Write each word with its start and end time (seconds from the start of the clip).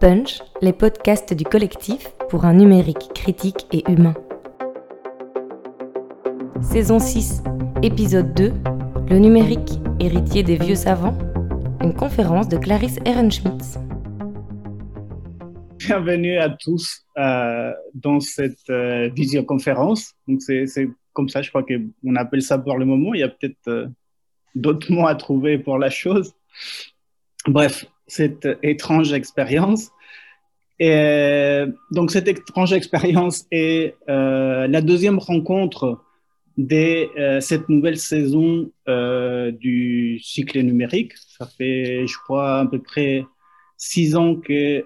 Punch, 0.00 0.42
les 0.62 0.72
podcasts 0.72 1.34
du 1.34 1.42
collectif 1.42 2.10
pour 2.28 2.44
un 2.44 2.54
numérique 2.54 3.10
critique 3.16 3.66
et 3.72 3.82
humain. 3.90 4.14
Saison 6.60 7.00
6, 7.00 7.42
épisode 7.82 8.32
2, 8.32 8.52
Le 9.10 9.18
numérique, 9.18 9.72
héritier 9.98 10.44
des 10.44 10.54
vieux 10.54 10.76
savants, 10.76 11.18
une 11.82 11.94
conférence 11.94 12.48
de 12.48 12.58
Clarisse 12.58 13.00
Ehrenschmitz. 13.04 13.80
Bienvenue 15.78 16.38
à 16.38 16.50
tous 16.50 17.04
euh, 17.18 17.72
dans 17.92 18.20
cette 18.20 18.70
euh, 18.70 19.08
visioconférence. 19.08 20.14
C'est 20.38 20.88
comme 21.12 21.28
ça, 21.28 21.42
je 21.42 21.48
crois 21.48 21.64
qu'on 21.64 22.14
appelle 22.14 22.42
ça 22.42 22.56
pour 22.56 22.76
le 22.78 22.84
moment. 22.84 23.14
Il 23.14 23.20
y 23.20 23.24
a 23.24 23.28
peut-être 23.28 23.66
euh, 23.66 23.88
d'autres 24.54 24.92
mots 24.92 25.08
à 25.08 25.16
trouver 25.16 25.58
pour 25.58 25.76
la 25.76 25.90
chose. 25.90 26.34
Bref, 27.48 27.84
cette 28.08 28.48
étrange 28.62 29.12
expérience. 29.12 29.90
Et 30.80 31.64
donc 31.90 32.10
cette 32.10 32.28
étrange 32.28 32.72
expérience 32.72 33.46
est 33.50 33.94
euh, 34.08 34.66
la 34.68 34.80
deuxième 34.80 35.18
rencontre 35.18 36.00
de 36.56 37.08
euh, 37.18 37.40
cette 37.40 37.68
nouvelle 37.68 37.98
saison 37.98 38.70
euh, 38.88 39.50
du 39.52 40.18
cycle 40.20 40.60
numérique. 40.60 41.12
Ça 41.16 41.46
fait, 41.46 42.06
je 42.06 42.16
crois, 42.18 42.60
à 42.60 42.66
peu 42.66 42.80
près 42.80 43.24
six 43.76 44.16
ans 44.16 44.34
que 44.36 44.84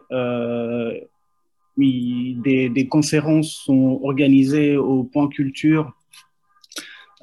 des, 1.78 2.88
conférences 2.90 3.62
sont 3.64 4.00
organisées 4.02 4.76
au 4.76 5.04
Point 5.04 5.28
Culture 5.28 5.92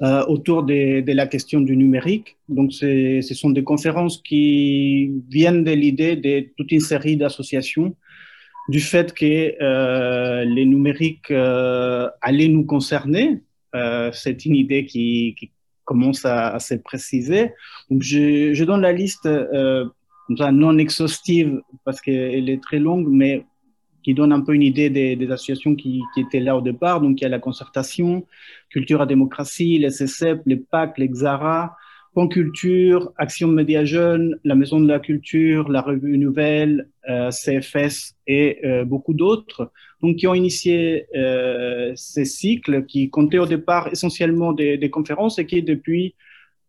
euh, 0.02 0.24
autour 0.26 0.62
de, 0.62 1.00
de, 1.00 1.12
la 1.12 1.26
question 1.26 1.60
du 1.60 1.76
numérique. 1.76 2.36
Donc, 2.48 2.72
ce 2.72 3.20
sont 3.34 3.50
des 3.50 3.64
conférences 3.64 4.22
qui 4.22 5.12
viennent 5.28 5.64
de 5.64 5.72
l'idée 5.72 6.16
de 6.16 6.46
toute 6.56 6.72
une 6.72 6.80
série 6.80 7.16
d'associations 7.16 7.94
du 8.68 8.80
fait 8.80 9.12
que 9.12 9.62
euh, 9.62 10.44
les 10.44 10.64
numériques 10.64 11.30
euh, 11.30 12.08
allaient 12.22 12.48
nous 12.48 12.64
concerner. 12.64 13.42
Euh, 13.74 14.10
c'est 14.12 14.46
une 14.46 14.56
idée 14.56 14.86
qui, 14.86 15.34
qui 15.38 15.52
commence 15.84 16.24
à, 16.24 16.54
à, 16.54 16.58
se 16.60 16.74
préciser. 16.74 17.52
Donc, 17.90 18.02
je, 18.02 18.54
je 18.54 18.64
donne 18.64 18.80
la 18.80 18.92
liste 18.92 19.26
euh, 19.26 19.84
non 20.28 20.78
exhaustive 20.78 21.60
parce 21.84 22.00
qu'elle 22.00 22.48
est 22.48 22.62
très 22.62 22.78
longue, 22.78 23.08
mais 23.08 23.44
qui 24.02 24.14
donne 24.14 24.32
un 24.32 24.40
peu 24.40 24.54
une 24.54 24.62
idée 24.62 24.90
des, 24.90 25.30
associations 25.30 25.74
qui, 25.74 26.02
étaient 26.16 26.40
là 26.40 26.56
au 26.56 26.60
départ. 26.60 27.00
Donc, 27.00 27.20
il 27.20 27.24
y 27.24 27.26
a 27.26 27.30
la 27.30 27.38
concertation, 27.38 28.26
Culture 28.70 29.02
à 29.02 29.06
démocratie, 29.06 29.78
les 29.78 29.90
CCEP, 29.90 30.42
les 30.46 30.56
PAC, 30.56 30.98
les 30.98 31.08
XARA, 31.08 31.76
Pont 32.14 32.26
Culture, 32.26 33.12
Action 33.18 33.48
Média 33.48 33.84
Jeune, 33.84 34.38
la 34.44 34.56
Maison 34.56 34.80
de 34.80 34.88
la 34.88 34.98
Culture, 34.98 35.68
la 35.68 35.80
Revue 35.80 36.18
Nouvelle, 36.18 36.88
euh, 37.08 37.30
CFS 37.30 38.16
et 38.26 38.58
euh, 38.64 38.84
beaucoup 38.84 39.14
d'autres, 39.14 39.70
donc 40.02 40.16
qui 40.16 40.26
ont 40.26 40.34
initié 40.34 41.06
euh, 41.14 41.92
ces 41.94 42.24
cycles 42.24 42.84
qui 42.86 43.10
comptaient 43.10 43.38
au 43.38 43.46
départ 43.46 43.88
essentiellement 43.92 44.52
des, 44.52 44.90
conférences 44.90 45.38
et 45.38 45.46
qui 45.46 45.62
depuis 45.62 46.14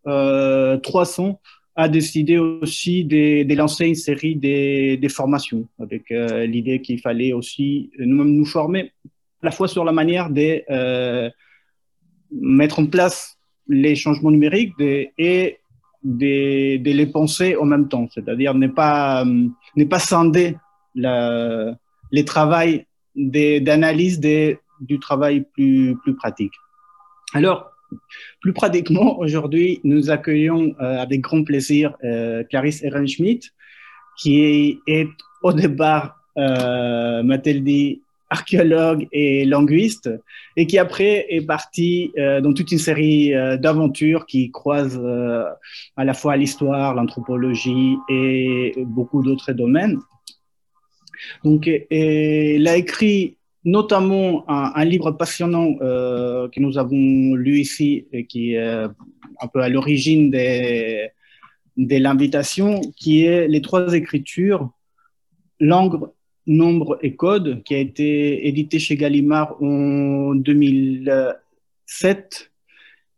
euh, 0.07 0.77
300 0.77 1.39
a 1.75 1.87
décidé 1.87 2.37
aussi 2.37 3.05
de, 3.05 3.55
lancer 3.55 3.85
une 3.87 3.95
série 3.95 4.35
de, 4.35 5.07
formations 5.07 5.67
avec 5.79 6.11
euh, 6.11 6.45
l'idée 6.45 6.81
qu'il 6.81 6.99
fallait 6.99 7.33
aussi 7.33 7.91
nous-mêmes 7.97 8.35
nous 8.35 8.45
former 8.45 8.91
à 9.41 9.45
la 9.45 9.51
fois 9.51 9.67
sur 9.67 9.83
la 9.83 9.91
manière 9.91 10.29
de 10.29 10.63
euh, 10.69 11.29
mettre 12.31 12.79
en 12.79 12.85
place 12.85 13.37
les 13.67 13.95
changements 13.95 14.31
numériques 14.31 14.73
et 14.79 15.57
de, 16.03 16.77
les 16.83 17.07
penser 17.07 17.55
en 17.55 17.65
même 17.65 17.87
temps, 17.87 18.07
c'est-à-dire 18.13 18.53
ne 18.53 18.67
pas, 18.67 19.25
euh, 19.25 19.85
pas 19.89 19.99
scinder 19.99 20.57
la, 20.95 21.75
les 22.11 22.25
travails 22.25 22.85
d'analyse 23.15 24.19
du 24.19 24.99
travail 24.99 25.45
plus, 25.53 25.95
plus 26.03 26.15
pratique. 26.15 26.53
Alors, 27.33 27.70
plus 28.41 28.53
pratiquement, 28.53 29.19
aujourd'hui, 29.19 29.79
nous 29.83 30.09
accueillons 30.09 30.75
euh, 30.79 30.97
avec 30.97 31.21
grand 31.21 31.43
plaisir 31.43 31.95
euh, 32.03 32.43
Clarisse 32.43 32.83
Ehrenschmidt, 32.83 33.49
qui 34.17 34.79
est, 34.87 35.07
au 35.43 35.53
départ, 35.53 36.17
euh, 36.37 37.23
m'a-t-elle 37.23 37.63
dit, 37.63 38.01
archéologue 38.29 39.07
et 39.11 39.43
linguiste, 39.43 40.09
et 40.55 40.65
qui 40.65 40.77
après 40.77 41.25
est 41.29 41.45
parti 41.45 42.13
euh, 42.17 42.39
dans 42.39 42.53
toute 42.53 42.71
une 42.71 42.77
série 42.77 43.33
euh, 43.33 43.57
d'aventures 43.57 44.25
qui 44.25 44.51
croisent 44.51 45.01
à 45.97 46.05
la 46.05 46.13
fois 46.13 46.37
l'histoire, 46.37 46.95
l'anthropologie 46.95 47.97
et 48.09 48.73
beaucoup 48.77 49.21
d'autres 49.21 49.51
domaines. 49.51 49.99
Donc, 51.43 51.67
elle 51.67 52.67
a 52.67 52.77
écrit 52.77 53.37
notamment 53.63 54.43
un, 54.49 54.85
livre 54.85 55.11
passionnant 55.11 55.75
euh, 55.81 56.49
que 56.49 56.59
nous 56.59 56.77
avons 56.77 57.35
lu 57.35 57.59
ici 57.59 58.07
et 58.11 58.25
qui 58.25 58.55
est 58.55 58.87
un 59.41 59.47
peu 59.47 59.61
à 59.61 59.69
l'origine 59.69 60.29
de, 60.31 61.09
l'invitation, 61.77 62.81
qui 62.95 63.25
est 63.25 63.47
Les 63.47 63.61
trois 63.61 63.93
écritures, 63.93 64.69
langue, 65.59 65.99
nombre 66.47 66.97
et 67.01 67.15
code, 67.15 67.61
qui 67.63 67.75
a 67.75 67.79
été 67.79 68.47
édité 68.47 68.79
chez 68.79 68.97
Gallimard 68.97 69.61
en 69.61 70.33
2007 70.35 72.51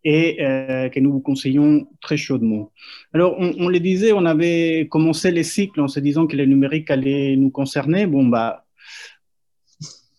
et 0.06 0.44
euh, 0.44 0.90
que 0.90 1.00
nous 1.00 1.14
vous 1.14 1.22
conseillons 1.22 1.88
très 2.02 2.18
chaudement. 2.18 2.74
Alors, 3.14 3.38
on, 3.40 3.54
on 3.58 3.70
le 3.70 3.80
disait, 3.80 4.12
on 4.12 4.26
avait 4.26 4.86
commencé 4.90 5.32
les 5.32 5.44
cycles 5.44 5.80
en 5.80 5.88
se 5.88 6.02
disant 6.02 6.28
que 6.28 6.36
les 6.36 6.46
numériques 6.46 6.92
allaient 6.92 7.38
nous 7.38 7.50
concerner. 7.50 8.06
Bon, 8.06 8.26
bah, 8.26 8.63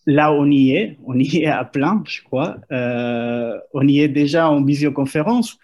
là, 0.05 0.31
on 0.31 0.49
y 0.49 0.71
est, 0.71 0.97
on 1.05 1.17
y 1.19 1.37
est 1.37 1.47
à 1.47 1.63
plein, 1.65 2.03
je 2.07 2.21
crois. 2.21 2.57
Euh, 2.71 3.57
on 3.73 3.87
y 3.87 3.99
est 3.99 4.07
déjà 4.07 4.49
en 4.49 4.63
visioconférence. 4.63 5.57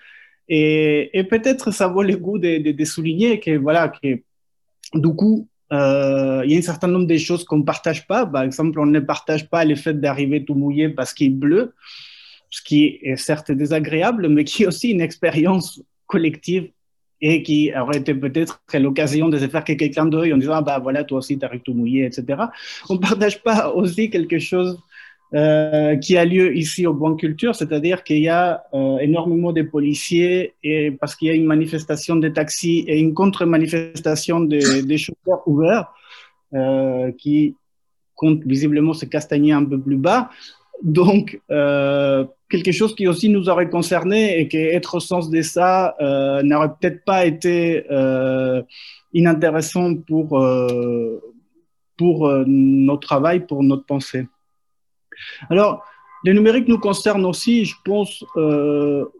Et, 0.49 1.25
peut-être 1.29 1.71
ça 1.71 1.87
vaut 1.87 2.03
le 2.03 2.17
goût 2.17 2.37
de, 2.37 2.85
souligner 2.85 3.39
que, 3.39 3.57
voilà, 3.57 3.89
que 3.89 4.21
du 4.93 5.15
coup, 5.15 5.47
euh, 5.71 6.41
il 6.43 6.51
y 6.51 6.55
a 6.55 6.59
un 6.59 6.61
certain 6.61 6.87
nombre 6.87 7.07
de 7.07 7.17
choses 7.17 7.45
qu'on 7.45 7.59
ne 7.59 7.63
partage 7.63 8.05
pas. 8.05 8.25
Par 8.25 8.43
exemple, 8.43 8.79
on 8.79 8.85
ne 8.85 8.99
partage 8.99 9.49
pas 9.49 9.63
le 9.63 9.75
fait 9.75 9.99
d'arriver 9.99 10.43
tout 10.43 10.55
mouillé 10.55 10.89
parce 10.89 11.13
qu'il 11.13 11.39
pleut, 11.39 11.73
ce 12.49 12.61
qui 12.61 12.99
est 13.01 13.15
certes 13.15 13.51
désagréable, 13.51 14.27
mais 14.27 14.43
qui 14.43 14.63
est 14.63 14.67
aussi 14.67 14.89
une 14.89 15.01
expérience 15.01 15.81
collective 16.07 16.69
et 17.21 17.43
qui 17.43 17.71
aurait 17.79 17.97
été 17.97 18.13
peut-être 18.13 18.61
l'occasion 18.73 19.29
de 19.29 19.37
se 19.37 19.47
faire 19.47 19.63
quelques 19.63 19.91
clins 19.93 20.05
d'œil 20.05 20.33
en 20.33 20.37
disant 20.37 20.53
ah 20.55 20.61
bah 20.61 20.79
voilà 20.79 21.03
toi 21.03 21.19
aussi 21.19 21.37
t'arrives 21.37 21.61
tout 21.61 21.73
mouillé 21.73 22.05
etc 22.05 22.43
on 22.89 22.97
partage 22.97 23.41
pas 23.43 23.71
aussi 23.73 24.09
quelque 24.09 24.39
chose 24.39 24.79
euh, 25.33 25.95
qui 25.95 26.17
a 26.17 26.25
lieu 26.25 26.53
ici 26.57 26.85
au 26.85 26.93
Bon 26.93 27.15
Culture 27.15 27.55
c'est-à-dire 27.55 28.03
qu'il 28.03 28.17
y 28.19 28.27
a 28.27 28.63
euh, 28.73 28.97
énormément 28.97 29.53
de 29.53 29.61
policiers 29.61 30.55
et 30.61 30.91
parce 30.91 31.15
qu'il 31.15 31.29
y 31.29 31.31
a 31.31 31.33
une 31.33 31.45
manifestation 31.45 32.17
des 32.17 32.33
taxis 32.33 32.83
et 32.87 32.99
une 32.99 33.13
contre-manifestation 33.13 34.41
des, 34.41 34.97
chauffeurs 34.97 35.47
ouverts 35.47 35.93
euh, 36.53 37.13
qui 37.17 37.55
compte 38.15 38.41
visiblement 38.45 38.93
se 38.93 39.05
castagner 39.05 39.53
un 39.53 39.63
peu 39.63 39.79
plus 39.79 39.95
bas 39.95 40.29
donc 40.83 41.39
euh, 41.51 42.25
quelque 42.49 42.71
chose 42.71 42.95
qui 42.95 43.07
aussi 43.07 43.29
nous 43.29 43.49
aurait 43.49 43.69
concerné 43.69 44.39
et 44.39 44.47
qui 44.47 44.57
être 44.57 44.95
au 44.95 44.99
sens 44.99 45.29
de 45.29 45.41
ça 45.41 45.95
euh, 46.01 46.41
n'aurait 46.43 46.71
peut-être 46.79 47.03
pas 47.05 47.25
été 47.25 47.85
euh, 47.91 48.61
inintéressant 49.13 49.95
pour, 49.95 50.43
pour 51.97 52.29
notre 52.47 53.07
travail, 53.07 53.45
pour 53.45 53.63
notre 53.63 53.85
pensée. 53.85 54.27
Alors, 55.49 55.83
les 56.23 56.33
numériques 56.33 56.67
nous 56.67 56.79
concernent 56.79 57.25
aussi, 57.25 57.65
je 57.65 57.75
pense, 57.83 58.23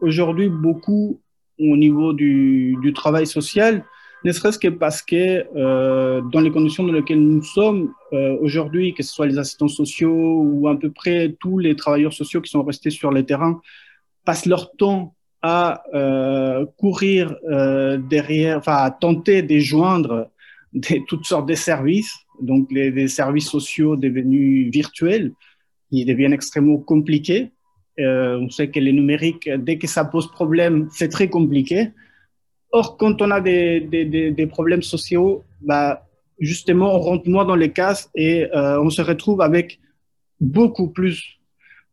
aujourd'hui 0.00 0.48
beaucoup 0.48 1.20
au 1.58 1.76
niveau 1.76 2.14
du, 2.14 2.76
du 2.80 2.92
travail 2.94 3.26
social, 3.26 3.84
ne 4.24 4.32
serait-ce 4.32 4.58
que 4.58 4.68
parce 4.68 5.02
que 5.02 5.44
euh, 5.56 6.20
dans 6.32 6.40
les 6.40 6.50
conditions 6.50 6.84
dans 6.84 6.92
lesquelles 6.92 7.20
nous 7.20 7.42
sommes 7.42 7.92
euh, 8.12 8.36
aujourd'hui, 8.40 8.94
que 8.94 9.02
ce 9.02 9.12
soit 9.12 9.26
les 9.26 9.38
assistants 9.38 9.68
sociaux 9.68 10.42
ou 10.42 10.68
à 10.68 10.78
peu 10.78 10.90
près 10.90 11.34
tous 11.40 11.58
les 11.58 11.74
travailleurs 11.74 12.12
sociaux 12.12 12.40
qui 12.40 12.50
sont 12.50 12.62
restés 12.62 12.90
sur 12.90 13.10
le 13.10 13.24
terrain, 13.24 13.60
passent 14.24 14.46
leur 14.46 14.72
temps 14.76 15.14
à 15.42 15.82
euh, 15.92 16.64
courir 16.78 17.34
derrière, 18.08 18.58
enfin 18.58 18.76
à 18.76 18.90
tenter 18.92 19.42
de 19.42 19.58
joindre 19.58 20.30
toutes 21.08 21.26
sortes 21.26 21.48
de 21.48 21.54
services, 21.54 22.14
donc 22.40 22.70
les, 22.70 23.08
services 23.08 23.48
sociaux 23.48 23.96
devenus 23.96 24.70
virtuels, 24.70 25.32
qui 25.90 26.04
deviennent 26.04 26.32
extrêmement 26.32 26.78
compliqués. 26.78 27.50
On 27.98 28.48
sait 28.50 28.70
que 28.70 28.78
les 28.78 28.92
numériques, 28.92 29.50
dès 29.50 29.78
que 29.78 29.88
ça 29.88 30.04
pose 30.04 30.30
problème, 30.30 30.88
c'est 30.92 31.08
très 31.08 31.28
compliqué. 31.28 31.90
Or, 32.72 32.96
quand 32.96 33.20
on 33.20 33.30
a 33.30 33.40
des, 33.40 33.80
des, 33.80 34.30
des 34.30 34.46
problèmes 34.46 34.82
sociaux, 34.82 35.44
bah, 35.60 36.06
justement, 36.40 36.94
on 36.94 36.98
rentre 36.98 37.28
moins 37.28 37.44
dans 37.44 37.54
les 37.54 37.70
cases 37.70 38.10
et 38.14 38.46
euh, 38.54 38.80
on 38.80 38.90
se 38.90 39.02
retrouve 39.02 39.42
avec 39.42 39.78
beaucoup 40.40 40.88
plus 40.88 41.38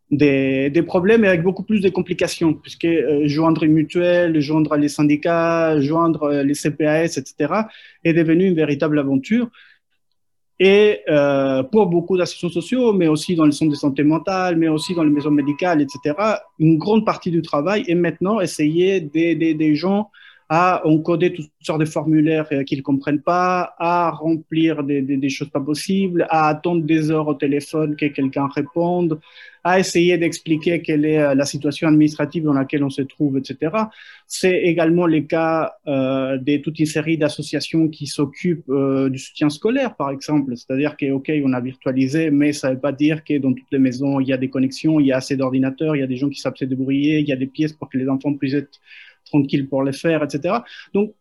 des, 0.09 0.69
des, 0.71 0.81
problèmes 0.81 1.23
et 1.23 1.27
avec 1.27 1.43
beaucoup 1.43 1.63
plus 1.63 1.81
de 1.81 1.89
complications, 1.89 2.53
puisque 2.53 2.85
euh, 2.85 3.27
joindre 3.27 3.63
une 3.63 3.73
mutuelle, 3.73 4.39
joindre 4.39 4.75
les 4.77 4.89
syndicats, 4.89 5.79
joindre 5.81 6.31
les 6.41 6.55
CPAS, 6.55 7.17
etc., 7.17 7.53
est 8.03 8.13
devenu 8.13 8.47
une 8.47 8.55
véritable 8.55 8.97
aventure. 8.99 9.49
Et 10.61 11.01
euh, 11.09 11.61
pour 11.63 11.85
beaucoup 11.87 12.17
d'assistants 12.17 12.49
sociaux, 12.49 12.91
mais 12.91 13.07
aussi 13.07 13.35
dans 13.35 13.45
les 13.45 13.51
centres 13.51 13.71
de 13.71 13.77
santé 13.77 14.03
mentale, 14.03 14.57
mais 14.57 14.67
aussi 14.67 14.93
dans 14.95 15.03
les 15.03 15.09
maisons 15.09 15.31
médicales, 15.31 15.81
etc., 15.81 16.15
une 16.57 16.77
grande 16.77 17.05
partie 17.05 17.31
du 17.31 17.41
travail 17.41 17.85
est 17.87 17.95
maintenant 17.95 18.41
essayer 18.41 18.99
d'aider 18.99 19.53
des 19.53 19.75
gens 19.75 20.09
à 20.51 20.81
encoder 20.87 21.31
toutes 21.31 21.51
sortes 21.61 21.79
de 21.79 21.85
formulaires 21.85 22.47
euh, 22.51 22.63
qu'ils 22.63 22.79
ne 22.79 22.83
comprennent 22.83 23.21
pas, 23.21 23.75
à 23.77 24.09
remplir 24.09 24.83
des, 24.83 25.29
choses 25.29 25.49
pas 25.49 25.59
possibles, 25.59 26.25
à 26.29 26.47
attendre 26.47 26.83
des 26.83 27.11
heures 27.11 27.27
au 27.27 27.35
téléphone 27.35 27.95
que 27.95 28.07
quelqu'un 28.07 28.47
réponde, 28.47 29.19
à 29.63 29.79
essayer 29.79 30.17
d'expliquer 30.17 30.81
quelle 30.81 31.05
est 31.05 31.19
euh, 31.19 31.35
la 31.35 31.45
situation 31.45 31.87
administrative 31.87 32.45
dans 32.45 32.53
laquelle 32.53 32.83
on 32.83 32.89
se 32.89 33.03
trouve, 33.03 33.37
etc. 33.37 33.75
C'est 34.25 34.63
également 34.63 35.05
le 35.05 35.21
cas 35.21 35.73
euh, 35.85 36.37
de 36.39 36.57
toute 36.57 36.79
une 36.79 36.87
série 36.87 37.19
d'associations 37.19 37.87
qui 37.87 38.07
s'occupent 38.07 38.71
du 39.09 39.19
soutien 39.19 39.51
scolaire, 39.51 39.95
par 39.95 40.09
exemple. 40.09 40.57
C'est-à-dire 40.57 40.97
que, 40.97 41.11
OK, 41.11 41.31
on 41.45 41.53
a 41.53 41.59
virtualisé, 41.59 42.31
mais 42.31 42.53
ça 42.53 42.69
ne 42.69 42.73
veut 42.73 42.79
pas 42.79 42.91
dire 42.91 43.23
que 43.23 43.37
dans 43.37 43.53
toutes 43.53 43.71
les 43.71 43.79
maisons, 43.79 44.19
il 44.19 44.29
y 44.29 44.33
a 44.33 44.37
des 44.37 44.49
connexions, 44.49 44.99
il 44.99 45.07
y 45.07 45.11
a 45.11 45.17
assez 45.17 45.37
d'ordinateurs, 45.37 45.95
il 45.95 45.99
y 45.99 46.03
a 46.03 46.07
des 46.07 46.17
gens 46.17 46.29
qui 46.29 46.39
savent 46.39 46.55
se 46.55 46.65
débrouiller, 46.65 47.19
il 47.19 47.27
y 47.27 47.33
a 47.33 47.35
des 47.35 47.45
pièces 47.45 47.73
pour 47.73 47.87
que 47.87 47.99
les 47.99 48.09
enfants 48.09 48.33
puissent 48.33 48.55
être 48.55 48.79
tranquille 49.29 49.67
pour 49.67 49.83
les 49.83 49.93
faire, 49.93 50.23
etc. 50.23 50.55
Donc, 50.93 51.13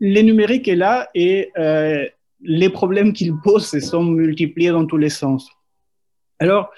les 0.00 0.22
numériques 0.22 0.68
est 0.68 0.76
là 0.76 1.08
et 1.14 1.50
euh, 1.58 2.06
les 2.42 2.70
problèmes 2.70 3.12
qu'il 3.12 3.34
pose 3.36 3.66
se 3.66 3.80
sont 3.80 4.04
multipliés 4.04 4.70
dans 4.70 4.86
tous 4.86 4.96
les 4.96 5.10
sens. 5.10 5.48
Alors, 6.38 6.70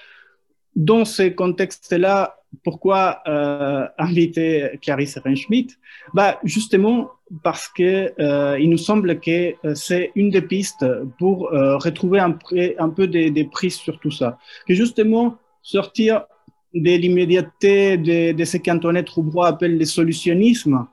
dans 0.74 1.04
ce 1.04 1.28
contexte-là, 1.28 2.36
pourquoi 2.64 3.22
euh, 3.26 3.86
inviter 3.98 4.78
Clarisse 4.82 5.18
Reinschmidt 5.18 5.74
bah, 6.14 6.38
Justement 6.44 7.10
parce 7.42 7.68
que 7.68 8.12
euh, 8.20 8.58
il 8.60 8.68
nous 8.68 8.78
semble 8.78 9.20
que 9.20 9.54
c'est 9.74 10.12
une 10.14 10.28
des 10.28 10.42
pistes 10.42 10.84
pour 11.18 11.50
retrouver 11.50 12.18
un, 12.18 12.38
un 12.78 12.90
peu 12.90 13.06
des, 13.06 13.30
des 13.30 13.44
prises 13.44 13.76
sur 13.76 13.98
tout 14.00 14.10
ça. 14.10 14.38
Que 14.66 14.74
justement, 14.74 15.38
sortir 15.62 16.26
de 16.74 16.96
l'immédiateté 16.96 17.96
de, 17.98 18.44
ce 18.44 18.56
qu'Antoinette 18.56 19.10
Roubrois 19.10 19.48
appelle 19.48 19.78
le 19.78 19.84
solutionnisme 19.84 20.86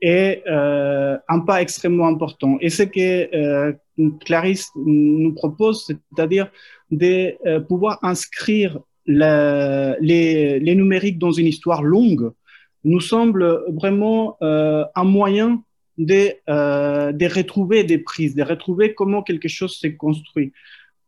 est 0.00 0.42
euh, 0.46 1.16
un 1.28 1.40
pas 1.40 1.60
extrêmement 1.60 2.06
important. 2.06 2.56
Et 2.60 2.70
ce 2.70 2.84
que 2.84 3.34
euh, 3.34 3.72
Clarisse 4.24 4.70
nous 4.76 5.34
propose, 5.34 5.86
c'est-à-dire 5.86 6.50
de 6.90 7.34
euh, 7.46 7.60
pouvoir 7.60 7.98
inscrire 8.02 8.78
les, 9.06 10.60
numériques 10.62 11.18
dans 11.18 11.32
une 11.32 11.46
histoire 11.46 11.82
longue, 11.82 12.30
nous 12.84 13.00
semble 13.00 13.64
vraiment 13.68 14.36
un 14.40 15.04
moyen 15.04 15.62
de, 15.96 16.34
retrouver 17.34 17.84
des 17.84 17.98
prises, 17.98 18.34
de 18.34 18.42
retrouver 18.42 18.94
comment 18.94 19.22
quelque 19.22 19.48
chose 19.48 19.78
s'est 19.78 19.96
construit. 19.96 20.52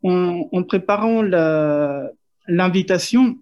En, 0.02 0.62
préparant 0.66 1.22
l'invitation, 2.48 3.36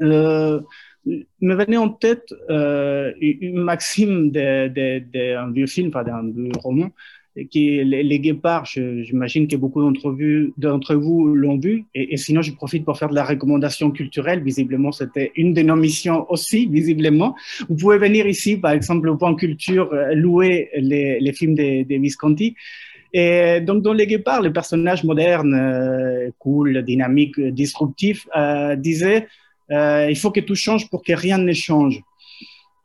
me 0.00 1.54
venait 1.54 1.76
en 1.76 1.88
tête 1.88 2.34
euh, 2.50 3.12
une 3.20 3.58
maxime 3.58 4.30
d'un 4.30 4.68
de, 4.68 4.98
de, 4.98 5.48
de 5.48 5.52
vieux 5.54 5.66
film, 5.66 5.88
enfin 5.88 6.04
d'un 6.04 6.22
vieux 6.30 6.50
roman, 6.62 6.90
qui 7.50 7.78
est 7.78 7.84
Les, 7.84 8.02
les 8.02 8.18
Guépards. 8.18 8.64
J'imagine 8.66 9.46
que 9.46 9.56
beaucoup 9.56 9.80
d'entre 9.82 10.94
vous 10.94 11.34
l'ont 11.34 11.58
vu. 11.58 11.84
Et, 11.94 12.16
sinon, 12.16 12.42
je 12.42 12.52
profite 12.52 12.84
pour 12.84 12.98
faire 12.98 13.10
de 13.10 13.14
la 13.14 13.24
recommandation 13.24 13.90
culturelle. 13.90 14.42
Visiblement, 14.42 14.92
c'était 14.92 15.32
une 15.36 15.54
de 15.54 15.62
nos 15.62 15.76
missions 15.76 16.26
aussi, 16.30 16.66
visiblement. 16.66 17.34
Vous 17.68 17.76
pouvez 17.76 17.98
venir 17.98 18.26
ici, 18.26 18.56
par 18.56 18.72
exemple, 18.72 19.08
au 19.08 19.16
point 19.16 19.34
culture, 19.34 19.92
euh, 19.92 20.14
louer 20.14 20.68
les, 20.76 21.20
les 21.20 21.32
films 21.32 21.54
de, 21.54 21.84
de 21.84 22.00
Visconti. 22.00 22.56
Et 23.14 23.60
donc, 23.62 23.82
dans 23.82 23.94
Les 23.94 24.06
Guépards, 24.06 24.42
les 24.42 24.50
personnages 24.50 25.02
modernes, 25.02 25.54
euh, 25.54 26.30
cool, 26.38 26.82
dynamiques, 26.82 27.40
disruptifs, 27.40 28.26
euh, 28.36 28.76
disaient 28.76 29.22
euh, 29.22 29.47
il 29.70 30.16
faut 30.16 30.30
que 30.30 30.40
tout 30.40 30.54
change 30.54 30.88
pour 30.90 31.02
que 31.02 31.12
rien 31.12 31.38
ne 31.38 31.52
change. 31.52 32.02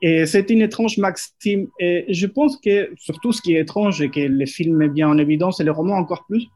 Et 0.01 0.25
c'est 0.25 0.49
une 0.49 0.61
étrange 0.61 0.97
maxime. 0.97 1.69
Et 1.79 2.05
je 2.09 2.27
pense 2.27 2.57
que, 2.57 2.91
surtout 2.97 3.31
ce 3.31 3.41
qui 3.41 3.55
est 3.55 3.61
étrange 3.61 4.01
et 4.01 4.09
que 4.09 4.19
le 4.19 4.45
film 4.45 4.75
met 4.75 4.89
bien 4.89 5.07
en 5.07 5.17
évidence, 5.17 5.61
et 5.61 5.63
le 5.63 5.71
roman 5.71 5.95
encore 5.95 6.25
plus, 6.25 6.49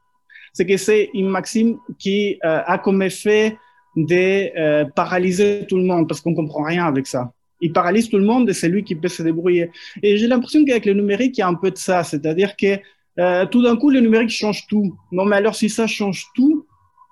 c'est 0.52 0.66
que 0.66 0.76
c'est 0.76 1.10
une 1.14 1.30
maxime 1.30 1.78
qui 1.98 2.40
euh, 2.44 2.62
a 2.66 2.78
comme 2.78 3.02
effet 3.02 3.56
de 3.96 4.60
euh, 4.60 4.86
paralyser 4.96 5.66
tout 5.68 5.78
le 5.78 5.84
monde 5.84 6.10
parce 6.10 6.20
qu'on 6.20 6.36
comprend 6.36 6.64
rien 6.64 6.86
avec 6.86 7.08
ça. 7.08 7.32
Il 7.62 7.72
paralyse 7.72 8.10
tout 8.10 8.18
le 8.18 8.26
monde 8.26 8.50
et 8.50 8.54
c'est 8.54 8.68
lui 8.68 8.84
qui 8.84 8.96
peut 8.96 9.08
se 9.08 9.24
débrouiller. 9.24 9.72
Et 10.04 10.18
j'ai 10.18 10.28
l'impression 10.28 10.66
qu'avec 10.66 10.86
le 10.86 10.94
numérique, 10.94 11.38
il 11.38 11.42
y 11.42 11.44
a 11.44 11.48
un 11.48 11.54
peu 11.54 11.72
de 11.72 11.78
ça. 11.78 12.04
C'est-à-dire 12.04 12.56
que 12.58 12.78
euh, 13.20 13.46
tout 13.46 13.64
d'un 13.64 13.78
coup, 13.78 13.90
le 13.90 14.02
numérique 14.02 14.30
change 14.30 14.68
tout. 14.68 14.96
Non, 15.12 15.26
mais 15.26 15.38
alors 15.38 15.56
si 15.56 15.70
ça 15.70 15.88
change 15.88 16.26
tout, 16.36 16.57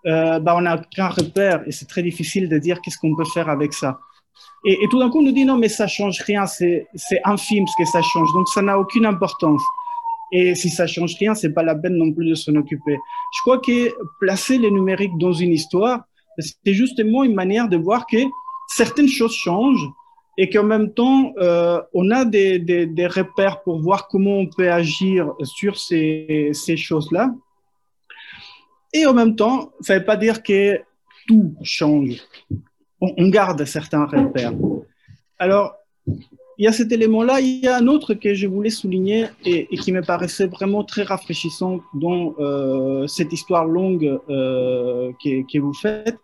euh, 0.07 0.39
bah, 0.39 0.55
on 0.55 0.61
n'a 0.61 0.77
qu'un 0.77 1.09
repère 1.09 1.63
et 1.65 1.71
c'est 1.71 1.87
très 1.87 2.03
difficile 2.03 2.47
de 2.47 2.57
dire 2.57 2.79
qu'est-ce 2.81 2.97
qu'on 2.97 3.15
peut 3.15 3.25
faire 3.33 3.49
avec 3.49 3.73
ça. 3.73 3.99
Et, 4.65 4.77
tout 4.89 4.99
d'un 4.99 5.09
coup, 5.09 5.19
on 5.19 5.23
nous 5.23 5.31
dit 5.31 5.45
non, 5.45 5.57
mais 5.57 5.69
ça 5.69 5.87
change 5.87 6.21
rien, 6.21 6.45
c'est 6.47 6.87
infime 7.23 7.67
ce 7.67 7.73
que 7.77 7.87
ça 7.87 8.01
change, 8.01 8.33
donc 8.33 8.47
ça 8.49 8.61
n'a 8.61 8.79
aucune 8.79 9.05
importance. 9.05 9.61
Et 10.31 10.55
si 10.55 10.69
ça 10.69 10.87
change 10.87 11.15
rien, 11.19 11.35
c'est 11.35 11.53
pas 11.53 11.63
la 11.63 11.75
peine 11.75 11.95
non 11.95 12.11
plus 12.11 12.27
de 12.27 12.35
s'en 12.35 12.55
occuper. 12.55 12.97
Je 13.33 13.41
crois 13.41 13.59
que 13.59 13.93
placer 14.19 14.57
les 14.57 14.71
numériques 14.71 15.17
dans 15.19 15.33
une 15.33 15.53
histoire, 15.53 16.01
c'est 16.39 16.73
justement 16.73 17.23
une 17.23 17.35
manière 17.35 17.69
de 17.69 17.77
voir 17.77 18.05
que 18.07 18.17
certaines 18.67 19.07
choses 19.07 19.33
changent 19.33 19.87
et 20.37 20.49
qu'en 20.49 20.63
même 20.63 20.93
temps, 20.93 21.31
euh, 21.37 21.79
on 21.93 22.11
a 22.11 22.25
des, 22.25 23.07
repères 23.07 23.61
pour 23.63 23.79
voir 23.79 24.07
comment 24.07 24.39
on 24.39 24.47
peut 24.47 24.71
agir 24.71 25.31
sur 25.43 25.77
ces 25.77 26.51
choses-là. 26.75 27.31
Et 28.95 29.05
en 29.05 29.13
même 29.13 29.35
temps, 29.35 29.73
ça 29.81 29.93
ne 29.93 29.99
veut 29.99 30.05
pas 30.05 30.15
dire 30.15 30.41
que 30.41 30.79
tout 31.27 31.53
change. 31.63 32.21
On, 33.01 33.27
garde 33.27 33.65
certains 33.65 34.05
repères. 34.05 34.53
Alors, 35.37 35.75
il 36.57 36.63
y 36.63 36.67
a 36.67 36.71
cet 36.71 36.93
élément-là. 36.93 37.41
Il 37.41 37.59
y 37.59 37.67
a 37.67 37.75
un 37.75 37.87
autre 37.87 38.13
que 38.13 38.33
je 38.33 38.47
voulais 38.47 38.69
souligner 38.69 39.25
et, 39.43 39.67
qui 39.67 39.91
me 39.91 40.01
paraissait 40.01 40.47
vraiment 40.47 40.85
très 40.85 41.03
rafraîchissant 41.03 41.81
dans 41.93 42.35
euh, 42.39 43.05
cette 43.07 43.33
histoire 43.33 43.65
longue 43.65 44.17
euh, 44.29 45.11
que, 45.21 45.41
que, 45.51 45.59
vous 45.59 45.73
faites, 45.73 46.17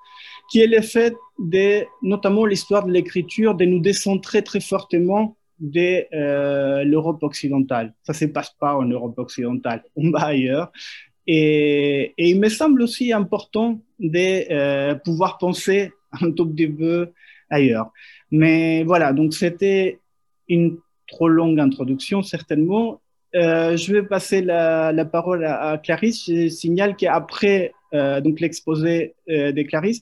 qui 0.50 0.62
est 0.62 0.68
le 0.68 0.81
fait 0.81 1.13
de, 1.39 1.83
notamment 2.01 2.45
l'histoire 2.45 2.85
de 2.85 2.91
l'écriture, 2.94 3.53
de 3.53 3.65
nous 3.65 3.81
décentrer 3.81 4.44
très 4.44 4.62
fortement 4.62 5.35
de 5.59 6.06
euh, 6.13 6.85
l'Europe 6.85 7.21
occidentale. 7.21 7.94
Ça 8.03 8.13
ne 8.13 8.18
se 8.18 8.25
passe 8.25 8.56
pas 8.57 8.75
en 8.75 8.85
Europe 8.85 9.19
occidentale, 9.19 9.83
on 9.97 10.09
va 10.09 10.27
ailleurs. 10.27 10.71
Et, 11.28 12.13
il 12.18 12.40
me 12.40 12.49
semble 12.49 12.81
aussi 12.81 13.13
important 13.13 13.80
de 13.99 14.51
euh, 14.51 14.95
pouvoir 14.95 15.37
penser 15.37 15.92
un 16.21 16.31
tout 16.31 16.47
petit 16.47 16.68
peu 16.68 17.11
ailleurs. 17.49 17.92
Mais 18.31 18.83
voilà, 18.83 19.13
donc 19.13 19.33
c'était 19.33 19.99
une 20.47 20.78
trop 21.07 21.28
longue 21.28 21.59
introduction, 21.59 22.23
certainement. 22.23 23.01
Euh, 23.35 23.78
je 23.78 23.94
vais 23.94 24.04
passer 24.04 24.42
la, 24.42 25.06
parole 25.06 25.45
à, 25.45 25.78
Clarisse. 25.78 26.25
Je 26.28 26.47
signale 26.47 26.95
qu'après 26.95 27.73
euh, 27.94 28.21
donc 28.21 28.40
l'exposé 28.40 29.16
de 29.28 29.61
Clarisse, 29.63 30.01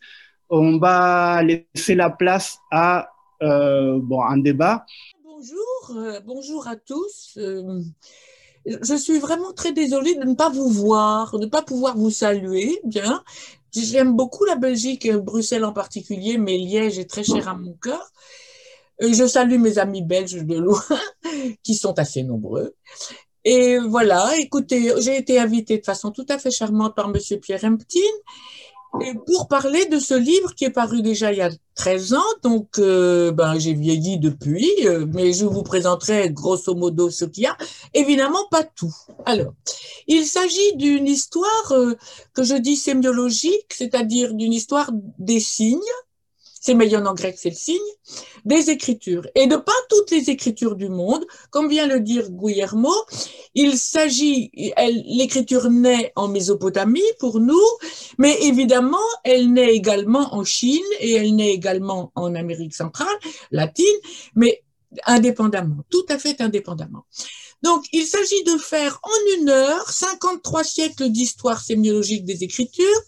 on 0.49 0.77
va 0.77 1.41
laisser 1.43 1.95
la 1.95 2.09
place 2.09 2.59
à 2.71 3.09
bon, 3.41 4.21
un 4.21 4.37
débat. 4.37 4.85
Bonjour, 5.23 6.21
bonjour 6.25 6.67
à 6.67 6.75
tous 6.75 7.37
je 8.81 8.95
suis 8.95 9.19
vraiment 9.19 9.53
très 9.53 9.71
désolée 9.71 10.15
de 10.15 10.23
ne 10.23 10.35
pas 10.35 10.49
vous 10.49 10.69
voir, 10.69 11.37
de 11.37 11.45
ne 11.45 11.49
pas 11.49 11.61
pouvoir 11.61 11.97
vous 11.97 12.11
saluer. 12.11 12.79
Bien, 12.83 13.23
j'aime 13.73 14.15
beaucoup 14.15 14.45
la 14.45 14.55
Belgique, 14.55 15.11
Bruxelles 15.11 15.65
en 15.65 15.73
particulier, 15.73 16.37
mais 16.37 16.57
Liège 16.57 16.99
est 16.99 17.09
très 17.09 17.23
cher 17.23 17.47
à 17.47 17.55
mon 17.55 17.73
cœur. 17.73 18.11
Je 18.99 19.27
salue 19.27 19.59
mes 19.59 19.77
amis 19.77 20.01
belges 20.01 20.43
de 20.45 20.57
loin, 20.57 20.83
qui 21.63 21.75
sont 21.75 21.97
assez 21.99 22.23
nombreux. 22.23 22.75
Et 23.45 23.77
voilà, 23.77 24.29
écoutez, 24.37 24.91
j'ai 24.99 25.17
été 25.17 25.39
invitée 25.39 25.77
de 25.77 25.85
façon 25.85 26.11
tout 26.11 26.25
à 26.27 26.37
fait 26.37 26.51
charmante 26.51 26.95
par 26.95 27.07
Monsieur 27.07 27.37
Pierre 27.37 27.63
Emptin 27.63 27.99
et 29.01 29.13
pour 29.13 29.47
parler 29.47 29.85
de 29.85 29.99
ce 29.99 30.13
livre 30.13 30.55
qui 30.55 30.65
est 30.65 30.71
paru 30.71 31.01
déjà 31.01 31.31
il 31.31 31.37
y 31.37 31.41
a 31.41 31.51
13 31.75 32.13
ans, 32.13 32.23
donc 32.43 32.79
euh, 32.79 33.31
ben, 33.31 33.57
j'ai 33.57 33.73
vieilli 33.73 34.19
depuis, 34.19 34.69
euh, 34.85 35.05
mais 35.13 35.31
je 35.31 35.45
vous 35.45 35.63
présenterai 35.63 36.29
grosso 36.31 36.75
modo 36.75 37.09
ce 37.09 37.23
qu'il 37.23 37.43
y 37.43 37.47
a. 37.47 37.55
Évidemment, 37.93 38.45
pas 38.51 38.63
tout. 38.63 38.93
Alors, 39.25 39.53
il 40.07 40.25
s'agit 40.25 40.75
d'une 40.75 41.07
histoire 41.07 41.71
euh, 41.71 41.95
que 42.33 42.43
je 42.43 42.55
dis 42.55 42.75
sémiologique, 42.75 43.73
c'est-à-dire 43.73 44.33
d'une 44.33 44.51
histoire 44.51 44.91
des 45.19 45.39
signes, 45.39 45.79
séméion 46.59 47.05
en 47.05 47.13
grec, 47.13 47.35
c'est 47.37 47.49
le 47.49 47.55
signe, 47.55 47.77
des 48.45 48.69
écritures. 48.69 49.25
Et 49.35 49.47
de 49.47 49.55
pas 49.55 49.71
toutes 49.89 50.11
les 50.11 50.29
écritures 50.29 50.75
du 50.75 50.89
monde, 50.89 51.25
comme 51.51 51.69
vient 51.69 51.87
le 51.87 51.99
dire 51.99 52.29
Guillermo, 52.29 52.93
il 53.55 53.77
s'agit, 53.77 54.51
l'écriture 55.05 55.69
naît 55.69 56.11
en 56.15 56.27
Mésopotamie 56.27 57.01
pour 57.19 57.39
nous, 57.39 57.67
mais 58.17 58.37
évidemment, 58.43 58.97
elle 59.23 59.51
naît 59.53 59.73
également 59.73 60.33
en 60.35 60.43
Chine 60.43 60.79
et 60.99 61.13
elle 61.13 61.35
naît 61.35 61.53
également 61.53 62.11
en 62.15 62.35
Amérique 62.35 62.75
centrale, 62.75 63.07
latine, 63.51 63.85
mais 64.35 64.63
indépendamment, 65.05 65.83
tout 65.89 66.05
à 66.09 66.17
fait 66.17 66.41
indépendamment. 66.41 67.05
Donc, 67.61 67.85
il 67.91 68.05
s'agit 68.05 68.43
de 68.43 68.57
faire 68.57 68.99
en 69.03 69.39
une 69.41 69.49
heure 69.49 69.89
53 69.89 70.63
siècles 70.63 71.09
d'histoire 71.09 71.61
sémiologique 71.61 72.23
des 72.23 72.43
écritures, 72.43 73.01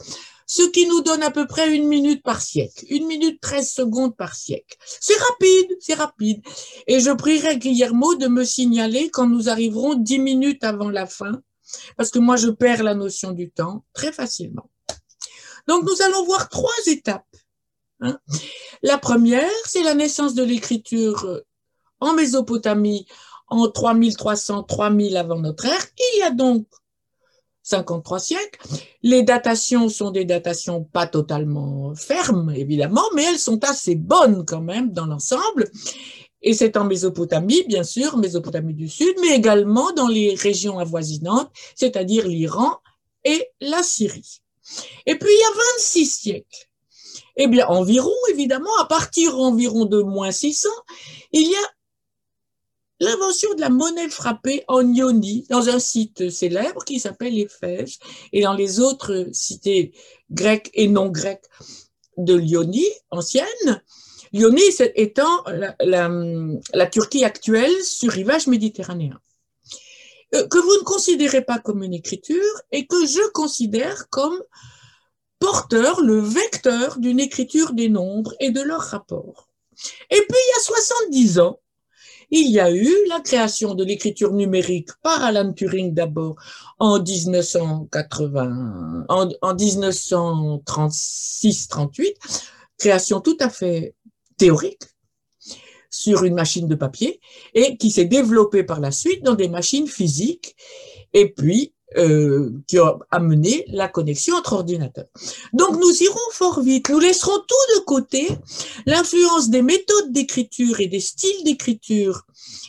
ce 0.51 0.63
qui 0.63 0.85
nous 0.85 0.99
donne 0.99 1.23
à 1.23 1.31
peu 1.31 1.47
près 1.47 1.73
une 1.73 1.87
minute 1.87 2.23
par 2.23 2.41
siècle, 2.41 2.83
une 2.89 3.07
minute 3.07 3.39
13 3.39 3.71
secondes 3.71 4.17
par 4.17 4.35
siècle. 4.35 4.75
C'est 4.99 5.17
rapide, 5.17 5.77
c'est 5.79 5.93
rapide. 5.93 6.41
Et 6.87 6.99
je 6.99 7.09
prierai 7.11 7.57
Guillermo 7.57 8.15
de 8.15 8.27
me 8.27 8.43
signaler 8.43 9.09
quand 9.09 9.27
nous 9.27 9.47
arriverons 9.47 9.93
10 9.93 10.19
minutes 10.19 10.65
avant 10.65 10.89
la 10.89 11.05
fin, 11.07 11.41
parce 11.95 12.11
que 12.11 12.19
moi 12.19 12.35
je 12.35 12.49
perds 12.49 12.83
la 12.83 12.95
notion 12.95 13.31
du 13.31 13.49
temps 13.49 13.85
très 13.93 14.11
facilement. 14.11 14.69
Donc 15.69 15.85
nous 15.85 16.01
allons 16.01 16.25
voir 16.25 16.49
trois 16.49 16.83
étapes. 16.87 17.33
Hein. 18.01 18.19
La 18.83 18.97
première, 18.97 19.49
c'est 19.63 19.83
la 19.83 19.93
naissance 19.93 20.33
de 20.33 20.43
l'écriture 20.43 21.43
en 22.01 22.11
Mésopotamie 22.11 23.07
en 23.47 23.69
3300, 23.69 24.63
3000 24.63 25.15
avant 25.15 25.39
notre 25.39 25.63
ère. 25.63 25.85
Il 25.97 26.19
y 26.19 26.23
a 26.23 26.31
donc 26.31 26.67
53 27.71 28.19
siècles. 28.19 28.59
Les 29.01 29.23
datations 29.23 29.89
sont 29.89 30.11
des 30.11 30.25
datations 30.25 30.83
pas 30.83 31.07
totalement 31.07 31.93
fermes, 31.95 32.53
évidemment, 32.55 33.03
mais 33.15 33.23
elles 33.23 33.39
sont 33.39 33.63
assez 33.63 33.95
bonnes 33.95 34.45
quand 34.45 34.61
même 34.61 34.91
dans 34.91 35.05
l'ensemble. 35.05 35.69
Et 36.41 36.53
c'est 36.53 36.75
en 36.77 36.85
Mésopotamie, 36.85 37.63
bien 37.67 37.83
sûr, 37.83 38.17
Mésopotamie 38.17 38.73
du 38.73 38.87
Sud, 38.87 39.15
mais 39.21 39.35
également 39.35 39.91
dans 39.93 40.07
les 40.07 40.33
régions 40.33 40.79
avoisinantes, 40.79 41.51
c'est-à-dire 41.75 42.27
l'Iran 42.27 42.77
et 43.23 43.47
la 43.59 43.83
Syrie. 43.83 44.41
Et 45.05 45.15
puis, 45.17 45.29
il 45.29 45.39
y 45.39 45.43
a 45.43 45.63
26 45.77 46.05
siècles. 46.05 46.67
Eh 47.37 47.47
bien, 47.47 47.67
environ, 47.67 48.11
évidemment, 48.31 48.75
à 48.81 48.85
partir 48.85 49.37
environ 49.37 49.85
de 49.85 50.01
moins 50.01 50.31
600, 50.31 50.69
il 51.31 51.47
y 51.47 51.55
a 51.55 51.67
l'invention 53.01 53.51
de 53.55 53.61
la 53.61 53.69
monnaie 53.69 54.09
frappée 54.09 54.63
en 54.67 54.87
Ionie, 54.93 55.45
dans 55.49 55.69
un 55.69 55.79
site 55.79 56.29
célèbre 56.29 56.85
qui 56.85 56.99
s'appelle 56.99 57.37
Éphèse, 57.37 57.97
et 58.31 58.43
dans 58.43 58.53
les 58.53 58.79
autres 58.79 59.27
cités 59.33 59.91
grecques 60.29 60.69
et 60.75 60.87
non 60.87 61.09
grecques 61.09 61.49
de 62.17 62.35
l'Ionie 62.35 62.87
ancienne. 63.09 63.81
L'Ionie 64.33 64.61
étant 64.95 65.43
la, 65.79 66.87
Turquie 66.87 67.25
actuelle 67.25 67.73
sur 67.83 68.11
rivage 68.11 68.45
méditerranéen, 68.45 69.19
euh, 70.35 70.47
que 70.47 70.59
vous 70.59 70.77
ne 70.77 70.83
considérez 70.83 71.41
pas 71.41 71.57
comme 71.57 71.81
une 71.81 71.95
écriture 71.95 72.61
et 72.71 72.85
que 72.85 73.05
je 73.07 73.31
considère 73.31 74.09
comme 74.09 74.39
porteur, 75.39 76.01
le 76.01 76.19
vecteur 76.19 76.99
d'une 76.99 77.19
écriture 77.19 77.73
des 77.73 77.89
nombres 77.89 78.35
et 78.39 78.51
de 78.51 78.61
leurs 78.61 78.83
rapports. 78.83 79.49
Et 80.11 80.21
puis, 80.21 80.37
il 80.37 80.51
y 80.55 80.59
a 80.59 80.63
70 80.63 81.39
ans, 81.39 81.59
il 82.31 82.49
y 82.49 82.59
a 82.59 82.71
eu 82.71 82.89
la 83.09 83.19
création 83.19 83.75
de 83.75 83.83
l'écriture 83.83 84.33
numérique 84.33 84.89
par 85.03 85.23
Alan 85.23 85.53
Turing 85.53 85.93
d'abord 85.93 86.37
en 86.79 86.99
1980, 87.01 89.05
en, 89.09 89.27
1936-38, 89.53 92.15
création 92.77 93.19
tout 93.19 93.35
à 93.39 93.49
fait 93.49 93.95
théorique 94.37 94.83
sur 95.89 96.23
une 96.23 96.35
machine 96.35 96.69
de 96.69 96.75
papier 96.75 97.19
et 97.53 97.75
qui 97.75 97.91
s'est 97.91 98.05
développée 98.05 98.63
par 98.63 98.79
la 98.79 98.91
suite 98.91 99.23
dans 99.23 99.35
des 99.35 99.49
machines 99.49 99.87
physiques. 99.87 100.55
Et 101.13 101.33
puis, 101.33 101.73
euh, 101.97 102.51
qui 102.67 102.77
a 102.77 102.97
amené 103.11 103.65
la 103.67 103.89
connexion 103.89 104.35
entre 104.35 104.53
ordinateurs. 104.53 105.09
Donc 105.51 105.71
nous 105.79 106.03
irons 106.03 106.31
fort 106.31 106.61
vite, 106.61 106.89
nous 106.89 106.99
laisserons 106.99 107.37
tout 107.37 107.75
de 107.75 107.83
côté 107.83 108.29
l'influence 108.85 109.49
des 109.49 109.61
méthodes 109.61 110.11
d'écriture 110.11 110.79
et 110.79 110.87
des 110.87 111.01
styles 111.01 111.43
d'écriture 111.43 112.25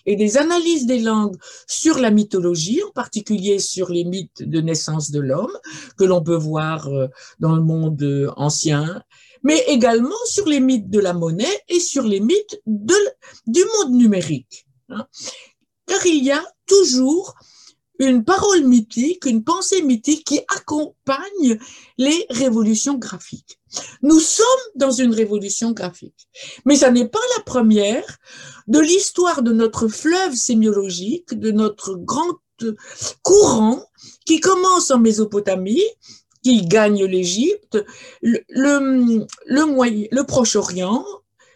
et 0.06 0.16
des 0.16 0.38
analyses 0.38 0.86
des 0.86 0.98
langues 0.98 1.36
sur 1.68 1.98
la 1.98 2.10
mythologie, 2.10 2.82
en 2.82 2.90
particulier 2.90 3.60
sur 3.60 3.90
les 3.90 4.04
mythes 4.04 4.42
de 4.42 4.60
naissance 4.60 5.12
de 5.12 5.20
l'homme, 5.20 5.56
que 5.96 6.04
l'on 6.04 6.22
peut 6.22 6.34
voir 6.36 6.88
euh, 6.88 7.06
dans 7.38 7.54
le 7.54 7.62
monde 7.62 8.02
euh, 8.02 8.28
ancien, 8.36 9.02
mais 9.44 9.64
également 9.68 10.10
sur 10.26 10.46
les 10.46 10.60
mythes 10.60 10.90
de 10.90 10.98
la 10.98 11.12
monnaie 11.12 11.60
et 11.68 11.78
sur 11.78 12.02
les 12.02 12.20
mythes 12.20 12.60
du 12.66 13.64
monde 13.76 13.92
numérique. 13.92 14.66
Hein. 14.88 15.06
Car 15.86 16.04
il 16.06 16.24
y 16.24 16.32
a 16.32 16.42
toujours 16.66 17.34
une 18.08 18.24
parole 18.24 18.64
mythique, 18.64 19.26
une 19.26 19.44
pensée 19.44 19.82
mythique 19.82 20.26
qui 20.26 20.40
accompagne 20.54 21.58
les 21.98 22.26
révolutions 22.30 22.94
graphiques. 22.94 23.58
Nous 24.02 24.20
sommes 24.20 24.46
dans 24.74 24.90
une 24.90 25.14
révolution 25.14 25.72
graphique, 25.72 26.28
mais 26.64 26.76
ça 26.76 26.90
n'est 26.90 27.08
pas 27.08 27.20
la 27.36 27.42
première 27.44 28.18
de 28.66 28.78
l'histoire 28.78 29.42
de 29.42 29.52
notre 29.52 29.88
fleuve 29.88 30.34
sémiologique, 30.34 31.38
de 31.38 31.50
notre 31.50 31.94
grand 31.94 32.38
courant 33.22 33.84
qui 34.26 34.40
commence 34.40 34.90
en 34.90 34.98
Mésopotamie, 34.98 35.82
qui 36.42 36.62
gagne 36.66 37.04
l'Égypte, 37.04 37.84
le, 38.20 38.44
le 39.46 40.22
Proche-Orient, 40.22 41.04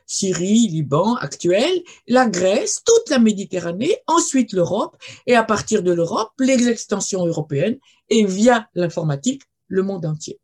Syrie, 0.07 0.69
Liban 0.69 1.17
actuel, 1.17 1.83
la 2.07 2.27
Grèce, 2.27 2.83
toute 2.85 3.11
la 3.11 3.19
Méditerranée, 3.19 3.97
ensuite 4.07 4.53
l'Europe, 4.53 4.97
et 5.27 5.35
à 5.35 5.43
partir 5.43 5.83
de 5.83 5.93
l'Europe, 5.93 6.31
les 6.39 6.69
extensions 6.69 7.27
européennes, 7.27 7.79
et 8.09 8.25
via 8.25 8.69
l'informatique, 8.75 9.43
le 9.69 9.83
monde 9.83 10.07
entier. 10.07 10.39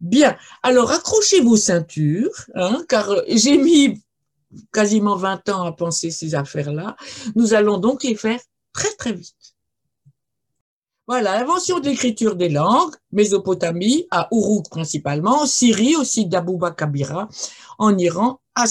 Bien, 0.00 0.36
alors 0.64 0.90
accrochez 0.90 1.40
vos 1.40 1.56
ceintures, 1.56 2.46
hein, 2.56 2.84
car 2.88 3.08
j'ai 3.28 3.56
mis 3.56 4.02
quasiment 4.72 5.16
20 5.16 5.48
ans 5.48 5.62
à 5.62 5.72
penser 5.72 6.10
ces 6.10 6.34
affaires-là. 6.34 6.96
Nous 7.36 7.54
allons 7.54 7.78
donc 7.78 8.02
les 8.02 8.16
faire 8.16 8.40
très 8.72 8.92
très 8.96 9.12
vite. 9.12 9.54
Voilà, 11.06 11.38
l'invention 11.38 11.80
de 11.80 11.88
l'écriture 11.88 12.36
des 12.36 12.48
langues, 12.48 12.94
Mésopotamie, 13.12 14.06
à 14.10 14.28
Uruk 14.32 14.68
principalement, 14.70 15.46
Syrie 15.46 15.96
aussi 15.96 16.26
d'Abouba 16.26 16.70
Kabira, 16.70 17.28
en 17.78 17.96
Iran, 17.98 18.40
à. 18.54 18.66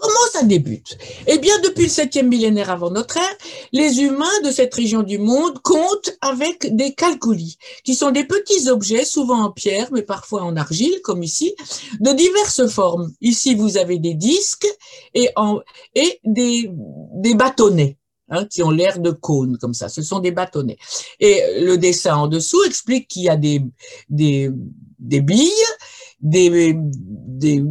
Comment 0.00 0.30
ça 0.32 0.42
débute? 0.44 0.96
Eh 1.26 1.38
bien, 1.38 1.58
depuis 1.60 1.84
le 1.84 1.90
septième 1.90 2.28
millénaire 2.28 2.70
avant 2.70 2.90
notre 2.90 3.18
ère, 3.18 3.36
les 3.72 4.00
humains 4.00 4.40
de 4.44 4.50
cette 4.50 4.74
région 4.74 5.02
du 5.02 5.18
monde 5.18 5.60
comptent 5.62 6.16
avec 6.22 6.74
des 6.74 6.94
calculis, 6.94 7.58
qui 7.84 7.94
sont 7.94 8.10
des 8.10 8.24
petits 8.24 8.70
objets, 8.70 9.04
souvent 9.04 9.42
en 9.42 9.50
pierre, 9.50 9.90
mais 9.92 10.02
parfois 10.02 10.42
en 10.42 10.56
argile, 10.56 11.00
comme 11.04 11.22
ici, 11.22 11.54
de 12.00 12.12
diverses 12.12 12.66
formes. 12.68 13.12
Ici, 13.20 13.54
vous 13.54 13.76
avez 13.76 13.98
des 13.98 14.14
disques 14.14 14.68
et, 15.14 15.28
des, 16.24 16.70
bâtonnets. 17.34 17.96
Hein, 18.32 18.46
qui 18.46 18.62
ont 18.62 18.70
l'air 18.70 19.00
de 19.00 19.10
cônes 19.10 19.58
comme 19.58 19.74
ça. 19.74 19.88
Ce 19.88 20.02
sont 20.02 20.20
des 20.20 20.30
bâtonnets. 20.30 20.78
Et 21.18 21.42
le 21.62 21.76
dessin 21.78 22.14
en 22.14 22.28
dessous 22.28 22.62
explique 22.62 23.08
qu'il 23.08 23.22
y 23.22 23.28
a 23.28 23.36
des 23.36 23.60
billes, 25.00 25.50
des, 26.20 26.74
des 26.76 27.62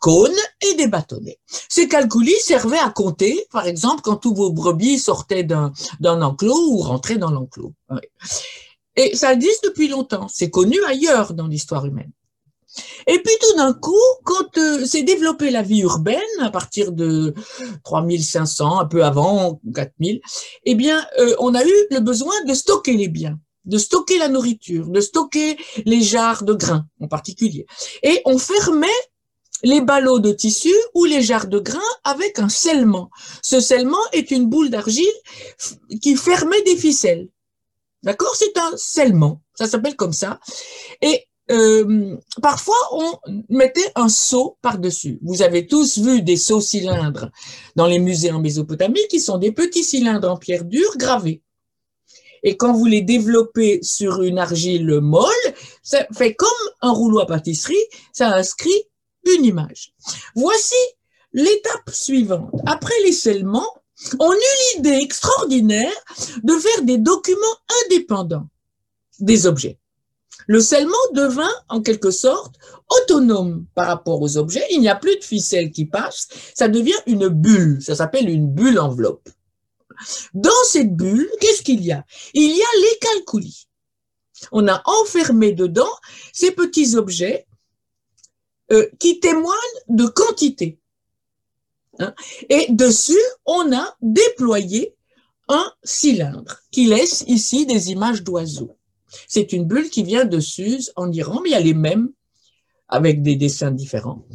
cônes 0.00 0.30
et 0.62 0.74
des 0.74 0.86
bâtonnets. 0.86 1.38
Ces 1.68 1.88
calculis 1.88 2.38
servaient 2.40 2.78
à 2.78 2.90
compter, 2.90 3.46
par 3.50 3.66
exemple, 3.66 4.02
quand 4.02 4.16
tous 4.16 4.34
vos 4.34 4.50
brebis 4.50 4.98
sortaient 4.98 5.44
d'un 5.44 5.72
enclos 6.00 6.72
ou 6.72 6.78
rentraient 6.78 7.18
dans 7.18 7.30
l'enclos. 7.30 7.74
Et 8.96 9.14
ça 9.14 9.32
existe 9.32 9.64
depuis 9.64 9.88
longtemps. 9.88 10.26
C'est 10.28 10.50
connu 10.50 10.76
ailleurs 10.84 11.34
dans 11.34 11.46
l'histoire 11.46 11.86
humaine. 11.86 12.10
Et 13.06 13.18
puis 13.20 13.34
tout 13.40 13.56
d'un 13.56 13.72
coup, 13.72 13.96
quand 14.24 14.58
euh, 14.58 14.84
s'est 14.84 15.02
développée 15.02 15.50
la 15.50 15.62
vie 15.62 15.80
urbaine, 15.80 16.20
à 16.40 16.50
partir 16.50 16.92
de 16.92 17.34
3500, 17.84 18.80
un 18.80 18.84
peu 18.84 19.04
avant 19.04 19.60
4000, 19.74 20.20
eh 20.64 20.74
bien, 20.74 21.04
euh, 21.18 21.34
on 21.38 21.54
a 21.54 21.64
eu 21.64 21.72
le 21.90 22.00
besoin 22.00 22.34
de 22.46 22.54
stocker 22.54 22.96
les 22.96 23.08
biens 23.08 23.38
de 23.68 23.78
stocker 23.78 24.18
la 24.18 24.28
nourriture, 24.28 24.88
de 24.88 25.00
stocker 25.00 25.56
les 25.84 26.02
jarres 26.02 26.42
de 26.42 26.54
grains 26.54 26.86
en 27.00 27.06
particulier. 27.06 27.66
Et 28.02 28.20
on 28.24 28.38
fermait 28.38 28.88
les 29.62 29.80
ballots 29.80 30.18
de 30.18 30.32
tissu 30.32 30.74
ou 30.94 31.04
les 31.04 31.22
jarres 31.22 31.48
de 31.48 31.58
grains 31.58 31.80
avec 32.04 32.38
un 32.38 32.48
scellement. 32.48 33.10
Ce 33.42 33.60
scellement 33.60 33.98
est 34.12 34.30
une 34.30 34.46
boule 34.46 34.70
d'argile 34.70 35.06
qui 36.00 36.16
fermait 36.16 36.62
des 36.62 36.76
ficelles. 36.76 37.28
D'accord? 38.02 38.34
C'est 38.36 38.56
un 38.56 38.76
scellement, 38.76 39.42
ça 39.54 39.66
s'appelle 39.66 39.96
comme 39.96 40.12
ça. 40.12 40.38
Et 41.02 41.26
euh, 41.50 42.16
parfois, 42.42 42.76
on 42.92 43.18
mettait 43.48 43.90
un 43.94 44.08
seau 44.08 44.58
par-dessus. 44.62 45.18
Vous 45.22 45.42
avez 45.42 45.66
tous 45.66 45.98
vu 45.98 46.22
des 46.22 46.36
seaux 46.36 46.60
cylindres 46.60 47.30
dans 47.74 47.86
les 47.86 47.98
musées 47.98 48.30
en 48.30 48.40
Mésopotamie 48.40 49.06
qui 49.10 49.18
sont 49.18 49.38
des 49.38 49.52
petits 49.52 49.84
cylindres 49.84 50.30
en 50.30 50.36
pierre 50.36 50.64
dure 50.64 50.96
gravés. 50.96 51.42
Et 52.48 52.56
quand 52.56 52.72
vous 52.72 52.86
les 52.86 53.02
développez 53.02 53.80
sur 53.82 54.22
une 54.22 54.38
argile 54.38 55.00
molle, 55.02 55.28
ça 55.82 56.06
fait 56.16 56.34
comme 56.34 56.48
un 56.80 56.92
rouleau 56.92 57.20
à 57.20 57.26
pâtisserie, 57.26 57.76
ça 58.14 58.34
inscrit 58.34 58.84
une 59.36 59.44
image. 59.44 59.92
Voici 60.34 60.74
l'étape 61.34 61.90
suivante. 61.90 62.50
Après 62.64 62.94
les 63.04 63.12
scellements, 63.12 63.70
on 64.18 64.32
eut 64.32 64.76
l'idée 64.76 64.96
extraordinaire 65.02 65.92
de 66.42 66.54
faire 66.54 66.84
des 66.84 66.96
documents 66.96 67.58
indépendants 67.84 68.48
des 69.20 69.46
objets. 69.46 69.78
Le 70.46 70.60
scellement 70.60 70.96
devint 71.12 71.52
en 71.68 71.82
quelque 71.82 72.10
sorte 72.10 72.54
autonome 72.88 73.66
par 73.74 73.88
rapport 73.88 74.22
aux 74.22 74.38
objets. 74.38 74.64
Il 74.70 74.80
n'y 74.80 74.88
a 74.88 74.96
plus 74.96 75.18
de 75.18 75.24
ficelle 75.24 75.70
qui 75.70 75.84
passe, 75.84 76.28
ça 76.54 76.68
devient 76.68 76.98
une 77.06 77.28
bulle, 77.28 77.82
ça 77.82 77.94
s'appelle 77.94 78.30
une 78.30 78.46
bulle 78.46 78.78
enveloppe. 78.78 79.28
Dans 80.34 80.50
cette 80.64 80.94
bulle, 80.94 81.30
qu'est-ce 81.40 81.62
qu'il 81.62 81.84
y 81.84 81.92
a? 81.92 82.04
Il 82.34 82.56
y 82.56 82.62
a 82.62 82.80
les 82.80 82.98
calculis. 83.00 83.68
On 84.52 84.68
a 84.68 84.82
enfermé 84.84 85.52
dedans 85.52 85.90
ces 86.32 86.52
petits 86.52 86.96
objets 86.96 87.46
euh, 88.70 88.88
qui 88.98 89.20
témoignent 89.20 89.56
de 89.88 90.06
quantité. 90.06 90.78
Hein? 91.98 92.14
Et 92.48 92.66
dessus, 92.70 93.18
on 93.46 93.72
a 93.76 93.96
déployé 94.00 94.94
un 95.48 95.72
cylindre 95.82 96.60
qui 96.70 96.86
laisse 96.86 97.24
ici 97.26 97.66
des 97.66 97.90
images 97.90 98.22
d'oiseaux. 98.22 98.76
C'est 99.26 99.52
une 99.52 99.64
bulle 99.64 99.88
qui 99.88 100.02
vient 100.02 100.26
de 100.26 100.38
Suse 100.38 100.92
en 100.96 101.10
Iran, 101.10 101.40
mais 101.42 101.50
il 101.50 101.52
y 101.52 101.56
a 101.56 101.60
les 101.60 101.74
mêmes 101.74 102.10
avec 102.88 103.22
des 103.22 103.36
dessins 103.36 103.70
différents 103.70 104.26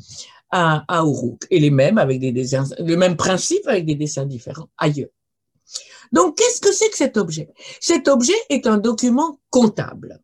à, 0.50 0.84
à 0.88 1.04
et 1.50 1.60
les 1.60 1.72
mêmes 1.72 1.98
avec 1.98 2.20
des 2.20 2.32
dessins, 2.32 2.66
le 2.80 2.96
même 2.96 3.16
principe 3.16 3.68
avec 3.68 3.86
des 3.86 3.96
dessins 3.96 4.26
différents 4.26 4.70
ailleurs. 4.78 5.10
Donc, 6.14 6.38
qu'est-ce 6.38 6.62
que 6.62 6.72
c'est 6.72 6.90
que 6.90 6.98
cet 6.98 7.18
objet? 7.18 7.50
Cet 7.82 8.08
objet 8.08 8.38
est 8.50 8.68
un 8.68 8.78
document 8.78 9.40
comptable. 9.50 10.22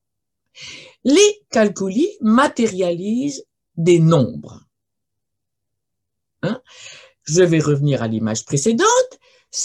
Les 1.03 1.41
calculis 1.49 2.15
matérialisent 2.21 3.45
des 3.75 3.99
nombres. 3.99 4.61
Hein? 6.43 6.61
Je 7.23 7.41
vais 7.41 7.59
revenir 7.59 8.03
à 8.03 8.07
l'image 8.07 8.45
précédente. 8.45 8.87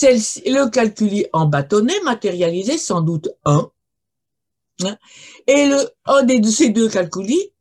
le 0.02 0.70
calculi 0.70 1.26
en 1.32 1.46
bâtonnet 1.46 2.00
matérialisait 2.04 2.78
sans 2.78 3.02
doute 3.02 3.28
1. 3.44 3.70
Hein? 4.84 4.98
Et 5.46 5.70
un 6.06 6.22
de 6.22 6.50
ces 6.50 6.70
deux 6.70 6.88
calculis 6.88 7.52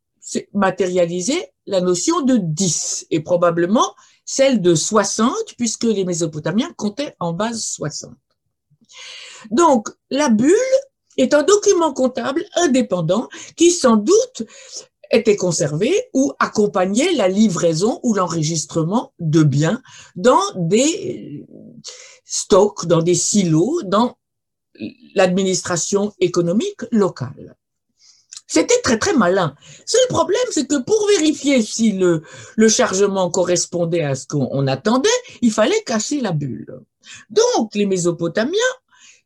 matérialisait 0.54 1.54
la 1.66 1.82
notion 1.82 2.22
de 2.22 2.38
10 2.38 3.08
et 3.12 3.20
probablement 3.20 3.94
celle 4.26 4.62
de 4.62 4.74
60 4.74 5.34
puisque 5.58 5.84
les 5.84 6.06
Mésopotamiens 6.06 6.74
comptaient 6.78 7.16
en 7.20 7.34
base 7.34 7.62
60. 7.62 8.14
Donc, 9.52 9.90
la 10.10 10.30
bulle 10.30 10.52
est 11.18 11.34
un 11.34 11.44
document 11.44 11.94
comptable 11.94 12.46
indépendant 12.56 13.30
qui 13.56 13.72
sans 13.72 13.98
doute 13.98 14.44
était 15.12 15.36
conservé 15.36 16.10
ou 16.14 16.34
accompagnait 16.40 17.14
la 17.14 17.28
livraison 17.28 18.00
ou 18.04 18.14
l'enregistrement 18.16 19.14
de 19.20 19.44
biens 19.44 19.82
dans 20.16 20.42
des 20.56 21.46
stocks, 22.26 22.86
dans 22.88 23.02
des 23.02 23.16
silos, 23.16 23.84
dans 23.84 24.18
l'administration 25.14 26.14
économique 26.20 26.82
locale. 26.92 27.56
C'était 28.48 28.82
très 28.84 29.00
très 29.00 29.14
malin. 29.14 29.56
Seul 29.86 30.08
problème, 30.10 30.40
c'est 30.52 30.68
que 30.68 30.80
pour 30.84 31.08
vérifier 31.08 31.62
si 31.62 31.92
le, 31.94 32.22
chargement 32.70 33.32
correspondait 33.32 34.04
à 34.04 34.16
ce 34.16 34.28
qu'on 34.28 34.68
attendait, 34.68 35.10
il 35.42 35.52
fallait 35.52 35.82
casser 35.86 36.22
la 36.22 36.34
bulle. 36.34 36.82
Donc, 37.30 37.74
les 37.74 37.86
Mésopotamiens, 37.86 38.74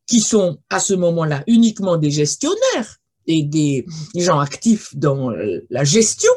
qui 0.08 0.22
sont 0.22 0.58
à 0.70 0.80
ce 0.80 0.94
moment-là 0.94 1.44
uniquement 1.48 1.98
des 1.98 2.12
gestionnaires 2.12 2.98
et 3.28 3.44
des 3.44 3.86
gens 4.16 4.40
actifs 4.40 4.96
dans 4.96 5.32
euh, 5.32 5.66
la 5.70 5.84
gestion, 5.84 6.32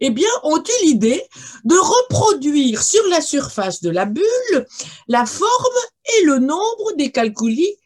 eh 0.00 0.10
bien, 0.10 0.28
ont 0.42 0.58
eu 0.58 0.84
l'idée 0.84 1.22
de 1.64 1.76
reproduire 1.76 2.82
sur 2.82 3.06
la 3.08 3.20
surface 3.20 3.80
de 3.80 3.90
la 3.90 4.06
bulle 4.06 4.66
la 5.08 5.24
forme 5.24 5.80
et 6.04 6.24
le 6.24 6.38
nombre 6.38 6.96
des 6.96 7.12
calculis 7.12 7.76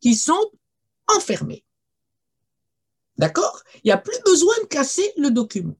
qui 0.00 0.14
sont 0.14 0.50
enfermés. 1.14 1.64
D'accord? 3.18 3.62
Il 3.76 3.88
n'y 3.88 3.92
a 3.92 3.98
plus 3.98 4.18
besoin 4.24 4.54
de 4.62 4.66
casser 4.66 5.12
le 5.16 5.30
document. 5.30 5.76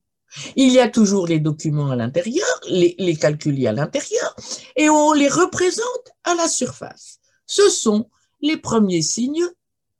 Il 0.56 0.72
y 0.72 0.80
a 0.80 0.88
toujours 0.88 1.26
les 1.28 1.38
documents 1.38 1.90
à 1.90 1.96
l'intérieur, 1.96 2.60
les, 2.68 2.96
les 2.98 3.16
calculs 3.16 3.66
à 3.66 3.72
l'intérieur, 3.72 4.34
et 4.76 4.90
on 4.90 5.12
les 5.12 5.28
représente 5.28 6.10
à 6.24 6.34
la 6.34 6.48
surface. 6.48 7.18
Ce 7.46 7.68
sont 7.70 8.10
les 8.44 8.58
premiers 8.58 9.02
signes 9.02 9.48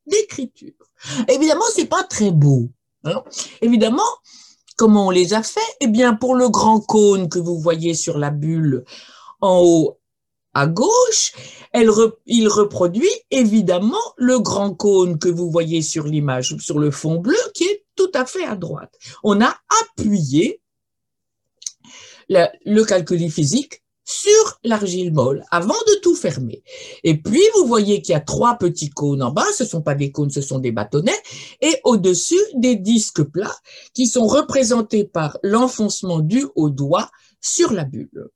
d'écriture. 0.07 0.73
Évidemment, 1.29 1.65
c'est 1.75 1.87
pas 1.87 2.05
très 2.05 2.31
beau. 2.31 2.69
Hein 3.05 3.25
Évidemment, 3.63 4.03
comment 4.77 5.09
on 5.09 5.11
les 5.11 5.35
a 5.35 5.43
fait? 5.43 5.61
Eh 5.81 5.87
bien, 5.87 6.15
pour 6.15 6.35
le 6.35 6.49
grand 6.49 6.81
cône 6.81 7.29
que 7.29 7.39
vous 7.39 7.59
voyez 7.59 7.95
sur 7.95 8.19
la 8.19 8.31
bulle 8.31 8.85
en 9.41 9.63
haut 9.63 9.99
à 10.53 10.67
gauche, 10.67 11.33
il 12.27 12.49
reproduit 12.49 13.11
évidemment 13.31 14.05
le 14.17 14.39
grand 14.39 14.75
cône 14.75 15.19
que 15.19 15.29
vous 15.29 15.51
voyez 15.51 15.83
sur 15.83 16.05
l'image, 16.05 16.57
sur 16.59 16.79
le 16.79 16.91
fond 16.91 17.17
bleu, 17.17 17.37
qui 17.55 17.65
est 17.65 17.85
tout 17.97 18.11
à 18.15 18.25
fait 18.25 18.45
à 18.45 18.55
droite. 18.55 18.95
On 19.25 19.41
a 19.41 19.57
appuyé 19.83 20.61
le 22.29 22.83
calcul 22.85 23.29
physique 23.31 23.84
sur 24.05 24.61
l'argile 24.63 25.13
molle 25.13 25.45
avant 25.51 25.75
de 25.75 26.01
tout 26.03 26.15
fermer. 26.15 26.63
Et 27.03 27.21
puis, 27.21 27.43
vous 27.55 27.67
voyez 27.67 28.03
qu'il 28.03 28.13
y 28.13 28.17
a 28.17 28.21
trois 28.21 28.57
petits 28.57 28.91
cônes 28.91 29.23
en 29.23 29.31
bas. 29.31 29.47
Ce 29.57 29.65
sont 29.65 29.83
pas 29.83 29.95
des 29.95 30.13
cônes, 30.13 30.31
ce 30.31 30.43
sont 30.43 30.59
des 30.59 30.73
bâtonnets. 30.73 31.13
Et 31.61 31.81
au-dessus, 31.85 32.41
des 32.55 32.77
disques 32.77 33.23
plats 33.23 33.57
qui 33.95 34.07
sont 34.07 34.27
représentés 34.27 35.05
par 35.05 35.39
l'enfoncement 35.43 36.21
du 36.21 36.47
au 36.55 36.71
doigt 36.71 37.11
sur 37.41 37.73
la 37.73 37.85
bulle. 37.85 38.29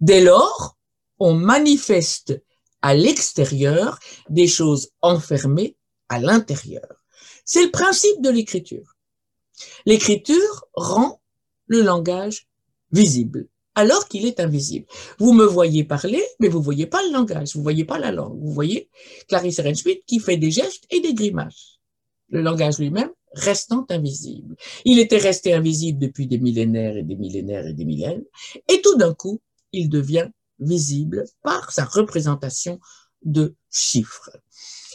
Dès 0.00 0.20
lors, 0.20 0.76
on 1.18 1.34
manifeste 1.34 2.40
à 2.82 2.94
l'extérieur 2.94 3.98
des 4.28 4.48
choses 4.48 4.90
enfermées 5.02 5.76
à 6.08 6.18
l'intérieur. 6.18 7.04
C'est 7.44 7.64
le 7.64 7.70
principe 7.70 8.20
de 8.22 8.30
l'écriture. 8.30 8.96
L'écriture 9.86 10.66
rend 10.74 11.20
le 11.66 11.80
langage 11.80 12.48
visible 12.92 13.48
alors 13.76 14.08
qu'il 14.08 14.26
est 14.26 14.40
invisible. 14.40 14.86
Vous 15.18 15.32
me 15.32 15.44
voyez 15.44 15.84
parler, 15.84 16.24
mais 16.40 16.48
vous 16.48 16.62
voyez 16.62 16.86
pas 16.86 17.00
le 17.06 17.12
langage, 17.12 17.54
vous 17.54 17.62
voyez 17.62 17.84
pas 17.84 17.98
la 17.98 18.10
langue. 18.10 18.40
Vous 18.40 18.52
voyez 18.52 18.88
Clarisse 19.28 19.60
Renschmidt 19.60 20.02
qui 20.06 20.18
fait 20.18 20.38
des 20.38 20.50
gestes 20.50 20.84
et 20.90 21.00
des 21.00 21.14
grimaces. 21.14 21.78
Le 22.30 22.40
langage 22.40 22.78
lui-même 22.78 23.10
restant 23.32 23.86
invisible. 23.90 24.56
Il 24.84 24.98
était 24.98 25.18
resté 25.18 25.52
invisible 25.52 25.98
depuis 25.98 26.26
des 26.26 26.38
millénaires 26.38 26.96
et 26.96 27.02
des 27.02 27.16
millénaires 27.16 27.66
et 27.66 27.74
des 27.74 27.84
millénaires, 27.84 28.22
et 28.68 28.80
tout 28.80 28.96
d'un 28.96 29.12
coup, 29.14 29.40
il 29.72 29.90
devient 29.90 30.28
visible 30.58 31.24
par 31.42 31.70
sa 31.70 31.84
représentation 31.84 32.80
de 33.22 33.54
chiffres. 33.70 34.30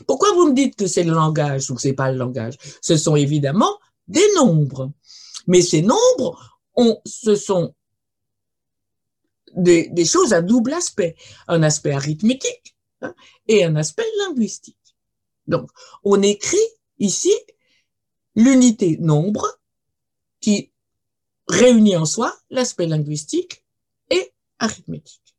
Pourquoi 0.07 0.33
vous 0.33 0.49
me 0.49 0.55
dites 0.55 0.75
que 0.75 0.87
c'est 0.87 1.03
le 1.03 1.13
langage 1.13 1.69
ou 1.69 1.75
que 1.75 1.81
c'est 1.81 1.93
pas 1.93 2.11
le 2.11 2.17
langage? 2.17 2.55
Ce 2.81 2.97
sont 2.97 3.15
évidemment 3.15 3.77
des 4.07 4.25
nombres. 4.35 4.91
Mais 5.45 5.61
ces 5.61 5.83
nombres, 5.83 6.59
ont, 6.75 6.99
ce 7.05 7.35
sont 7.35 7.75
des, 9.55 10.05
choses 10.05 10.33
à 10.33 10.41
double 10.41 10.73
aspect, 10.73 11.15
un 11.47 11.63
aspect 11.63 11.91
arithmétique 11.91 12.75
hein, 13.01 13.13
et 13.47 13.63
un 13.63 13.75
aspect 13.75 14.05
linguistique. 14.19 14.77
Donc, 15.47 15.69
on 16.03 16.21
écrit 16.21 16.57
ici 16.99 17.33
l'unité 18.35 18.97
nombre 18.99 19.59
qui 20.39 20.71
réunit 21.47 21.97
en 21.97 22.05
soi 22.05 22.35
l'aspect 22.49 22.87
linguistique 22.87 23.65
et 24.09 24.31
arithmétique. 24.59 25.35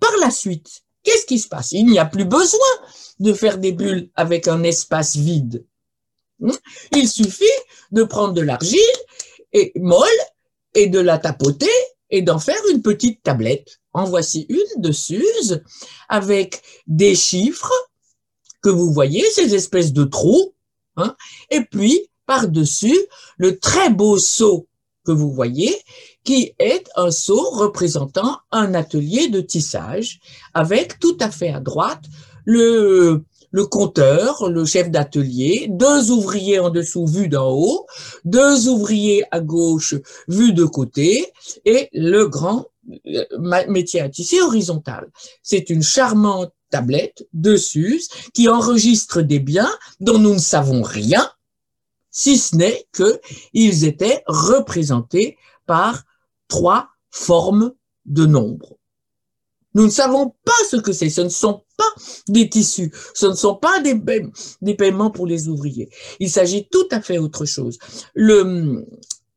Par 0.00 0.14
la 0.20 0.30
suite, 0.30 0.84
qu'est-ce 1.02 1.26
qui 1.26 1.38
se 1.38 1.48
passe? 1.48 1.72
Il 1.72 1.86
n'y 1.86 1.98
a 1.98 2.06
plus 2.06 2.24
besoin 2.24 2.58
de 3.20 3.32
faire 3.32 3.58
des 3.58 3.72
bulles 3.72 4.10
avec 4.14 4.48
un 4.48 4.62
espace 4.62 5.16
vide. 5.16 5.64
Hmm? 6.40 6.52
Il 6.92 7.08
suffit 7.08 7.44
de 7.92 8.04
prendre 8.04 8.34
de 8.34 8.42
l'argile 8.42 8.80
et 9.52 9.72
molle 9.76 10.06
et 10.74 10.88
de 10.88 11.00
la 11.00 11.18
tapoter 11.18 11.70
et 12.10 12.22
d'en 12.22 12.38
faire 12.38 12.60
une 12.72 12.82
petite 12.82 13.22
tablette. 13.22 13.80
En 13.92 14.04
voici 14.04 14.46
une 14.48 14.82
de 14.82 14.92
Suze 14.92 15.62
avec 16.08 16.62
des 16.86 17.14
chiffres 17.14 17.72
que 18.62 18.68
vous 18.68 18.92
voyez, 18.92 19.24
ces 19.30 19.54
espèces 19.54 19.92
de 19.92 20.04
trous, 20.04 20.54
hein, 20.96 21.16
et 21.50 21.62
puis 21.62 22.08
par-dessus 22.26 22.98
le 23.38 23.58
très 23.58 23.90
beau 23.90 24.18
seau 24.18 24.68
que 25.06 25.12
vous 25.12 25.32
voyez, 25.32 25.74
qui 26.24 26.52
est 26.58 26.88
un 26.96 27.10
seau 27.10 27.50
représentant 27.50 28.40
un 28.50 28.74
atelier 28.74 29.28
de 29.28 29.40
tissage, 29.40 30.18
avec 30.52 30.98
tout 30.98 31.16
à 31.20 31.30
fait 31.30 31.50
à 31.50 31.60
droite 31.60 32.02
le, 32.44 33.24
le 33.50 33.66
compteur, 33.66 34.48
le 34.48 34.64
chef 34.64 34.90
d'atelier, 34.90 35.66
deux 35.70 36.10
ouvriers 36.10 36.58
en 36.58 36.70
dessous 36.70 37.06
vus 37.06 37.28
d'en 37.28 37.50
haut, 37.50 37.86
deux 38.24 38.68
ouvriers 38.68 39.24
à 39.30 39.40
gauche 39.40 39.94
vus 40.28 40.52
de 40.52 40.64
côté, 40.64 41.32
et 41.64 41.88
le 41.92 42.26
grand 42.26 42.66
euh, 43.06 43.24
métier 43.68 44.00
à 44.00 44.08
tisser 44.08 44.40
horizontal. 44.40 45.10
C'est 45.42 45.70
une 45.70 45.82
charmante 45.82 46.52
tablette 46.70 47.26
de 47.32 47.56
Suze 47.56 48.08
qui 48.34 48.48
enregistre 48.48 49.22
des 49.22 49.38
biens 49.38 49.72
dont 50.00 50.18
nous 50.18 50.34
ne 50.34 50.38
savons 50.38 50.82
rien, 50.82 51.30
si 52.10 52.38
ce 52.38 52.56
n'est 52.56 52.86
qu'ils 52.94 53.84
étaient 53.84 54.22
représentés 54.26 55.36
par 55.66 56.04
trois 56.48 56.88
formes 57.10 57.72
de 58.06 58.26
nombres. 58.26 58.76
Nous 59.74 59.84
ne 59.84 59.90
savons 59.90 60.34
pas 60.44 60.52
ce 60.70 60.76
que 60.76 60.92
c'est. 60.92 61.10
Ce 61.10 61.20
ne 61.20 61.28
sont 61.28 61.62
pas 61.76 62.02
des 62.28 62.48
tissus. 62.48 62.92
Ce 63.14 63.26
ne 63.26 63.34
sont 63.34 63.56
pas 63.56 63.80
des, 63.80 64.00
des 64.62 64.74
paiements 64.74 65.10
pour 65.10 65.26
les 65.26 65.48
ouvriers. 65.48 65.90
Il 66.20 66.30
s'agit 66.30 66.68
tout 66.68 66.88
à 66.90 67.00
fait 67.00 67.18
autre 67.18 67.44
chose. 67.44 67.78
Le, 68.14 68.86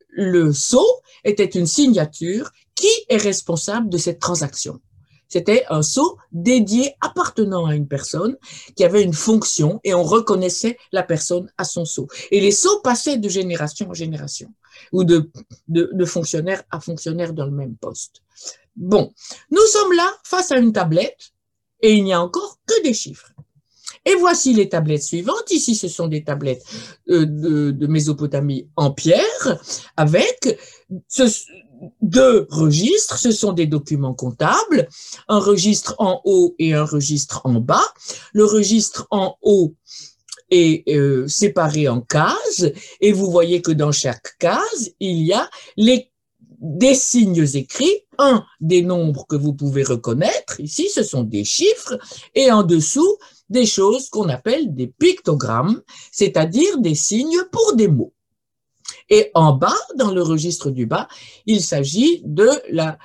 le 0.09 0.53
sceau 0.53 0.85
était 1.23 1.45
une 1.45 1.67
signature. 1.67 2.51
Qui 2.79 2.87
est 3.09 3.17
responsable 3.17 3.89
de 3.89 3.97
cette 3.97 4.19
transaction 4.19 4.79
C'était 5.27 5.65
un 5.69 5.81
sceau 5.81 6.17
dédié 6.31 6.95
appartenant 7.01 7.65
à 7.65 7.75
une 7.75 7.89
personne 7.89 8.37
qui 8.77 8.85
avait 8.85 9.03
une 9.03 9.13
fonction 9.13 9.81
et 9.83 9.93
on 9.93 10.03
reconnaissait 10.03 10.77
la 10.93 11.03
personne 11.03 11.51
à 11.57 11.65
son 11.65 11.83
sceau. 11.83 12.07
Et 12.31 12.39
les 12.39 12.53
sceaux 12.53 12.79
passaient 12.79 13.17
de 13.17 13.27
génération 13.27 13.89
en 13.89 13.93
génération 13.93 14.53
ou 14.93 15.03
de, 15.03 15.29
de, 15.67 15.89
de 15.91 16.05
fonctionnaire 16.05 16.63
à 16.71 16.79
fonctionnaire 16.79 17.33
dans 17.33 17.45
le 17.45 17.51
même 17.51 17.75
poste. 17.75 18.21
Bon, 18.77 19.11
nous 19.51 19.65
sommes 19.67 19.91
là 19.91 20.09
face 20.23 20.53
à 20.53 20.57
une 20.57 20.71
tablette 20.71 21.33
et 21.81 21.93
il 21.93 22.03
n'y 22.03 22.13
a 22.13 22.21
encore 22.21 22.59
que 22.65 22.83
des 22.83 22.93
chiffres. 22.93 23.31
Et 24.05 24.15
voici 24.15 24.53
les 24.53 24.69
tablettes 24.69 25.03
suivantes. 25.03 25.51
Ici, 25.51 25.75
ce 25.75 25.87
sont 25.87 26.07
des 26.07 26.23
tablettes 26.23 26.63
euh, 27.09 27.25
de, 27.25 27.87
Mésopotamie 27.87 28.67
en 28.75 28.91
pierre 28.91 29.59
avec 29.97 30.57
deux 32.01 32.47
registres. 32.49 33.17
Ce 33.17 33.31
sont 33.31 33.53
des 33.53 33.67
documents 33.67 34.13
comptables, 34.13 34.87
un 35.27 35.39
registre 35.39 35.95
en 35.99 36.21
haut 36.23 36.55
et 36.59 36.73
un 36.73 36.85
registre 36.85 37.41
en 37.43 37.59
bas. 37.59 37.87
Le 38.33 38.45
registre 38.45 39.07
en 39.11 39.35
haut 39.41 39.75
est 40.49 40.87
euh, 40.89 41.27
séparé 41.27 41.87
en 41.87 42.01
cases 42.01 42.65
et 43.01 43.11
vous 43.11 43.29
voyez 43.29 43.61
que 43.61 43.71
dans 43.71 43.91
chaque 43.91 44.37
case, 44.39 44.91
il 44.99 45.23
y 45.23 45.33
a 45.33 45.49
les, 45.77 46.11
des 46.59 46.93
signes 46.93 47.45
écrits, 47.53 48.05
un 48.17 48.43
des 48.59 48.81
nombres 48.81 49.25
que 49.27 49.35
vous 49.35 49.53
pouvez 49.53 49.83
reconnaître, 49.83 50.59
ici 50.59 50.89
ce 50.89 51.03
sont 51.03 51.23
des 51.23 51.45
chiffres, 51.45 51.97
et 52.35 52.51
en 52.51 52.63
dessous 52.63 53.17
des 53.49 53.65
choses 53.65 54.09
qu'on 54.09 54.29
appelle 54.29 54.75
des 54.75 54.87
pictogrammes, 54.87 55.81
c'est-à-dire 56.11 56.79
des 56.79 56.95
signes 56.95 57.43
pour 57.51 57.75
des 57.75 57.87
mots. 57.87 58.13
Et 59.09 59.31
en 59.33 59.53
bas, 59.53 59.77
dans 59.95 60.11
le 60.11 60.21
registre 60.21 60.69
du 60.69 60.85
bas, 60.85 61.07
il 61.45 61.61
s'agit 61.61 62.21
de 62.25 62.49
la 62.69 62.97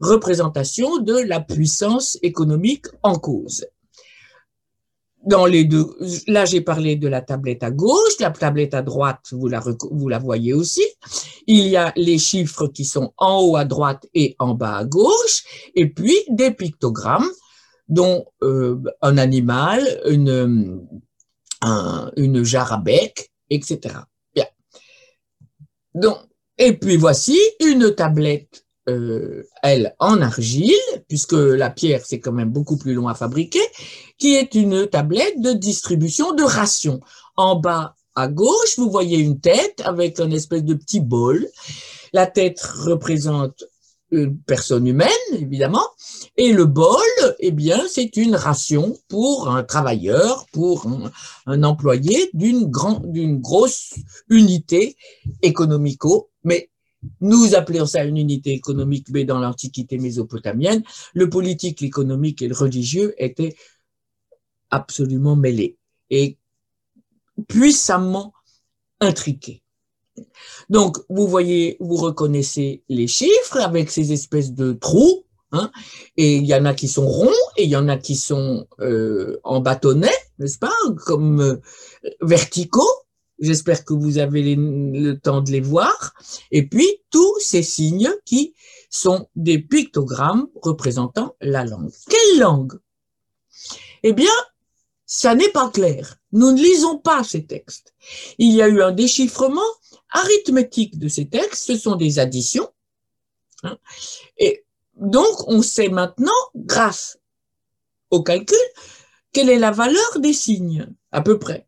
représentation 0.00 0.98
de 0.98 1.14
la 1.14 1.40
puissance 1.40 2.18
économique 2.22 2.86
en 3.02 3.18
cause. 3.18 3.66
Dans 5.26 5.44
les 5.44 5.64
deux, 5.64 5.86
là 6.28 6.46
j'ai 6.46 6.62
parlé 6.62 6.96
de 6.96 7.06
la 7.06 7.20
tablette 7.20 7.62
à 7.62 7.70
gauche, 7.70 8.18
la 8.20 8.30
tablette 8.30 8.72
à 8.72 8.80
droite, 8.80 9.26
vous 9.32 9.48
la, 9.48 9.62
vous 9.90 10.08
la 10.08 10.18
voyez 10.18 10.54
aussi. 10.54 10.84
Il 11.46 11.66
y 11.66 11.76
a 11.76 11.92
les 11.94 12.18
chiffres 12.18 12.68
qui 12.68 12.86
sont 12.86 13.12
en 13.18 13.40
haut 13.42 13.56
à 13.56 13.66
droite 13.66 14.06
et 14.14 14.34
en 14.38 14.54
bas 14.54 14.78
à 14.78 14.84
gauche, 14.84 15.44
et 15.74 15.90
puis 15.90 16.16
des 16.30 16.52
pictogrammes, 16.52 17.28
dont 17.88 18.24
euh, 18.42 18.80
un 19.02 19.18
animal, 19.18 19.82
une, 20.08 20.86
un, 21.60 22.10
une 22.16 22.42
jarre 22.42 22.72
à 22.72 22.78
bec, 22.78 23.30
etc. 23.50 23.96
Donc, 25.94 26.18
et 26.58 26.74
puis 26.74 26.96
voici 26.96 27.38
une 27.60 27.94
tablette, 27.94 28.64
euh, 28.88 29.44
elle, 29.62 29.94
en 29.98 30.20
argile, 30.20 30.72
puisque 31.08 31.32
la 31.32 31.70
pierre, 31.70 32.02
c'est 32.04 32.20
quand 32.20 32.32
même 32.32 32.50
beaucoup 32.50 32.76
plus 32.76 32.94
long 32.94 33.08
à 33.08 33.14
fabriquer, 33.14 33.62
qui 34.18 34.34
est 34.36 34.54
une 34.54 34.86
tablette 34.86 35.40
de 35.40 35.52
distribution 35.52 36.32
de 36.32 36.42
rations. 36.42 37.00
En 37.36 37.56
bas 37.56 37.94
à 38.14 38.28
gauche, 38.28 38.78
vous 38.78 38.90
voyez 38.90 39.18
une 39.18 39.40
tête 39.40 39.82
avec 39.84 40.18
un 40.20 40.30
espèce 40.30 40.64
de 40.64 40.74
petit 40.74 41.00
bol. 41.00 41.46
La 42.12 42.26
tête 42.26 42.60
représente 42.60 43.64
une 44.10 44.38
personne 44.38 44.86
humaine, 44.86 45.08
évidemment, 45.32 45.86
et 46.36 46.52
le 46.52 46.64
bol, 46.64 46.98
eh 47.38 47.52
bien, 47.52 47.80
c'est 47.88 48.16
une 48.16 48.34
ration 48.34 48.96
pour 49.08 49.48
un 49.48 49.62
travailleur, 49.62 50.46
pour 50.52 50.86
un, 51.46 51.62
employé 51.62 52.30
d'une 52.34 52.66
grande, 52.66 53.12
d'une 53.12 53.40
grosse 53.40 53.94
unité 54.28 54.96
économico, 55.42 56.30
mais 56.42 56.69
nous 57.20 57.54
appelons 57.54 57.86
ça 57.86 58.04
une 58.04 58.18
unité 58.18 58.52
économique, 58.52 59.08
mais 59.10 59.24
dans 59.24 59.38
l'Antiquité 59.38 59.98
mésopotamienne, 59.98 60.82
le 61.14 61.30
politique, 61.30 61.80
l'économique 61.80 62.42
et 62.42 62.48
le 62.48 62.54
religieux 62.54 63.14
étaient 63.18 63.56
absolument 64.70 65.36
mêlés 65.36 65.76
et 66.10 66.38
puissamment 67.48 68.32
intriqués. 69.00 69.62
Donc, 70.68 70.98
vous 71.08 71.26
voyez, 71.26 71.76
vous 71.80 71.96
reconnaissez 71.96 72.82
les 72.88 73.06
chiffres 73.06 73.58
avec 73.58 73.90
ces 73.90 74.12
espèces 74.12 74.52
de 74.52 74.72
trous, 74.72 75.24
hein, 75.52 75.70
et 76.16 76.36
il 76.36 76.46
y 76.46 76.54
en 76.54 76.64
a 76.64 76.74
qui 76.74 76.88
sont 76.88 77.06
ronds 77.06 77.30
et 77.56 77.64
il 77.64 77.70
y 77.70 77.76
en 77.76 77.88
a 77.88 77.96
qui 77.96 78.16
sont 78.16 78.66
euh, 78.80 79.40
en 79.44 79.60
bâtonnet, 79.60 80.08
n'est-ce 80.38 80.58
pas, 80.58 80.74
comme 81.06 81.40
euh, 81.40 81.56
verticaux. 82.20 82.88
J'espère 83.40 83.84
que 83.84 83.94
vous 83.94 84.18
avez 84.18 84.54
le 84.54 85.14
temps 85.14 85.40
de 85.40 85.50
les 85.50 85.60
voir. 85.60 86.14
Et 86.50 86.66
puis, 86.66 86.88
tous 87.10 87.38
ces 87.40 87.62
signes 87.62 88.12
qui 88.24 88.54
sont 88.90 89.28
des 89.34 89.58
pictogrammes 89.58 90.48
représentant 90.54 91.34
la 91.40 91.64
langue. 91.64 91.92
Quelle 92.08 92.40
langue? 92.40 92.78
Eh 94.02 94.12
bien, 94.12 94.32
ça 95.06 95.34
n'est 95.34 95.50
pas 95.50 95.70
clair. 95.70 96.16
Nous 96.32 96.52
ne 96.52 96.62
lisons 96.62 96.98
pas 96.98 97.24
ces 97.24 97.46
textes. 97.46 97.94
Il 98.38 98.52
y 98.52 98.62
a 98.62 98.68
eu 98.68 98.82
un 98.82 98.92
déchiffrement 98.92 99.60
arithmétique 100.10 100.98
de 100.98 101.08
ces 101.08 101.28
textes, 101.28 101.64
ce 101.66 101.76
sont 101.76 101.96
des 101.96 102.18
additions. 102.18 102.68
Hein, 103.62 103.78
et 104.38 104.64
donc, 104.96 105.48
on 105.48 105.62
sait 105.62 105.88
maintenant, 105.88 106.32
grâce 106.54 107.18
au 108.10 108.22
calcul, 108.22 108.56
quelle 109.32 109.48
est 109.48 109.58
la 109.58 109.70
valeur 109.70 110.18
des 110.18 110.32
signes, 110.32 110.88
à 111.12 111.22
peu 111.22 111.38
près. 111.38 111.66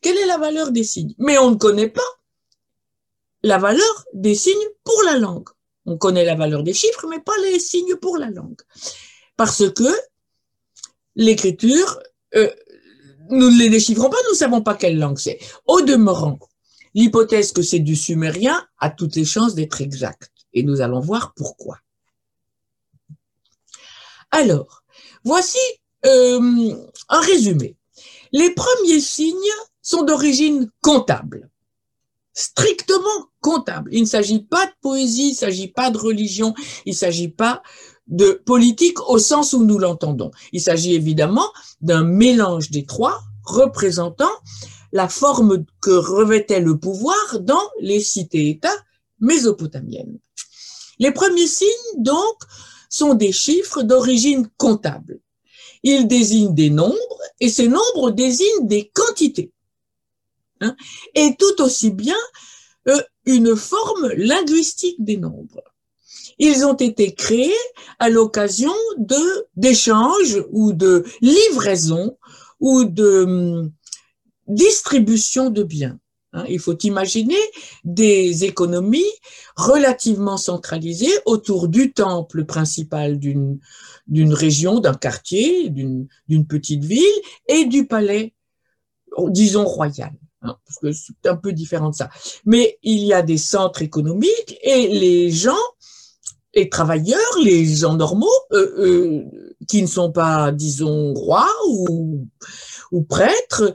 Quelle 0.00 0.16
est 0.16 0.26
la 0.26 0.38
valeur 0.38 0.70
des 0.72 0.84
signes? 0.84 1.14
Mais 1.18 1.38
on 1.38 1.50
ne 1.50 1.56
connaît 1.56 1.88
pas 1.88 2.00
la 3.42 3.58
valeur 3.58 4.04
des 4.12 4.34
signes 4.34 4.68
pour 4.84 5.02
la 5.04 5.18
langue. 5.18 5.48
On 5.86 5.98
connaît 5.98 6.24
la 6.24 6.34
valeur 6.34 6.62
des 6.62 6.72
chiffres, 6.72 7.06
mais 7.08 7.20
pas 7.20 7.36
les 7.44 7.58
signes 7.58 7.96
pour 7.96 8.16
la 8.16 8.30
langue. 8.30 8.60
Parce 9.36 9.70
que 9.70 9.88
l'écriture, 11.14 12.00
euh, 12.34 12.50
nous 13.28 13.50
ne 13.50 13.58
les 13.58 13.68
déchiffrons 13.68 14.08
pas, 14.08 14.16
nous 14.24 14.32
ne 14.32 14.38
savons 14.38 14.62
pas 14.62 14.74
quelle 14.74 14.98
langue 14.98 15.18
c'est. 15.18 15.38
Au 15.66 15.82
demeurant, 15.82 16.38
L'hypothèse 16.94 17.52
que 17.52 17.62
c'est 17.62 17.80
du 17.80 17.96
sumérien 17.96 18.66
a 18.78 18.88
toutes 18.88 19.16
les 19.16 19.24
chances 19.24 19.54
d'être 19.54 19.80
exacte. 19.80 20.30
Et 20.52 20.62
nous 20.62 20.80
allons 20.80 21.00
voir 21.00 21.34
pourquoi. 21.34 21.78
Alors, 24.30 24.84
voici 25.24 25.58
euh, 26.06 26.72
un 27.08 27.20
résumé. 27.20 27.76
Les 28.34 28.50
premiers 28.50 29.00
signes 29.00 29.36
sont 29.80 30.02
d'origine 30.02 30.68
comptable, 30.80 31.50
strictement 32.32 33.28
comptable. 33.40 33.90
Il 33.94 34.00
ne 34.00 34.08
s'agit 34.08 34.40
pas 34.40 34.66
de 34.66 34.72
poésie, 34.82 35.28
il 35.28 35.34
ne 35.34 35.36
s'agit 35.36 35.68
pas 35.68 35.92
de 35.92 35.98
religion, 35.98 36.52
il 36.84 36.94
ne 36.94 36.96
s'agit 36.96 37.28
pas 37.28 37.62
de 38.08 38.42
politique 38.44 39.00
au 39.08 39.20
sens 39.20 39.52
où 39.52 39.64
nous 39.64 39.78
l'entendons. 39.78 40.32
Il 40.50 40.60
s'agit 40.60 40.94
évidemment 40.94 41.48
d'un 41.80 42.02
mélange 42.02 42.72
des 42.72 42.84
trois 42.84 43.22
représentant 43.44 44.32
la 44.90 45.08
forme 45.08 45.64
que 45.80 45.92
revêtait 45.92 46.58
le 46.58 46.76
pouvoir 46.76 47.38
dans 47.38 47.70
les 47.78 48.00
cités-États 48.00 48.82
mésopotamiennes. 49.20 50.18
Les 50.98 51.12
premiers 51.12 51.46
signes, 51.46 51.68
donc, 51.98 52.42
sont 52.88 53.14
des 53.14 53.30
chiffres 53.30 53.82
d'origine 53.82 54.48
comptable. 54.56 55.20
Ils 55.84 56.08
désignent 56.08 56.54
des 56.54 56.70
nombres 56.70 57.20
et 57.38 57.48
ces 57.48 57.68
nombres 57.68 58.10
désignent 58.10 58.66
des 58.66 58.90
quantités. 58.92 59.52
Hein, 60.60 60.74
et 61.14 61.36
tout 61.38 61.62
aussi 61.62 61.90
bien 61.90 62.16
euh, 62.88 63.00
une 63.26 63.54
forme 63.54 64.08
linguistique 64.16 65.02
des 65.04 65.16
nombres. 65.16 65.62
Ils 66.38 66.64
ont 66.64 66.74
été 66.74 67.14
créés 67.14 67.54
à 67.98 68.08
l'occasion 68.08 68.74
de 68.98 69.46
d'échanges 69.56 70.42
ou 70.50 70.72
de 70.72 71.04
livraisons 71.20 72.16
ou 72.60 72.84
de 72.84 73.24
hum, 73.24 73.72
distribution 74.46 75.50
de 75.50 75.62
biens. 75.62 75.98
Hein? 76.32 76.44
Il 76.48 76.58
faut 76.58 76.76
imaginer 76.78 77.40
des 77.84 78.44
économies 78.44 79.12
relativement 79.56 80.36
centralisées 80.36 81.16
autour 81.24 81.68
du 81.68 81.92
temple 81.92 82.44
principal 82.44 83.18
d'une 83.18 83.60
d'une 84.06 84.34
région, 84.34 84.80
d'un 84.80 84.94
quartier, 84.94 85.70
d'une 85.70 86.46
petite 86.48 86.84
ville 86.84 87.22
et 87.48 87.64
du 87.64 87.86
palais, 87.86 88.34
disons, 89.30 89.64
royal. 89.64 90.12
Hein, 90.44 90.58
parce 90.66 90.78
que 90.78 90.92
c'est 90.92 91.28
un 91.28 91.36
peu 91.36 91.52
différent 91.52 91.88
de 91.88 91.94
ça. 91.94 92.10
Mais 92.44 92.78
il 92.82 93.00
y 93.00 93.14
a 93.14 93.22
des 93.22 93.38
centres 93.38 93.80
économiques 93.80 94.58
et 94.62 94.88
les 94.88 95.30
gens, 95.30 95.52
les 96.54 96.68
travailleurs, 96.68 97.38
les 97.42 97.64
gens 97.64 97.94
normaux, 97.94 98.28
euh, 98.52 98.74
euh, 98.78 99.24
qui 99.66 99.80
ne 99.80 99.86
sont 99.86 100.12
pas, 100.12 100.52
disons, 100.52 101.14
rois 101.14 101.50
ou, 101.68 102.26
ou 102.92 103.02
prêtres, 103.02 103.74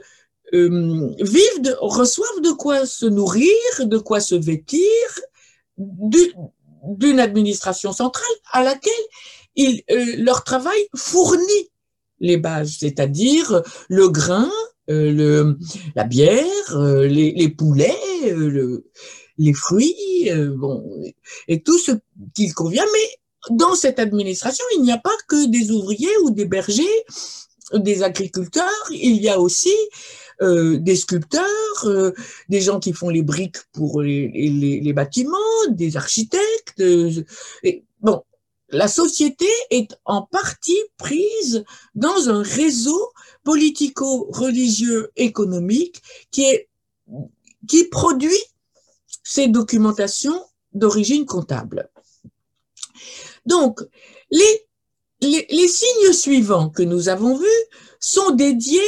euh, 0.54 1.12
vivent, 1.18 1.76
reçoivent 1.80 2.40
de 2.42 2.52
quoi 2.52 2.86
se 2.86 3.06
nourrir, 3.06 3.50
de 3.80 3.98
quoi 3.98 4.20
se 4.20 4.36
vêtir, 4.36 4.84
d'une 5.76 7.20
administration 7.20 7.92
centrale 7.92 8.24
à 8.52 8.62
laquelle 8.62 8.92
euh, 9.58 10.16
leur 10.18 10.44
travail 10.44 10.78
fournit 10.94 11.68
les 12.20 12.36
bases, 12.36 12.76
c'est-à-dire 12.80 13.62
le 13.88 14.08
grain, 14.08 14.50
euh, 14.90 15.54
la 15.94 16.04
bière, 16.04 16.76
euh, 16.76 17.06
les, 17.06 17.48
poulets, 17.48 17.96
le, 18.26 18.84
les 19.38 19.54
fruits, 19.54 20.30
bon, 20.56 20.84
et 21.48 21.62
tout 21.62 21.78
ce 21.78 21.92
qu'il 22.34 22.52
convient, 22.52 22.84
mais 22.92 23.56
dans 23.56 23.74
cette 23.74 23.98
administration, 23.98 24.64
il 24.76 24.82
n'y 24.82 24.92
a 24.92 24.98
pas 24.98 25.16
que 25.28 25.48
des 25.48 25.70
ouvriers 25.70 26.16
ou 26.24 26.30
des 26.30 26.44
bergers, 26.44 27.04
des 27.74 28.02
agriculteurs, 28.02 28.90
il 28.90 29.16
y 29.16 29.28
a 29.28 29.40
aussi 29.40 29.74
des 30.42 30.96
sculpteurs, 30.96 31.44
des 32.48 32.60
gens 32.62 32.80
qui 32.80 32.94
font 32.94 33.10
les 33.10 33.22
briques 33.22 33.58
pour 33.72 34.02
les, 34.02 34.92
bâtiments, 34.94 35.36
des 35.70 35.96
architectes. 35.96 36.82
La 38.72 38.88
société 38.88 39.46
est 39.70 39.96
en 40.04 40.22
partie 40.22 40.80
prise 40.96 41.64
dans 41.94 42.28
un 42.28 42.42
réseau 42.42 43.12
politico-religieux 43.44 45.10
économique 45.16 46.02
qui 46.30 47.84
produit 47.90 48.42
ces 49.22 49.48
documentations 49.48 50.44
d'origine 50.72 51.26
comptable. 51.26 51.90
Donc, 53.46 53.80
les, 54.30 55.68
signes 55.68 56.12
suivants 56.12 56.70
que 56.70 56.82
nous 56.82 57.08
avons 57.08 57.36
vus 57.36 57.46
sont 57.98 58.30
dédiés 58.30 58.80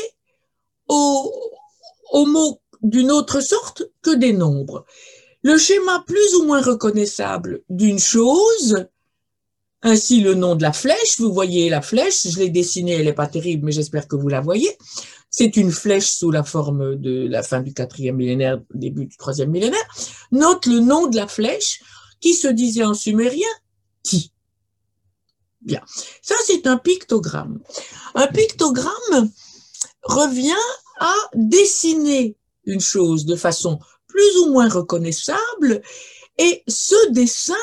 aux 0.88 2.26
mots 2.26 2.60
d'une 2.82 3.10
autre 3.10 3.40
sorte 3.40 3.84
que 4.02 4.14
des 4.14 4.32
nombres. 4.32 4.84
Le 5.42 5.58
schéma 5.58 6.04
plus 6.06 6.34
ou 6.36 6.44
moins 6.44 6.60
reconnaissable 6.60 7.62
d'une 7.68 7.98
chose, 7.98 8.86
ainsi 9.82 10.20
le 10.20 10.34
nom 10.34 10.54
de 10.54 10.62
la 10.62 10.72
flèche, 10.72 11.18
vous 11.18 11.32
voyez 11.32 11.68
la 11.68 11.82
flèche, 11.82 12.28
je 12.28 12.38
l'ai 12.38 12.50
dessinée, 12.50 12.92
elle 12.92 13.06
n'est 13.06 13.12
pas 13.12 13.26
terrible, 13.26 13.66
mais 13.66 13.72
j'espère 13.72 14.06
que 14.06 14.16
vous 14.16 14.28
la 14.28 14.40
voyez. 14.40 14.76
C'est 15.30 15.56
une 15.56 15.72
flèche 15.72 16.10
sous 16.10 16.30
la 16.30 16.44
forme 16.44 16.96
de 16.96 17.26
la 17.26 17.42
fin 17.42 17.60
du 17.60 17.72
quatrième 17.72 18.16
millénaire, 18.16 18.60
début 18.74 19.06
du 19.06 19.16
troisième 19.16 19.50
millénaire. 19.50 19.84
Note 20.30 20.66
le 20.66 20.80
nom 20.80 21.06
de 21.06 21.16
la 21.16 21.26
flèche 21.26 21.82
qui 22.20 22.34
se 22.34 22.48
disait 22.48 22.84
en 22.84 22.94
sumérien 22.94 23.48
Ti. 24.02 24.32
Bien. 25.62 25.80
Ça, 26.22 26.34
c'est 26.44 26.66
un 26.66 26.76
pictogramme. 26.76 27.60
Un 28.14 28.26
pictogramme 28.26 29.30
revient 30.02 30.52
à 31.00 31.14
dessiner 31.34 32.36
une 32.64 32.80
chose 32.80 33.24
de 33.24 33.36
façon 33.36 33.78
plus 34.06 34.36
ou 34.38 34.52
moins 34.52 34.68
reconnaissable 34.68 35.82
et 36.38 36.62
ce 36.68 37.10
dessin 37.10 37.54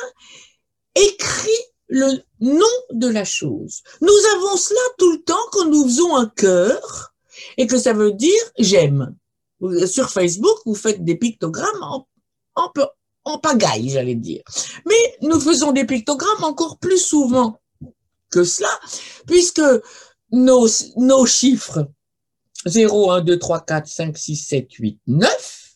écrit 0.95 1.68
le 1.89 2.21
nom 2.39 2.65
de 2.91 3.07
la 3.07 3.25
chose. 3.25 3.81
Nous 4.01 4.21
avons 4.35 4.57
cela 4.57 4.79
tout 4.97 5.11
le 5.11 5.21
temps 5.23 5.35
quand 5.51 5.65
nous 5.65 5.83
faisons 5.85 6.15
un 6.15 6.27
cœur 6.27 7.13
et 7.57 7.67
que 7.67 7.77
ça 7.77 7.93
veut 7.93 8.13
dire 8.13 8.41
j'aime. 8.57 9.15
Sur 9.87 10.09
Facebook, 10.09 10.57
vous 10.65 10.75
faites 10.75 11.03
des 11.03 11.15
pictogrammes 11.15 12.03
en, 12.55 13.37
pagaille, 13.39 13.89
j'allais 13.89 14.15
dire. 14.15 14.41
Mais 14.85 15.17
nous 15.21 15.39
faisons 15.39 15.73
des 15.73 15.85
pictogrammes 15.85 16.43
encore 16.43 16.77
plus 16.77 16.97
souvent 16.97 17.59
que 18.31 18.43
cela, 18.43 18.69
puisque 19.27 19.61
nos 20.31 21.25
chiffres 21.25 21.89
0, 22.65 23.11
1, 23.11 23.21
2, 23.21 23.39
3, 23.39 23.59
4, 23.61 23.87
5, 23.87 24.17
6, 24.17 24.35
7, 24.35 24.73
8, 24.73 24.99
9, 25.07 25.73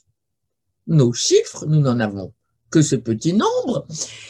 nos 0.88 1.14
chiffres, 1.14 1.66
nous 1.66 1.80
n'en 1.80 2.00
avons 2.00 2.34
que 2.70 2.82
ce 2.82 2.96
petit 2.96 3.34
nombre, 3.34 3.86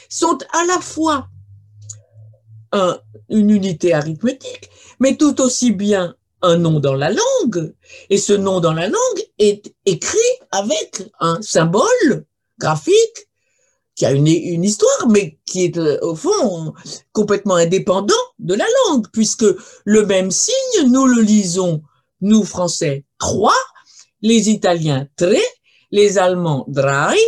sont 0.10 0.38
à 0.52 0.66
la 0.66 0.80
fois 0.80 1.30
un, 2.74 3.00
une 3.30 3.50
unité 3.50 3.94
arithmétique, 3.94 4.70
mais 5.00 5.16
tout 5.16 5.40
aussi 5.42 5.72
bien 5.72 6.16
un 6.42 6.58
nom 6.58 6.80
dans 6.80 6.96
la 6.96 7.12
langue. 7.12 7.74
Et 8.10 8.18
ce 8.18 8.34
nom 8.34 8.60
dans 8.60 8.74
la 8.74 8.88
langue 8.88 9.24
est 9.40 9.74
écrit 9.86 10.20
avec 10.52 11.04
un 11.20 11.42
symbole 11.42 12.26
graphique 12.60 13.30
qui 13.96 14.06
a 14.06 14.12
une, 14.12 14.28
une, 14.28 14.64
histoire, 14.64 15.08
mais 15.08 15.40
qui 15.46 15.66
est 15.66 15.78
euh, 15.78 16.00
au 16.02 16.16
fond 16.16 16.74
complètement 17.12 17.56
indépendant 17.56 18.14
de 18.40 18.56
la 18.56 18.66
langue, 18.88 19.06
puisque 19.14 19.46
le 19.86 20.06
même 20.06 20.32
signe, 20.32 20.90
nous 20.90 21.06
le 21.06 21.22
lisons, 21.22 21.84
nous 22.22 22.44
Français, 22.44 23.06
trois, 23.20 23.54
les 24.22 24.50
Italiens, 24.50 25.08
tre, 25.16 25.40
les 25.92 26.18
Allemands, 26.18 26.66
drei, 26.68 27.20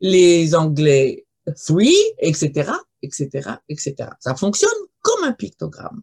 les 0.00 0.54
Anglais, 0.54 1.26
three, 1.66 1.96
etc., 2.20 2.70
etc., 3.02 3.56
etc. 3.68 3.94
Ça 4.20 4.36
fonctionne 4.36 4.70
comme 5.02 5.24
un 5.24 5.32
pictogramme, 5.32 6.02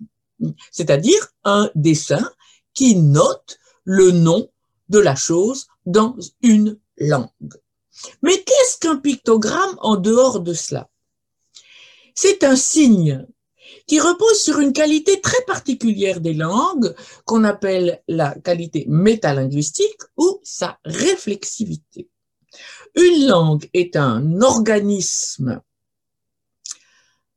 c'est-à-dire 0.71 1.29
un 1.43 1.71
dessin 1.75 2.31
qui 2.73 2.95
note 2.95 3.59
le 3.83 4.11
nom 4.11 4.49
de 4.89 4.99
la 4.99 5.15
chose 5.15 5.67
dans 5.85 6.15
une 6.41 6.79
langue. 6.97 7.31
Mais 8.21 8.41
qu'est-ce 8.43 8.77
qu'un 8.79 8.97
pictogramme 8.97 9.75
en 9.79 9.95
dehors 9.95 10.41
de 10.41 10.53
cela? 10.53 10.89
C'est 12.15 12.43
un 12.43 12.55
signe 12.55 13.25
qui 13.87 13.99
repose 13.99 14.39
sur 14.39 14.59
une 14.59 14.73
qualité 14.73 15.21
très 15.21 15.41
particulière 15.45 16.21
des 16.21 16.33
langues 16.33 16.95
qu'on 17.25 17.43
appelle 17.43 18.03
la 18.07 18.35
qualité 18.35 18.85
métalinguistique 18.87 20.01
ou 20.17 20.39
sa 20.43 20.79
réflexivité. 20.85 22.09
Une 22.95 23.27
langue 23.27 23.69
est 23.73 23.95
un 23.95 24.41
organisme, 24.41 25.61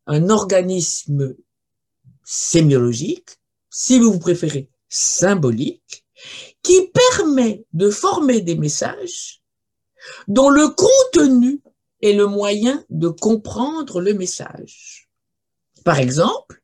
un 0.07 0.31
organisme 0.31 1.35
sémiologique, 2.24 3.30
si 3.70 3.98
vous 3.98 4.18
préférez 4.18 4.68
symbolique, 4.88 6.04
qui 6.62 6.88
permet 6.88 7.64
de 7.72 7.90
former 7.90 8.40
des 8.40 8.56
messages 8.56 9.42
dont 10.28 10.50
le 10.50 10.68
contenu 10.68 11.61
est 12.02 12.12
le 12.12 12.26
moyen 12.26 12.85
de 12.90 13.08
comprendre 13.08 14.00
le 14.00 14.14
message. 14.14 15.08
Par 15.85 15.98
exemple, 15.98 16.62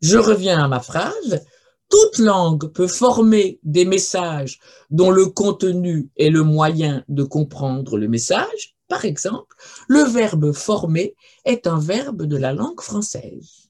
je 0.00 0.18
reviens 0.18 0.62
à 0.62 0.68
ma 0.68 0.80
phrase, 0.80 1.44
toute 1.88 2.18
langue 2.18 2.72
peut 2.72 2.88
former 2.88 3.58
des 3.62 3.84
messages 3.84 4.58
dont 4.90 5.10
le 5.10 5.26
contenu 5.26 6.08
est 6.16 6.30
le 6.30 6.42
moyen 6.42 7.04
de 7.08 7.22
comprendre 7.22 7.98
le 7.98 8.08
message. 8.08 8.76
Par 8.88 9.04
exemple, 9.04 9.56
le 9.88 10.02
verbe 10.02 10.52
former 10.52 11.14
est 11.44 11.66
un 11.66 11.78
verbe 11.78 12.24
de 12.24 12.36
la 12.36 12.52
langue 12.52 12.80
française. 12.80 13.63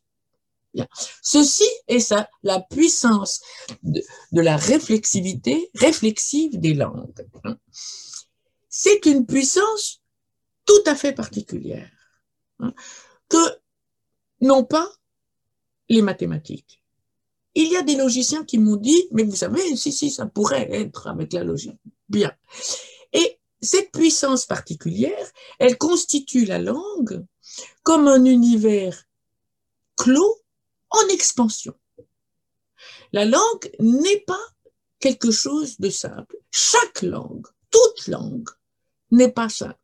Bien. 0.75 0.89
Ceci 1.23 1.69
est 1.87 2.01
ça, 2.01 2.29
la 2.43 2.61
puissance 2.61 3.41
de, 3.83 4.03
de 4.33 4.41
la 4.41 4.57
réflexivité 4.57 5.71
réflexive 5.75 6.59
des 6.59 6.75
langues 6.75 7.15
c'est 8.77 9.07
une 9.07 9.25
puissance 9.25 10.03
tout 10.67 10.83
à 10.87 10.97
fait 10.97 11.13
particulière 11.13 11.93
hein, 12.59 12.75
que 13.29 13.39
n'ont 14.41 14.65
pas 14.65 14.91
les 15.89 16.03
mathématiques. 16.03 16.83
Il 17.55 17.71
y 17.71 17.77
a 17.77 17.83
des 17.83 17.95
logiciens 17.95 18.45
qui 18.45 18.59
m'ont 18.59 18.75
dit, 18.75 19.07
mais 19.13 19.23
vous 19.23 19.37
savez, 19.37 19.77
si, 19.77 19.93
si, 19.93 20.11
ça 20.11 20.27
pourrait 20.27 20.69
être 20.73 21.07
avec 21.07 21.33
la 21.35 21.45
logique. 21.45 21.79
Bien. 22.09 22.33
Et 23.13 23.39
cette 23.63 23.93
puissance 23.93 24.45
particulière, 24.45 25.31
elle 25.61 25.79
constitue 25.79 26.45
la 26.45 26.59
langue 26.59 27.25
comme 27.85 28.09
un 28.09 28.25
univers 28.25 29.05
clos 29.97 30.43
en 30.95 31.09
expansion. 31.09 31.75
La 33.13 33.25
langue 33.25 33.71
n'est 33.81 34.21
pas 34.21 34.47
quelque 34.99 35.31
chose 35.31 35.79
de 35.81 35.91
simple. 35.91 36.37
Chaque 36.51 37.03
langue, 37.03 37.47
toute 37.71 38.07
langue, 38.09 38.49
n'est 39.11 39.33
pas 39.33 39.49
simple. 39.49 39.79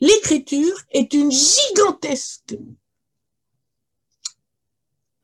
L'écriture 0.00 0.76
est 0.90 1.12
une 1.12 1.30
gigantesque 1.30 2.56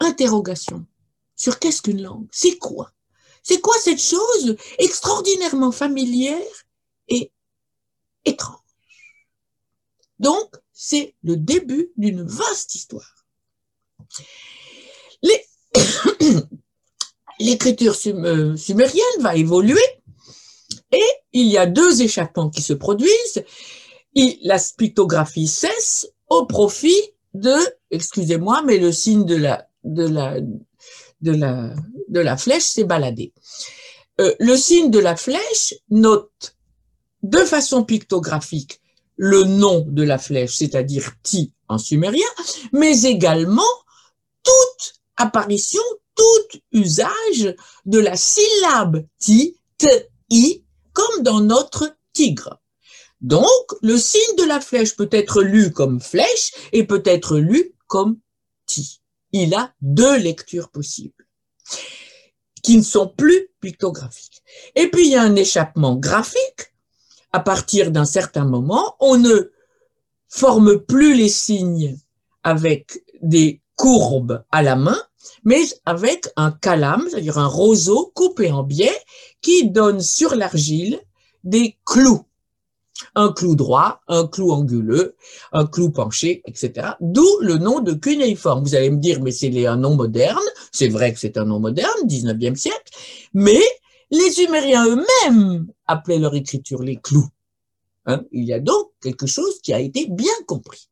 interrogation 0.00 0.86
sur 1.34 1.58
qu'est-ce 1.58 1.82
qu'une 1.82 2.02
langue, 2.02 2.28
c'est 2.30 2.58
quoi? 2.58 2.92
C'est 3.42 3.60
quoi 3.60 3.74
cette 3.80 4.02
chose 4.02 4.56
extraordinairement 4.78 5.72
familière 5.72 6.66
et 7.08 7.32
étrange? 8.24 8.60
Donc, 10.18 10.54
c'est 10.72 11.14
le 11.22 11.36
début 11.36 11.90
d'une 11.96 12.22
vaste 12.22 12.74
histoire. 12.74 13.17
L'écriture 17.40 17.94
euh, 18.06 18.56
sumérienne 18.56 19.20
va 19.20 19.36
évoluer 19.36 19.80
et 20.90 21.04
il 21.32 21.46
y 21.46 21.58
a 21.58 21.66
deux 21.66 22.02
échappements 22.02 22.50
qui 22.50 22.62
se 22.62 22.72
produisent. 22.72 23.44
La 24.42 24.58
pictographie 24.76 25.46
cesse 25.46 26.08
au 26.28 26.46
profit 26.46 27.00
de, 27.34 27.54
excusez-moi, 27.90 28.62
mais 28.66 28.78
le 28.78 28.90
signe 28.90 29.24
de 29.24 29.36
la 29.36 29.68
flèche 32.36 32.64
s'est 32.64 32.84
baladé. 32.84 33.32
Euh, 34.20 34.34
le 34.40 34.56
signe 34.56 34.90
de 34.90 34.98
la 34.98 35.14
flèche 35.14 35.74
note 35.90 36.56
de 37.22 37.38
façon 37.38 37.84
pictographique 37.84 38.80
le 39.16 39.44
nom 39.44 39.84
de 39.88 40.02
la 40.02 40.18
flèche, 40.18 40.56
c'est-à-dire 40.56 41.12
ti 41.22 41.52
en 41.68 41.78
sumérien, 41.78 42.26
mais 42.72 43.02
également 43.02 43.62
toute 44.48 44.94
apparition, 45.16 45.82
tout 46.14 46.58
usage 46.72 47.54
de 47.84 47.98
la 47.98 48.16
syllabe 48.16 49.06
ti, 49.18 49.56
t, 49.76 49.88
i 50.30 50.64
comme 50.92 51.22
dans 51.22 51.40
notre 51.40 51.96
tigre. 52.12 52.60
Donc, 53.20 53.46
le 53.82 53.96
signe 53.98 54.36
de 54.36 54.44
la 54.44 54.60
flèche 54.60 54.96
peut 54.96 55.08
être 55.12 55.42
lu 55.42 55.72
comme 55.72 56.00
flèche 56.00 56.52
et 56.72 56.84
peut 56.84 57.02
être 57.04 57.38
lu 57.38 57.74
comme 57.86 58.18
ti. 58.66 59.02
Il 59.32 59.54
a 59.54 59.74
deux 59.80 60.16
lectures 60.16 60.70
possibles 60.70 61.26
qui 62.62 62.76
ne 62.76 62.82
sont 62.82 63.08
plus 63.08 63.48
pictographiques. 63.60 64.42
Et 64.74 64.88
puis 64.88 65.06
il 65.06 65.12
y 65.12 65.16
a 65.16 65.22
un 65.22 65.36
échappement 65.36 65.96
graphique. 65.96 66.72
À 67.32 67.40
partir 67.40 67.90
d'un 67.90 68.06
certain 68.06 68.44
moment, 68.44 68.96
on 69.00 69.18
ne 69.18 69.50
forme 70.28 70.78
plus 70.78 71.14
les 71.14 71.28
signes 71.28 71.98
avec 72.42 73.04
des 73.20 73.60
courbes 73.78 74.44
à 74.50 74.62
la 74.62 74.76
main, 74.76 75.00
mais 75.44 75.62
avec 75.86 76.28
un 76.36 76.50
calame, 76.50 77.06
c'est-à-dire 77.08 77.38
un 77.38 77.46
roseau 77.46 78.12
coupé 78.14 78.52
en 78.52 78.62
biais 78.62 78.98
qui 79.40 79.70
donne 79.70 80.02
sur 80.02 80.34
l'argile 80.34 81.00
des 81.44 81.78
clous 81.86 82.24
un 83.14 83.32
clou 83.32 83.54
droit, 83.56 84.00
un 84.08 84.26
clou 84.26 84.50
anguleux, 84.52 85.16
un 85.52 85.66
clou 85.66 85.90
penché, 85.90 86.42
etc. 86.46 86.90
D'où 87.00 87.26
le 87.40 87.58
nom 87.58 87.80
de 87.80 87.92
cunéiforme. 87.92 88.64
Vous 88.64 88.74
allez 88.74 88.90
me 88.90 88.98
dire, 88.98 89.20
mais 89.22 89.30
c'est 89.30 89.66
un 89.66 89.76
nom 89.76 89.94
moderne. 89.94 90.42
C'est 90.72 90.88
vrai 90.88 91.12
que 91.12 91.20
c'est 91.20 91.36
un 91.36 91.44
nom 91.44 91.60
moderne, 91.60 92.06
19e 92.06 92.56
siècle, 92.56 92.92
mais 93.34 93.62
les 94.10 94.30
Sumériens 94.30 94.86
eux-mêmes 94.86 95.66
appelaient 95.86 96.18
leur 96.18 96.34
écriture 96.34 96.82
les 96.82 96.96
clous. 96.96 97.28
Hein? 98.06 98.24
Il 98.32 98.44
y 98.44 98.52
a 98.52 98.60
donc 98.60 98.90
quelque 99.02 99.26
chose 99.26 99.60
qui 99.62 99.72
a 99.72 99.80
été 99.80 100.06
bien 100.08 100.32
compris. 100.46 100.88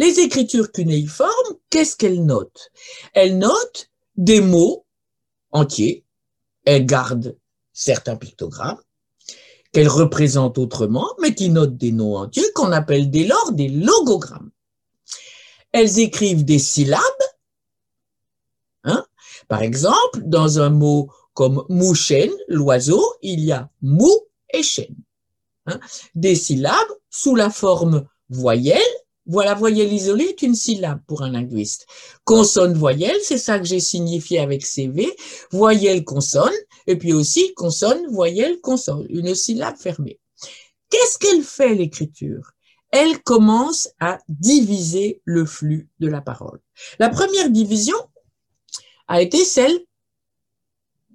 Les 0.00 0.18
écritures 0.18 0.72
cunéiformes, 0.72 1.58
qu'est-ce 1.68 1.94
qu'elles 1.94 2.24
notent? 2.24 2.70
Elles 3.12 3.36
notent 3.36 3.90
des 4.16 4.40
mots 4.40 4.86
entiers, 5.50 6.06
elles 6.64 6.86
gardent 6.86 7.36
certains 7.74 8.16
pictogrammes, 8.16 8.80
qu'elles 9.72 9.90
représentent 9.90 10.56
autrement, 10.56 11.06
mais 11.20 11.34
qui 11.34 11.50
notent 11.50 11.76
des 11.76 11.92
noms 11.92 12.16
entiers 12.16 12.50
qu'on 12.54 12.72
appelle 12.72 13.10
dès 13.10 13.24
lors 13.24 13.52
des 13.52 13.68
logogrammes. 13.68 14.50
Elles 15.70 15.98
écrivent 15.98 16.46
des 16.46 16.58
syllabes. 16.58 17.02
Hein? 18.84 19.04
Par 19.48 19.60
exemple, 19.60 20.22
dans 20.24 20.60
un 20.60 20.70
mot 20.70 21.10
comme 21.34 21.66
mouchen, 21.68 22.30
l'oiseau, 22.48 23.04
il 23.20 23.40
y 23.40 23.52
a 23.52 23.68
mou 23.82 24.10
et 24.48 24.62
chêne. 24.62 24.96
Hein? 25.66 25.78
Des 26.14 26.36
syllabes 26.36 26.96
sous 27.10 27.34
la 27.34 27.50
forme 27.50 28.08
voyelle. 28.30 28.80
Voilà, 29.26 29.54
voyelle 29.54 29.92
isolée 29.92 30.24
est 30.24 30.42
une 30.42 30.54
syllabe 30.54 31.00
pour 31.06 31.22
un 31.22 31.30
linguiste. 31.30 31.86
Consonne, 32.24 32.74
voyelle, 32.74 33.18
c'est 33.22 33.38
ça 33.38 33.58
que 33.58 33.64
j'ai 33.64 33.80
signifié 33.80 34.40
avec 34.40 34.64
CV. 34.64 35.14
Voyelle, 35.50 36.04
consonne, 36.04 36.54
et 36.86 36.96
puis 36.96 37.12
aussi 37.12 37.54
consonne, 37.54 38.06
voyelle, 38.10 38.60
consonne, 38.60 39.06
une 39.08 39.34
syllabe 39.34 39.76
fermée. 39.76 40.18
Qu'est-ce 40.88 41.18
qu'elle 41.18 41.42
fait 41.42 41.74
l'écriture? 41.74 42.52
Elle 42.90 43.22
commence 43.22 43.88
à 44.00 44.18
diviser 44.28 45.22
le 45.24 45.44
flux 45.44 45.88
de 46.00 46.08
la 46.08 46.20
parole. 46.20 46.60
La 46.98 47.08
première 47.08 47.50
division 47.50 47.96
a 49.06 49.22
été 49.22 49.44
celle 49.44 49.78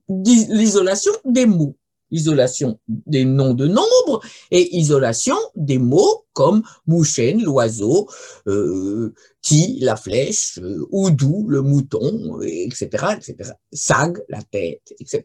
de 0.07 0.55
l'isolation 0.55 1.11
des 1.25 1.45
mots, 1.45 1.75
isolation 2.11 2.79
des 2.87 3.25
noms 3.25 3.53
de 3.53 3.67
nombres 3.67 4.21
et 4.51 4.75
isolation 4.75 5.37
des 5.55 5.77
mots 5.77 6.25
comme 6.33 6.63
mouchen, 6.85 7.41
l'oiseau, 7.41 8.09
euh, 8.47 9.13
qui, 9.41 9.79
la 9.81 9.95
flèche, 9.95 10.59
euh, 10.59 10.85
oudou, 10.91 11.45
le 11.47 11.61
mouton, 11.61 12.41
etc., 12.41 13.05
etc. 13.17 13.51
Sag, 13.71 14.21
la 14.29 14.43
tête, 14.43 14.93
etc. 14.99 15.23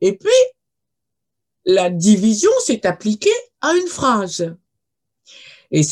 Et 0.00 0.16
puis, 0.16 0.30
la 1.64 1.90
division 1.90 2.50
s'est 2.64 2.86
appliquée 2.86 3.30
à 3.60 3.74
une 3.74 3.86
phrase. 3.86 4.54
Et, 5.70 5.82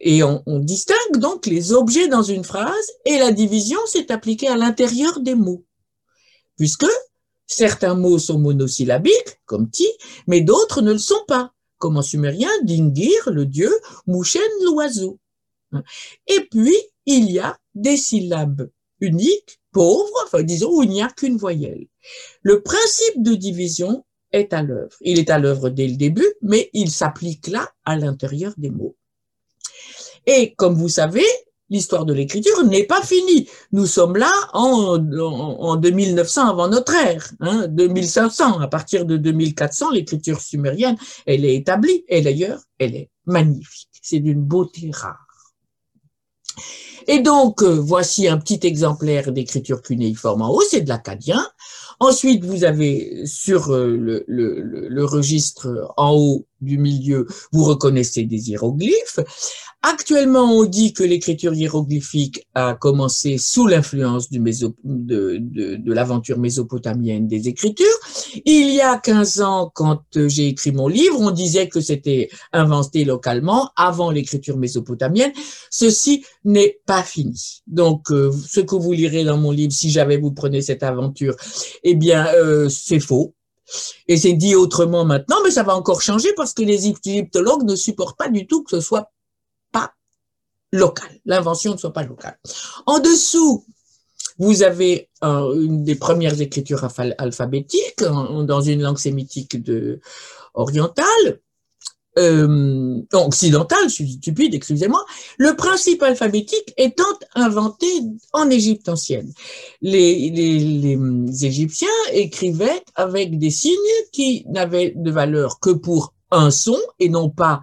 et 0.00 0.22
on, 0.22 0.42
on, 0.46 0.58
distingue 0.58 1.18
donc 1.18 1.46
les 1.46 1.72
objets 1.72 2.08
dans 2.08 2.24
une 2.24 2.42
phrase 2.42 2.90
et 3.04 3.18
la 3.18 3.30
division 3.30 3.78
s'est 3.86 4.10
appliquée 4.10 4.48
à 4.48 4.56
l'intérieur 4.56 5.20
des 5.20 5.36
mots. 5.36 5.64
Puisque 6.56 6.86
certains 7.46 7.94
mots 7.94 8.18
sont 8.18 8.38
monosyllabiques, 8.38 9.40
comme 9.46 9.70
ti, 9.70 9.86
mais 10.26 10.40
d'autres 10.40 10.82
ne 10.82 10.92
le 10.92 10.98
sont 10.98 11.24
pas, 11.26 11.52
comme 11.78 11.96
en 11.96 12.02
sumérien, 12.02 12.50
dingir, 12.62 13.30
le 13.30 13.46
dieu, 13.46 13.70
mouchen, 14.06 14.40
l'oiseau. 14.64 15.18
Et 16.26 16.40
puis, 16.50 16.76
il 17.06 17.30
y 17.30 17.38
a 17.38 17.58
des 17.74 17.96
syllabes 17.96 18.68
uniques, 19.00 19.60
pauvres, 19.72 20.24
enfin 20.24 20.42
disons, 20.42 20.70
où 20.72 20.82
il 20.82 20.90
n'y 20.90 21.02
a 21.02 21.08
qu'une 21.08 21.36
voyelle. 21.36 21.86
Le 22.42 22.62
principe 22.62 23.22
de 23.22 23.34
division 23.34 24.04
est 24.32 24.52
à 24.52 24.62
l'œuvre. 24.62 24.96
Il 25.00 25.18
est 25.18 25.30
à 25.30 25.38
l'œuvre 25.38 25.68
dès 25.68 25.86
le 25.86 25.96
début, 25.96 26.32
mais 26.42 26.70
il 26.72 26.90
s'applique 26.90 27.48
là 27.48 27.70
à 27.84 27.96
l'intérieur 27.96 28.54
des 28.56 28.70
mots. 28.70 28.96
Et 30.26 30.54
comme 30.54 30.74
vous 30.74 30.88
savez, 30.88 31.26
l'histoire 31.70 32.04
de 32.04 32.12
l'écriture 32.12 32.64
n'est 32.64 32.84
pas 32.84 33.02
finie. 33.02 33.48
Nous 33.72 33.86
sommes 33.86 34.16
là 34.16 34.30
en, 34.52 34.98
en, 34.98 35.76
2900 35.76 36.48
avant 36.48 36.68
notre 36.68 36.94
ère, 36.94 37.30
hein, 37.40 37.66
2500. 37.68 38.60
À 38.60 38.68
partir 38.68 39.04
de 39.04 39.16
2400, 39.16 39.90
l'écriture 39.90 40.40
sumérienne, 40.40 40.96
elle 41.26 41.44
est 41.44 41.56
établie 41.56 42.04
et 42.08 42.22
d'ailleurs, 42.22 42.60
elle 42.78 42.94
est 42.94 43.10
magnifique. 43.26 43.88
C'est 44.02 44.20
d'une 44.20 44.42
beauté 44.42 44.90
rare. 44.92 45.26
Et 47.08 47.20
donc, 47.20 47.62
euh, 47.62 47.78
voici 47.78 48.26
un 48.26 48.38
petit 48.38 48.60
exemplaire 48.66 49.30
d'écriture 49.30 49.80
cunéiforme 49.80 50.42
en 50.42 50.50
haut, 50.50 50.62
c'est 50.68 50.80
de 50.80 50.88
l'acadien. 50.88 51.46
Ensuite, 52.00 52.44
vous 52.44 52.64
avez 52.64 53.24
sur 53.26 53.72
euh, 53.72 53.96
le, 53.96 54.24
le, 54.26 54.60
le, 54.88 55.04
registre 55.04 55.92
en 55.96 56.14
haut 56.14 56.46
du 56.60 56.78
milieu, 56.78 57.26
vous 57.52 57.64
reconnaissez 57.64 58.24
des 58.24 58.50
hiéroglyphes. 58.50 59.20
Actuellement, 59.88 60.52
on 60.52 60.64
dit 60.64 60.92
que 60.92 61.04
l'écriture 61.04 61.54
hiéroglyphique 61.54 62.44
a 62.54 62.74
commencé 62.74 63.38
sous 63.38 63.68
l'influence 63.68 64.30
du 64.30 64.40
de, 64.40 65.38
de, 65.38 65.76
de 65.76 65.92
l'aventure 65.92 66.38
mésopotamienne 66.38 67.28
des 67.28 67.46
écritures. 67.46 67.86
Il 68.44 68.74
y 68.74 68.80
a 68.80 68.98
15 68.98 69.40
ans, 69.42 69.70
quand 69.72 70.02
j'ai 70.14 70.48
écrit 70.48 70.72
mon 70.72 70.88
livre, 70.88 71.20
on 71.20 71.30
disait 71.30 71.68
que 71.68 71.80
c'était 71.80 72.30
inventé 72.52 73.04
localement 73.04 73.70
avant 73.76 74.10
l'écriture 74.10 74.56
mésopotamienne. 74.56 75.32
Ceci 75.70 76.24
n'est 76.44 76.80
pas 76.84 77.04
fini. 77.04 77.62
Donc, 77.68 78.10
euh, 78.10 78.32
ce 78.32 78.58
que 78.58 78.74
vous 78.74 78.92
lirez 78.92 79.22
dans 79.22 79.38
mon 79.38 79.52
livre, 79.52 79.72
si 79.72 79.90
jamais 79.90 80.16
vous 80.16 80.32
prenez 80.32 80.62
cette 80.62 80.82
aventure, 80.82 81.36
eh 81.84 81.94
bien, 81.94 82.26
euh, 82.34 82.68
c'est 82.68 82.98
faux. 82.98 83.35
Et 84.08 84.16
c'est 84.16 84.32
dit 84.32 84.54
autrement 84.54 85.04
maintenant, 85.04 85.38
mais 85.44 85.50
ça 85.50 85.62
va 85.62 85.76
encore 85.76 86.02
changer 86.02 86.32
parce 86.34 86.52
que 86.52 86.62
les 86.62 86.86
égyptologues 86.86 87.64
ne 87.64 87.74
supportent 87.74 88.18
pas 88.18 88.28
du 88.28 88.46
tout 88.46 88.62
que 88.62 88.70
ce 88.70 88.80
soit 88.80 89.10
pas 89.72 89.92
local, 90.72 91.10
l'invention 91.24 91.72
ne 91.72 91.76
soit 91.78 91.92
pas 91.92 92.04
locale. 92.04 92.38
En 92.86 92.98
dessous, 92.98 93.64
vous 94.38 94.62
avez 94.62 95.08
euh, 95.24 95.54
une 95.54 95.84
des 95.84 95.94
premières 95.94 96.40
écritures 96.40 96.86
alphabétiques 97.18 98.02
dans 98.02 98.60
une 98.60 98.82
langue 98.82 98.98
sémitique 98.98 99.62
de, 99.62 100.00
orientale 100.54 101.40
euh, 102.18 103.02
occidentale, 103.12 103.90
stupide, 103.90 104.54
excusez-moi, 104.54 105.04
le 105.38 105.54
principe 105.54 106.02
alphabétique 106.02 106.72
étant 106.76 107.04
inventé 107.34 107.86
en 108.32 108.48
Égypte 108.48 108.88
ancienne. 108.88 109.32
Les 109.82 110.32
Égyptiens 111.42 111.88
écrivaient 112.12 112.82
avec 112.94 113.38
des 113.38 113.50
signes 113.50 113.74
qui 114.12 114.44
n'avaient 114.48 114.94
de 114.96 115.10
valeur 115.10 115.60
que 115.60 115.70
pour 115.70 116.14
un 116.30 116.50
son 116.50 116.78
et 116.98 117.08
non 117.08 117.30
pas 117.30 117.60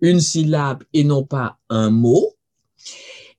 une 0.00 0.20
syllabe 0.20 0.84
et 0.92 1.04
non 1.04 1.24
pas 1.24 1.58
un 1.70 1.90
mot. 1.90 2.34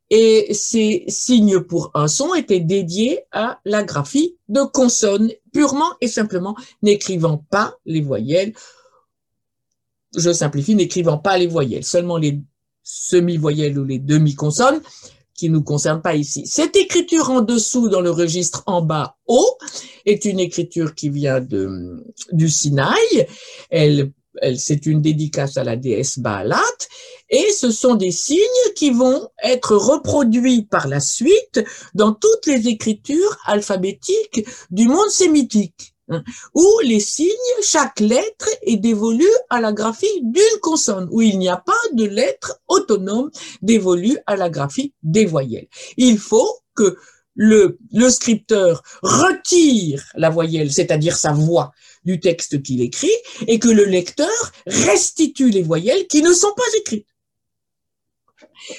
Et 0.10 0.54
ces 0.54 1.04
signes 1.08 1.62
pour 1.62 1.92
un 1.94 2.08
son 2.08 2.36
étaient 2.36 2.60
dédiés 2.60 3.22
à 3.32 3.60
la 3.66 3.84
graphie 3.84 4.36
de 4.50 4.62
consonnes, 4.62 5.32
purement 5.52 5.94
et 6.02 6.08
simplement 6.08 6.56
n'écrivant 6.82 7.44
pas 7.50 7.76
les 7.86 8.02
voyelles 8.02 8.54
je 10.18 10.32
simplifie, 10.34 10.76
n'écrivant 10.76 11.18
pas 11.18 11.38
les 11.38 11.48
voyelles, 11.48 11.84
seulement 11.84 12.18
les 12.18 12.40
semi-voyelles 12.84 13.78
ou 13.78 13.84
les 13.84 14.00
demi-consonnes 14.00 14.82
qui 15.34 15.50
ne 15.50 15.56
nous 15.56 15.64
concernent 15.64 16.02
pas 16.02 16.16
ici. 16.16 16.48
Cette 16.48 16.76
écriture 16.76 17.30
en 17.30 17.42
dessous, 17.42 17.90
dans 17.90 18.02
le 18.02 18.12
registre 18.12 18.64
en 18.68 18.82
bas 18.82 19.18
haut, 19.28 19.58
est 20.06 20.26
une 20.26 20.40
écriture 20.40 20.96
qui 20.96 21.10
vient 21.10 21.42
de, 21.42 22.04
du 22.32 22.50
Sinaï. 22.50 23.28
Elle, 23.70 24.12
c'est 24.58 24.86
une 24.86 25.02
dédicace 25.02 25.58
à 25.58 25.64
la 25.64 25.76
déesse 25.76 26.20
Baalat. 26.20 26.62
Et 27.30 27.52
ce 27.52 27.72
sont 27.72 27.96
des 27.96 28.12
signes 28.12 28.38
qui 28.76 28.92
vont 28.92 29.28
être 29.44 29.76
reproduits 29.76 30.64
par 30.64 30.88
la 30.88 31.00
suite 31.00 31.64
dans 31.94 32.14
toutes 32.14 32.46
les 32.46 32.68
écritures 32.68 33.38
alphabétiques 33.46 34.48
du 34.70 34.88
monde 34.88 35.10
sémitique. 35.10 35.95
Hein, 36.08 36.24
où 36.54 36.80
les 36.84 37.00
signes, 37.00 37.32
chaque 37.64 38.00
lettre 38.00 38.48
est 38.62 38.78
dévolue 38.78 39.26
à 39.50 39.60
la 39.60 39.74
graphie 39.74 40.22
d'une 40.22 40.60
consonne, 40.62 41.08
où 41.12 41.22
il 41.22 41.40
n'y 41.40 41.50
a 41.50 41.58
pas 41.58 41.74
de 41.94 42.06
lettre 42.06 42.60
autonome 42.68 43.32
dévolue 43.64 44.18
à 44.28 44.36
la 44.36 44.52
graphie 44.52 44.94
des 45.02 45.26
voyelles. 45.26 45.68
Il 45.98 46.20
faut 46.20 46.60
que 46.76 46.96
le, 47.34 47.80
le 47.92 48.10
scripteur 48.10 48.84
retire 49.02 50.06
la 50.16 50.30
voyelle, 50.30 50.72
c'est-à-dire 50.72 51.18
sa 51.18 51.34
voix, 51.34 51.72
du 52.06 52.20
texte 52.20 52.62
qu'il 52.62 52.82
écrit, 52.82 53.12
et 53.48 53.58
que 53.58 53.68
le 53.68 53.84
lecteur 53.84 54.52
restitue 54.68 55.50
les 55.50 55.64
voyelles 55.64 56.06
qui 56.08 56.22
ne 56.22 56.34
sont 56.34 56.54
pas 56.56 56.78
écrites. 56.78 57.08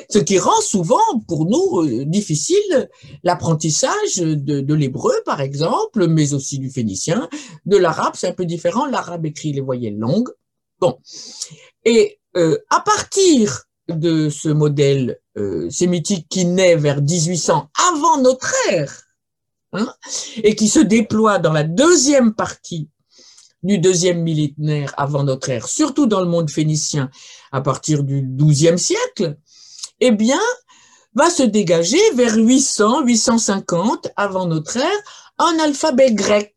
Ce 0.09 0.19
qui 0.19 0.39
rend 0.39 0.61
souvent 0.61 1.21
pour 1.29 1.47
nous 1.47 1.83
euh, 1.83 2.05
difficile 2.05 2.89
l'apprentissage 3.23 4.17
de, 4.17 4.75
l'hébreu, 4.75 5.14
par 5.25 5.41
exemple, 5.41 6.07
mais 6.09 6.35
aussi 6.35 6.59
du 6.59 6.71
phénicien. 6.71 7.29
De 7.64 7.77
l'arabe, 7.77 8.14
c'est 8.17 8.29
un 8.29 8.33
peu 8.33 8.45
différent. 8.45 8.87
L'arabe 8.87 9.27
écrit 9.27 9.53
les 9.53 9.61
voyelles 9.61 9.99
longues. 9.99 10.31
Bon. 10.81 10.99
Et 11.85 12.19
euh, 12.37 12.59
à 12.71 12.81
partir 12.81 13.64
de 13.89 14.29
ce 14.29 14.49
modèle 14.49 15.21
euh, 15.39 15.71
sémitique 15.71 16.27
qui 16.29 16.45
naît 16.45 16.77
vers 16.77 17.01
1800 17.01 17.71
avant 17.89 18.21
notre 18.21 18.53
ère, 18.71 19.03
hein, 19.73 19.93
et 20.43 20.55
qui 20.57 20.69
se 20.69 20.81
déploie 20.81 21.39
dans 21.39 21.53
la 21.53 21.62
deuxième 21.62 22.35
partie 22.35 22.89
du 23.62 23.79
deuxième 23.79 24.23
millénaire 24.23 24.95
avant 24.97 25.25
notre 25.25 25.51
ère, 25.51 25.69
surtout 25.69 26.07
dans 26.07 26.21
le 26.21 26.27
monde 26.27 26.51
phénicien 26.51 27.11
à 27.53 27.61
partir 27.61 28.05
du 28.05 28.23
XIIe 28.23 28.79
siècle, 28.79 29.37
eh 30.01 30.11
bien, 30.11 30.40
va 31.14 31.30
se 31.30 31.42
dégager 31.42 32.01
vers 32.14 32.36
800, 32.36 33.03
850 33.05 34.09
avant 34.16 34.47
notre 34.47 34.76
ère 34.76 35.03
un 35.38 35.59
alphabet 35.59 36.12
grec. 36.12 36.55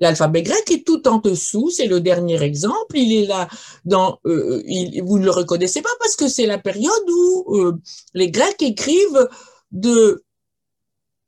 L'alphabet 0.00 0.42
grec 0.42 0.70
est 0.70 0.86
tout 0.86 1.08
en 1.08 1.18
dessous, 1.18 1.70
c'est 1.70 1.86
le 1.86 2.00
dernier 2.00 2.42
exemple. 2.42 2.96
Il 2.96 3.12
est 3.22 3.26
là 3.26 3.48
dans, 3.84 4.20
euh, 4.26 4.62
vous 5.02 5.18
ne 5.18 5.24
le 5.24 5.30
reconnaissez 5.30 5.80
pas 5.80 5.88
parce 6.00 6.16
que 6.16 6.28
c'est 6.28 6.46
la 6.46 6.58
période 6.58 6.92
où 7.08 7.56
euh, 7.56 7.80
les 8.14 8.30
Grecs 8.30 8.62
écrivent 8.62 9.28
de 9.72 10.22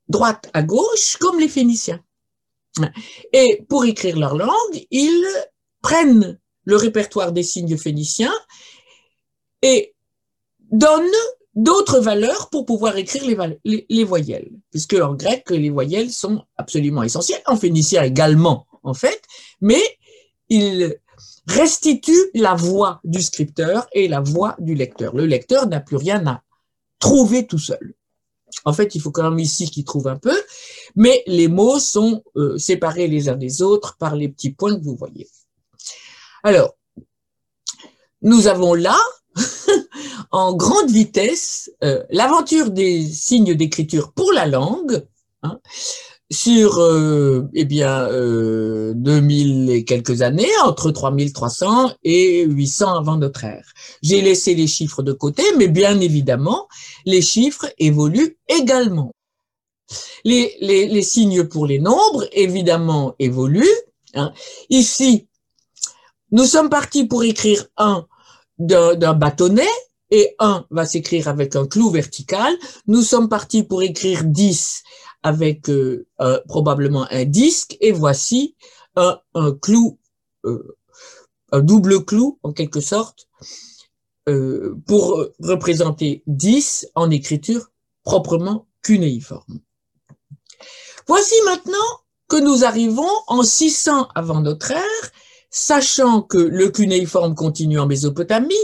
droite 0.09 0.51
à 0.53 0.63
gauche 0.63 1.17
comme 1.19 1.41
les 1.41 1.49
Phéniciens. 1.49 2.01
Et 3.33 3.65
pour 3.69 3.85
écrire 3.85 4.19
leur 4.19 4.37
langue, 4.37 4.87
ils 4.91 5.27
prennent 5.83 6.39
le 6.65 6.77
répertoire 6.77 7.33
des 7.33 7.43
signes 7.43 7.77
phéniciens 7.77 8.35
et 9.63 9.95
donnent 10.71 11.05
d'autres 11.55 12.01
valeurs 12.01 12.49
pour 12.51 12.65
pouvoir 12.65 12.97
écrire 12.97 13.25
les, 13.65 13.87
les, 13.89 14.05
voyelles, 14.05 14.51
puisque 14.71 14.95
en 14.95 15.15
grec, 15.15 15.51
les 15.51 15.71
voyelles 15.71 16.13
sont 16.13 16.45
absolument 16.57 17.03
essentielles, 17.03 17.43
en 17.47 17.57
phénicien 17.57 18.03
également, 18.03 18.67
en 18.83 18.95
fait, 18.95 19.23
mais 19.61 19.83
ils 20.49 20.97
restituent 21.47 22.31
la 22.35 22.55
voix 22.55 23.01
du 23.05 23.23
scripteur 23.23 23.89
et 23.93 24.09
la 24.09 24.21
voix 24.21 24.57
du 24.59 24.75
lecteur. 24.75 25.15
Le 25.15 25.27
lecteur 25.27 25.67
n'a 25.67 25.81
plus 25.81 25.97
rien 25.97 26.25
à 26.27 26.43
trouver 26.99 27.47
tout 27.47 27.59
seul. 27.59 27.95
En 28.65 28.73
fait, 28.73 28.95
il 28.95 29.01
faut 29.01 29.11
quand 29.11 29.29
même 29.29 29.39
ici 29.39 29.71
qu'il 29.71 29.85
trouve 29.85 30.09
un 30.09 30.17
peu, 30.17 30.37
mais 30.97 31.23
les 31.27 31.49
mots 31.49 31.79
sont 31.79 32.23
euh, 32.37 32.59
séparés 32.59 33.07
les 33.07 33.29
uns 33.29 33.37
des 33.37 33.63
autres 33.63 33.97
par 33.97 34.17
les 34.17 34.29
petits 34.29 34.53
points 34.53 34.77
que 34.77 34.85
vous 34.85 34.97
voyez. 34.97 35.29
Alors, 36.43 36.77
nous 38.23 38.49
avons 38.49 38.75
là, 38.75 38.99
en 40.31 40.55
grande 40.55 40.91
vitesse, 40.91 41.71
euh, 41.83 42.03
l'aventure 42.11 42.71
des 42.71 43.05
signes 43.05 43.55
d'écriture 43.55 44.13
pour 44.13 44.33
la 44.33 44.47
langue, 44.47 45.05
hein, 45.43 45.59
sur 46.31 46.79
euh, 46.79 47.49
eh 47.55 47.65
bien 47.65 48.09
euh, 48.09 48.93
2000 48.95 49.71
et 49.71 49.85
quelques 49.85 50.23
années, 50.23 50.51
entre 50.65 50.91
3300 50.93 51.93
et 52.05 52.45
800 52.45 52.95
avant 52.95 53.17
notre 53.17 53.45
ère. 53.45 53.67
J'ai 54.03 54.21
laissé 54.21 54.55
les 54.55 54.69
chiffres 54.69 55.03
de 55.03 55.13
côté, 55.13 55.43
mais 55.59 55.69
bien 55.69 55.99
évidemment, 56.01 56.69
les 57.05 57.23
chiffres 57.23 57.67
évoluent 57.79 58.39
également. 58.49 59.13
Les, 60.25 61.03
signes 61.03 61.45
pour 61.45 61.67
les 61.67 61.81
nombres, 61.81 62.29
évidemment, 62.33 63.17
évoluent. 63.19 63.67
Hein. 64.15 64.33
Ici, 64.69 65.27
nous 66.31 66.45
sommes 66.45 66.71
partis 66.71 67.07
pour 67.07 67.25
écrire 67.25 67.67
un 67.77 68.07
d'un 68.61 69.15
bâtonnet 69.15 69.67
et 70.11 70.35
un 70.39 70.67
va 70.71 70.87
s'écrire 70.87 71.29
avec 71.29 71.57
un 71.57 71.67
clou 71.67 71.91
vertical. 71.91 72.53
Nous 72.87 73.03
sommes 73.03 73.29
partis 73.29 73.63
pour 73.63 73.83
écrire 73.83 74.25
10 74.25 74.83
avec 75.23 75.69
euh, 75.69 76.07
probablement 76.47 77.07
un 77.11 77.25
disque 77.25 77.77
et 77.81 77.93
voici 77.93 78.55
un, 78.97 79.19
un 79.35 79.53
clou, 79.53 79.99
euh, 80.45 80.77
un 81.53 81.61
double 81.61 82.05
clou 82.05 82.39
en 82.43 82.53
quelque 82.53 82.81
sorte 82.81 83.29
euh, 84.29 84.77
pour 84.87 85.27
représenter 85.41 86.23
10 86.27 86.89
en 86.95 87.11
écriture 87.11 87.71
proprement 88.05 88.67
cunéiforme. 88.83 89.61
Voici 91.07 91.35
maintenant 91.45 91.77
que 92.29 92.37
nous 92.37 92.65
arrivons 92.65 93.11
en 93.27 93.43
600 93.43 94.09
avant 94.15 94.41
notre 94.41 94.71
ère 94.71 95.13
sachant 95.51 96.23
que 96.23 96.39
le 96.39 96.71
cunéiforme 96.71 97.35
continue 97.35 97.79
en 97.79 97.87
Mésopotamie, 97.87 98.55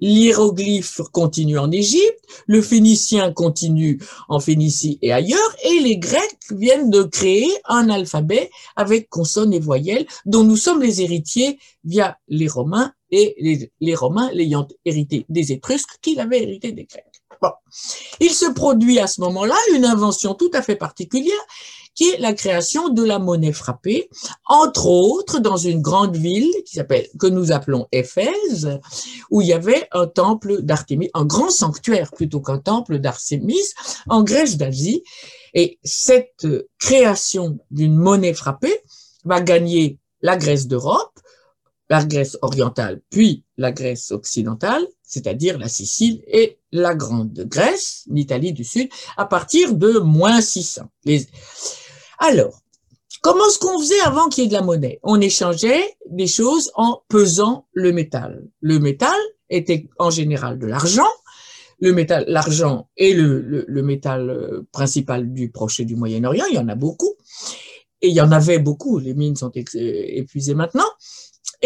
l'hiéroglyphe 0.00 1.00
continue 1.12 1.58
en 1.58 1.70
Égypte, 1.70 2.24
le 2.46 2.62
phénicien 2.62 3.32
continue 3.32 4.00
en 4.28 4.40
Phénicie 4.40 4.98
et 5.02 5.12
ailleurs, 5.12 5.56
et 5.64 5.80
les 5.80 5.98
Grecs 5.98 6.38
viennent 6.50 6.90
de 6.90 7.02
créer 7.02 7.50
un 7.64 7.90
alphabet 7.90 8.50
avec 8.76 9.08
consonnes 9.08 9.52
et 9.52 9.60
voyelles 9.60 10.06
dont 10.24 10.44
nous 10.44 10.56
sommes 10.56 10.82
les 10.82 11.02
héritiers 11.02 11.58
via 11.84 12.18
les 12.28 12.48
Romains 12.48 12.92
et 13.10 13.70
les, 13.80 13.94
Romains 13.94 14.30
l'ayant 14.32 14.66
hérité 14.84 15.26
des 15.28 15.52
Étrusques 15.52 15.98
qui 16.02 16.14
l'avaient 16.14 16.42
hérité 16.42 16.72
des 16.72 16.84
Grecs. 16.84 17.15
Bon. 17.42 17.50
Il 18.20 18.30
se 18.30 18.50
produit 18.52 18.98
à 18.98 19.06
ce 19.06 19.20
moment-là 19.20 19.56
une 19.74 19.84
invention 19.84 20.34
tout 20.34 20.50
à 20.54 20.62
fait 20.62 20.76
particulière 20.76 21.34
qui 21.96 22.10
est 22.10 22.18
la 22.18 22.34
création 22.34 22.90
de 22.90 23.02
la 23.02 23.18
monnaie 23.18 23.54
frappée, 23.54 24.10
entre 24.44 24.86
autres 24.86 25.40
dans 25.40 25.56
une 25.56 25.80
grande 25.80 26.14
ville 26.14 26.52
qui 26.66 26.74
s'appelle, 26.74 27.08
que 27.18 27.26
nous 27.26 27.52
appelons 27.52 27.88
Éphèse, 27.90 28.78
où 29.30 29.40
il 29.40 29.48
y 29.48 29.54
avait 29.54 29.88
un 29.92 30.06
temple 30.06 30.60
d'Artémis, 30.60 31.10
un 31.14 31.24
grand 31.24 31.50
sanctuaire 31.50 32.12
plutôt 32.12 32.40
qu'un 32.40 32.58
temple 32.58 32.98
d'Artémis 32.98 33.64
en 34.08 34.22
Grèce 34.22 34.58
d'Asie. 34.58 35.02
Et 35.54 35.78
cette 35.82 36.46
création 36.78 37.58
d'une 37.70 37.96
monnaie 37.96 38.34
frappée 38.34 38.78
va 39.24 39.40
gagner 39.40 39.98
la 40.20 40.36
Grèce 40.36 40.66
d'Europe, 40.66 41.18
la 41.88 42.04
Grèce 42.04 42.36
orientale, 42.42 43.00
puis 43.08 43.42
la 43.56 43.72
Grèce 43.72 44.10
occidentale, 44.10 44.86
c'est-à-dire 45.02 45.58
la 45.58 45.68
Sicile 45.68 46.22
et 46.26 46.58
la 46.80 46.94
Grande 46.94 47.46
Grèce, 47.48 48.04
l'Italie 48.08 48.52
du 48.52 48.64
Sud, 48.64 48.88
à 49.16 49.26
partir 49.26 49.74
de 49.74 49.98
moins 49.98 50.40
600. 50.40 50.82
Les... 51.04 51.26
Alors, 52.18 52.60
comment 53.22 53.46
est-ce 53.46 53.58
qu'on 53.58 53.78
faisait 53.78 54.00
avant 54.00 54.28
qu'il 54.28 54.44
y 54.44 54.46
ait 54.46 54.48
de 54.48 54.54
la 54.54 54.62
monnaie? 54.62 55.00
On 55.02 55.20
échangeait 55.20 55.96
des 56.10 56.26
choses 56.26 56.70
en 56.74 57.02
pesant 57.08 57.66
le 57.72 57.92
métal. 57.92 58.46
Le 58.60 58.78
métal 58.78 59.16
était 59.50 59.88
en 59.98 60.10
général 60.10 60.58
de 60.58 60.66
l'argent. 60.66 61.06
Le 61.78 61.92
métal, 61.92 62.24
l'argent 62.26 62.88
est 62.96 63.12
le, 63.12 63.64
le, 63.66 63.82
métal 63.82 64.30
euh, 64.30 64.66
principal 64.72 65.30
du 65.32 65.50
Proche 65.50 65.80
et 65.80 65.84
du 65.84 65.94
Moyen-Orient. 65.94 66.46
Il 66.50 66.54
y 66.54 66.58
en 66.58 66.68
a 66.68 66.74
beaucoup. 66.74 67.14
Et 68.00 68.08
il 68.08 68.14
y 68.14 68.20
en 68.20 68.32
avait 68.32 68.58
beaucoup. 68.58 68.98
Les 68.98 69.14
mines 69.14 69.36
sont 69.36 69.52
épuisées 69.54 70.54
maintenant. 70.54 70.86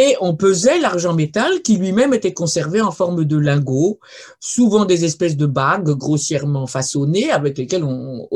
Et 0.02 0.16
on 0.22 0.34
pesait 0.34 0.78
l'argent 0.78 1.12
métal 1.12 1.60
qui 1.60 1.76
lui-même 1.76 2.14
était 2.14 2.32
conservé 2.32 2.80
en 2.80 2.90
forme 2.90 3.26
de 3.26 3.36
lingots, 3.36 4.00
souvent 4.40 4.86
des 4.86 5.04
espèces 5.04 5.36
de 5.36 5.44
bagues 5.44 5.90
grossièrement 5.90 6.66
façonnées 6.66 7.30
avec 7.30 7.58
lesquelles 7.58 7.84
on, 7.84 8.26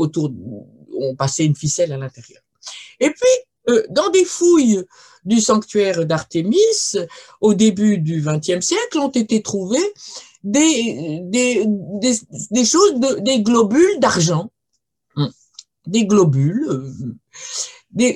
passait 1.16 1.46
une 1.46 1.56
ficelle 1.56 1.92
à 1.92 1.96
l'intérieur. 1.96 2.42
Et 3.00 3.08
puis, 3.08 3.34
euh, 3.70 3.82
dans 3.88 4.10
des 4.10 4.26
fouilles 4.26 4.84
du 5.24 5.40
sanctuaire 5.40 6.04
d'Artémis, 6.04 6.98
au 7.40 7.54
début 7.54 7.96
du 7.96 8.20
XXe 8.20 8.60
siècle, 8.60 8.98
ont 8.98 9.08
été 9.08 9.40
trouvées 9.40 9.92
des, 10.42 11.20
des, 11.22 11.64
des, 12.50 12.64
choses, 12.66 13.00
de, 13.00 13.20
des 13.20 13.40
globules 13.40 14.00
d'argent. 14.00 14.50
Hum. 15.16 15.32
Des 15.86 16.04
globules. 16.04 16.68
Euh, 16.68 18.12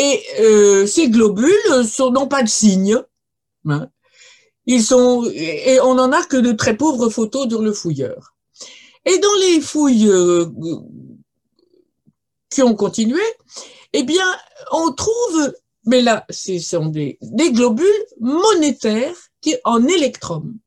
et 0.00 0.22
euh, 0.38 0.86
ces 0.86 1.08
globules 1.08 1.50
n'ont 1.98 2.28
pas 2.28 2.44
de 2.44 2.48
signe. 2.48 3.02
Hein. 3.68 3.88
Ils 4.64 4.84
sont, 4.84 5.28
et 5.34 5.80
on 5.80 5.96
n'en 5.96 6.12
a 6.12 6.22
que 6.22 6.36
de 6.36 6.52
très 6.52 6.76
pauvres 6.76 7.08
photos 7.08 7.48
dans 7.48 7.62
le 7.62 7.72
fouilleur. 7.72 8.36
Et 9.04 9.18
dans 9.18 9.34
les 9.40 9.60
fouilles 9.60 10.08
qui 12.48 12.62
ont 12.62 12.76
continué, 12.76 13.22
eh 13.92 14.04
bien, 14.04 14.24
on 14.70 14.92
trouve, 14.92 15.52
mais 15.84 16.00
là, 16.00 16.24
ce 16.30 16.60
sont 16.60 16.86
des, 16.86 17.18
des 17.20 17.50
globules 17.50 17.86
monétaires 18.20 19.16
qui, 19.40 19.56
en 19.64 19.84
électrum. 19.84 20.58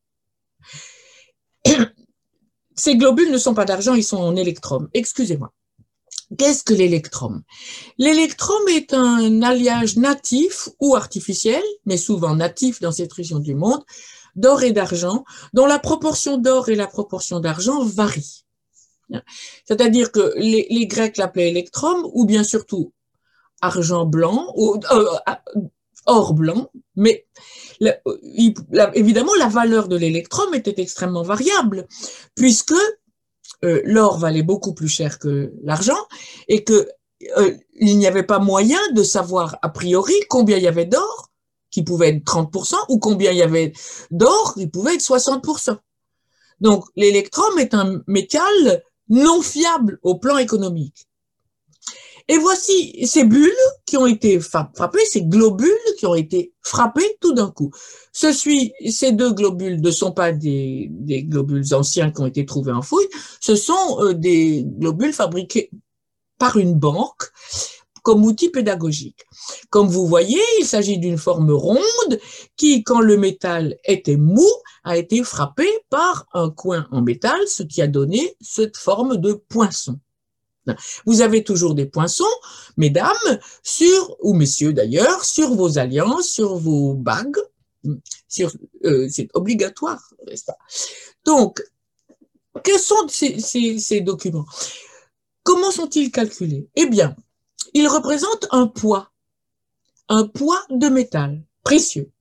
Ces 2.76 2.98
globules 2.98 3.32
ne 3.32 3.38
sont 3.38 3.54
pas 3.54 3.66
d'argent, 3.66 3.94
ils 3.94 4.04
sont 4.04 4.18
en 4.18 4.36
électrum. 4.36 4.90
Excusez-moi. 4.94 5.54
Qu'est-ce 6.38 6.64
que 6.64 6.74
l'électrum 6.74 7.44
L'électrum 7.98 8.68
est 8.70 8.94
un 8.94 9.42
alliage 9.42 9.98
natif 9.98 10.70
ou 10.80 10.96
artificiel, 10.96 11.64
mais 11.86 11.98
souvent 11.98 12.36
natif 12.36 12.80
dans 12.80 12.92
cette 12.92 13.12
région 13.14 13.40
du 13.40 13.56
monde, 13.56 13.84
d'or 14.36 14.64
et 14.64 14.72
d'argent, 14.72 15.26
dont 15.54 15.66
la 15.66 15.80
proportion 15.80 16.38
d'or 16.38 16.70
et 16.70 16.76
la 16.76 16.88
proportion 16.88 17.40
d'argent 17.40 17.84
varient. 17.84 18.46
C'est-à-dire 19.66 20.12
que 20.12 20.34
les, 20.38 20.88
Grecs 20.88 21.18
l'appelaient 21.18 21.50
électrum 21.50 22.08
ou 22.14 22.26
bien 22.26 22.44
surtout 22.44 22.94
argent 23.62 24.06
blanc 24.06 24.54
euh, 24.58 25.06
or 26.06 26.34
blanc 26.34 26.72
Mais 26.96 27.28
évidemment, 28.94 29.36
la 29.36 29.48
valeur 29.48 29.88
de 29.88 29.98
l'électrum 29.98 30.54
était 30.54 30.82
extrêmement 30.82 31.24
variable, 31.24 31.88
puisque 32.36 32.76
euh, 33.64 33.82
l'or 33.86 34.18
valait 34.18 34.43
beaucoup 34.43 34.74
plus 34.74 34.88
cher 34.88 35.20
que 35.20 35.53
l'argent 35.64 36.07
et 36.47 36.64
que 36.64 36.88
euh, 37.38 37.55
il 37.80 37.97
n'y 37.97 38.07
avait 38.07 38.24
pas 38.24 38.39
moyen 38.39 38.80
de 38.93 39.03
savoir 39.03 39.57
a 39.62 39.70
priori 39.70 40.16
combien 40.30 40.57
il 40.57 40.64
y 40.64 40.68
avait 40.68 40.86
d'or, 40.86 41.32
qui 41.70 41.84
pouvait 41.84 42.09
être 42.09 42.24
30%, 42.26 42.76
ou 42.89 42.99
combien 42.99 43.32
il 43.32 43.38
y 43.38 43.43
avait 43.43 43.74
d'or, 44.09 44.55
qui 44.55 44.68
pouvait 44.68 44.95
être 44.95 45.01
60%. 45.01 45.78
Donc, 46.59 46.86
l'électrum 46.95 47.57
est 47.59 47.74
un 47.74 48.01
métal 48.07 48.84
non 49.09 49.41
fiable 49.41 49.99
au 50.03 50.16
plan 50.16 50.38
économique. 50.38 51.07
Et 52.32 52.38
voici 52.38 53.06
ces 53.06 53.26
bulles 53.26 53.52
qui 53.86 53.98
ont 53.98 54.06
été 54.06 54.40
frappées, 54.40 55.04
ces 55.04 55.24
globules 55.24 55.68
qui 56.00 56.06
ont 56.06 56.16
été 56.16 56.54
frappés 56.62 57.18
tout 57.20 57.34
d'un 57.34 57.52
coup. 57.52 57.72
ces 58.14 59.12
deux 59.12 59.34
globules 59.34 59.82
ne 59.82 59.92
sont 59.92 60.14
pas 60.14 60.32
des, 60.32 60.90
globules 61.28 61.74
anciens 61.74 62.10
qui 62.10 62.22
ont 62.22 62.26
été 62.26 62.46
trouvés 62.46 62.72
en 62.72 62.82
fouille, 62.82 63.10
ce 63.42 63.58
sont 63.58 63.98
euh, 64.00 64.14
des 64.14 64.64
globules 64.66 65.12
fabriqués 65.12 65.72
par 66.38 66.56
une 66.56 66.74
banque 66.74 67.24
comme 68.02 68.24
outil 68.24 68.48
pédagogique. 68.48 69.26
Comme 69.70 69.90
vous 69.90 70.08
voyez, 70.08 70.42
il 70.62 70.66
s'agit 70.66 71.00
d'une 71.00 71.18
forme 71.18 71.52
ronde 71.52 72.20
qui, 72.56 72.82
quand 72.86 73.02
le 73.02 73.18
métal 73.18 73.76
était 73.84 74.16
mou, 74.16 74.48
a 74.86 74.96
été 74.96 75.22
frappé 75.26 75.68
par 75.90 76.28
un 76.34 76.50
coin 76.50 76.88
en 76.92 77.02
métal, 77.02 77.46
ce 77.50 77.64
qui 77.64 77.82
a 77.82 77.88
donné 77.88 78.38
cette 78.40 78.78
forme 78.78 79.18
de 79.18 79.34
poinçon. 79.34 80.00
Vous 81.05 81.22
avez 81.22 81.43
toujours 81.43 81.74
des 81.76 81.86
poinçons, 81.86 82.24
mesdames, 82.78 83.39
sur, 83.64 84.16
ou 84.22 84.34
messieurs 84.34 84.74
d'ailleurs, 84.74 85.26
sur 85.26 85.55
vos 85.55 85.78
alliances, 85.78 86.30
sur 86.30 86.55
vos 86.55 86.93
bagues. 86.93 87.39
Sur, 88.28 88.51
euh, 88.86 89.07
c'est 89.09 89.28
obligatoire, 89.34 90.14
n'est-ce 90.28 90.45
pas? 90.45 90.57
Donc, 91.26 91.64
quels 92.64 92.80
sont 92.80 93.07
ces, 93.07 93.39
ces 93.39 94.01
documents? 94.01 94.45
Comment 95.41 95.72
sont-ils 95.72 96.12
calculés? 96.12 96.70
Eh 96.76 96.86
bien, 96.86 97.16
ils 97.74 97.88
représentent 97.88 98.45
un 98.51 98.68
poids, 98.68 99.12
un 100.09 100.28
poids 100.28 100.64
de 100.70 100.89
métal 100.89 101.41
précieux. 101.64 102.12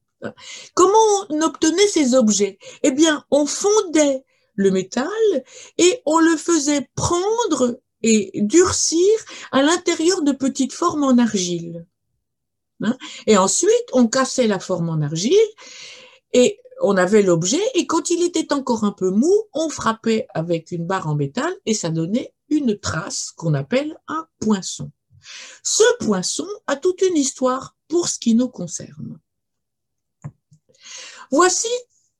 Comment 0.74 1.26
on 1.28 1.42
obtenait 1.42 1.88
ces 1.88 2.14
objets? 2.14 2.58
Eh 2.82 2.92
bien, 2.92 3.24
on 3.30 3.44
fondait 3.44 4.24
le 4.54 4.70
métal 4.70 5.08
et 5.76 6.02
on 6.06 6.18
le 6.20 6.36
faisait 6.36 6.88
prendre 6.94 7.80
et 8.02 8.30
durcir 8.42 9.08
à 9.52 9.62
l'intérieur 9.62 10.22
de 10.22 10.32
petites 10.32 10.72
formes 10.72 11.04
en 11.04 11.18
argile. 11.18 11.86
Hein? 12.82 12.96
et 13.26 13.36
ensuite, 13.36 13.70
on 13.92 14.08
cassait 14.08 14.46
la 14.46 14.58
forme 14.58 14.88
en 14.88 15.02
argile 15.02 15.36
et 16.32 16.58
on 16.80 16.96
avait 16.96 17.22
l'objet 17.22 17.60
et 17.74 17.86
quand 17.86 18.08
il 18.08 18.22
était 18.22 18.54
encore 18.54 18.84
un 18.84 18.92
peu 18.92 19.10
mou, 19.10 19.32
on 19.52 19.68
frappait 19.68 20.26
avec 20.34 20.72
une 20.72 20.86
barre 20.86 21.08
en 21.08 21.14
métal 21.14 21.52
et 21.66 21.74
ça 21.74 21.90
donnait 21.90 22.32
une 22.48 22.78
trace 22.78 23.32
qu'on 23.36 23.52
appelle 23.52 23.98
un 24.08 24.26
poinçon. 24.40 24.90
Ce 25.62 25.84
poinçon 25.98 26.46
a 26.66 26.76
toute 26.76 27.02
une 27.02 27.16
histoire 27.16 27.76
pour 27.88 28.08
ce 28.08 28.18
qui 28.18 28.34
nous 28.34 28.48
concerne. 28.48 29.18
Voici 31.30 31.68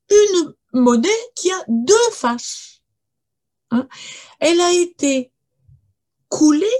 une 0.09 0.53
monnaie 0.73 1.09
qui 1.35 1.51
a 1.51 1.63
deux 1.67 2.11
faces. 2.11 2.81
Hein. 3.71 3.87
Elle 4.39 4.61
a 4.61 4.73
été 4.73 5.31
coulée, 6.31 6.79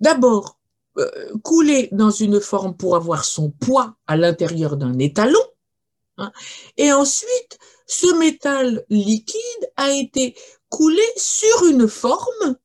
d'abord 0.00 0.58
euh, 0.98 1.36
coulée 1.44 1.90
dans 1.92 2.10
une 2.10 2.40
forme 2.40 2.74
pour 2.74 2.96
avoir 2.96 3.24
son 3.26 3.50
poids 3.50 3.94
à 4.06 4.16
l'intérieur 4.16 4.78
d'un 4.78 4.98
étalon, 4.98 5.44
hein. 6.16 6.32
et 6.78 6.92
ensuite 6.92 7.58
ce 7.86 8.12
métal 8.14 8.84
liquide 8.88 9.70
a 9.76 9.90
été 9.92 10.34
coulé 10.70 11.02
sur 11.16 11.66
une 11.66 11.86
forme 11.86 12.56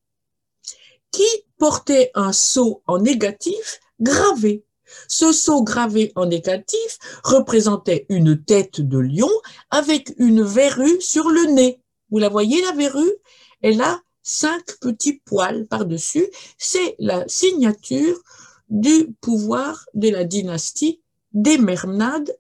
qui 1.11 1.27
portait 1.57 2.11
un 2.15 2.31
sceau 2.31 2.81
en 2.87 2.99
négatif 2.99 3.81
gravé. 3.99 4.63
Ce 5.09 5.33
sceau 5.33 5.63
gravé 5.63 6.13
en 6.15 6.25
négatif 6.25 6.99
représentait 7.25 8.05
une 8.07 8.41
tête 8.41 8.79
de 8.79 8.97
lion 8.97 9.31
avec 9.69 10.13
une 10.17 10.43
verrue 10.43 11.01
sur 11.01 11.29
le 11.29 11.51
nez. 11.51 11.81
Vous 12.09 12.19
la 12.19 12.29
voyez, 12.29 12.61
la 12.61 12.71
verrue? 12.71 13.13
Elle 13.61 13.81
a 13.81 14.01
cinq 14.23 14.77
petits 14.79 15.19
poils 15.25 15.67
par-dessus. 15.67 16.27
C'est 16.57 16.95
la 16.99 17.27
signature 17.27 18.21
du 18.69 19.13
pouvoir 19.21 19.85
de 19.93 20.09
la 20.09 20.23
dynastie 20.23 21.01
des 21.33 21.57
Mernades 21.57 22.37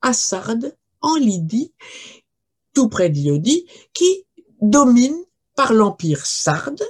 à 0.00 0.12
Sardes, 0.12 0.76
en 1.00 1.16
Lydie, 1.16 1.72
tout 2.74 2.88
près 2.88 3.10
d'Iodie, 3.10 3.66
qui 3.92 4.24
domine 4.60 5.16
par 5.54 5.72
l'empire 5.72 6.24
sarde, 6.24 6.82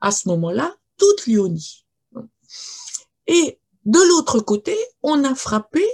à 0.00 0.10
ce 0.10 0.28
moment-là, 0.28 0.76
toute 0.98 1.26
l'Ionie. 1.26 1.86
Et 3.26 3.58
de 3.84 3.98
l'autre 4.08 4.40
côté, 4.40 4.76
on 5.02 5.24
a 5.24 5.34
frappé 5.34 5.84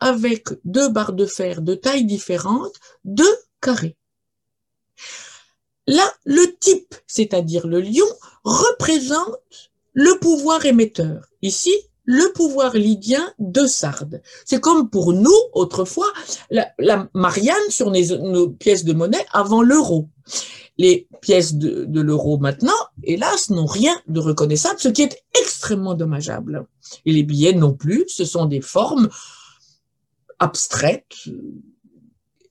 avec 0.00 0.48
deux 0.64 0.88
barres 0.88 1.12
de 1.12 1.26
fer 1.26 1.60
de 1.60 1.74
taille 1.74 2.04
différente, 2.04 2.74
deux 3.04 3.36
carrés. 3.60 3.96
Là, 5.86 6.10
le 6.24 6.56
type, 6.58 6.94
c'est-à-dire 7.06 7.66
le 7.66 7.80
lion, 7.80 8.06
représente 8.44 9.38
le 9.92 10.18
pouvoir 10.18 10.64
émetteur. 10.64 11.26
Ici, 11.42 11.72
le 12.04 12.32
pouvoir 12.32 12.74
lydien 12.74 13.32
de 13.38 13.66
Sardes. 13.66 14.22
C'est 14.44 14.60
comme 14.60 14.90
pour 14.90 15.12
nous, 15.12 15.36
autrefois, 15.52 16.12
la, 16.50 17.08
Marianne 17.14 17.70
sur 17.70 17.90
nos 17.90 18.50
pièces 18.50 18.84
de 18.84 18.92
monnaie 18.92 19.24
avant 19.32 19.62
l'euro. 19.62 20.08
Les 20.76 21.08
pièces 21.20 21.54
de, 21.54 22.00
l'euro 22.00 22.38
maintenant, 22.38 22.72
hélas, 23.04 23.50
n'ont 23.50 23.66
rien 23.66 23.94
de 24.08 24.20
reconnaissable, 24.20 24.80
ce 24.80 24.88
qui 24.88 25.02
est 25.02 25.22
extrêmement 25.40 25.94
dommageable. 25.94 26.66
Et 27.06 27.12
les 27.12 27.22
billets 27.22 27.54
non 27.54 27.72
plus, 27.72 28.04
ce 28.08 28.24
sont 28.24 28.46
des 28.46 28.60
formes 28.60 29.08
abstraites 30.38 31.14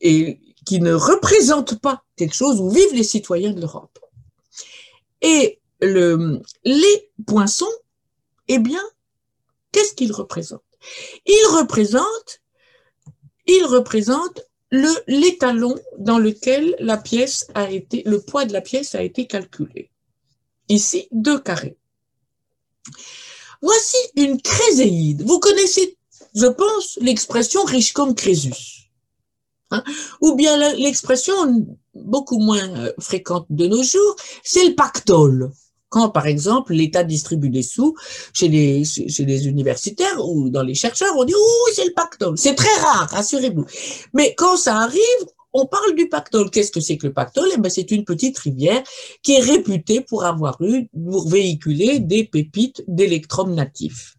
et 0.01 0.39
qui 0.65 0.79
ne 0.79 0.93
représentent 0.93 1.79
pas 1.79 2.03
quelque 2.15 2.35
chose 2.35 2.59
où 2.59 2.69
vivent 2.69 2.93
les 2.93 3.03
citoyens 3.03 3.53
de 3.53 3.61
l'Europe. 3.61 3.99
Et 5.21 5.59
le, 5.81 6.41
les 6.63 7.11
poinçons, 7.25 7.71
eh 8.47 8.59
bien, 8.59 8.81
qu'est-ce 9.71 9.93
qu'ils 9.93 10.11
représentent? 10.11 10.61
Ils 11.25 11.47
représentent, 11.57 12.41
ils 13.47 13.65
représentent 13.65 14.41
l'étalon 15.07 15.75
dans 15.99 16.17
lequel 16.17 16.75
la 16.79 16.97
pièce 16.97 17.47
a 17.53 17.69
été, 17.69 18.03
le 18.05 18.21
poids 18.21 18.45
de 18.45 18.53
la 18.53 18.61
pièce 18.61 18.95
a 18.95 19.03
été 19.03 19.27
calculé. 19.27 19.91
Ici, 20.69 21.07
deux 21.11 21.39
carrés. 21.39 21.77
Voici 23.61 23.97
une 24.15 24.41
créséide. 24.41 25.23
Vous 25.23 25.39
connaissez, 25.39 25.97
je 26.35 26.47
pense, 26.47 26.97
l'expression 27.01 27.63
riche 27.63 27.93
comme 27.93 28.15
Crésus. 28.15 28.82
Hein? 29.73 29.83
Ou 30.21 30.35
bien 30.35 30.57
l'expression 30.75 31.33
beaucoup 31.93 32.39
moins 32.39 32.69
euh, 32.77 32.91
fréquente 32.99 33.45
de 33.49 33.67
nos 33.67 33.83
jours, 33.83 34.15
c'est 34.43 34.65
le 34.65 34.75
pactole 34.75 35.51
quand, 35.93 36.09
par 36.09 36.25
exemple, 36.25 36.73
l'État 36.73 37.03
distribue 37.03 37.51
des 37.51 37.61
sous 37.61 37.93
chez 38.33 38.47
les, 38.47 39.47
universitaires 39.47 40.27
ou 40.27 40.49
dans 40.49 40.63
les 40.63 40.73
chercheurs, 40.73 41.13
on 41.15 41.23
dit, 41.23 41.35
ouh, 41.35 41.71
c'est 41.71 41.85
le 41.85 41.93
pactole. 41.93 42.35
C'est 42.35 42.55
très 42.55 42.75
rare, 42.81 43.07
rassurez-vous. 43.11 43.65
Mais 44.15 44.33
quand 44.35 44.57
ça 44.57 44.77
arrive, 44.77 44.99
on 45.53 45.67
parle 45.67 45.93
du 45.93 46.09
pactole. 46.09 46.49
Qu'est-ce 46.49 46.71
que 46.71 46.79
c'est 46.79 46.97
que 46.97 47.05
le 47.05 47.13
pactole? 47.13 47.49
Eh 47.53 47.59
ben, 47.59 47.69
C'est 47.69 47.91
une 47.91 48.05
petite 48.05 48.39
rivière 48.39 48.81
qui 49.21 49.33
est 49.33 49.39
réputée 49.39 50.01
pour 50.01 50.25
avoir 50.25 50.59
eu, 50.61 50.89
pour 50.93 51.29
véhiculer 51.29 51.99
des 51.99 52.23
pépites 52.23 52.83
d'électrum 52.87 53.53
natifs. 53.53 54.15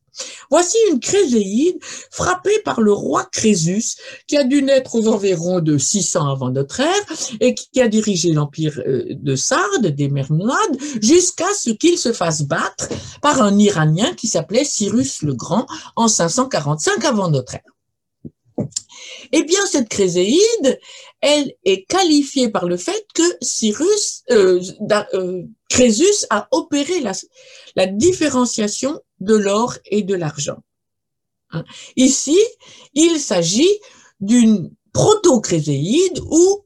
Voici 0.51 0.77
une 0.91 1.01
chryséide 1.01 1.79
frappée 2.11 2.59
par 2.65 2.81
le 2.81 2.93
roi 2.93 3.25
Crésus, 3.33 3.97
qui 4.27 4.37
a 4.37 4.45
dû 4.45 4.63
naître 4.63 4.95
aux 4.95 5.09
environs 5.09 5.61
de 5.61 5.79
600 5.79 6.31
avant 6.31 6.51
notre 6.51 6.81
ère 6.81 7.05
et 7.41 7.55
qui 7.55 7.81
a 7.81 7.89
dirigé 7.89 8.33
l'empire 8.33 8.81
euh, 8.87 9.05
de 9.11 9.37
Sardes, 9.37 9.87
des 9.87 10.09
Mernades, 10.09 10.79
jusqu'à 11.01 11.53
ce 11.55 11.71
qu'il 11.71 11.99
se 11.99 12.13
fasse 12.13 12.43
battre 12.43 12.89
par 13.23 13.43
un 13.43 13.59
Iranien 13.59 14.13
qui 14.15 14.29
s'appelait 14.29 14.65
Cyrus 14.65 15.23
le 15.23 15.35
Grand 15.35 15.67
en 15.97 16.09
545 16.09 17.05
avant 17.05 17.29
notre 17.29 17.55
ère. 17.55 18.69
Eh 19.33 19.43
bien, 19.43 19.61
cette 19.67 19.89
chryséide, 19.89 20.79
elle 21.25 21.55
est 21.65 21.85
qualifiée 21.89 22.51
par 22.51 22.67
le 22.67 22.77
fait 22.77 23.07
que 23.15 23.23
Cyrus, 23.41 24.25
euh, 24.31 24.61
euh, 25.15 25.43
Crésus 25.71 26.27
a 26.29 26.49
opéré 26.51 27.01
la, 27.01 27.87
différenciation 27.87 29.01
de 29.21 29.35
l'or 29.35 29.79
et 29.87 30.03
de 30.03 30.15
l'argent. 30.15 30.59
Hein. 31.53 31.65
Ici, 31.97 32.39
il 32.93 33.19
s'agit 33.19 33.81
d'une 34.21 34.71
proto-créséide 34.93 36.21
où 36.31 36.63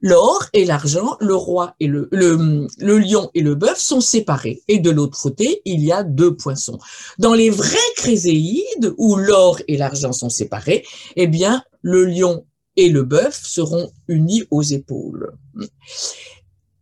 l'or 0.00 0.46
et 0.54 0.64
l'argent, 0.64 1.18
le 1.20 1.34
roi 1.34 1.74
et 1.78 1.88
le, 1.88 2.08
lion 2.80 3.30
et 3.34 3.42
le 3.42 3.54
bœuf 3.54 3.78
sont 3.78 4.00
séparés. 4.00 4.62
Et 4.66 4.78
de 4.78 4.90
l'autre 4.90 5.20
côté, 5.20 5.60
il 5.66 5.84
y 5.84 5.92
a 5.92 6.04
deux 6.04 6.34
poissons. 6.34 6.78
Dans 7.18 7.34
les 7.34 7.50
vrais 7.50 7.92
créséides 7.96 8.94
où 8.96 9.16
l'or 9.16 9.60
et 9.68 9.76
l'argent 9.76 10.12
sont 10.12 10.30
séparés, 10.30 10.86
eh 11.16 11.26
bien, 11.26 11.62
le 11.82 12.06
lion 12.06 12.46
et 12.76 12.88
le 12.88 13.02
bœuf 13.02 13.40
seront 13.44 13.92
unis 14.08 14.44
aux 14.50 14.62
épaules. 14.62 15.32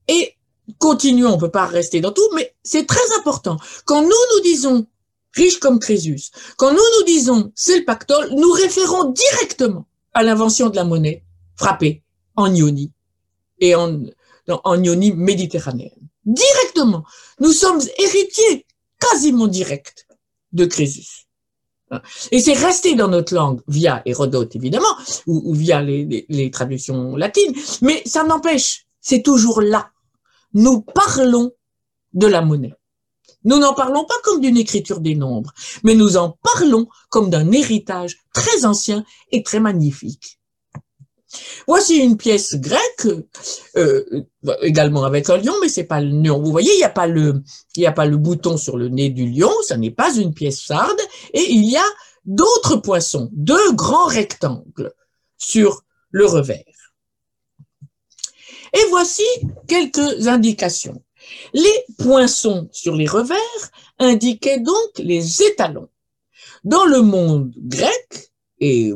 Et 0.09 0.35
continuons, 0.79 1.33
on 1.33 1.39
peut 1.39 1.51
pas 1.51 1.67
rester 1.67 2.01
dans 2.01 2.13
tout, 2.13 2.29
mais 2.35 2.55
c'est 2.63 2.87
très 2.87 3.17
important. 3.19 3.57
Quand 3.85 4.03
nous 4.03 4.09
nous 4.09 4.41
disons 4.43 4.87
riche 5.33 5.59
comme 5.59 5.79
Crésus, 5.79 6.31
quand 6.57 6.73
nous 6.73 6.77
nous 6.99 7.05
disons 7.07 7.53
c'est 7.55 7.79
le 7.79 7.85
pactole, 7.85 8.31
nous 8.35 8.51
référons 8.53 9.13
directement 9.13 9.87
à 10.13 10.23
l'invention 10.23 10.69
de 10.69 10.77
la 10.77 10.85
monnaie 10.85 11.25
frappée 11.57 12.03
en 12.37 12.53
ionie 12.53 12.93
et 13.59 13.75
en, 13.75 14.01
en 14.49 14.83
ionie 14.83 15.13
méditerranéenne. 15.13 16.09
Directement. 16.25 17.05
Nous 17.41 17.53
sommes 17.53 17.81
héritiers 17.99 18.67
quasiment 18.99 19.47
directs 19.47 20.07
de 20.53 20.65
Crésus. 20.65 21.24
Et 22.31 22.41
c'est 22.41 22.55
resté 22.55 22.95
dans 22.95 23.09
notre 23.09 23.35
langue 23.35 23.61
via 23.69 24.03
Hérodote, 24.07 24.57
évidemment, 24.57 24.97
ou, 25.27 25.55
via 25.55 25.83
les, 25.83 26.51
traductions 26.53 27.17
latines, 27.17 27.55
mais 27.83 28.03
ça 28.07 28.25
n'empêche, 28.25 28.87
c'est 29.01 29.23
toujours 29.23 29.61
là. 29.61 29.91
Nous 30.53 30.83
parlons 30.83 31.53
de 32.13 32.27
la 32.27 32.43
monnaie. 32.43 32.75
Nous 33.45 33.59
n'en 33.59 33.75
parlons 33.75 34.05
pas 34.05 34.15
comme 34.23 34.41
d'une 34.41 34.57
écriture 34.57 35.01
des 35.01 35.15
nombres, 35.15 35.53
mais 35.83 35.95
nous 35.95 36.17
en 36.17 36.39
parlons 36.43 36.87
comme 37.11 37.29
d'un 37.29 37.53
héritage 37.53 38.19
très 38.33 38.65
ancien 38.65 39.05
et 39.33 39.43
très 39.43 39.61
magnifique. 39.61 40.39
Voici 41.67 41.97
une 41.97 42.17
pièce 42.17 42.55
grecque, 42.57 43.09
euh, 43.77 44.25
également 44.63 45.05
avec 45.05 45.31
un 45.31 45.39
lion, 45.39 45.55
mais 45.61 45.69
c'est 45.69 45.85
pas 45.85 46.01
le 46.01 46.11
lion. 46.11 46.41
Vous 46.41 46.51
voyez, 46.51 46.73
il 46.75 46.79
n'y 46.79 46.85
a 46.85 46.91
pas 46.91 47.07
le, 47.07 47.43
il 47.77 47.83
y 47.83 47.87
a 47.87 47.93
pas 47.93 48.07
le 48.07 48.17
bouton 48.17 48.57
sur 48.57 48.77
le 48.77 48.89
nez 48.89 49.11
du 49.11 49.29
lion. 49.29 49.51
Ça 49.67 49.77
n'est 49.77 49.91
pas 49.91 50.15
une 50.15 50.35
pièce 50.35 50.63
sarde. 50.63 51.01
Et 51.33 51.51
il 51.51 51.65
y 51.65 51.77
a 51.77 51.87
d'autres 52.25 52.77
poissons, 52.77 53.31
deux 53.33 53.73
grands 53.73 54.07
rectangles 54.07 54.93
sur 55.39 55.83
le 56.11 56.27
revers. 56.27 56.65
Et 58.73 58.85
voici 58.91 59.25
quelques 59.69 60.27
indications. 60.27 61.03
Les 61.53 61.85
poinçons 61.99 62.69
sur 62.73 62.97
les 62.97 63.07
revers 63.07 63.39
indiquaient 63.99 64.61
donc 64.61 64.99
les 64.99 65.43
étalons. 65.43 65.89
Dans 66.65 66.85
le 66.85 67.03
monde 67.03 67.53
grec, 67.57 68.33
et 68.59 68.93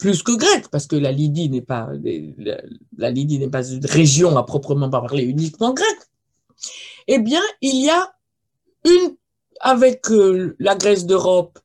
plus 0.00 0.22
que 0.22 0.32
grec, 0.32 0.68
parce 0.70 0.86
que 0.86 0.96
la 0.96 1.12
Lydie 1.12 1.50
n'est 1.50 1.60
pas, 1.60 1.90
la, 2.96 3.10
Lydie 3.10 3.38
n'est 3.38 3.50
pas 3.50 3.64
une 3.68 3.84
région 3.84 4.36
à 4.36 4.42
proprement 4.42 4.88
parler 4.88 5.22
uniquement 5.24 5.74
grecque, 5.74 6.04
eh 7.06 7.18
bien, 7.18 7.42
il 7.60 7.84
y 7.84 7.90
a 7.90 8.12
une, 8.84 9.16
avec 9.60 10.10
euh, 10.10 10.56
la 10.58 10.74
Grèce 10.74 11.04
d'Europe 11.04 11.58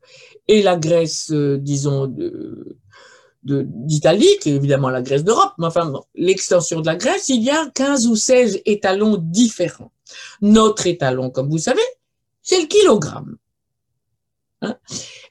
et 0.49 0.61
la 0.61 0.75
Grèce, 0.75 1.31
euh, 1.31 1.57
disons, 1.57 2.13
d'Italie, 3.43 4.37
qui 4.41 4.49
est 4.49 4.55
évidemment 4.55 4.89
la 4.89 5.01
Grèce 5.01 5.23
d'Europe, 5.23 5.53
mais 5.57 5.67
enfin, 5.67 5.93
l'extension 6.13 6.81
de 6.81 6.87
la 6.87 6.97
Grèce, 6.97 7.29
il 7.29 7.41
y 7.41 7.49
a 7.49 7.69
15 7.73 8.07
ou 8.07 8.15
16 8.17 8.61
étalons 8.65 9.17
différents. 9.17 9.91
Notre 10.41 10.87
étalon, 10.87 11.29
comme 11.29 11.49
vous 11.49 11.57
savez, 11.57 11.87
c'est 12.41 12.59
le 12.59 12.67
kilogramme. 12.67 13.37
Hein? 14.61 14.77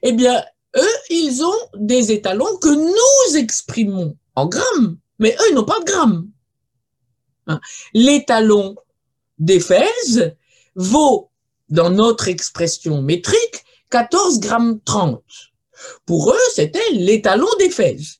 Eh 0.01 0.11
bien, 0.11 0.43
eux, 0.77 0.97
ils 1.09 1.43
ont 1.43 1.69
des 1.75 2.11
étalons 2.11 2.57
que 2.57 2.69
nous 2.69 3.37
exprimons 3.37 4.17
en 4.35 4.47
grammes, 4.47 4.97
mais 5.19 5.35
eux, 5.39 5.45
ils 5.49 5.55
n'ont 5.55 5.63
pas 5.65 5.79
de 5.79 5.85
grammes. 5.85 6.29
Hein 7.47 7.59
L'étalon 7.93 8.75
d'Éphèse 9.37 10.35
vaut, 10.75 11.31
dans 11.69 11.89
notre 11.89 12.27
expression 12.27 13.01
métrique, 13.01 13.65
14 13.89 14.39
grammes 14.39 14.79
30. 14.81 15.23
Pour 16.05 16.31
eux, 16.31 16.47
c'était 16.53 16.91
l'étalon 16.91 17.47
d'Éphèse. 17.59 18.19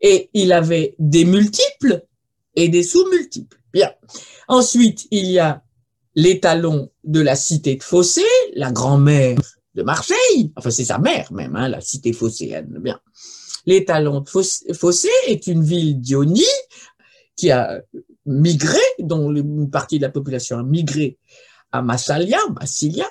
Et 0.00 0.30
il 0.34 0.52
avait 0.52 0.94
des 0.98 1.24
multiples 1.24 2.04
et 2.54 2.68
des 2.68 2.82
sous-multiples. 2.82 3.58
Bien. 3.72 3.92
Ensuite, 4.48 5.06
il 5.10 5.30
y 5.30 5.38
a 5.38 5.64
l'étalon 6.14 6.92
de 7.04 7.20
la 7.20 7.36
cité 7.36 7.76
de 7.76 7.82
Fossé, 7.82 8.24
la 8.54 8.70
grand-mère 8.70 9.38
de 9.74 9.82
Marseille. 9.82 10.52
Enfin, 10.56 10.70
c'est 10.70 10.84
sa 10.84 10.98
mère 10.98 11.32
même, 11.32 11.56
hein, 11.56 11.68
la 11.68 11.80
cité 11.80 12.12
phocéenne. 12.12 12.78
Bien. 12.80 13.00
L'étalon 13.66 14.20
de 14.20 14.28
Fossé 14.28 15.08
est 15.26 15.46
une 15.46 15.64
ville 15.64 16.00
d'Ionie 16.00 16.44
qui 17.36 17.50
a 17.50 17.80
migré, 18.26 18.80
dont 18.98 19.34
une 19.34 19.70
partie 19.70 19.98
de 19.98 20.02
la 20.02 20.10
population 20.10 20.58
a 20.58 20.62
migré 20.62 21.18
à 21.72 21.82
Massalia, 21.82 22.38
Massilia, 22.58 23.10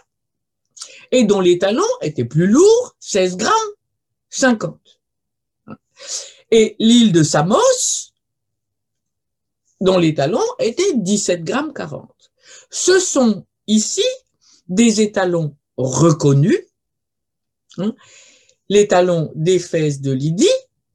et 1.12 1.24
dont 1.26 1.42
les 1.42 1.58
talons 1.58 1.84
étaient 2.02 2.26
plus 2.26 2.48
lourds, 2.48 2.96
16 3.00 3.38
grammes 3.38 3.52
50. 4.30 4.80
Et 6.52 6.76
l'île 6.80 7.12
de 7.12 7.24
Samos, 7.24 8.14
dont 9.82 9.98
les 9.98 10.14
talons 10.14 10.40
étaient 10.60 10.94
17 10.96 11.44
grammes 11.44 11.74
40. 11.74 12.10
Ce 12.70 13.00
sont 13.00 13.46
ici 13.68 14.04
des 14.68 15.02
étalons 15.02 15.56
reconnus, 15.78 16.60
hein, 17.78 17.94
les 18.70 18.88
talons 18.88 19.32
d'Éphèse 19.36 20.02
de 20.02 20.12
Lydie, 20.12 20.48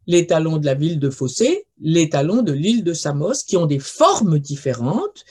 les 0.06 0.26
talons 0.26 0.56
de 0.56 0.66
la 0.66 0.74
ville 0.74 0.98
de 0.98 1.10
Fossé, 1.10 1.66
les 1.80 2.08
talons 2.08 2.42
de 2.42 2.52
l'île 2.52 2.82
de 2.82 2.94
Samos, 2.94 3.44
qui 3.46 3.56
ont 3.56 3.66
des 3.66 3.78
formes 3.78 4.38
différentes 4.38 5.24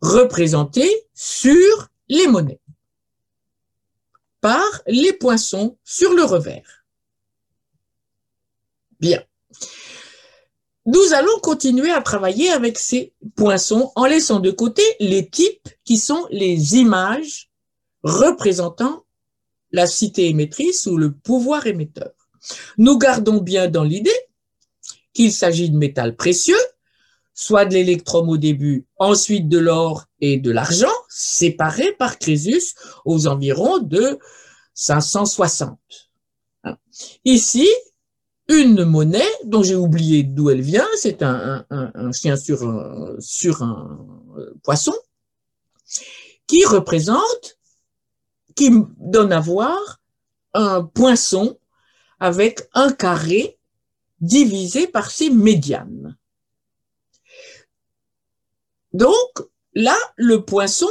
représentées 0.00 0.92
sur 1.14 1.88
les 2.08 2.26
monnaies 2.26 2.60
par 4.40 4.82
les 4.86 5.14
poinçons 5.14 5.78
sur 5.84 6.12
le 6.12 6.22
revers. 6.22 6.84
Bien. 9.00 9.22
Nous 10.84 11.14
allons 11.14 11.38
continuer 11.40 11.90
à 11.90 12.02
travailler 12.02 12.50
avec 12.50 12.78
ces 12.78 13.14
poinçons 13.36 13.90
en 13.94 14.04
laissant 14.04 14.40
de 14.40 14.50
côté 14.50 14.82
les 15.00 15.26
types 15.30 15.70
qui 15.84 15.96
sont 15.96 16.26
les 16.30 16.76
images 16.76 17.50
représentant 18.04 19.04
la 19.72 19.86
cité 19.86 20.28
émettrice 20.28 20.86
ou 20.86 20.96
le 20.96 21.12
pouvoir 21.12 21.66
émetteur. 21.66 22.12
Nous 22.78 22.98
gardons 22.98 23.40
bien 23.40 23.68
dans 23.68 23.82
l'idée 23.82 24.18
qu'il 25.12 25.32
s'agit 25.32 25.70
de 25.70 25.76
métal 25.76 26.14
précieux, 26.14 26.60
soit 27.32 27.64
de 27.64 27.74
l'électrum 27.74 28.28
au 28.28 28.36
début, 28.36 28.86
ensuite 28.98 29.48
de 29.48 29.58
l'or 29.58 30.04
et 30.20 30.36
de 30.36 30.50
l'argent, 30.50 30.92
séparés 31.08 31.92
par 31.92 32.18
Crésus 32.18 32.74
aux 33.04 33.26
environs 33.26 33.78
de 33.78 34.18
560. 34.74 35.78
Hein. 36.64 36.76
Ici, 37.24 37.68
une 38.48 38.84
monnaie 38.84 39.22
dont 39.44 39.62
j'ai 39.62 39.74
oublié 39.74 40.22
d'où 40.22 40.50
elle 40.50 40.60
vient, 40.60 40.86
c'est 40.96 41.22
un, 41.22 41.64
chien 42.12 42.36
sur 42.36 42.62
un, 42.68 43.16
sur 43.18 43.62
un 43.62 44.06
euh, 44.36 44.54
poisson, 44.62 44.94
qui 46.46 46.64
représente, 46.64 47.58
qui 48.54 48.70
donne 48.98 49.32
à 49.32 49.40
voir 49.40 50.00
un 50.54 50.82
poinçon 50.82 51.58
avec 52.20 52.68
un 52.74 52.92
carré 52.92 53.58
divisé 54.20 54.86
par 54.86 55.10
ses 55.10 55.30
médianes. 55.30 56.16
Donc, 58.92 59.48
là, 59.74 59.96
le 60.16 60.44
poinçon 60.44 60.90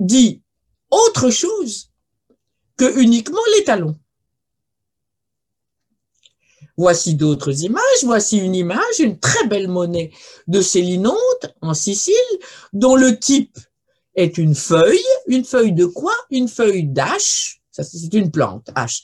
dit 0.00 0.42
autre 0.90 1.30
chose 1.30 1.90
que 2.76 3.00
uniquement 3.00 3.42
les 3.56 3.64
talons. 3.64 3.96
Voici 6.76 7.14
d'autres 7.14 7.62
images. 7.62 8.02
Voici 8.02 8.38
une 8.38 8.54
image, 8.54 8.98
une 8.98 9.20
très 9.20 9.46
belle 9.46 9.68
monnaie 9.68 10.10
de 10.48 10.60
Célinonte 10.60 11.54
en 11.60 11.74
Sicile, 11.74 12.14
dont 12.72 12.96
le 12.96 13.18
type 13.18 13.58
est 14.14 14.38
une 14.38 14.54
feuille. 14.54 15.04
Une 15.26 15.44
feuille 15.44 15.72
de 15.72 15.86
quoi? 15.86 16.14
Une 16.30 16.48
feuille 16.48 16.84
d'H. 16.84 17.60
Ça, 17.70 17.82
c'est 17.82 18.12
une 18.14 18.30
plante. 18.30 18.70
H. 18.74 19.02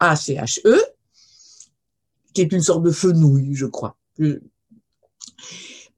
A-C-H-E. 0.00 0.82
Qui 2.34 2.40
est 2.40 2.52
une 2.52 2.62
sorte 2.62 2.82
de 2.82 2.90
fenouil, 2.90 3.54
je 3.54 3.66
crois. 3.66 3.96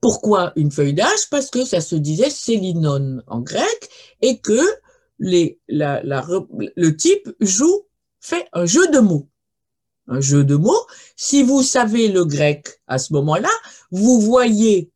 Pourquoi 0.01 0.51
une 0.55 0.71
feuille 0.71 0.93
d'âge 0.93 1.29
Parce 1.31 1.49
que 1.49 1.65
ça 1.65 1.81
se 1.81 1.95
disait 1.95 2.29
sélinone 2.29 3.23
en 3.27 3.39
grec 3.39 3.89
et 4.21 4.39
que 4.39 4.59
le 5.17 6.89
type 6.89 7.29
joue, 7.39 7.85
fait 8.19 8.47
un 8.53 8.65
jeu 8.65 8.87
de 8.89 8.99
mots. 8.99 9.29
Un 10.07 10.19
jeu 10.19 10.43
de 10.43 10.55
mots. 10.55 10.85
Si 11.15 11.43
vous 11.43 11.63
savez 11.63 12.07
le 12.07 12.25
grec 12.25 12.81
à 12.87 12.97
ce 12.97 13.13
moment-là, 13.13 13.49
vous 13.91 14.19
voyez 14.19 14.91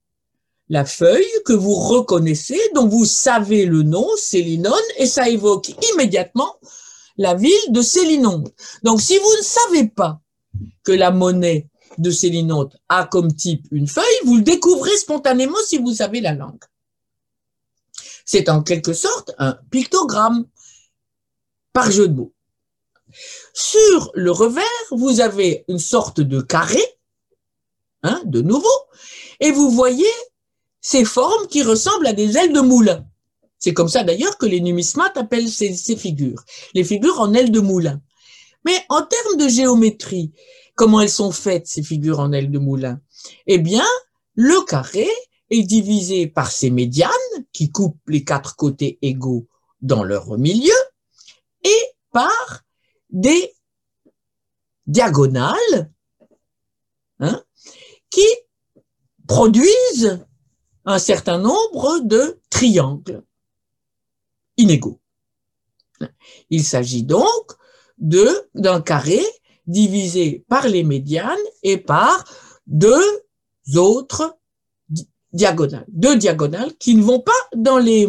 la 0.70 0.86
feuille 0.86 1.26
que 1.46 1.54
vous 1.54 1.74
reconnaissez, 1.74 2.60
dont 2.76 2.88
vous 2.88 3.06
savez 3.06 3.66
le 3.66 3.84
nom, 3.84 4.08
sélinone, 4.18 4.74
et 4.98 5.08
ça 5.08 5.28
évoque 5.28 5.72
immédiatement 5.94 6.58
la 7.18 7.34
ville 7.34 7.52
de 7.70 7.82
Célinonte. 7.82 8.54
Donc, 8.84 9.02
si 9.02 9.18
vous 9.18 9.38
ne 9.38 9.44
savez 9.44 9.88
pas 9.90 10.22
que 10.84 10.92
la 10.92 11.12
monnaie 11.12 11.68
de 11.98 12.12
Célinonte 12.12 12.78
a 12.88 13.06
comme 13.06 13.34
type 13.34 13.68
une 13.72 13.88
feuille, 13.88 14.06
vous 14.24 14.38
le 14.38 14.44
découvrez 14.44 14.96
spontanément 14.96 15.58
si 15.66 15.78
vous 15.78 15.94
savez 15.94 16.22
la 16.22 16.34
langue. 16.34 16.64
C'est 18.24 18.48
en 18.48 18.62
quelque 18.62 18.94
sorte 18.94 19.32
un 19.40 19.58
pictogramme 19.72 20.46
par 21.74 21.92
jeu 21.92 22.08
de 22.08 22.14
mots. 22.14 22.34
Sur 23.54 24.12
le 24.14 24.32
revers, 24.32 24.64
vous 24.92 25.20
avez 25.20 25.66
une 25.68 25.80
sorte 25.80 26.22
de 26.22 26.40
carré, 26.40 26.84
hein, 28.04 28.22
de 28.26 28.42
nouveau, 28.42 28.68
et 29.40 29.52
vous 29.52 29.72
voyez 29.72 30.06
ces 30.82 31.06
formes 31.06 31.48
qui 31.48 31.64
ressemblent 31.64 32.08
à 32.08 32.14
des 32.14 32.38
ailes 32.38 32.54
de 32.54 32.62
moulin. 32.62 33.06
C'est 33.58 33.74
comme 33.74 33.90
ça 33.90 34.04
d'ailleurs 34.04 34.38
que 34.38 34.46
les 34.46 34.62
numismates 34.62 35.18
appellent 35.18 35.50
ces, 35.50 35.74
figures, 35.98 36.44
les 36.74 36.84
figures 36.84 37.20
en 37.20 37.34
ailes 37.34 37.52
de 37.52 37.60
moulin. 37.60 38.02
Mais 38.66 38.86
en 38.90 39.02
termes 39.02 39.38
de 39.38 39.48
géométrie, 39.48 40.32
comment 40.76 41.02
elles 41.02 41.10
sont 41.10 41.32
faites, 41.32 41.68
ces 41.68 41.84
figures 41.84 42.20
en 42.20 42.32
ailes 42.32 42.52
de 42.52 42.60
moulin 42.60 43.02
Eh 43.48 43.58
bien, 43.58 43.86
le 44.36 44.66
carré 44.66 45.08
est 45.50 45.64
divisé 45.64 46.28
par 46.28 46.52
ses 46.52 46.70
médianes, 46.70 47.12
qui 47.52 47.72
coupent 47.72 48.00
les 48.08 48.24
quatre 48.24 48.56
côtés 48.56 48.98
égaux 49.02 49.48
dans 49.82 50.04
leur 50.04 50.38
milieu, 50.38 50.72
et 51.64 51.82
par 52.12 52.64
des 53.10 53.54
diagonales 54.88 55.92
hein, 57.20 57.44
qui 58.10 58.26
produisent 59.28 60.20
un 60.90 60.98
certain 60.98 61.38
nombre 61.38 62.00
de 62.00 62.40
triangles 62.50 63.24
inégaux. 64.58 65.00
Il 66.50 66.64
s'agit 66.64 67.04
donc 67.04 67.52
d'un 68.00 68.82
carré 68.82 69.22
divisé 69.68 70.44
par 70.50 70.68
les 70.68 70.84
médianes 70.84 71.38
et 71.62 71.78
par 71.78 72.24
deux 72.66 73.06
autres 73.76 74.36
diagonales, 75.32 75.86
deux 75.90 76.16
diagonales 76.16 76.76
qui 76.78 76.96
ne 76.96 77.04
vont 77.04 77.20
pas 77.20 77.42
dans 77.56 77.78
les 77.78 78.08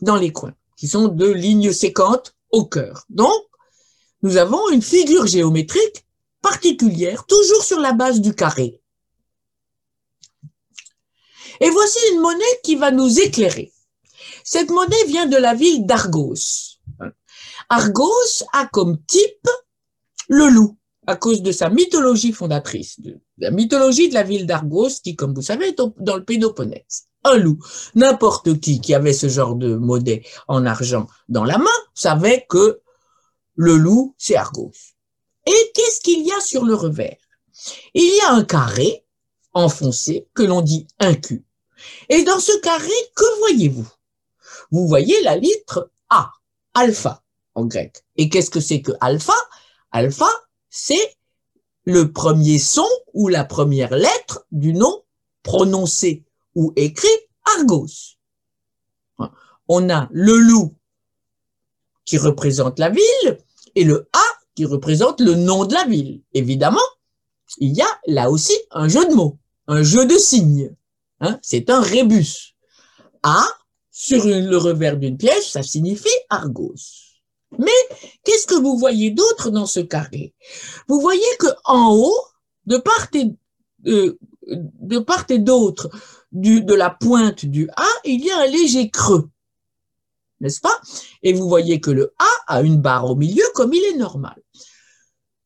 dans 0.00 0.16
les 0.16 0.32
coins, 0.32 0.54
qui 0.76 0.86
sont 0.86 1.08
deux 1.08 1.32
lignes 1.32 1.72
séquentes 1.72 2.36
au 2.50 2.64
cœur. 2.64 3.06
Donc 3.08 3.42
nous 4.22 4.36
avons 4.36 4.70
une 4.70 4.82
figure 4.82 5.26
géométrique 5.26 6.06
particulière, 6.42 7.26
toujours 7.26 7.64
sur 7.64 7.80
la 7.80 7.92
base 7.92 8.20
du 8.20 8.34
carré. 8.34 8.79
Et 11.60 11.70
voici 11.70 11.98
une 12.12 12.20
monnaie 12.20 12.60
qui 12.64 12.76
va 12.76 12.90
nous 12.90 13.20
éclairer. 13.20 13.72
Cette 14.44 14.70
monnaie 14.70 15.04
vient 15.06 15.26
de 15.26 15.36
la 15.36 15.54
ville 15.54 15.86
d'Argos. 15.86 16.78
Argos 17.68 18.44
a 18.52 18.66
comme 18.66 18.98
type 19.04 19.48
le 20.28 20.48
loup, 20.48 20.76
à 21.06 21.16
cause 21.16 21.42
de 21.42 21.52
sa 21.52 21.70
mythologie 21.70 22.32
fondatrice, 22.32 22.98
la 23.38 23.50
mythologie 23.50 24.08
de 24.08 24.14
la 24.14 24.22
ville 24.22 24.46
d'Argos, 24.46 25.00
qui, 25.02 25.16
comme 25.16 25.34
vous 25.34 25.42
savez, 25.42 25.68
est 25.68 25.82
dans 25.98 26.16
le 26.16 26.24
Péloponnèse. 26.24 27.06
Un 27.24 27.36
loup. 27.36 27.58
N'importe 27.94 28.60
qui 28.60 28.80
qui 28.80 28.94
avait 28.94 29.12
ce 29.12 29.28
genre 29.28 29.54
de 29.54 29.76
monnaie 29.76 30.24
en 30.48 30.64
argent 30.64 31.06
dans 31.28 31.44
la 31.44 31.58
main 31.58 31.66
savait 31.94 32.46
que 32.48 32.80
le 33.54 33.76
loup, 33.76 34.14
c'est 34.16 34.36
Argos. 34.36 34.72
Et 35.46 35.72
qu'est-ce 35.74 36.00
qu'il 36.00 36.26
y 36.26 36.32
a 36.32 36.40
sur 36.40 36.64
le 36.64 36.74
revers? 36.74 37.18
Il 37.92 38.16
y 38.16 38.20
a 38.22 38.32
un 38.32 38.44
carré 38.44 39.04
enfoncé 39.52 40.28
que 40.34 40.42
l'on 40.42 40.62
dit 40.62 40.86
un 40.98 41.14
cul. 41.14 41.44
Et 42.08 42.24
dans 42.24 42.40
ce 42.40 42.58
carré, 42.60 42.90
que 43.14 43.38
voyez-vous? 43.40 43.88
Vous 44.70 44.86
voyez 44.86 45.20
la 45.22 45.36
lettre 45.36 45.90
A, 46.08 46.30
alpha 46.74 47.22
en 47.54 47.64
grec. 47.64 48.04
Et 48.16 48.28
qu'est-ce 48.28 48.50
que 48.50 48.60
c'est 48.60 48.82
que 48.82 48.92
alpha? 49.00 49.34
Alpha, 49.92 50.28
c'est 50.68 51.16
le 51.84 52.12
premier 52.12 52.58
son 52.58 52.88
ou 53.12 53.28
la 53.28 53.44
première 53.44 53.94
lettre 53.94 54.46
du 54.52 54.72
nom 54.72 55.02
prononcé 55.42 56.24
ou 56.54 56.72
écrit 56.76 57.08
Argos. 57.56 58.16
On 59.68 59.88
a 59.90 60.08
le 60.10 60.36
loup 60.36 60.74
qui 62.04 62.18
représente 62.18 62.78
la 62.78 62.90
ville 62.90 63.38
et 63.74 63.84
le 63.84 64.08
A 64.12 64.24
qui 64.54 64.64
représente 64.64 65.20
le 65.20 65.34
nom 65.34 65.64
de 65.64 65.74
la 65.74 65.84
ville. 65.84 66.22
Évidemment, 66.34 66.80
il 67.58 67.72
y 67.72 67.82
a 67.82 68.00
là 68.06 68.30
aussi 68.30 68.56
un 68.70 68.88
jeu 68.88 69.08
de 69.08 69.14
mots, 69.14 69.38
un 69.66 69.82
jeu 69.82 70.06
de 70.06 70.18
signes. 70.18 70.74
Hein, 71.20 71.38
c'est 71.42 71.70
un 71.70 71.80
rébus. 71.80 72.54
A, 73.22 73.44
sur 73.90 74.24
le 74.24 74.56
revers 74.56 74.96
d'une 74.96 75.18
pièce, 75.18 75.50
ça 75.50 75.62
signifie 75.62 76.08
Argos. 76.30 76.74
Mais 77.58 77.70
qu'est-ce 78.24 78.46
que 78.46 78.54
vous 78.54 78.78
voyez 78.78 79.10
d'autre 79.10 79.50
dans 79.50 79.66
ce 79.66 79.80
carré? 79.80 80.34
Vous 80.88 81.00
voyez 81.00 81.22
que 81.38 81.48
en 81.64 81.94
haut, 81.94 82.24
de 82.66 82.76
part 82.76 83.08
et 83.14 83.30
euh, 83.86 84.18
de 84.46 84.98
part 84.98 85.26
et 85.28 85.38
d'autre 85.38 85.90
de 86.32 86.74
la 86.74 86.90
pointe 86.90 87.44
du 87.44 87.68
A, 87.76 87.88
il 88.04 88.24
y 88.24 88.30
a 88.30 88.40
un 88.40 88.46
léger 88.46 88.90
creux, 88.90 89.28
n'est-ce 90.40 90.60
pas? 90.60 90.80
Et 91.22 91.32
vous 91.32 91.48
voyez 91.48 91.80
que 91.80 91.90
le 91.90 92.14
A 92.18 92.56
a 92.56 92.62
une 92.62 92.80
barre 92.80 93.10
au 93.10 93.16
milieu 93.16 93.44
comme 93.54 93.74
il 93.74 93.84
est 93.84 93.96
normal. 93.96 94.40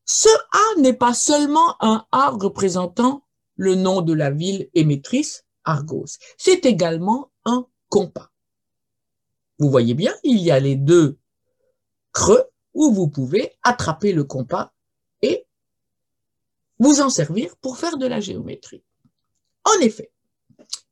Ce 0.05 0.29
A 0.29 0.81
n'est 0.81 0.95
pas 0.95 1.15
seulement 1.15 1.77
un 1.81 2.05
A 2.13 2.31
représentant 2.31 3.25
le 3.57 3.75
nom 3.75 4.03
de 4.03 4.13
la 4.13 4.31
ville 4.31 4.69
émettrice, 4.75 5.44
Argos. 5.65 6.19
C'est 6.37 6.67
également 6.67 7.31
un 7.45 7.67
compas. 7.89 8.31
Vous 9.59 9.71
voyez 9.71 9.95
bien, 9.95 10.15
il 10.23 10.39
y 10.39 10.51
a 10.51 10.61
les 10.61 10.77
deux 10.77 11.19
creux 12.13 12.45
où 12.73 12.93
vous 12.93 13.09
pouvez 13.09 13.53
attraper 13.63 14.13
le 14.13 14.25
compas 14.25 14.73
et 15.23 15.47
vous 16.79 17.01
en 17.01 17.11
servir 17.11 17.57
pour 17.59 17.79
faire 17.79 17.97
de 17.97 18.07
la 18.07 18.21
géométrie. 18.21 18.83
En 19.65 19.81
effet, 19.81 20.11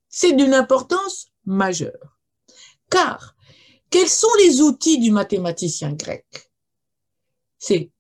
c'est 0.09 0.33
d'une 0.33 0.55
importance 0.55 1.29
majeure, 1.45 2.19
car 2.89 3.35
quels 3.91 4.09
sont 4.09 4.33
les 4.39 4.61
outils 4.61 4.99
du 5.01 5.11
mathématicien 5.11 5.93
grec? 5.93 6.51
C'est 7.59 7.91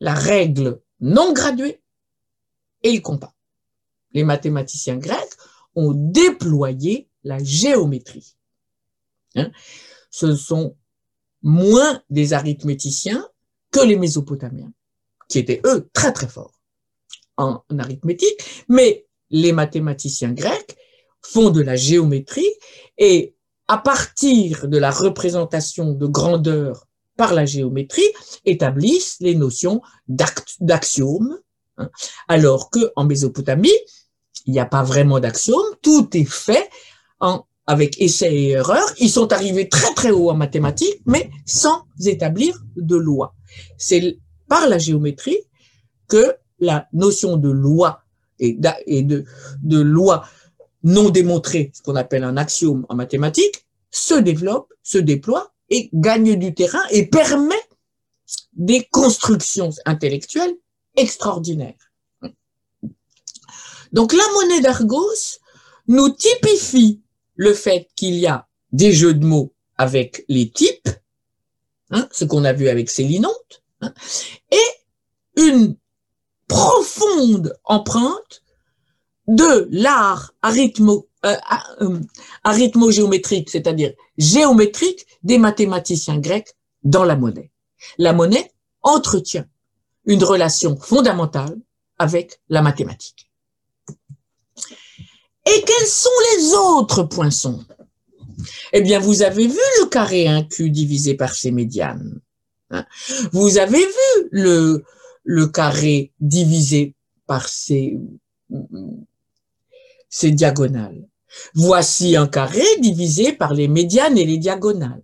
la 0.00 0.14
règle 0.14 0.80
non 1.00 1.32
graduée 1.32 1.82
et 2.82 2.92
le 2.92 3.00
compas. 3.00 3.34
Les 4.12 4.24
mathématiciens 4.24 4.96
grecs 4.96 5.29
ont 5.74 5.92
déployé 5.94 7.08
la 7.24 7.42
géométrie. 7.42 8.36
Hein? 9.36 9.50
Ce 10.10 10.34
sont 10.34 10.76
moins 11.42 12.02
des 12.10 12.32
arithméticiens 12.32 13.26
que 13.70 13.80
les 13.80 13.96
Mésopotamiens, 13.96 14.72
qui 15.28 15.38
étaient 15.38 15.60
eux 15.64 15.88
très 15.92 16.12
très 16.12 16.28
forts 16.28 16.60
en, 17.36 17.62
arithmétique, 17.78 18.64
mais 18.68 19.06
les 19.30 19.52
mathématiciens 19.52 20.32
grecs 20.32 20.76
font 21.22 21.50
de 21.50 21.62
la 21.62 21.76
géométrie 21.76 22.50
et 22.98 23.34
à 23.68 23.78
partir 23.78 24.66
de 24.66 24.78
la 24.78 24.90
représentation 24.90 25.92
de 25.92 26.06
grandeur 26.06 26.86
par 27.16 27.34
la 27.34 27.44
géométrie, 27.44 28.10
établissent 28.46 29.18
les 29.20 29.34
notions 29.34 29.82
d'axiomes, 30.08 31.38
hein, 31.76 31.90
alors 32.28 32.70
que 32.70 32.92
en 32.96 33.04
Mésopotamie, 33.04 33.76
il 34.46 34.52
n'y 34.52 34.60
a 34.60 34.66
pas 34.66 34.82
vraiment 34.82 35.20
d'axiome, 35.20 35.64
tout 35.82 36.08
est 36.14 36.30
fait 36.30 36.68
avec 37.66 38.00
essai 38.00 38.34
et 38.34 38.48
erreur. 38.50 38.84
Ils 38.98 39.10
sont 39.10 39.32
arrivés 39.32 39.68
très 39.68 39.94
très 39.94 40.10
haut 40.10 40.30
en 40.30 40.34
mathématiques, 40.34 41.00
mais 41.06 41.30
sans 41.46 41.84
établir 42.04 42.58
de 42.76 42.96
loi. 42.96 43.34
C'est 43.78 44.18
par 44.48 44.68
la 44.68 44.78
géométrie 44.78 45.38
que 46.08 46.34
la 46.58 46.88
notion 46.92 47.36
de 47.36 47.48
loi 47.48 48.02
et, 48.40 48.54
de, 48.54 49.24
de 49.62 49.80
loi 49.80 50.24
non 50.82 51.10
démontrée, 51.10 51.70
ce 51.74 51.82
qu'on 51.82 51.96
appelle 51.96 52.24
un 52.24 52.36
axiome 52.36 52.86
en 52.88 52.94
mathématiques, 52.94 53.66
se 53.90 54.14
développe, 54.14 54.72
se 54.82 54.98
déploie 54.98 55.52
et 55.68 55.90
gagne 55.92 56.36
du 56.36 56.54
terrain 56.54 56.82
et 56.90 57.06
permet 57.06 57.54
des 58.54 58.86
constructions 58.90 59.70
intellectuelles 59.84 60.54
extraordinaires. 60.96 61.89
Donc 63.92 64.12
la 64.12 64.24
monnaie 64.34 64.60
d'Argos 64.60 65.38
nous 65.88 66.10
typifie 66.10 67.00
le 67.34 67.54
fait 67.54 67.88
qu'il 67.96 68.14
y 68.14 68.26
a 68.26 68.46
des 68.72 68.92
jeux 68.92 69.14
de 69.14 69.24
mots 69.24 69.52
avec 69.76 70.24
les 70.28 70.50
types, 70.50 70.88
hein, 71.90 72.06
ce 72.12 72.24
qu'on 72.24 72.44
a 72.44 72.52
vu 72.52 72.68
avec 72.68 72.90
Célinonte, 72.90 73.62
hein, 73.80 73.92
et 74.50 75.40
une 75.40 75.76
profonde 76.46 77.56
empreinte 77.64 78.42
de 79.26 79.68
l'art 79.70 80.34
arithmo, 80.42 81.08
euh, 81.24 81.36
euh, 81.80 82.00
arithmo-géométrique, 82.44 83.48
c'est-à-dire 83.48 83.92
géométrique 84.18 85.06
des 85.22 85.38
mathématiciens 85.38 86.18
grecs 86.18 86.54
dans 86.82 87.04
la 87.04 87.16
monnaie. 87.16 87.50
La 87.98 88.12
monnaie 88.12 88.52
entretient 88.82 89.46
une 90.04 90.24
relation 90.24 90.76
fondamentale 90.76 91.56
avec 91.98 92.40
la 92.48 92.62
mathématique. 92.62 93.29
Et 95.46 95.64
quels 95.66 95.86
sont 95.86 96.08
les 96.36 96.54
autres 96.54 97.04
poinçons? 97.04 97.64
Eh 98.72 98.80
bien, 98.80 98.98
vous 98.98 99.22
avez 99.22 99.46
vu 99.46 99.58
le 99.80 99.86
carré 99.86 100.24
1Q 100.24 100.70
divisé 100.70 101.14
par 101.14 101.34
ses 101.34 101.50
médianes. 101.50 102.20
Hein? 102.70 102.84
Vous 103.32 103.58
avez 103.58 103.78
vu 103.78 104.28
le, 104.30 105.46
carré 105.46 106.12
divisé 106.20 106.94
par 107.26 107.48
ces, 107.48 107.98
ces 110.08 110.30
diagonales. 110.30 111.06
Voici 111.54 112.16
un 112.16 112.26
carré 112.26 112.64
divisé 112.80 113.32
par 113.32 113.54
les 113.54 113.68
médianes 113.68 114.18
et 114.18 114.24
les 114.24 114.38
diagonales. 114.38 115.02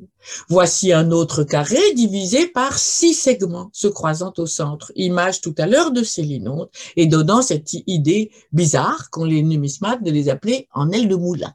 Voici 0.48 0.92
un 0.92 1.10
autre 1.10 1.44
carré 1.44 1.80
divisé 1.94 2.46
par 2.46 2.78
six 2.78 3.14
segments 3.14 3.70
se 3.72 3.88
croisant 3.88 4.32
au 4.38 4.46
centre. 4.46 4.92
Image 4.96 5.40
tout 5.40 5.54
à 5.58 5.66
l'heure 5.66 5.92
de 5.92 6.02
Célinonte 6.02 6.70
et 6.96 7.06
donnant 7.06 7.42
cette 7.42 7.74
idée 7.86 8.30
bizarre 8.52 9.10
qu'ont 9.10 9.24
les 9.24 9.42
numismates 9.42 10.02
de 10.02 10.10
les 10.10 10.28
appeler 10.28 10.68
en 10.72 10.90
aile 10.90 11.08
de 11.08 11.16
moulin. 11.16 11.54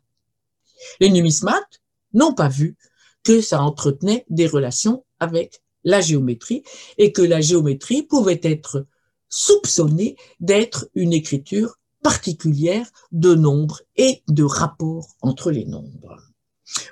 Les 0.99 1.09
numismates 1.09 1.81
n'ont 2.13 2.33
pas 2.33 2.49
vu 2.49 2.77
que 3.23 3.41
ça 3.41 3.61
entretenait 3.61 4.25
des 4.29 4.47
relations 4.47 5.03
avec 5.19 5.61
la 5.83 6.01
géométrie 6.01 6.63
et 6.97 7.11
que 7.11 7.21
la 7.21 7.41
géométrie 7.41 8.03
pouvait 8.03 8.41
être 8.43 8.85
soupçonnée 9.29 10.15
d'être 10.39 10.89
une 10.95 11.13
écriture 11.13 11.77
particulière 12.03 12.87
de 13.11 13.35
nombres 13.35 13.81
et 13.95 14.23
de 14.27 14.43
rapports 14.43 15.15
entre 15.21 15.51
les 15.51 15.65
nombres. 15.65 16.30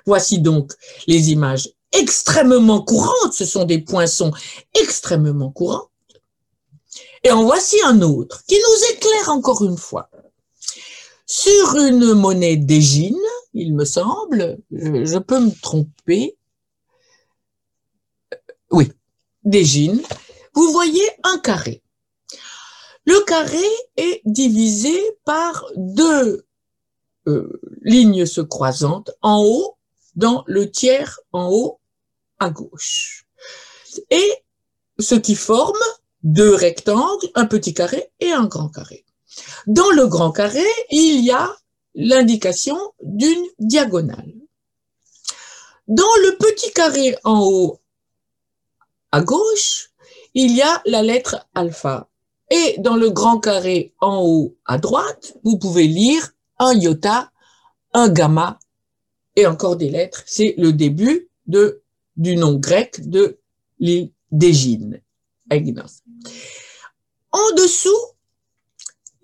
Voici 0.06 0.38
donc 0.38 0.72
les 1.06 1.30
images 1.30 1.70
extrêmement 1.92 2.82
courantes, 2.82 3.32
ce 3.32 3.44
sont 3.44 3.64
des 3.64 3.78
poinçons 3.78 4.32
extrêmement 4.74 5.50
courants. 5.50 5.88
Et 7.22 7.30
en 7.30 7.42
voici 7.44 7.76
un 7.84 8.00
autre 8.02 8.42
qui 8.46 8.56
nous 8.56 8.94
éclaire 8.94 9.30
encore 9.30 9.64
une 9.64 9.76
fois. 9.76 10.10
Sur 11.26 11.76
une 11.76 12.14
monnaie 12.14 12.56
d'égine, 12.56 13.16
il 13.54 13.74
me 13.74 13.84
semble, 13.84 14.58
je, 14.70 15.18
peux 15.18 15.38
me 15.38 15.52
tromper, 15.60 16.36
oui, 18.70 18.90
d'égine, 19.44 20.02
vous 20.54 20.72
voyez 20.72 21.04
un 21.22 21.38
carré. 21.38 21.82
Le 23.04 23.20
carré 23.24 23.64
est 23.96 24.22
divisé 24.24 24.98
par 25.24 25.66
deux 25.76 26.46
euh, 27.26 27.60
lignes 27.82 28.26
se 28.26 28.40
croisantes 28.40 29.10
en 29.22 29.42
haut, 29.42 29.76
dans 30.16 30.44
le 30.46 30.70
tiers 30.70 31.20
en 31.32 31.48
haut 31.50 31.80
à 32.38 32.50
gauche. 32.50 33.26
Et 34.10 34.32
ce 34.98 35.14
qui 35.14 35.34
forme 35.34 35.78
deux 36.22 36.54
rectangles, 36.54 37.28
un 37.34 37.46
petit 37.46 37.74
carré 37.74 38.10
et 38.20 38.32
un 38.32 38.46
grand 38.46 38.68
carré. 38.68 39.04
Dans 39.66 39.90
le 39.90 40.06
grand 40.06 40.32
carré, 40.32 40.66
il 40.90 41.24
y 41.24 41.30
a 41.30 41.50
l'indication 41.94 42.78
d'une 43.02 43.44
diagonale. 43.58 44.32
Dans 45.88 46.14
le 46.22 46.36
petit 46.36 46.72
carré 46.72 47.16
en 47.24 47.40
haut 47.42 47.80
à 49.12 49.20
gauche, 49.22 49.90
il 50.34 50.54
y 50.54 50.62
a 50.62 50.82
la 50.86 51.02
lettre 51.02 51.48
alpha. 51.54 52.08
Et 52.50 52.76
dans 52.78 52.96
le 52.96 53.10
grand 53.10 53.38
carré 53.38 53.94
en 54.00 54.22
haut 54.22 54.56
à 54.64 54.78
droite, 54.78 55.36
vous 55.44 55.58
pouvez 55.58 55.86
lire 55.86 56.32
un 56.60 56.74
iota, 56.74 57.32
un 57.92 58.08
gamma 58.08 58.60
et 59.34 59.46
encore 59.46 59.76
des 59.76 59.90
lettres. 59.90 60.22
C'est 60.26 60.54
le 60.58 60.72
début 60.72 61.28
du 62.16 62.36
nom 62.36 62.54
grec 62.54 63.08
de 63.08 63.40
l'île 63.80 64.12
d'Égine. 64.30 65.00
En 67.32 67.54
dessous, 67.56 67.88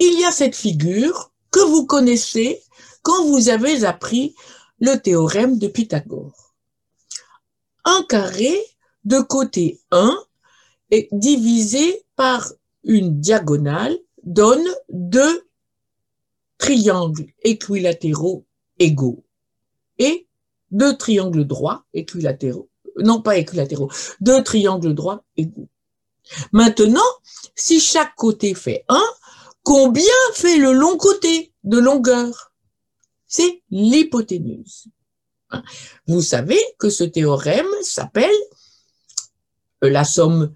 il 0.00 0.18
y 0.18 0.24
a 0.24 0.32
cette 0.32 0.56
figure 0.56 1.32
que 1.50 1.60
vous 1.60 1.86
connaissez 1.86 2.62
quand 3.02 3.26
vous 3.26 3.48
avez 3.48 3.84
appris 3.84 4.34
le 4.80 4.96
théorème 4.96 5.58
de 5.58 5.68
Pythagore. 5.68 6.54
Un 7.84 8.04
carré 8.08 8.58
de 9.04 9.20
côté 9.20 9.80
1 9.92 10.18
est 10.90 11.08
divisé 11.12 12.04
par 12.16 12.52
une 12.82 13.20
diagonale 13.20 13.96
donne 14.24 14.66
deux 14.88 15.45
triangles 16.58 17.26
équilatéraux 17.42 18.46
égaux 18.78 19.24
et 19.98 20.26
deux 20.70 20.96
triangles 20.96 21.46
droits 21.46 21.84
équilatéraux, 21.94 22.68
non 22.98 23.22
pas 23.22 23.36
équilatéraux, 23.36 23.90
deux 24.20 24.42
triangles 24.42 24.94
droits 24.94 25.24
égaux. 25.36 25.68
Maintenant, 26.52 27.00
si 27.54 27.80
chaque 27.80 28.14
côté 28.16 28.54
fait 28.54 28.84
1, 28.88 29.00
combien 29.62 30.02
fait 30.34 30.58
le 30.58 30.72
long 30.72 30.96
côté 30.96 31.52
de 31.64 31.78
longueur? 31.78 32.52
C'est 33.26 33.62
l'hypoténuse. 33.70 34.88
Vous 36.06 36.22
savez 36.22 36.60
que 36.78 36.90
ce 36.90 37.04
théorème 37.04 37.66
s'appelle 37.82 38.34
euh, 39.84 39.90
la 39.90 40.04
somme 40.04 40.52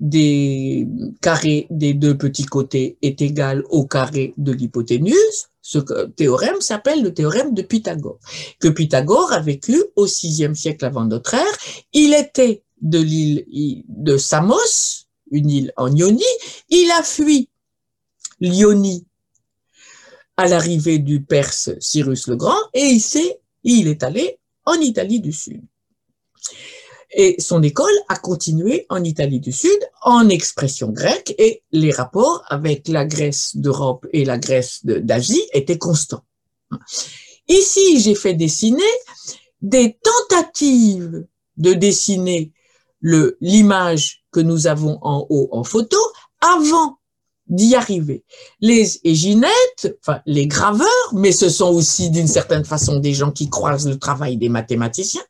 des 0.00 0.88
carrés 1.20 1.66
des 1.70 1.94
deux 1.94 2.16
petits 2.16 2.46
côtés 2.46 2.98
est 3.02 3.22
égal 3.22 3.62
au 3.70 3.86
carré 3.86 4.34
de 4.36 4.52
l'hypoténuse, 4.52 5.48
ce 5.62 5.78
théorème 6.16 6.60
s'appelle 6.60 7.02
le 7.02 7.14
théorème 7.14 7.54
de 7.54 7.62
Pythagore, 7.62 8.18
que 8.58 8.68
Pythagore 8.68 9.32
a 9.32 9.40
vécu 9.40 9.82
au 9.94 10.06
VIe 10.06 10.54
siècle 10.56 10.84
avant 10.84 11.04
notre 11.04 11.34
ère. 11.34 11.58
Il 11.92 12.14
était 12.14 12.64
de 12.80 12.98
l'île 12.98 13.84
de 13.88 14.16
Samos, 14.16 15.06
une 15.30 15.50
île 15.50 15.72
en 15.76 15.94
Ionie. 15.94 16.22
Il 16.68 16.90
a 16.90 17.04
fui 17.04 17.48
l'Ionie 18.40 19.06
à 20.36 20.48
l'arrivée 20.48 20.98
du 20.98 21.22
Perse 21.22 21.70
Cyrus 21.78 22.26
le 22.26 22.34
Grand 22.34 22.58
et 22.74 22.86
il, 22.86 23.02
il 23.62 23.86
est 23.86 24.02
allé 24.02 24.38
en 24.64 24.74
Italie 24.74 25.20
du 25.20 25.32
Sud. 25.32 25.62
Et 27.14 27.36
son 27.38 27.62
école 27.62 27.92
a 28.08 28.16
continué 28.16 28.86
en 28.88 29.04
Italie 29.04 29.40
du 29.40 29.52
Sud 29.52 29.78
en 30.02 30.28
expression 30.28 30.88
grecque 30.88 31.34
et 31.38 31.62
les 31.70 31.90
rapports 31.90 32.42
avec 32.48 32.88
la 32.88 33.04
Grèce 33.04 33.56
d'Europe 33.56 34.06
et 34.12 34.24
la 34.24 34.38
Grèce 34.38 34.80
d'Asie 34.84 35.42
étaient 35.52 35.78
constants. 35.78 36.24
Ici, 37.48 38.00
j'ai 38.00 38.14
fait 38.14 38.34
dessiner 38.34 38.82
des 39.60 39.98
tentatives 40.02 41.26
de 41.58 41.72
dessiner 41.74 42.52
l'image 43.02 44.24
que 44.30 44.40
nous 44.40 44.66
avons 44.66 44.98
en 45.02 45.26
haut 45.28 45.48
en 45.52 45.64
photo 45.64 45.98
avant 46.40 46.98
d'y 47.46 47.74
arriver. 47.74 48.24
Les 48.60 49.00
éginettes, 49.04 49.96
enfin 50.00 50.20
les 50.24 50.46
graveurs, 50.46 50.88
mais 51.12 51.32
ce 51.32 51.50
sont 51.50 51.68
aussi 51.68 52.10
d'une 52.10 52.28
certaine 52.28 52.64
façon 52.64 52.98
des 52.98 53.12
gens 53.12 53.30
qui 53.30 53.50
croisent 53.50 53.88
le 53.88 53.98
travail 53.98 54.36
des 54.36 54.48
mathématiciens, 54.48 55.24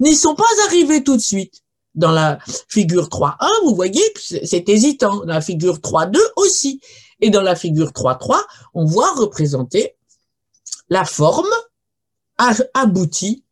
n'y 0.00 0.14
sont 0.14 0.34
pas 0.34 0.44
arrivés 0.66 1.04
tout 1.04 1.16
de 1.16 1.22
suite. 1.22 1.62
Dans 1.94 2.12
la 2.12 2.38
figure 2.68 3.08
3.1, 3.08 3.36
vous 3.64 3.74
voyez 3.74 4.02
c'est 4.16 4.68
hésitant. 4.68 5.18
Dans 5.18 5.26
la 5.26 5.40
figure 5.40 5.78
3.2 5.78 6.18
aussi. 6.36 6.80
Et 7.20 7.30
dans 7.30 7.42
la 7.42 7.56
figure 7.56 7.90
3.3, 7.90 8.40
on 8.74 8.84
voit 8.84 9.12
représenter 9.14 9.96
la 10.88 11.04
forme 11.04 11.50
aboutie 12.74 13.44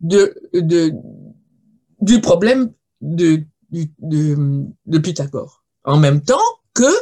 de, 0.00 0.34
de, 0.52 0.92
du 2.00 2.20
problème 2.20 2.72
de, 3.00 3.44
de, 3.70 4.66
de 4.86 4.98
Pythagore. 4.98 5.62
En 5.84 5.98
même 5.98 6.22
temps 6.22 6.40
que 6.74 6.92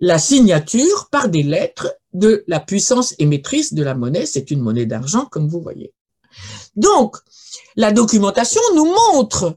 la 0.00 0.18
signature 0.18 1.08
par 1.10 1.28
des 1.28 1.42
lettres 1.42 1.94
de 2.12 2.44
la 2.46 2.60
puissance 2.60 3.14
émettrice 3.18 3.74
de 3.74 3.82
la 3.82 3.94
monnaie. 3.94 4.26
C'est 4.26 4.50
une 4.50 4.60
monnaie 4.60 4.86
d'argent, 4.86 5.26
comme 5.26 5.48
vous 5.48 5.60
voyez. 5.60 5.92
Donc, 6.76 7.16
la 7.76 7.92
documentation 7.92 8.60
nous 8.74 8.86
montre 8.86 9.56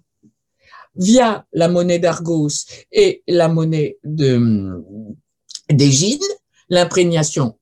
via 0.96 1.46
la 1.54 1.70
monnaie 1.70 2.00
d'Argos 2.00 2.66
et 2.92 3.24
la 3.28 3.48
monnaie 3.48 3.98
d'Égine 5.70 6.24
l'imprégnation 6.70 7.58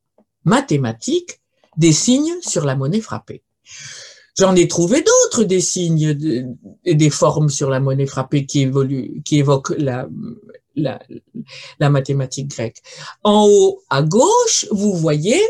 mathématique 0.45 1.41
des 1.77 1.91
signes 1.91 2.36
sur 2.41 2.65
la 2.65 2.75
monnaie 2.75 3.01
frappée. 3.01 3.43
J'en 4.38 4.55
ai 4.55 4.67
trouvé 4.67 5.01
d'autres 5.01 5.43
des 5.43 5.61
signes 5.61 6.17
et 6.83 6.95
des 6.95 7.09
formes 7.09 7.49
sur 7.49 7.69
la 7.69 7.79
monnaie 7.79 8.05
frappée 8.05 8.45
qui 8.45 8.61
évoquent 8.61 9.75
la 9.77 10.07
mathématique 11.89 12.49
grecque. 12.49 12.81
En 13.23 13.47
haut 13.47 13.81
à 13.89 14.01
gauche, 14.01 14.67
vous 14.71 14.93
voyez 14.93 15.41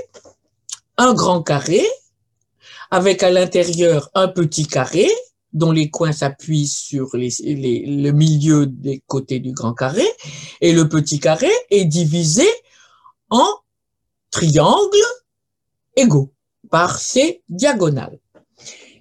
un 0.97 1.13
grand 1.13 1.41
carré 1.43 1.83
avec 2.91 3.23
à 3.23 3.29
l'intérieur 3.29 4.09
un 4.13 4.27
petit 4.27 4.67
carré 4.67 5.09
dont 5.53 5.71
les 5.71 5.89
coins 5.89 6.11
s'appuient 6.11 6.67
sur 6.67 7.09
le 7.13 8.11
milieu 8.11 8.65
des 8.67 9.01
côtés 9.07 9.39
du 9.39 9.53
grand 9.53 9.73
carré, 9.73 10.05
et 10.59 10.73
le 10.73 10.89
petit 10.89 11.19
carré 11.19 11.49
est 11.69 11.85
divisé 11.85 12.45
en 13.29 13.47
triangles 14.31 14.97
égaux 15.95 16.33
par 16.69 16.99
ses 16.99 17.41
diagonales. 17.47 18.19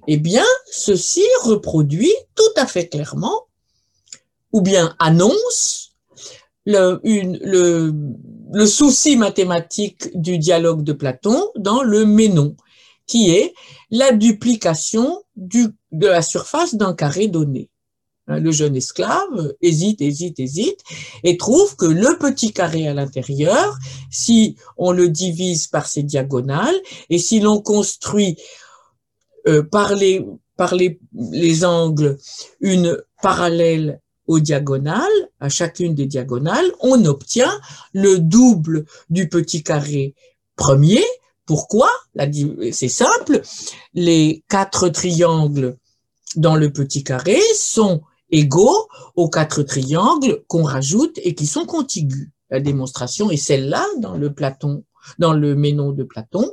Eh 0.06 0.16
bien, 0.16 0.44
ceci 0.70 1.24
reproduit 1.42 2.14
tout 2.36 2.52
à 2.56 2.66
fait 2.66 2.88
clairement, 2.88 3.46
ou 4.52 4.60
bien 4.60 4.94
annonce, 5.00 5.96
le, 6.66 7.00
le 7.04 8.66
souci 8.66 9.16
mathématique 9.16 10.08
du 10.18 10.38
dialogue 10.38 10.84
de 10.84 10.92
Platon 10.92 11.50
dans 11.56 11.82
le 11.82 12.06
Ménon 12.06 12.54
qui 13.06 13.30
est 13.30 13.54
la 13.90 14.12
duplication 14.12 15.22
du, 15.36 15.68
de 15.92 16.06
la 16.06 16.22
surface 16.22 16.74
d'un 16.74 16.94
carré 16.94 17.28
donné. 17.28 17.70
hein, 18.26 18.38
le 18.40 18.50
jeune 18.50 18.76
esclave, 18.76 19.54
hésite, 19.60 20.00
hésite, 20.00 20.40
hésite, 20.40 20.80
et 21.22 21.36
trouve 21.36 21.76
que 21.76 21.86
le 21.86 22.18
petit 22.18 22.52
carré 22.52 22.88
à 22.88 22.94
l'intérieur, 22.94 23.76
si 24.10 24.56
on 24.76 24.92
le 24.92 25.08
divise 25.08 25.66
par 25.66 25.86
ses 25.86 26.02
diagonales, 26.02 26.80
et 27.10 27.18
si 27.18 27.40
l'on 27.40 27.60
construit 27.60 28.36
euh, 29.46 29.62
par, 29.62 29.94
les, 29.94 30.24
par 30.56 30.74
les, 30.74 30.98
les 31.30 31.64
angles 31.64 32.16
une 32.60 32.96
parallèle 33.22 34.00
aux 34.26 34.40
diagonales, 34.40 35.28
à 35.38 35.50
chacune 35.50 35.94
des 35.94 36.06
diagonales, 36.06 36.72
on 36.80 37.04
obtient 37.04 37.60
le 37.92 38.18
double 38.18 38.86
du 39.10 39.28
petit 39.28 39.62
carré 39.62 40.14
premier. 40.56 41.04
Pourquoi? 41.46 41.90
C'est 42.72 42.88
simple, 42.88 43.42
les 43.92 44.44
quatre 44.48 44.88
triangles 44.88 45.76
dans 46.36 46.56
le 46.56 46.72
petit 46.72 47.04
carré 47.04 47.38
sont 47.58 48.02
égaux 48.30 48.88
aux 49.14 49.28
quatre 49.28 49.62
triangles 49.62 50.42
qu'on 50.48 50.64
rajoute 50.64 51.18
et 51.22 51.34
qui 51.34 51.46
sont 51.46 51.66
contigus. 51.66 52.30
La 52.50 52.60
démonstration 52.60 53.30
est 53.30 53.36
celle-là 53.36 53.84
dans 53.98 54.16
le 54.16 54.32
Platon, 54.32 54.84
dans 55.18 55.32
le 55.32 55.54
Ménon 55.54 55.92
de 55.92 56.02
Platon, 56.02 56.50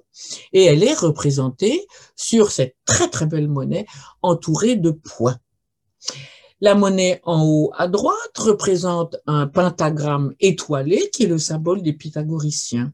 et 0.51 0.65
elle 0.65 0.83
est 0.83 0.93
représentée 0.93 1.87
sur 2.15 2.51
cette 2.51 2.75
très 2.85 3.09
très 3.09 3.25
belle 3.25 3.47
monnaie 3.47 3.85
entourée 4.21 4.75
de 4.75 4.91
points. 4.91 5.37
La 6.59 6.75
monnaie 6.75 7.21
en 7.23 7.43
haut 7.43 7.71
à 7.75 7.87
droite 7.87 8.37
représente 8.37 9.17
un 9.25 9.47
pentagramme 9.47 10.35
étoilé 10.39 11.09
qui 11.11 11.23
est 11.23 11.27
le 11.27 11.39
symbole 11.39 11.81
des 11.81 11.93
pythagoriciens. 11.93 12.93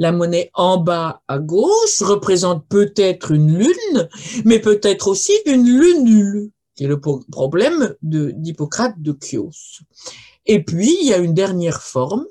La 0.00 0.12
monnaie 0.12 0.50
en 0.54 0.78
bas 0.78 1.20
à 1.28 1.38
gauche 1.38 2.00
représente 2.00 2.66
peut-être 2.68 3.32
une 3.32 3.58
lune, 3.58 4.08
mais 4.46 4.58
peut-être 4.58 5.08
aussi 5.08 5.34
une 5.44 5.66
lunule, 5.66 6.50
qui 6.74 6.84
est 6.84 6.88
le 6.88 6.98
problème 6.98 7.94
d'Hippocrate 8.00 8.94
de 8.96 9.14
Chios. 9.22 9.50
Et 10.46 10.64
puis, 10.64 10.96
il 11.02 11.06
y 11.06 11.12
a 11.12 11.18
une 11.18 11.34
dernière 11.34 11.82
forme 11.82 12.24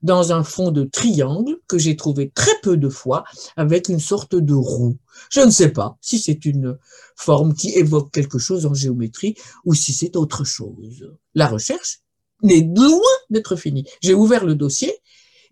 dans 0.00 0.32
un 0.32 0.42
fond 0.42 0.70
de 0.70 0.84
triangle 0.84 1.58
que 1.68 1.76
j'ai 1.76 1.94
trouvé 1.94 2.30
très 2.30 2.58
peu 2.62 2.78
de 2.78 2.88
fois 2.88 3.24
avec 3.54 3.90
une 3.90 4.00
sorte 4.00 4.34
de 4.34 4.54
roue. 4.54 4.96
Je 5.30 5.40
ne 5.40 5.50
sais 5.50 5.68
pas 5.68 5.98
si 6.00 6.18
c'est 6.18 6.46
une 6.46 6.78
forme 7.16 7.52
qui 7.52 7.74
évoque 7.74 8.12
quelque 8.12 8.38
chose 8.38 8.64
en 8.64 8.72
géométrie 8.72 9.34
ou 9.66 9.74
si 9.74 9.92
c'est 9.92 10.16
autre 10.16 10.44
chose. 10.44 11.12
La 11.34 11.48
recherche 11.48 12.00
n'est 12.42 12.66
loin 12.74 12.98
d'être 13.28 13.56
finie. 13.56 13.84
J'ai 14.00 14.14
ouvert 14.14 14.46
le 14.46 14.54
dossier. 14.54 14.90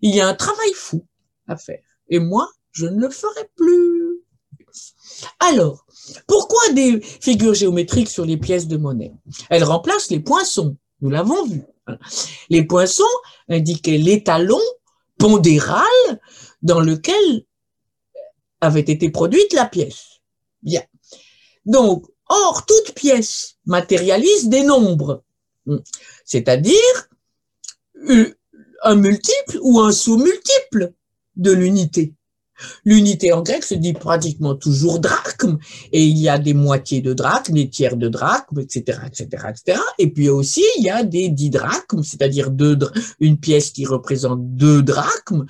Il 0.01 0.15
y 0.15 0.19
a 0.19 0.27
un 0.27 0.33
travail 0.33 0.71
fou 0.73 1.05
à 1.49 1.57
faire. 1.57 1.81
Et 2.07 2.19
moi, 2.19 2.49
je 2.71 2.85
ne 2.85 2.99
le 2.99 3.09
ferai 3.09 3.49
plus. 3.55 4.21
Alors, 5.39 5.85
pourquoi 6.27 6.69
des 6.73 7.01
figures 7.01 7.53
géométriques 7.53 8.09
sur 8.09 8.25
les 8.25 8.37
pièces 8.37 8.67
de 8.67 8.77
monnaie? 8.77 9.13
Elles 9.49 9.63
remplacent 9.63 10.11
les 10.11 10.19
poinçons. 10.19 10.77
Nous 11.01 11.09
l'avons 11.09 11.45
vu. 11.45 11.63
Les 12.49 12.63
poinçons 12.63 13.03
indiquaient 13.49 13.97
l'étalon 13.97 14.61
pondéral 15.17 15.83
dans 16.61 16.79
lequel 16.79 17.45
avait 18.61 18.81
été 18.81 19.09
produite 19.09 19.53
la 19.53 19.65
pièce. 19.65 20.19
Bien. 20.61 20.83
Donc, 21.65 22.05
or, 22.27 22.65
toute 22.65 22.93
pièce 22.93 23.57
matérialise 23.65 24.49
des 24.49 24.63
nombres, 24.63 25.23
c'est-à-dire 26.25 27.09
un 28.83 28.95
multiple 28.95 29.59
ou 29.61 29.79
un 29.79 29.91
sous-multiple 29.91 30.93
de 31.39 31.51
l'unité. 31.51 32.13
L'unité 32.83 33.31
en 33.33 33.41
grec 33.41 33.63
se 33.63 33.73
dit 33.73 33.93
pratiquement 33.93 34.55
toujours 34.55 34.99
drachme, 34.99 35.57
et 35.91 36.03
il 36.03 36.17
y 36.17 36.29
a 36.29 36.37
des 36.37 36.53
moitiés 36.53 37.01
de 37.01 37.13
drachme, 37.13 37.53
des 37.53 37.69
tiers 37.69 37.97
de 37.97 38.09
drachme, 38.09 38.59
etc., 38.59 38.99
etc., 39.07 39.45
etc. 39.49 39.81
Et 39.97 40.09
puis 40.09 40.29
aussi, 40.29 40.63
il 40.77 40.83
y 40.83 40.89
a 40.89 41.03
des 41.03 41.29
dix 41.29 41.49
drachmes, 41.49 42.03
c'est-à-dire 42.03 42.51
deux, 42.51 42.77
une 43.19 43.37
pièce 43.37 43.71
qui 43.71 43.85
représente 43.85 44.55
deux 44.55 44.81
drachmes, 44.81 45.45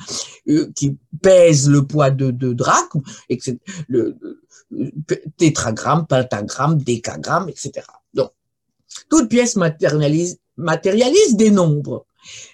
euh, 0.50 0.72
qui 0.76 0.98
pèse 1.22 1.70
le 1.70 1.86
poids 1.86 2.12
de 2.12 2.32
deux 2.32 2.54
drachmes, 2.54 3.02
etc. 3.30 3.58
Le, 3.88 4.16
tétragramme, 5.38 6.06
pentagramme, 6.06 6.78
décagramme, 6.78 7.50
etc. 7.50 7.86
Donc, 8.14 8.32
toute 9.10 9.30
pièce 9.30 9.56
matérialise, 9.56 10.38
matérialise 10.58 11.36
des 11.36 11.50
nombres. 11.50 12.06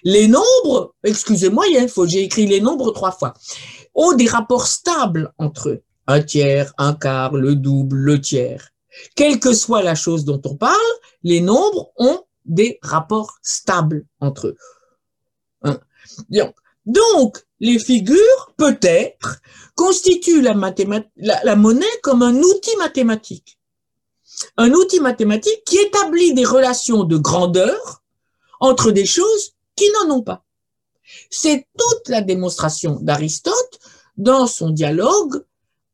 Les 0.04 0.28
nombres, 0.28 0.94
excusez-moi, 1.04 1.66
il 1.68 1.88
faut 1.88 2.06
j'ai 2.06 2.22
écrit 2.22 2.46
les 2.46 2.60
nombres 2.60 2.92
trois 2.92 3.12
fois 3.12 3.34
ont 3.96 4.12
des 4.12 4.28
rapports 4.28 4.66
stables 4.66 5.32
entre 5.38 5.70
eux. 5.70 5.82
Un 6.06 6.22
tiers, 6.22 6.72
un 6.78 6.94
quart, 6.94 7.34
le 7.34 7.56
double, 7.56 7.96
le 7.96 8.20
tiers. 8.20 8.68
Quelle 9.16 9.40
que 9.40 9.52
soit 9.52 9.82
la 9.82 9.94
chose 9.94 10.24
dont 10.24 10.40
on 10.44 10.54
parle, 10.54 10.76
les 11.24 11.40
nombres 11.40 11.90
ont 11.96 12.22
des 12.44 12.78
rapports 12.82 13.38
stables 13.42 14.06
entre 14.20 14.48
eux. 14.48 14.56
Hein. 15.62 15.80
Donc, 16.84 17.44
les 17.58 17.80
figures, 17.80 18.52
peut-être, 18.56 19.40
constituent 19.74 20.42
la, 20.42 20.54
la 21.16 21.56
monnaie 21.56 21.84
comme 22.02 22.22
un 22.22 22.36
outil 22.36 22.76
mathématique. 22.76 23.58
Un 24.56 24.70
outil 24.70 25.00
mathématique 25.00 25.64
qui 25.64 25.78
établit 25.78 26.34
des 26.34 26.44
relations 26.44 27.02
de 27.02 27.16
grandeur 27.16 28.02
entre 28.60 28.92
des 28.92 29.06
choses 29.06 29.55
qui 29.76 29.84
n'en 29.92 30.16
ont 30.16 30.22
pas. 30.22 30.44
C'est 31.30 31.66
toute 31.78 32.08
la 32.08 32.20
démonstration 32.20 32.98
d'Aristote 33.00 33.78
dans 34.16 34.46
son 34.46 34.70
dialogue 34.70 35.44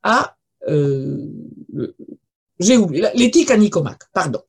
à 0.02 0.36
euh, 0.68 1.28
j'ai 2.58 2.76
oublié 2.76 3.08
l'éthique 3.14 3.50
à 3.50 3.56
Nicomaque, 3.56 4.04
pardon. 4.12 4.40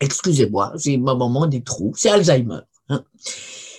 Excusez-moi, 0.00 0.72
j'ai 0.76 0.94
un 0.94 0.98
moment 1.14 1.46
des 1.46 1.62
trous, 1.62 1.92
c'est 1.96 2.08
Alzheimer. 2.08 2.60
Hein. 2.88 3.04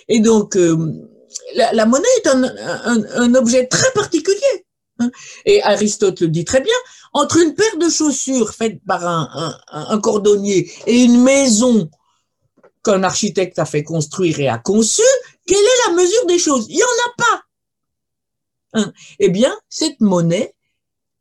Et 0.08 0.20
donc 0.20 0.56
euh, 0.56 1.08
la, 1.54 1.86
monnaie 1.86 2.06
est 2.22 2.28
un, 2.28 3.34
objet 3.34 3.66
très 3.66 3.90
particulier. 3.92 4.66
Hein. 5.00 5.10
Et 5.46 5.62
Aristote 5.62 6.20
le 6.20 6.28
dit 6.28 6.44
très 6.44 6.60
bien, 6.60 6.74
entre 7.12 7.38
une 7.38 7.54
paire 7.54 7.78
de 7.78 7.88
chaussures 7.88 8.52
faites 8.52 8.80
par 8.86 9.04
un 9.72 10.00
cordonnier 10.00 10.70
et 10.86 11.02
une 11.02 11.22
maison 11.22 11.90
qu'un 12.84 13.02
architecte 13.02 13.58
a 13.58 13.64
fait 13.64 13.82
construire 13.82 14.40
et 14.40 14.48
a 14.48 14.58
conçu, 14.58 15.02
quelle 15.46 15.58
est 15.58 15.88
la 15.88 15.94
mesure 15.94 16.26
des 16.26 16.38
choses? 16.38 16.66
Il 16.68 16.76
n'y 16.76 16.82
en 16.82 16.86
a 16.86 17.14
pas. 17.16 17.42
Hein? 18.74 18.92
Eh 19.18 19.28
bien, 19.28 19.56
cette 19.68 20.00
monnaie, 20.00 20.54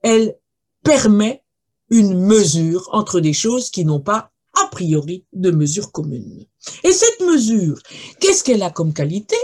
elle 0.01 0.37
permet 0.83 1.43
une 1.89 2.17
mesure 2.19 2.87
entre 2.91 3.19
des 3.19 3.33
choses 3.33 3.69
qui 3.71 3.83
n'ont 3.85 3.99
pas 3.99 4.31
a 4.53 4.67
priori 4.67 5.25
de 5.33 5.51
mesure 5.51 5.91
commune. 5.91 6.45
Et 6.83 6.91
cette 6.91 7.21
mesure, 7.21 7.81
qu'est-ce 8.19 8.43
qu'elle 8.43 8.63
a 8.63 8.69
comme 8.69 8.93
qualité? 8.93 9.35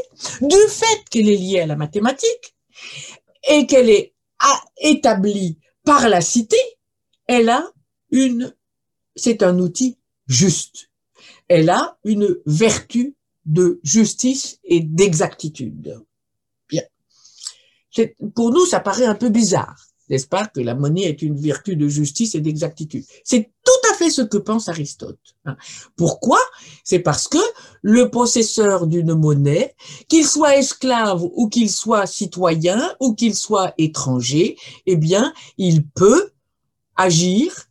Du 0.41 0.57
fait 0.69 1.03
qu'elle 1.09 1.29
est 1.29 1.37
liée 1.37 1.59
à 1.61 1.65
la 1.65 1.75
mathématique 1.75 2.55
et 3.49 3.65
qu'elle 3.67 3.89
est 3.89 4.13
établie 4.77 5.59
par 5.83 6.09
la 6.09 6.21
cité, 6.21 6.57
elle 7.27 7.49
a 7.49 7.71
une, 8.11 8.55
c'est 9.15 9.43
un 9.43 9.59
outil 9.59 9.97
juste. 10.27 10.89
Elle 11.47 11.69
a 11.69 11.97
une 12.03 12.37
vertu 12.45 13.15
de 13.45 13.79
justice 13.83 14.59
et 14.63 14.79
d'exactitude. 14.79 16.01
Bien. 16.69 16.83
Pour 18.33 18.51
nous, 18.51 18.65
ça 18.65 18.79
paraît 18.79 19.05
un 19.05 19.15
peu 19.15 19.29
bizarre, 19.29 19.79
n'est-ce 20.09 20.27
pas, 20.27 20.47
que 20.47 20.59
la 20.59 20.75
monnaie 20.75 21.03
est 21.03 21.21
une 21.21 21.39
vertu 21.39 21.75
de 21.75 21.87
justice 21.87 22.35
et 22.35 22.41
d'exactitude. 22.41 23.05
C'est 23.23 23.51
tout 23.63 23.91
à 23.91 23.95
fait 23.95 24.09
ce 24.09 24.23
que 24.23 24.37
pense 24.37 24.67
Aristote. 24.67 25.19
Hein. 25.45 25.55
Pourquoi? 25.95 26.39
C'est 26.83 26.99
parce 26.99 27.27
que 27.27 27.37
le 27.81 28.09
possesseur 28.09 28.87
d'une 28.87 29.13
monnaie, 29.13 29.75
qu'il 30.07 30.25
soit 30.25 30.57
esclave 30.57 31.23
ou 31.23 31.47
qu'il 31.47 31.71
soit 31.71 32.07
citoyen 32.07 32.95
ou 32.99 33.13
qu'il 33.13 33.35
soit 33.35 33.73
étranger, 33.77 34.57
eh 34.87 34.95
bien, 34.95 35.33
il 35.57 35.87
peut 35.87 36.31
agir, 36.95 37.69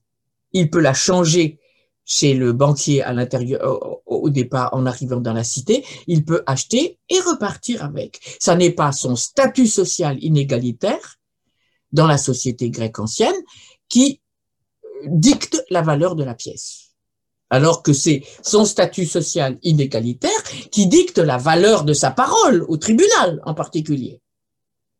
il 0.52 0.70
peut 0.70 0.80
la 0.80 0.94
changer 0.94 1.58
chez 2.04 2.34
le 2.34 2.52
banquier 2.52 3.02
à 3.02 3.12
l'intérieur, 3.12 4.00
au 4.06 4.30
départ, 4.30 4.70
en 4.72 4.86
arrivant 4.86 5.20
dans 5.20 5.32
la 5.32 5.44
cité, 5.44 5.84
il 6.06 6.24
peut 6.24 6.42
acheter 6.46 6.98
et 7.08 7.20
repartir 7.20 7.82
avec. 7.82 8.20
Ça 8.38 8.56
n'est 8.56 8.72
pas 8.72 8.92
son 8.92 9.16
statut 9.16 9.66
social 9.66 10.22
inégalitaire 10.22 11.16
dans 11.92 12.06
la 12.06 12.18
société 12.18 12.70
grecque 12.70 12.98
ancienne 12.98 13.34
qui 13.88 14.20
dicte 15.06 15.64
la 15.70 15.82
valeur 15.82 16.16
de 16.16 16.24
la 16.24 16.34
pièce. 16.34 16.90
Alors 17.50 17.82
que 17.82 17.92
c'est 17.92 18.24
son 18.42 18.64
statut 18.64 19.06
social 19.06 19.58
inégalitaire 19.62 20.42
qui 20.70 20.86
dicte 20.88 21.18
la 21.18 21.36
valeur 21.36 21.84
de 21.84 21.92
sa 21.92 22.10
parole 22.10 22.64
au 22.68 22.76
tribunal 22.76 23.40
en 23.44 23.54
particulier. 23.54 24.20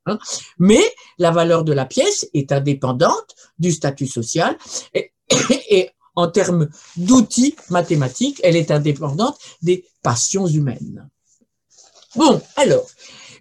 Hein. 0.06 0.18
Mais 0.58 0.82
la 1.18 1.30
valeur 1.30 1.64
de 1.64 1.72
la 1.72 1.86
pièce 1.86 2.28
est 2.34 2.52
indépendante 2.52 3.34
du 3.58 3.72
statut 3.72 4.06
social 4.06 4.56
et 4.94 5.10
en 6.16 6.28
termes 6.28 6.68
d'outils 6.96 7.56
mathématiques, 7.70 8.40
elle 8.44 8.56
est 8.56 8.70
indépendante 8.70 9.38
des 9.62 9.84
passions 10.02 10.46
humaines. 10.46 11.08
Bon, 12.16 12.40
alors, 12.56 12.86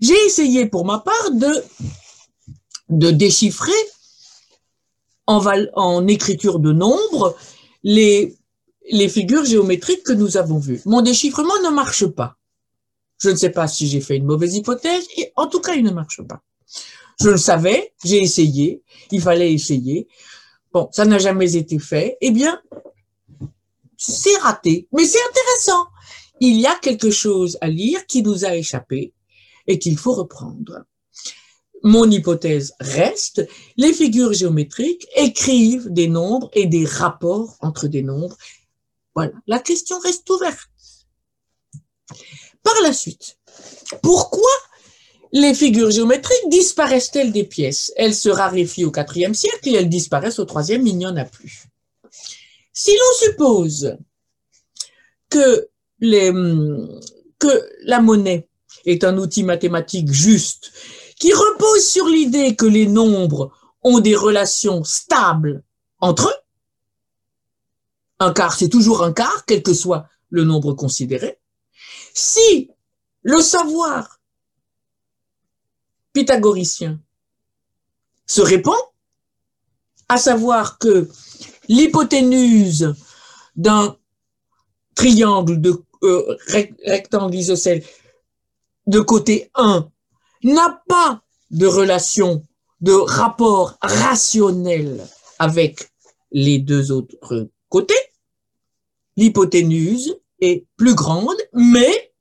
j'ai 0.01 0.17
essayé 0.25 0.65
pour 0.65 0.85
ma 0.85 0.99
part 0.99 1.31
de, 1.31 3.11
déchiffrer 3.11 3.71
en, 5.27 5.43
en 5.75 6.07
écriture 6.07 6.59
de 6.59 6.73
nombres 6.73 7.35
les, 7.83 8.35
les 8.91 9.09
figures 9.09 9.45
géométriques 9.45 10.03
que 10.03 10.13
nous 10.13 10.37
avons 10.37 10.59
vues. 10.59 10.81
Mon 10.85 11.01
déchiffrement 11.01 11.59
ne 11.63 11.69
marche 11.69 12.07
pas. 12.07 12.37
Je 13.19 13.29
ne 13.29 13.35
sais 13.35 13.51
pas 13.51 13.67
si 13.67 13.87
j'ai 13.87 14.01
fait 14.01 14.17
une 14.17 14.25
mauvaise 14.25 14.55
hypothèse, 14.55 15.05
et 15.17 15.31
en 15.35 15.47
tout 15.47 15.61
cas, 15.61 15.75
il 15.75 15.83
ne 15.83 15.91
marche 15.91 16.21
pas. 16.23 16.41
Je 17.21 17.29
le 17.29 17.37
savais, 17.37 17.93
j'ai 18.03 18.21
essayé, 18.21 18.83
il 19.11 19.21
fallait 19.21 19.53
essayer. 19.53 20.07
Bon, 20.73 20.89
ça 20.91 21.05
n'a 21.05 21.19
jamais 21.19 21.55
été 21.55 21.77
fait. 21.77 22.17
Eh 22.19 22.31
bien, 22.31 22.59
c'est 23.95 24.37
raté, 24.37 24.87
mais 24.91 25.05
c'est 25.05 25.23
intéressant. 25.29 25.87
Il 26.39 26.59
y 26.59 26.65
a 26.65 26.75
quelque 26.75 27.11
chose 27.11 27.57
à 27.61 27.67
lire 27.67 28.05
qui 28.07 28.23
nous 28.23 28.43
a 28.43 28.55
échappé 28.55 29.13
et 29.67 29.77
qu'il 29.77 29.97
faut 29.97 30.13
reprendre. 30.13 30.83
Mon 31.83 32.09
hypothèse 32.09 32.73
reste, 32.79 33.47
les 33.77 33.93
figures 33.93 34.33
géométriques 34.33 35.05
écrivent 35.15 35.91
des 35.91 36.07
nombres 36.07 36.49
et 36.53 36.65
des 36.65 36.85
rapports 36.85 37.55
entre 37.59 37.87
des 37.87 38.01
nombres. 38.01 38.37
Voilà, 39.13 39.33
la 39.45 39.59
question 39.59 39.99
reste 39.99 40.27
ouverte. 40.29 40.69
Par 42.63 42.81
la 42.81 42.93
suite, 42.93 43.37
pourquoi 44.01 44.51
les 45.33 45.55
figures 45.55 45.89
géométriques 45.89 46.49
disparaissent-elles 46.49 47.31
des 47.31 47.43
pièces? 47.43 47.91
Elles 47.97 48.15
se 48.15 48.29
raréfient 48.29 48.85
au 48.85 48.91
IVe 48.95 49.33
siècle 49.33 49.67
et 49.67 49.73
elles 49.73 49.89
disparaissent 49.89 50.39
au 50.39 50.45
IIIe, 50.45 50.81
il 50.85 50.97
n'y 50.97 51.07
en 51.07 51.17
a 51.17 51.25
plus. 51.25 51.65
Si 52.71 52.91
l'on 52.91 53.27
suppose 53.27 53.97
que, 55.29 55.69
les, 55.99 56.31
que 57.39 57.69
la 57.81 57.99
monnaie 57.99 58.47
est 58.85 59.03
un 59.03 59.17
outil 59.17 59.43
mathématique 59.43 60.11
juste, 60.11 60.71
qui 61.19 61.33
repose 61.33 61.85
sur 61.85 62.07
l'idée 62.07 62.55
que 62.55 62.65
les 62.67 62.85
nombres 62.85 63.51
ont 63.81 63.99
des 63.99 64.15
relations 64.15 64.83
stables 64.83 65.63
entre 65.99 66.29
eux, 66.29 66.43
un 68.19 68.33
quart, 68.33 68.55
c'est 68.55 68.69
toujours 68.69 69.03
un 69.03 69.13
quart, 69.13 69.45
quel 69.47 69.63
que 69.63 69.73
soit 69.73 70.07
le 70.29 70.43
nombre 70.43 70.73
considéré. 70.73 71.39
Si 72.13 72.69
le 73.23 73.41
savoir 73.41 74.19
pythagoricien 76.13 76.99
se 78.25 78.41
répand, 78.41 78.77
à 80.07 80.17
savoir 80.17 80.77
que 80.77 81.09
l'hypoténuse 81.67 82.93
d'un 83.55 83.97
triangle 84.95 85.59
de 85.59 85.83
euh, 86.03 86.37
rectangle 86.85 87.35
isocèle 87.35 87.83
de 88.87 88.99
côté 88.99 89.49
1 89.55 89.89
n'a 90.43 90.83
pas 90.87 91.21
de 91.51 91.67
relation, 91.67 92.45
de 92.81 92.93
rapport 92.93 93.77
rationnel 93.81 95.05
avec 95.39 95.91
les 96.31 96.59
deux 96.59 96.91
autres 96.91 97.49
côtés, 97.69 97.93
l'hypoténuse 99.15 100.17
est 100.39 100.65
plus 100.75 100.95
grande, 100.95 101.37
mais 101.53 102.13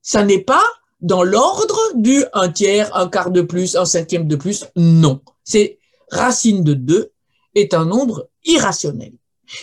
ça 0.00 0.24
n'est 0.24 0.42
pas 0.42 0.64
dans 1.00 1.22
l'ordre 1.22 1.78
du 1.94 2.24
un 2.32 2.50
tiers, 2.50 2.94
un 2.96 3.08
quart 3.08 3.30
de 3.30 3.42
plus, 3.42 3.76
un 3.76 3.84
cinquième 3.84 4.26
de 4.26 4.36
plus. 4.36 4.64
Non. 4.76 5.20
C'est 5.44 5.78
racine 6.10 6.64
de 6.64 6.74
2 6.74 7.12
est 7.54 7.74
un 7.74 7.84
nombre 7.84 8.28
irrationnel. 8.44 9.12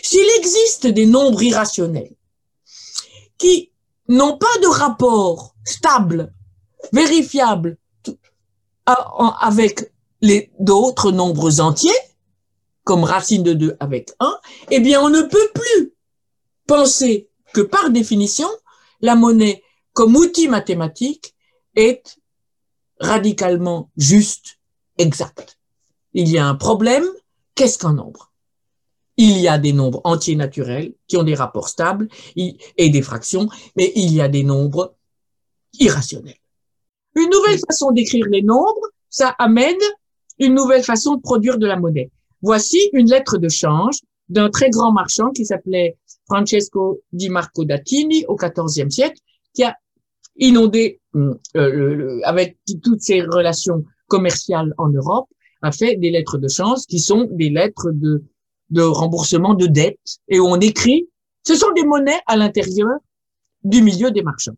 S'il 0.01 0.27
existe 0.38 0.88
des 0.88 1.05
nombres 1.05 1.43
irrationnels 1.43 2.15
qui 3.38 3.71
n'ont 4.07 4.38
pas 4.38 4.57
de 4.61 4.67
rapport 4.67 5.55
stable, 5.65 6.33
vérifiable 6.91 7.77
avec 9.41 9.91
les 10.21 10.51
d'autres 10.59 11.11
nombres 11.11 11.59
entiers, 11.59 11.91
comme 12.83 13.03
racine 13.03 13.43
de 13.43 13.53
2 13.53 13.77
avec 13.79 14.11
1, 14.19 14.39
eh 14.71 14.79
bien 14.79 15.01
on 15.01 15.09
ne 15.09 15.23
peut 15.23 15.49
plus 15.53 15.93
penser 16.67 17.29
que 17.53 17.61
par 17.61 17.89
définition, 17.89 18.47
la 19.01 19.15
monnaie 19.15 19.63
comme 19.96 20.16
outil 20.18 20.50
mathématique 20.50 21.34
est 21.76 22.18
radicalement 23.00 23.89
juste, 23.98 24.60
exact. 24.98 25.58
Il 26.14 26.30
y 26.30 26.38
a 26.38 26.46
un 26.46 26.56
problème, 26.56 27.06
qu'est-ce 27.56 27.80
qu'un 27.80 27.93
nombre? 27.93 28.34
Il 29.18 29.39
y 29.39 29.48
a 29.48 29.58
des 29.58 29.72
nombres 29.72 30.02
entiers 30.04 30.36
naturels 30.36 30.93
qui 31.08 31.16
ont 31.16 31.24
des 31.24 31.34
rapports 31.34 31.70
stables 31.70 32.10
et 32.36 32.89
des 32.89 33.02
fractions, 33.02 33.48
mais 33.78 33.93
il 33.96 34.14
y 34.14 34.20
a 34.20 34.28
des 34.28 34.43
nombres 34.43 34.96
irrationnels. 35.80 36.41
Une 37.16 37.30
nouvelle 37.30 37.60
façon 37.66 37.91
d'écrire 37.91 38.26
les 38.30 38.41
nombres, 38.41 38.89
ça 39.10 39.30
amène 39.39 39.80
une 40.39 40.56
nouvelle 40.56 40.84
façon 40.84 41.16
de 41.16 41.22
produire 41.22 41.58
de 41.58 41.66
la 41.66 41.78
monnaie. 41.78 42.12
Voici 42.41 42.89
une 42.91 43.10
lettre 43.10 43.38
de 43.38 43.48
change 43.48 44.00
d'un 44.28 44.50
très 44.50 44.70
grand 44.70 44.91
marchand 44.91 45.32
qui 45.32 45.46
s'appelait 45.46 45.98
Francesco 46.28 47.00
di 47.14 47.30
Marco 47.30 47.64
d'Attini 47.64 48.26
au 48.28 48.36
XIVe 48.36 48.89
siècle, 48.89 49.22
qui 49.54 49.64
a 49.64 49.78
inondé 50.38 50.99
euh, 51.15 52.19
avec 52.23 52.57
toutes 52.83 53.01
ses 53.01 53.21
relations 53.21 53.83
commerciales 54.07 54.73
en 54.77 54.89
Europe, 54.89 55.27
a 55.61 55.71
fait 55.71 55.95
des 55.95 56.11
lettres 56.11 56.38
de 56.38 56.47
change 56.47 56.81
qui 56.88 56.99
sont 56.99 57.27
des 57.31 57.49
lettres 57.49 57.91
de, 57.91 58.23
de 58.69 58.81
remboursement 58.81 59.53
de 59.53 59.67
dettes 59.67 60.19
et 60.27 60.39
où 60.39 60.45
on 60.45 60.59
écrit, 60.59 61.07
ce 61.43 61.55
sont 61.55 61.71
des 61.71 61.83
monnaies 61.83 62.19
à 62.27 62.36
l'intérieur 62.38 62.99
du 63.63 63.81
milieu 63.81 64.11
des 64.11 64.21
marchands. 64.21 64.57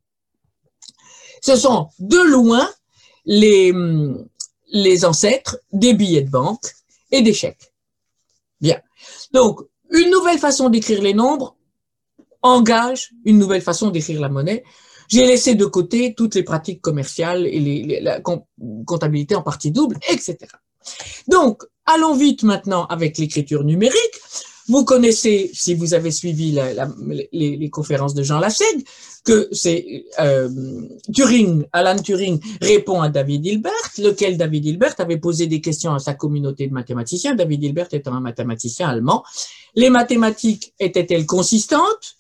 Ce 1.42 1.56
sont 1.56 1.88
de 2.00 2.18
loin 2.18 2.68
les, 3.26 3.74
les 4.72 5.06
ancêtres 5.06 5.60
des 5.72 5.94
billets 5.94 6.24
de 6.24 6.32
banque 6.32 6.74
et 7.12 7.22
des 7.22 7.34
chèques. 7.34 7.74
Bien. 8.60 8.80
Donc, 9.34 9.62
une 9.92 10.10
nouvelle 10.10 10.40
façon 10.40 10.70
d'écrire 10.70 11.02
les 11.02 11.14
nombres 11.14 11.56
engage 12.42 13.12
une 13.26 13.38
nouvelle 13.38 13.62
façon 13.62 13.90
d'écrire 13.90 14.22
la 14.22 14.30
monnaie. 14.30 14.64
J'ai 15.08 15.26
laissé 15.26 15.56
de 15.56 15.66
côté 15.66 16.14
toutes 16.16 16.36
les 16.36 16.44
pratiques 16.44 16.82
commerciales 16.82 17.46
et 17.46 17.60
les, 17.60 18.00
la 18.02 18.22
comptabilité 18.86 19.36
en 19.36 19.42
partie 19.42 19.72
double, 19.72 19.98
etc. 20.10 20.38
Donc, 21.28 21.64
allons 21.86 22.16
vite 22.16 22.44
maintenant 22.44 22.86
avec 22.86 23.18
l'écriture 23.18 23.64
numérique. 23.64 24.22
Vous 24.70 24.84
connaissez, 24.84 25.50
si 25.54 25.76
vous 25.76 25.94
avez 25.94 26.12
suivi 26.12 26.60
les, 27.32 27.70
conférences 27.70 28.14
de 28.14 28.22
Jean 28.22 28.40
Lassègue, 28.40 28.86
que 29.24 29.48
c'est 29.54 30.04
euh, 30.20 30.50
Turing, 31.14 31.66
Alan 31.72 31.98
Turing 31.98 32.40
répond 32.62 33.02
à 33.02 33.08
David 33.08 33.46
Hilbert, 33.46 33.92
lequel 33.98 34.36
David 34.38 34.66
Hilbert 34.66 34.96
avait 34.98 35.18
posé 35.18 35.48
des 35.48 35.62
questions 35.62 35.94
à 35.94 36.00
sa 36.00 36.16
communauté 36.16 36.68
de 36.68 36.74
mathématiciens, 36.74 37.34
David 37.34 37.64
Hilbert 37.64 37.88
étant 37.94 38.14
un 38.14 38.20
mathématicien 38.20 38.90
allemand. 38.90 39.24
Les 39.76 39.90
mathématiques 39.90 40.74
étaient-elles 40.80 41.26
consistantes? 41.26 42.17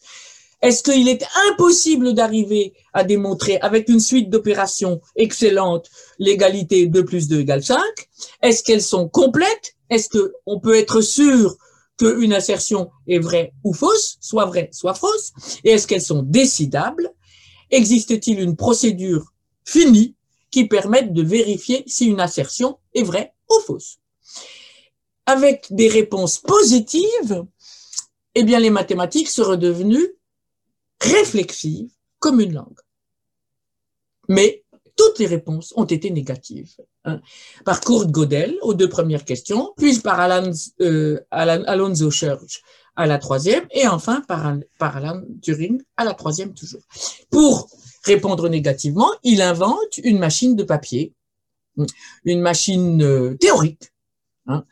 Est-ce 0.61 0.81
qu'il 0.81 1.07
est 1.07 1.23
impossible 1.49 2.13
d'arriver 2.13 2.73
à 2.93 3.03
démontrer 3.03 3.57
avec 3.59 3.89
une 3.89 3.99
suite 3.99 4.29
d'opérations 4.29 5.01
excellentes 5.15 5.89
l'égalité 6.17 6.87
2 6.87 7.05
plus 7.05 7.27
2 7.27 7.41
égale 7.41 7.63
5 7.63 7.79
Est-ce 8.41 8.63
qu'elles 8.63 8.81
sont 8.81 9.07
complètes? 9.07 9.75
Est-ce 9.89 10.09
qu'on 10.09 10.59
peut 10.59 10.75
être 10.75 11.01
sûr 11.01 11.55
qu'une 11.97 12.33
assertion 12.33 12.89
est 13.07 13.19
vraie 13.19 13.53
ou 13.63 13.73
fausse, 13.73 14.17
soit 14.19 14.45
vraie, 14.45 14.69
soit 14.71 14.93
fausse, 14.93 15.33
et 15.63 15.71
est-ce 15.71 15.87
qu'elles 15.87 16.01
sont 16.01 16.23
décidables? 16.23 17.11
Existe-t-il 17.69 18.39
une 18.39 18.55
procédure 18.55 19.33
finie 19.65 20.15
qui 20.51 20.67
permette 20.67 21.13
de 21.13 21.21
vérifier 21.21 21.83
si 21.87 22.05
une 22.05 22.19
assertion 22.19 22.77
est 22.93 23.03
vraie 23.03 23.33
ou 23.49 23.59
fausse? 23.65 23.97
Avec 25.25 25.67
des 25.69 25.87
réponses 25.87 26.39
positives, 26.39 27.45
eh 28.35 28.43
bien 28.43 28.59
les 28.59 28.69
mathématiques 28.69 29.29
seraient 29.29 29.57
devenues 29.57 30.16
réflexives 31.01 31.91
comme 32.19 32.39
une 32.39 32.53
langue. 32.53 32.79
Mais 34.27 34.63
toutes 34.95 35.19
les 35.19 35.27
réponses 35.27 35.73
ont 35.77 35.85
été 35.85 36.09
négatives. 36.09 36.75
Hein. 37.05 37.21
Par 37.63 37.79
Kurt 37.81 38.09
Gödel 38.09 38.57
aux 38.61 38.73
deux 38.73 38.89
premières 38.89 39.23
questions, 39.23 39.73
puis 39.77 39.99
par 39.99 40.19
Alan, 40.19 40.51
euh, 40.81 41.19
Alonzo 41.31 42.11
Church 42.11 42.61
à 42.95 43.05
la 43.05 43.19
troisième, 43.19 43.67
et 43.71 43.87
enfin 43.87 44.21
par, 44.27 44.57
par 44.79 44.97
Alan 44.97 45.21
Turing 45.41 45.81
à 45.97 46.03
la 46.03 46.13
troisième 46.13 46.53
toujours. 46.53 46.81
Pour 47.29 47.69
répondre 48.03 48.49
négativement, 48.49 49.11
il 49.23 49.41
invente 49.41 49.97
une 50.03 50.17
machine 50.17 50.55
de 50.55 50.63
papier, 50.63 51.13
une 52.25 52.41
machine 52.41 53.03
euh, 53.03 53.35
théorique, 53.35 53.91
hein, 54.47 54.65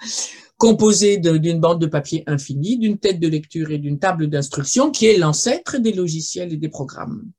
composée 0.57 1.18
d'une 1.18 1.60
bande 1.60 1.82
de 1.82 1.88
papier 1.88 2.23
infinie, 2.27 2.77
d'une 2.77 2.98
tête 2.98 3.19
de 3.19 3.27
lecture 3.27 3.72
et 3.72 3.77
d'une 3.77 3.99
table 3.99 4.27
d'instruction 4.27 4.91
qui 4.91 5.07
est 5.07 5.18
l'ancêtre 5.18 5.77
des 5.77 5.94
logiciels 5.94 6.53
et 6.53 6.57
des 6.57 6.69
programmes. 6.69 7.32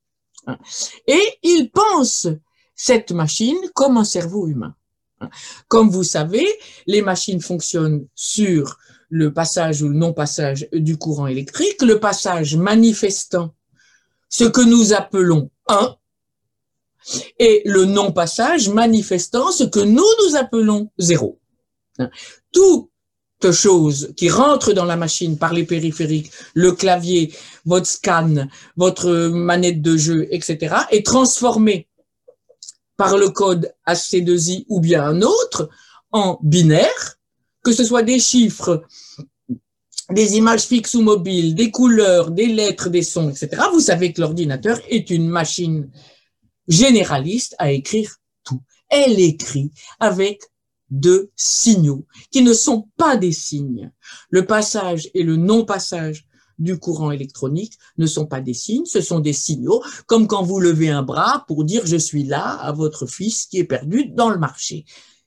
Et 1.07 1.39
il 1.43 1.71
pense 1.71 2.27
cette 2.75 3.11
machine 3.11 3.57
comme 3.73 3.97
un 3.97 4.03
cerveau 4.03 4.47
humain. 4.47 4.75
Comme 5.67 5.89
vous 5.89 6.03
savez, 6.03 6.47
les 6.85 7.01
machines 7.01 7.41
fonctionnent 7.41 8.07
sur 8.13 8.77
le 9.09 9.33
passage 9.33 9.81
ou 9.81 9.89
le 9.89 9.95
non-passage 9.95 10.67
du 10.71 10.97
courant 10.97 11.27
électrique, 11.27 11.81
le 11.81 11.99
passage 11.99 12.55
manifestant 12.55 13.55
ce 14.29 14.43
que 14.43 14.61
nous 14.61 14.93
appelons 14.93 15.49
1 15.67 15.95
et 17.39 17.61
le 17.65 17.85
non-passage 17.85 18.69
manifestant 18.69 19.51
ce 19.51 19.63
que 19.63 19.79
nous 19.79 20.05
nous 20.23 20.35
appelons 20.35 20.91
0. 20.99 21.39
Tout 22.51 22.91
chose 23.51 24.13
qui 24.15 24.29
rentre 24.29 24.73
dans 24.73 24.85
la 24.85 24.95
machine 24.95 25.37
par 25.37 25.53
les 25.53 25.63
périphériques, 25.63 26.31
le 26.53 26.71
clavier, 26.71 27.33
votre 27.65 27.85
scan, 27.85 28.47
votre 28.75 29.29
manette 29.29 29.81
de 29.81 29.95
jeu, 29.95 30.27
etc., 30.31 30.75
est 30.91 31.05
transformée 31.05 31.87
par 32.97 33.17
le 33.17 33.29
code 33.29 33.71
HC2I 33.87 34.65
ou 34.69 34.79
bien 34.79 35.03
un 35.03 35.21
autre 35.21 35.69
en 36.11 36.39
binaire, 36.41 37.17
que 37.63 37.71
ce 37.71 37.83
soit 37.83 38.01
des 38.01 38.19
chiffres, 38.19 38.83
des 40.09 40.37
images 40.37 40.63
fixes 40.63 40.95
ou 40.95 41.01
mobiles, 41.01 41.53
des 41.53 41.69
couleurs, 41.69 42.31
des 42.31 42.47
lettres, 42.47 42.89
des 42.89 43.03
sons, 43.03 43.29
etc., 43.29 43.49
vous 43.71 43.81
savez 43.81 44.13
que 44.13 44.21
l'ordinateur 44.21 44.79
est 44.89 45.09
une 45.09 45.27
machine 45.27 45.89
généraliste 46.67 47.55
à 47.59 47.71
écrire 47.71 48.15
tout. 48.43 48.61
Elle 48.89 49.19
écrit 49.19 49.71
avec 49.99 50.41
de 50.89 51.31
signaux 51.35 52.05
qui 52.31 52.41
ne 52.41 52.53
sont 52.53 52.87
pas 52.97 53.17
des 53.17 53.31
signes. 53.31 53.91
Le 54.29 54.45
passage 54.45 55.09
et 55.13 55.23
le 55.23 55.35
non-passage 55.35 56.27
du 56.59 56.79
courant 56.79 57.11
électronique 57.11 57.77
ne 57.97 58.07
sont 58.07 58.25
pas 58.25 58.41
des 58.41 58.53
signes, 58.53 58.85
ce 58.85 59.01
sont 59.01 59.19
des 59.19 59.33
signaux, 59.33 59.83
comme 60.07 60.27
quand 60.27 60.43
vous 60.43 60.59
levez 60.59 60.89
un 60.89 61.03
bras 61.03 61.45
pour 61.47 61.63
dire 61.63 61.85
je 61.85 61.97
suis 61.97 62.23
là 62.23 62.53
à 62.55 62.71
votre 62.71 63.05
fils 63.05 63.45
qui 63.45 63.59
est 63.59 63.63
perdu 63.63 64.09
dans 64.09 64.29
le 64.29 64.39
marché. 64.39 64.85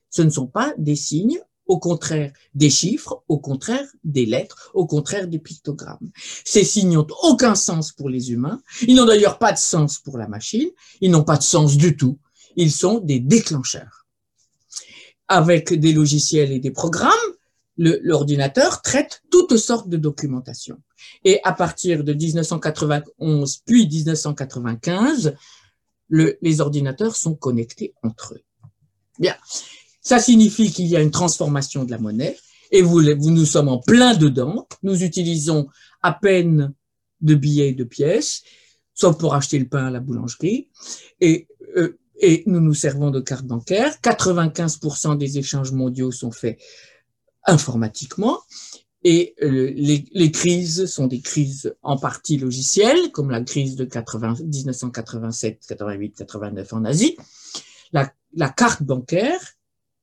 Ce 0.09 0.21
ne 0.21 0.29
sont 0.29 0.47
pas 0.47 0.73
des 0.77 0.97
signes, 0.97 1.39
au 1.67 1.79
contraire 1.79 2.33
des 2.53 2.69
chiffres, 2.69 3.23
au 3.29 3.39
contraire 3.39 3.87
des 4.03 4.25
lettres, 4.25 4.71
au 4.73 4.85
contraire 4.85 5.27
des 5.27 5.39
pictogrammes. 5.39 6.11
Ces 6.43 6.65
signes 6.65 6.95
n'ont 6.95 7.07
aucun 7.23 7.55
sens 7.55 7.93
pour 7.93 8.09
les 8.09 8.31
humains, 8.31 8.61
ils 8.87 8.95
n'ont 8.95 9.05
d'ailleurs 9.05 9.39
pas 9.39 9.53
de 9.53 9.57
sens 9.57 9.99
pour 9.99 10.17
la 10.17 10.27
machine, 10.27 10.69
ils 10.99 11.11
n'ont 11.11 11.23
pas 11.23 11.37
de 11.37 11.43
sens 11.43 11.77
du 11.77 11.95
tout, 11.95 12.19
ils 12.57 12.71
sont 12.71 12.99
des 12.99 13.21
déclencheurs. 13.21 14.00
Avec 15.31 15.73
des 15.73 15.93
logiciels 15.93 16.51
et 16.51 16.59
des 16.59 16.71
programmes, 16.71 17.11
l'ordinateur 17.77 18.81
traite 18.81 19.23
toutes 19.31 19.55
sortes 19.55 19.87
de 19.87 19.95
documentation. 19.95 20.77
Et 21.23 21.39
à 21.43 21.53
partir 21.53 22.03
de 22.03 22.13
1991 22.13 23.57
puis 23.65 23.87
1995, 23.87 25.35
le, 26.09 26.37
les 26.41 26.59
ordinateurs 26.59 27.15
sont 27.15 27.35
connectés 27.35 27.93
entre 28.03 28.33
eux. 28.33 28.41
Bien, 29.19 29.35
ça 30.01 30.19
signifie 30.19 30.69
qu'il 30.69 30.87
y 30.87 30.97
a 30.97 31.01
une 31.01 31.11
transformation 31.11 31.85
de 31.85 31.91
la 31.91 31.97
monnaie 31.97 32.37
et 32.71 32.81
nous 32.81 33.45
sommes 33.45 33.69
en 33.69 33.79
plein 33.79 34.15
dedans. 34.15 34.67
Nous 34.83 35.03
utilisons 35.03 35.67
à 36.01 36.11
peine 36.11 36.73
de 37.21 37.35
billets 37.35 37.69
et 37.69 37.73
de 37.73 37.83
pièces, 37.83 38.43
sauf 38.93 39.17
pour 39.17 39.33
acheter 39.33 39.59
le 39.59 39.67
pain 39.67 39.85
à 39.85 39.91
la 39.91 39.99
boulangerie. 40.01 40.69
Et, 41.19 41.47
euh, 41.77 41.97
et 42.21 42.43
nous 42.45 42.61
nous 42.61 42.73
servons 42.73 43.09
de 43.09 43.19
cartes 43.19 43.45
bancaires. 43.45 43.97
95% 44.03 45.17
des 45.17 45.39
échanges 45.39 45.71
mondiaux 45.71 46.11
sont 46.11 46.31
faits 46.31 46.59
informatiquement. 47.45 48.39
Et 49.03 49.33
euh, 49.41 49.73
les, 49.75 50.31
crises 50.31 50.85
sont 50.85 51.07
des 51.07 51.21
crises 51.21 51.75
en 51.81 51.97
partie 51.97 52.37
logicielles, 52.37 53.11
comme 53.11 53.31
la 53.31 53.41
crise 53.41 53.75
de 53.75 53.83
80, 53.83 54.35
1987, 54.43 55.65
88, 55.67 56.17
89 56.17 56.73
en 56.73 56.85
Asie. 56.85 57.17
La, 57.91 58.13
la 58.35 58.49
carte 58.49 58.83
bancaire 58.83 59.41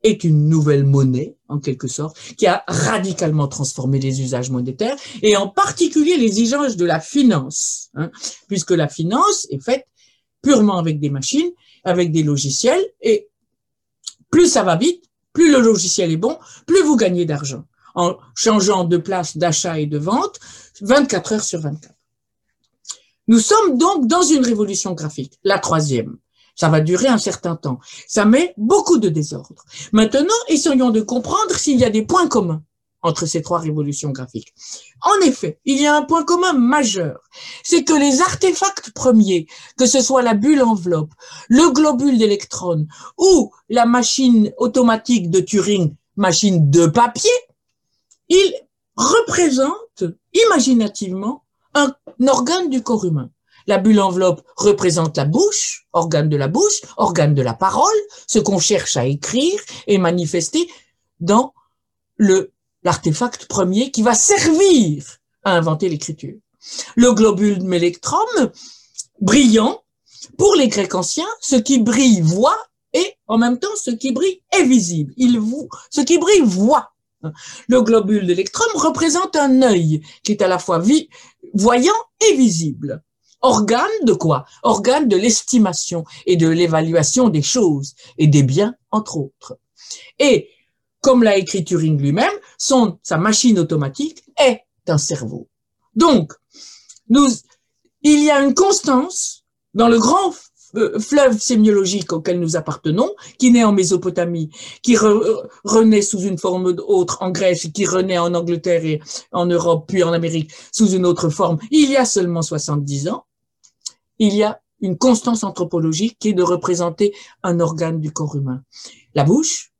est 0.02 0.24
une 0.24 0.48
nouvelle 0.48 0.84
monnaie, 0.84 1.36
en 1.48 1.60
quelque 1.60 1.86
sorte, 1.86 2.18
qui 2.36 2.48
a 2.48 2.64
radicalement 2.66 3.46
transformé 3.46 4.00
les 4.00 4.20
usages 4.20 4.50
monétaires, 4.50 4.96
et 5.22 5.36
en 5.36 5.48
particulier 5.48 6.16
les 6.16 6.40
usages 6.40 6.76
de 6.76 6.84
la 6.84 6.98
finance, 6.98 7.90
hein, 7.94 8.10
puisque 8.48 8.72
la 8.72 8.88
finance 8.88 9.46
est 9.50 9.62
faite 9.62 9.86
purement 10.42 10.78
avec 10.78 10.98
des 10.98 11.10
machines, 11.10 11.50
avec 11.84 12.12
des 12.12 12.22
logiciels, 12.22 12.84
et 13.00 13.28
plus 14.30 14.48
ça 14.48 14.62
va 14.62 14.76
vite, 14.76 15.04
plus 15.32 15.50
le 15.52 15.60
logiciel 15.60 16.10
est 16.10 16.16
bon, 16.16 16.38
plus 16.66 16.82
vous 16.82 16.96
gagnez 16.96 17.24
d'argent, 17.24 17.64
en 17.94 18.16
changeant 18.34 18.84
de 18.84 18.96
place 18.96 19.36
d'achat 19.36 19.78
et 19.78 19.86
de 19.86 19.98
vente 19.98 20.38
24 20.80 21.32
heures 21.32 21.44
sur 21.44 21.60
24. 21.60 21.94
Nous 23.28 23.38
sommes 23.38 23.76
donc 23.76 24.06
dans 24.06 24.22
une 24.22 24.44
révolution 24.44 24.92
graphique, 24.92 25.38
la 25.44 25.58
troisième. 25.58 26.16
Ça 26.54 26.68
va 26.68 26.80
durer 26.80 27.06
un 27.06 27.18
certain 27.18 27.54
temps. 27.54 27.78
Ça 28.08 28.24
met 28.24 28.52
beaucoup 28.56 28.98
de 28.98 29.08
désordre. 29.08 29.64
Maintenant, 29.92 30.34
essayons 30.48 30.90
de 30.90 31.00
comprendre 31.00 31.54
s'il 31.54 31.78
y 31.78 31.84
a 31.84 31.90
des 31.90 32.02
points 32.02 32.26
communs 32.26 32.64
entre 33.08 33.26
ces 33.26 33.42
trois 33.42 33.58
révolutions 33.58 34.10
graphiques. 34.10 34.54
En 35.02 35.26
effet, 35.26 35.58
il 35.64 35.80
y 35.80 35.86
a 35.86 35.96
un 35.96 36.02
point 36.02 36.24
commun 36.24 36.52
majeur, 36.52 37.20
c'est 37.62 37.84
que 37.84 37.92
les 37.92 38.20
artefacts 38.20 38.90
premiers, 38.92 39.46
que 39.76 39.86
ce 39.86 40.00
soit 40.00 40.22
la 40.22 40.34
bulle 40.34 40.62
enveloppe, 40.62 41.12
le 41.48 41.72
globule 41.72 42.18
d'électrons 42.18 42.86
ou 43.16 43.52
la 43.68 43.86
machine 43.86 44.52
automatique 44.58 45.30
de 45.30 45.40
Turing, 45.40 45.94
machine 46.16 46.70
de 46.70 46.86
papier, 46.86 47.30
ils 48.28 48.54
représentent 48.96 50.04
imaginativement 50.34 51.44
un 51.74 51.94
organe 52.26 52.68
du 52.68 52.82
corps 52.82 53.04
humain. 53.04 53.30
La 53.66 53.78
bulle 53.78 54.00
enveloppe 54.00 54.42
représente 54.56 55.16
la 55.16 55.26
bouche, 55.26 55.86
organe 55.92 56.28
de 56.28 56.36
la 56.36 56.48
bouche, 56.48 56.80
organe 56.96 57.34
de 57.34 57.42
la 57.42 57.54
parole, 57.54 58.00
ce 58.26 58.38
qu'on 58.38 58.58
cherche 58.58 58.96
à 58.96 59.04
écrire 59.04 59.60
et 59.86 59.98
manifester 59.98 60.68
dans 61.20 61.52
le 62.16 62.52
l'artefact 62.82 63.46
premier 63.46 63.90
qui 63.90 64.02
va 64.02 64.14
servir 64.14 65.04
à 65.44 65.52
inventer 65.52 65.88
l'écriture. 65.88 66.36
Le 66.96 67.12
globule 67.12 67.58
d'électrum, 67.58 68.50
brillant, 69.20 69.82
pour 70.36 70.54
les 70.54 70.68
Grecs 70.68 70.94
anciens, 70.94 71.28
ce 71.40 71.56
qui 71.56 71.78
brille 71.78 72.20
voit 72.20 72.58
et 72.92 73.14
en 73.26 73.38
même 73.38 73.58
temps 73.58 73.68
ce 73.76 73.90
qui 73.90 74.12
brille 74.12 74.40
est 74.52 74.64
visible. 74.64 75.12
Il 75.16 75.38
voit, 75.38 75.68
ce 75.90 76.00
qui 76.00 76.18
brille 76.18 76.42
voit. 76.44 76.92
Le 77.66 77.82
globule 77.82 78.26
d'électrum 78.26 78.68
représente 78.74 79.34
un 79.36 79.62
œil 79.62 80.02
qui 80.22 80.32
est 80.32 80.42
à 80.42 80.48
la 80.48 80.58
fois 80.58 80.82
voyant 81.54 81.92
et 82.28 82.36
visible. 82.36 83.02
Organe 83.40 84.04
de 84.04 84.12
quoi? 84.12 84.44
Organe 84.62 85.08
de 85.08 85.16
l'estimation 85.16 86.04
et 86.26 86.36
de 86.36 86.48
l'évaluation 86.48 87.28
des 87.28 87.42
choses 87.42 87.94
et 88.18 88.26
des 88.26 88.42
biens, 88.42 88.74
entre 88.90 89.16
autres. 89.16 89.58
Et, 90.18 90.50
comme 91.00 91.22
l'a 91.22 91.36
écrit 91.36 91.64
Turing 91.64 92.00
lui-même, 92.00 92.32
son, 92.58 92.98
sa 93.02 93.16
machine 93.16 93.58
automatique 93.58 94.24
est 94.38 94.62
un 94.86 94.98
cerveau. 94.98 95.48
Donc, 95.94 96.32
nous, 97.08 97.28
il 98.02 98.22
y 98.22 98.30
a 98.30 98.40
une 98.40 98.54
constance 98.54 99.44
dans 99.74 99.88
le 99.88 99.98
grand 99.98 100.32
euh, 100.76 100.98
fleuve 100.98 101.38
sémiologique 101.38 102.12
auquel 102.12 102.40
nous 102.40 102.56
appartenons, 102.56 103.14
qui 103.38 103.50
naît 103.50 103.64
en 103.64 103.72
Mésopotamie, 103.72 104.50
qui 104.82 104.96
renaît 104.96 106.02
sous 106.02 106.20
une 106.20 106.36
forme 106.36 106.76
autre 106.86 107.18
en 107.22 107.30
Grèce, 107.30 107.68
qui 107.72 107.86
renaît 107.86 108.18
en 108.18 108.34
Angleterre 108.34 108.84
et 108.84 109.00
en 109.32 109.46
Europe, 109.46 109.86
puis 109.88 110.02
en 110.02 110.12
Amérique 110.12 110.52
sous 110.70 110.90
une 110.90 111.06
autre 111.06 111.30
forme, 111.30 111.58
il 111.70 111.90
y 111.90 111.96
a 111.96 112.04
seulement 112.04 112.42
70 112.42 113.08
ans, 113.08 113.24
il 114.18 114.34
y 114.34 114.42
a 114.42 114.60
une 114.80 114.98
constance 114.98 115.42
anthropologique 115.42 116.18
qui 116.18 116.28
est 116.28 116.34
de 116.34 116.42
représenter 116.42 117.14
un 117.42 117.60
organe 117.60 118.00
du 118.00 118.12
corps 118.12 118.36
humain. 118.36 118.62
La 119.14 119.24
bouche, 119.24 119.72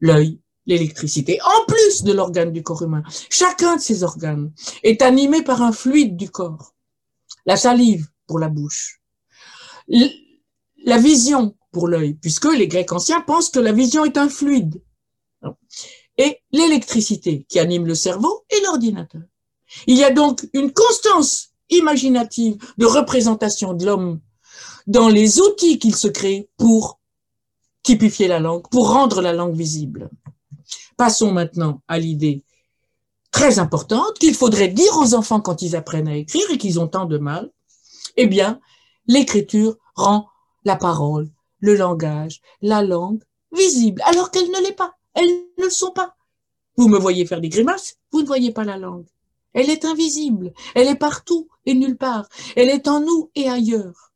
l'œil, 0.00 0.40
l'électricité, 0.68 1.40
en 1.42 1.64
plus 1.66 2.04
de 2.04 2.12
l'organe 2.12 2.52
du 2.52 2.62
corps 2.62 2.82
humain. 2.82 3.02
Chacun 3.30 3.76
de 3.76 3.80
ces 3.80 4.04
organes 4.04 4.52
est 4.84 5.02
animé 5.02 5.42
par 5.42 5.62
un 5.62 5.72
fluide 5.72 6.16
du 6.16 6.30
corps. 6.30 6.74
La 7.46 7.56
salive 7.56 8.06
pour 8.26 8.38
la 8.38 8.48
bouche. 8.48 9.00
La 9.88 10.98
vision 10.98 11.56
pour 11.72 11.88
l'œil, 11.88 12.14
puisque 12.14 12.52
les 12.52 12.68
Grecs 12.68 12.92
anciens 12.92 13.22
pensent 13.22 13.50
que 13.50 13.58
la 13.58 13.72
vision 13.72 14.04
est 14.04 14.16
un 14.18 14.28
fluide. 14.28 14.80
Et 16.18 16.38
l'électricité 16.52 17.46
qui 17.48 17.58
anime 17.58 17.86
le 17.86 17.94
cerveau 17.94 18.44
et 18.50 18.60
l'ordinateur. 18.62 19.22
Il 19.86 19.96
y 19.96 20.04
a 20.04 20.10
donc 20.10 20.48
une 20.52 20.72
constance 20.72 21.50
imaginative 21.70 22.56
de 22.76 22.86
représentation 22.86 23.72
de 23.72 23.86
l'homme 23.86 24.20
dans 24.86 25.08
les 25.08 25.40
outils 25.40 25.78
qu'il 25.78 25.94
se 25.94 26.08
crée 26.08 26.48
pour 26.56 26.98
typifier 27.82 28.28
la 28.28 28.40
langue, 28.40 28.68
pour 28.70 28.90
rendre 28.90 29.22
la 29.22 29.32
langue 29.32 29.54
visible. 29.54 30.10
Passons 30.98 31.30
maintenant 31.30 31.80
à 31.86 31.96
l'idée 31.96 32.42
très 33.30 33.60
importante 33.60 34.18
qu'il 34.18 34.34
faudrait 34.34 34.66
dire 34.66 34.96
aux 34.98 35.14
enfants 35.14 35.40
quand 35.40 35.62
ils 35.62 35.76
apprennent 35.76 36.08
à 36.08 36.16
écrire 36.16 36.50
et 36.50 36.58
qu'ils 36.58 36.80
ont 36.80 36.88
tant 36.88 37.04
de 37.04 37.18
mal. 37.18 37.52
Eh 38.16 38.26
bien, 38.26 38.60
l'écriture 39.06 39.76
rend 39.94 40.28
la 40.64 40.74
parole, 40.74 41.30
le 41.60 41.76
langage, 41.76 42.40
la 42.62 42.82
langue 42.82 43.22
visible, 43.52 44.02
alors 44.06 44.32
qu'elle 44.32 44.50
ne 44.50 44.60
l'est 44.60 44.72
pas. 44.72 44.96
Elles 45.14 45.46
ne 45.56 45.64
le 45.64 45.70
sont 45.70 45.92
pas. 45.92 46.16
Vous 46.76 46.88
me 46.88 46.98
voyez 46.98 47.26
faire 47.26 47.40
des 47.40 47.48
grimaces, 47.48 47.96
vous 48.10 48.22
ne 48.22 48.26
voyez 48.26 48.50
pas 48.50 48.64
la 48.64 48.76
langue. 48.76 49.06
Elle 49.52 49.70
est 49.70 49.84
invisible, 49.84 50.52
elle 50.74 50.88
est 50.88 50.96
partout 50.96 51.48
et 51.64 51.74
nulle 51.74 51.96
part, 51.96 52.28
elle 52.56 52.70
est 52.70 52.88
en 52.88 52.98
nous 52.98 53.30
et 53.36 53.48
ailleurs. 53.48 54.12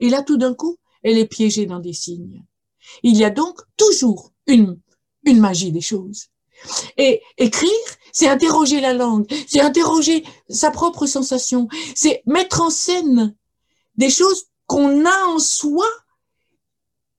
Et 0.00 0.08
là, 0.08 0.22
tout 0.22 0.38
d'un 0.38 0.54
coup, 0.54 0.78
elle 1.02 1.18
est 1.18 1.28
piégée 1.28 1.66
dans 1.66 1.80
des 1.80 1.92
signes. 1.92 2.42
Il 3.02 3.14
y 3.14 3.24
a 3.24 3.30
donc 3.30 3.60
toujours 3.76 4.32
une, 4.46 4.80
une 5.24 5.40
magie 5.40 5.72
des 5.72 5.80
choses. 5.80 6.28
Et 6.96 7.20
écrire, 7.36 7.70
c'est 8.12 8.28
interroger 8.28 8.80
la 8.80 8.94
langue, 8.94 9.26
c'est 9.46 9.60
interroger 9.60 10.24
sa 10.48 10.70
propre 10.70 11.06
sensation, 11.06 11.68
c'est 11.94 12.22
mettre 12.26 12.60
en 12.62 12.70
scène 12.70 13.34
des 13.96 14.10
choses 14.10 14.46
qu'on 14.66 15.04
a 15.04 15.26
en 15.26 15.38
soi 15.38 15.86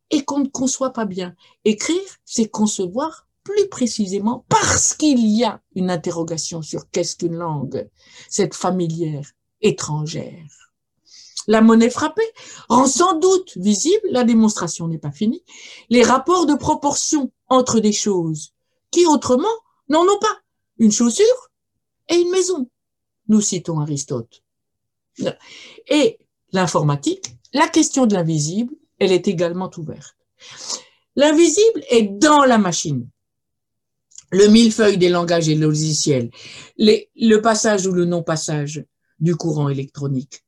et 0.10 0.24
qu'on 0.24 0.40
ne 0.40 0.48
conçoit 0.48 0.94
pas 0.94 1.06
bien. 1.06 1.36
Écrire, 1.64 2.02
c'est 2.24 2.48
concevoir 2.48 3.28
plus 3.44 3.68
précisément 3.70 4.46
parce 4.50 4.94
qu'il 4.94 5.26
y 5.28 5.44
a 5.44 5.62
une 5.76 5.92
interrogation 5.92 6.62
sur 6.62 6.90
qu'est-ce 6.90 7.16
qu'une 7.16 7.36
langue, 7.36 7.88
cette 8.30 8.56
familière 8.56 9.30
étrangère. 9.62 10.65
La 11.48 11.62
monnaie 11.62 11.90
frappée 11.90 12.28
rend 12.70 12.88
sans 12.88 13.20
doute 13.20 13.54
visible, 13.58 14.08
la 14.10 14.24
démonstration 14.24 14.88
n'est 14.88 14.98
pas 14.98 15.12
finie, 15.12 15.44
les 15.90 16.04
rapports 16.04 16.46
de 16.46 16.56
proportion 16.56 17.32
entre 17.50 17.80
des 17.80 17.94
choses 17.94 18.54
qui 18.92 19.06
autrement 19.06 19.48
n'en 19.90 20.02
ont 20.02 20.20
pas. 20.20 20.40
Une 20.78 20.92
chaussure 20.92 21.52
et 22.10 22.16
une 22.16 22.32
maison. 22.32 22.70
Nous 23.28 23.42
citons 23.42 23.80
Aristote. 23.80 24.44
Et 25.88 26.20
l'informatique, 26.52 27.36
la 27.54 27.68
question 27.68 28.06
de 28.06 28.14
l'invisible, 28.14 28.74
elle 29.00 29.12
est 29.12 29.28
également 29.28 29.72
ouverte. 29.78 30.18
L'invisible 31.16 31.84
est 31.90 32.04
dans 32.04 32.44
la 32.44 32.58
machine. 32.58 33.08
Le 34.32 34.48
millefeuille 34.48 34.98
des 34.98 35.10
langages 35.10 35.48
et 35.48 35.56
logiciels, 35.56 36.30
le 36.78 37.38
passage 37.38 37.88
ou 37.88 37.92
le 37.92 38.06
non-passage 38.06 38.84
du 39.20 39.36
courant 39.36 39.70
électronique. 39.70 40.45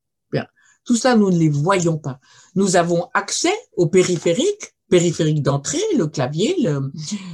Tout 0.88 0.96
ça, 0.96 1.18
nous 1.18 1.30
ne 1.30 1.38
les 1.38 1.50
voyons 1.50 1.98
pas. 1.98 2.22
Nous 2.56 2.78
avons 2.78 3.10
accès 3.14 3.54
au 3.76 3.88
périphérique, 3.88 4.74
périphérique 4.88 5.44
d'entrée, 5.44 5.84
le 5.98 6.08
clavier, 6.08 6.56
le, 6.64 6.92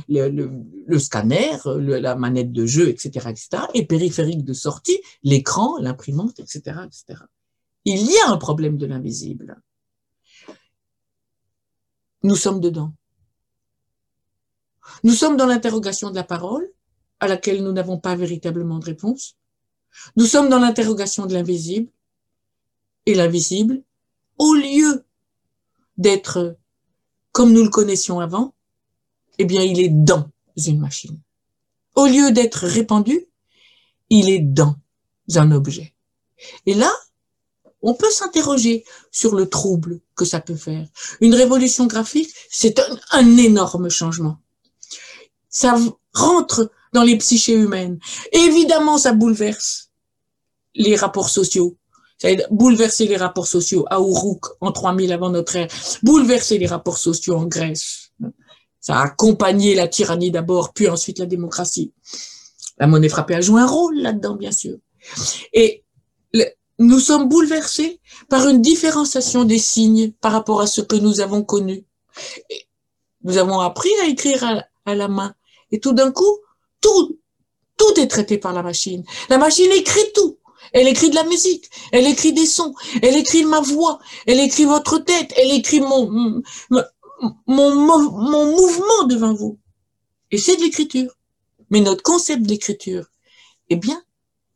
le, 0.09 0.49
le, 0.87 0.99
scanner, 0.99 1.51
la 1.65 2.15
manette 2.15 2.51
de 2.51 2.65
jeu, 2.65 2.89
etc., 2.89 3.29
etc., 3.29 3.63
et 3.75 3.85
périphérique 3.85 4.43
de 4.43 4.53
sortie, 4.53 4.99
l'écran, 5.21 5.77
l'imprimante, 5.77 6.39
etc., 6.39 6.79
etc. 6.87 7.21
Il 7.85 8.01
y 8.01 8.17
a 8.25 8.31
un 8.31 8.37
problème 8.37 8.77
de 8.77 8.87
l'invisible. 8.87 9.61
Nous 12.23 12.35
sommes 12.35 12.59
dedans. 12.59 12.91
Nous 15.03 15.13
sommes 15.13 15.37
dans 15.37 15.45
l'interrogation 15.45 16.09
de 16.09 16.15
la 16.15 16.23
parole, 16.23 16.67
à 17.19 17.27
laquelle 17.27 17.63
nous 17.63 17.71
n'avons 17.71 17.99
pas 17.99 18.15
véritablement 18.15 18.79
de 18.79 18.85
réponse. 18.85 19.37
Nous 20.15 20.25
sommes 20.25 20.49
dans 20.49 20.59
l'interrogation 20.59 21.27
de 21.27 21.33
l'invisible. 21.33 21.91
Et 23.05 23.15
l'invisible, 23.15 23.83
au 24.37 24.53
lieu 24.53 25.05
d'être 25.97 26.57
comme 27.31 27.51
nous 27.51 27.63
le 27.63 27.69
connaissions 27.69 28.19
avant, 28.19 28.53
eh 29.39 29.45
bien, 29.45 29.61
il 29.61 29.79
est 29.79 29.89
dans 29.89 30.29
une 30.55 30.79
machine. 30.79 31.19
Au 31.95 32.05
lieu 32.05 32.31
d'être 32.31 32.65
répandu, 32.65 33.27
il 34.09 34.29
est 34.29 34.39
dans 34.39 34.75
un 35.35 35.51
objet. 35.51 35.93
Et 36.65 36.73
là, 36.73 36.91
on 37.81 37.93
peut 37.93 38.09
s'interroger 38.09 38.85
sur 39.11 39.35
le 39.35 39.49
trouble 39.49 39.99
que 40.15 40.25
ça 40.25 40.39
peut 40.39 40.55
faire. 40.55 40.87
Une 41.21 41.35
révolution 41.35 41.85
graphique, 41.85 42.33
c'est 42.49 42.79
un, 43.11 43.37
énorme 43.37 43.89
changement. 43.89 44.37
Ça 45.49 45.75
rentre 46.13 46.71
dans 46.93 47.03
les 47.03 47.17
psychés 47.17 47.55
humaines. 47.55 47.99
évidemment, 48.31 48.97
ça 48.97 49.13
bouleverse 49.13 49.91
les 50.75 50.95
rapports 50.95 51.29
sociaux. 51.29 51.77
Ça 52.17 52.29
a 52.29 52.31
bouleversé 52.51 53.07
les 53.07 53.17
rapports 53.17 53.47
sociaux 53.47 53.85
à 53.89 53.97
Uruk 53.99 54.45
en 54.61 54.71
3000 54.71 55.11
avant 55.11 55.29
notre 55.29 55.55
ère, 55.55 55.67
bouleverser 56.03 56.57
les 56.57 56.67
rapports 56.67 56.97
sociaux 56.97 57.35
en 57.35 57.45
Grèce. 57.45 58.11
Ça 58.79 58.97
a 58.97 59.03
accompagné 59.05 59.75
la 59.75 59.87
tyrannie 59.87 60.31
d'abord, 60.31 60.73
puis 60.73 60.87
ensuite 60.87 61.19
la 61.19 61.25
démocratie. 61.25 61.93
La 62.77 62.87
monnaie 62.87 63.09
frappée 63.09 63.35
a 63.35 63.41
joué 63.41 63.61
un 63.61 63.67
rôle 63.67 63.97
là-dedans, 63.97 64.35
bien 64.35 64.51
sûr. 64.51 64.77
Et 65.53 65.83
nous 66.79 66.99
sommes 66.99 67.29
bouleversés 67.29 67.99
par 68.29 68.47
une 68.47 68.61
différenciation 68.61 69.43
des 69.43 69.59
signes 69.59 70.11
par 70.21 70.31
rapport 70.31 70.61
à 70.61 70.67
ce 70.67 70.81
que 70.81 70.95
nous 70.95 71.21
avons 71.21 71.43
connu. 71.43 71.85
nous 73.23 73.37
avons 73.37 73.59
appris 73.59 73.91
à 74.01 74.07
écrire 74.07 74.43
à, 74.43 74.63
à 74.85 74.95
la 74.95 75.07
main. 75.07 75.33
Et 75.71 75.79
tout 75.79 75.93
d'un 75.93 76.11
coup, 76.11 76.39
tout, 76.81 77.19
tout 77.77 77.99
est 77.99 78.07
traité 78.07 78.37
par 78.37 78.53
la 78.53 78.63
machine. 78.63 79.03
La 79.29 79.37
machine 79.37 79.71
écrit 79.71 80.11
tout. 80.13 80.37
Elle 80.73 80.87
écrit 80.87 81.11
de 81.11 81.15
la 81.15 81.23
musique, 81.23 81.69
elle 81.91 82.07
écrit 82.07 82.33
des 82.33 82.47
sons, 82.47 82.73
elle 83.01 83.15
écrit 83.15 83.45
ma 83.45 83.61
voix, 83.61 83.99
elle 84.25 84.39
écrit 84.39 84.65
votre 84.65 84.97
tête, 84.97 85.31
elle 85.37 85.51
écrit 85.51 85.79
mon, 85.79 86.41
mouvement 87.47 89.07
devant 89.07 89.33
vous. 89.33 89.59
Et 90.31 90.37
c'est 90.37 90.57
de 90.57 90.61
l'écriture. 90.61 91.15
Mais 91.69 91.79
notre 91.79 92.01
concept 92.01 92.41
d'écriture, 92.43 93.05
eh 93.69 93.75
bien, 93.75 94.03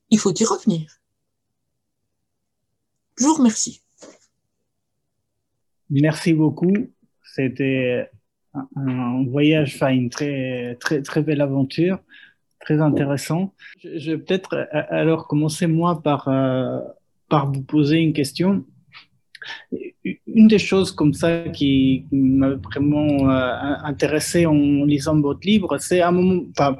il 0.09 0.19
faut 0.19 0.33
y 0.33 0.43
revenir. 0.43 0.99
Je 3.17 3.25
vous 3.25 3.35
remercie. 3.35 3.81
Merci 5.89 6.33
beaucoup. 6.33 6.73
C'était 7.35 8.09
un 8.75 9.23
voyage, 9.25 9.75
enfin 9.75 9.89
une 9.89 10.09
très, 10.09 10.75
très, 10.79 11.01
très 11.01 11.21
belle 11.21 11.41
aventure 11.41 11.99
très 12.59 12.81
intéressant. 12.81 13.53
Je, 13.83 14.11
vais 14.11 14.17
peut-être 14.17 14.53
euh, 14.55 14.83
alors 14.89 15.27
commencer 15.27 15.67
moi 15.67 16.01
par, 16.01 16.27
euh, 16.27 16.79
par 17.29 17.51
vous 17.51 17.61
poser 17.61 17.97
une 17.97 18.13
question. 18.13 18.65
Une 20.03 20.47
des 20.47 20.59
choses 20.59 20.91
comme 20.91 21.13
ça 21.13 21.47
qui 21.49 22.05
m'a 22.11 22.55
vraiment 22.55 23.29
euh, 23.29 23.75
intéressé 23.83 24.45
en 24.45 24.83
lisant 24.83 25.19
votre 25.21 25.45
livre, 25.45 25.77
c'est 25.77 26.01
un 26.01 26.11
moment, 26.11 26.43
enfin, 26.51 26.75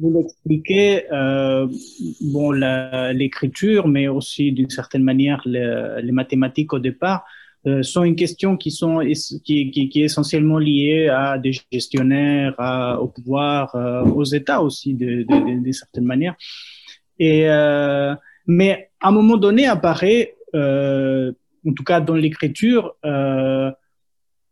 vous 0.00 0.12
l'expliquez, 0.12 1.04
bon, 2.20 2.50
l'écriture, 2.50 3.86
mais 3.86 4.08
aussi 4.08 4.50
d'une 4.52 4.70
certaine 4.70 5.04
manière 5.04 5.42
les 5.44 6.12
mathématiques 6.12 6.72
au 6.72 6.80
départ, 6.80 7.24
euh, 7.24 7.41
sont 7.82 8.02
une 8.02 8.16
question 8.16 8.56
qui 8.56 8.70
sont 8.70 9.00
qui, 9.44 9.70
qui, 9.70 9.90
est 9.94 10.04
essentiellement 10.04 10.58
liée 10.58 11.08
à 11.08 11.38
des 11.38 11.52
gestionnaires, 11.72 12.54
au 13.00 13.06
pouvoir, 13.08 13.74
euh, 13.74 14.02
aux 14.04 14.24
États 14.24 14.62
aussi 14.62 14.94
de, 14.94 15.22
de, 15.22 15.64
de, 15.64 15.72
certaines 15.72 16.04
manières. 16.04 16.34
Et 17.18 17.48
euh, 17.48 18.14
mais 18.46 18.90
à 19.00 19.08
un 19.08 19.12
moment 19.12 19.36
donné 19.36 19.66
apparaît, 19.66 20.34
en 20.54 21.72
tout 21.76 21.84
cas 21.84 22.00
dans 22.00 22.16
l'écriture, 22.16 22.96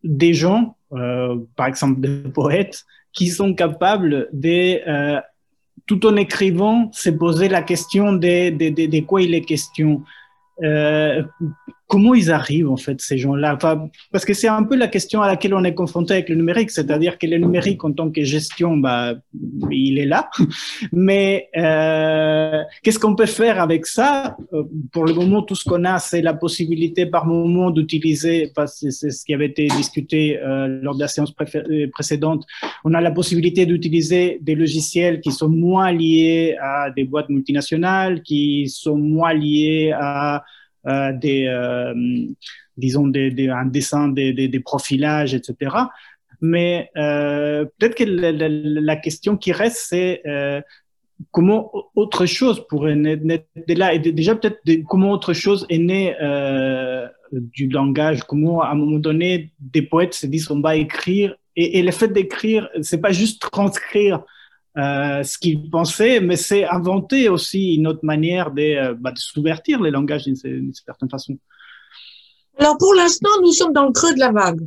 des 0.04 0.34
gens, 0.34 0.76
par 0.90 1.66
exemple 1.66 2.00
des 2.00 2.30
poètes, 2.30 2.84
qui 3.12 3.26
sont 3.26 3.54
capables 3.54 4.28
de 4.32 5.20
tout 5.90 6.06
en 6.06 6.14
écrivant, 6.14 6.88
se 6.92 7.10
poser 7.10 7.48
la 7.48 7.62
question 7.62 8.12
de, 8.12 8.50
de, 8.50 8.86
de, 8.86 9.00
quoi 9.00 9.22
il 9.22 9.34
est 9.34 9.40
question. 9.40 10.04
Euh, 10.62 11.24
comment 11.90 12.14
ils 12.14 12.30
arrivent 12.30 12.70
en 12.70 12.76
fait 12.76 13.00
ces 13.00 13.18
gens-là? 13.18 13.56
Enfin, 13.56 13.90
Parce 14.12 14.24
que 14.24 14.32
c'est 14.32 14.48
un 14.48 14.62
peu 14.62 14.76
la 14.76 14.86
question 14.86 15.20
à 15.22 15.26
laquelle 15.26 15.54
on 15.54 15.64
est 15.64 15.74
confronté 15.74 16.14
avec 16.14 16.28
le 16.28 16.36
numérique, 16.36 16.70
c'est-à-dire 16.70 17.18
que 17.18 17.26
le 17.26 17.38
numérique 17.38 17.82
en 17.84 17.92
tant 17.92 18.10
que 18.10 18.22
gestion, 18.22 18.76
bah, 18.76 19.14
il 19.70 19.98
est 19.98 20.06
là, 20.06 20.30
mais 20.92 21.48
euh, 21.56 22.62
qu'est-ce 22.82 23.00
qu'on 23.00 23.16
peut 23.16 23.26
faire 23.26 23.60
avec 23.60 23.86
ça? 23.86 24.36
Euh, 24.52 24.62
Pour 24.92 25.04
le 25.04 25.12
moment, 25.14 25.42
tout 25.42 25.56
ce 25.56 25.64
qu'on 25.68 25.84
a, 25.84 25.98
c'est 25.98 26.22
la 26.22 26.32
possibilité 26.32 27.06
par 27.06 27.26
moment 27.26 27.72
d'utiliser, 27.72 28.52
c'est 28.66 28.90
ce 28.90 29.24
qui 29.24 29.34
avait 29.34 29.46
été 29.46 29.66
discuté 29.66 30.38
euh, 30.38 30.68
lors 30.82 30.94
de 30.94 31.00
la 31.00 31.08
séance 31.08 31.34
euh, 31.40 31.88
précédente, 31.90 32.46
on 32.84 32.94
a 32.94 33.00
la 33.00 33.10
possibilité 33.10 33.66
d'utiliser 33.66 34.38
des 34.40 34.54
logiciels 34.54 35.20
qui 35.20 35.32
sont 35.32 35.48
moins 35.48 35.90
liés 35.90 36.56
à 36.62 36.90
des 36.90 37.02
boîtes 37.02 37.30
multinationales, 37.30 38.22
qui 38.22 38.68
sont 38.68 38.96
moins 38.96 39.34
liés 39.34 39.92
à 39.98 40.44
des, 40.84 41.46
euh, 41.46 41.94
disons, 42.76 43.06
des, 43.06 43.30
des, 43.30 43.48
un 43.48 43.66
dessin, 43.66 44.08
des, 44.08 44.32
des, 44.32 44.60
profilages, 44.60 45.34
etc. 45.34 45.76
Mais 46.40 46.90
euh, 46.96 47.64
peut-être 47.78 47.94
que 47.94 48.04
la, 48.04 48.96
question 48.96 49.36
qui 49.36 49.52
reste, 49.52 49.86
c'est 49.88 50.22
euh, 50.26 50.60
comment 51.30 51.70
autre 51.94 52.26
chose 52.26 52.66
pourrait 52.66 52.96
naître 52.96 53.44
de 53.56 54.10
déjà, 54.10 54.34
peut-être 54.34 54.60
comment 54.88 55.12
autre 55.12 55.34
chose 55.34 55.66
est 55.68 55.78
né 55.78 56.16
euh, 56.20 57.06
du 57.32 57.68
langage, 57.68 58.22
comment 58.22 58.62
à 58.62 58.70
un 58.70 58.74
moment 58.74 58.98
donné, 58.98 59.52
des 59.60 59.82
poètes 59.82 60.14
se 60.14 60.26
disent 60.26 60.50
on 60.50 60.60
va 60.60 60.76
écrire. 60.76 61.36
Et, 61.56 61.78
et 61.78 61.82
le 61.82 61.90
fait 61.90 62.08
d'écrire, 62.08 62.68
c'est 62.80 63.00
pas 63.00 63.12
juste 63.12 63.42
transcrire 63.42 64.24
euh, 64.78 65.22
ce 65.24 65.36
qu'ils 65.38 65.68
pensaient, 65.68 66.20
mais 66.20 66.36
c'est 66.36 66.64
inventer 66.64 67.28
aussi 67.28 67.74
une 67.74 67.88
autre 67.88 68.04
manière 68.04 68.52
de, 68.52 68.62
euh, 68.62 68.94
bah, 68.94 69.12
les 69.82 69.90
langages 69.90 70.24
d'une 70.24 70.72
certaine 70.72 71.10
façon. 71.10 71.36
Alors 72.58 72.78
pour 72.78 72.94
l'instant, 72.94 73.30
nous 73.42 73.52
sommes 73.52 73.72
dans 73.72 73.86
le 73.86 73.92
creux 73.92 74.14
de 74.14 74.20
la 74.20 74.30
vague. 74.30 74.60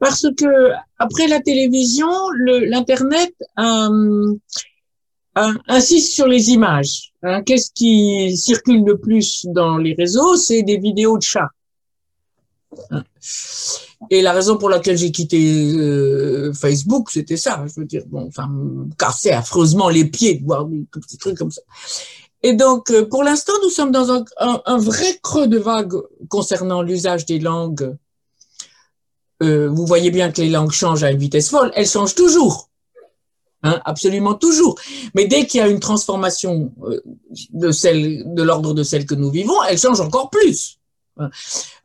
Parce 0.00 0.26
que 0.36 0.72
après 0.98 1.28
la 1.28 1.40
télévision, 1.40 2.08
l'Internet 2.38 3.34
euh, 3.58 4.34
insiste 5.68 6.12
sur 6.12 6.26
les 6.26 6.50
images. 6.50 7.12
Hein. 7.22 7.42
Qu'est-ce 7.42 7.70
qui 7.72 8.36
circule 8.36 8.84
le 8.84 8.98
plus 8.98 9.46
dans 9.50 9.76
les 9.76 9.94
réseaux? 9.94 10.36
C'est 10.36 10.62
des 10.62 10.78
vidéos 10.78 11.18
de 11.18 11.22
chats. 11.22 11.50
Et 14.10 14.22
la 14.22 14.32
raison 14.32 14.56
pour 14.56 14.70
laquelle 14.70 14.96
j'ai 14.96 15.10
quitté 15.10 15.72
euh, 15.74 16.52
Facebook, 16.52 17.10
c'était 17.10 17.36
ça. 17.36 17.64
Je 17.66 17.80
veux 17.80 17.86
dire, 17.86 18.02
bon, 18.06 18.30
me 18.48 18.94
cassait 18.94 19.32
affreusement 19.32 19.88
les 19.88 20.04
pieds 20.04 20.36
de 20.36 20.44
voir 20.44 20.64
des 20.64 20.84
petits 20.90 21.18
trucs 21.18 21.36
comme 21.36 21.50
ça. 21.50 21.60
Et 22.42 22.54
donc, 22.54 22.90
euh, 22.90 23.06
pour 23.06 23.22
l'instant, 23.22 23.52
nous 23.62 23.68
sommes 23.68 23.92
dans 23.92 24.10
un, 24.10 24.78
vrai 24.78 25.18
creux 25.22 25.46
de 25.46 25.58
vague 25.58 25.94
concernant 26.28 26.80
l'usage 26.80 27.26
des 27.26 27.38
langues. 27.38 27.96
Euh, 29.42 29.68
vous 29.68 29.86
voyez 29.86 30.10
bien 30.10 30.32
que 30.32 30.40
les 30.40 30.48
langues 30.48 30.72
changent 30.72 31.04
à 31.04 31.10
une 31.10 31.18
vitesse 31.18 31.50
folle. 31.50 31.70
Elles 31.74 31.88
changent 31.88 32.14
toujours. 32.14 32.70
Hein, 33.62 33.78
absolument 33.84 34.34
toujours. 34.34 34.76
Mais 35.14 35.26
dès 35.26 35.46
qu'il 35.46 35.60
y 35.60 35.62
a 35.62 35.68
une 35.68 35.80
transformation 35.80 36.72
de 37.52 37.70
celle 37.70 38.24
de 38.34 38.42
l'ordre 38.42 38.72
de 38.72 38.82
celle 38.82 39.04
que 39.04 39.14
nous 39.14 39.30
vivons, 39.30 39.62
elle 39.68 39.78
change 39.78 40.00
encore 40.00 40.30
plus. 40.30 40.79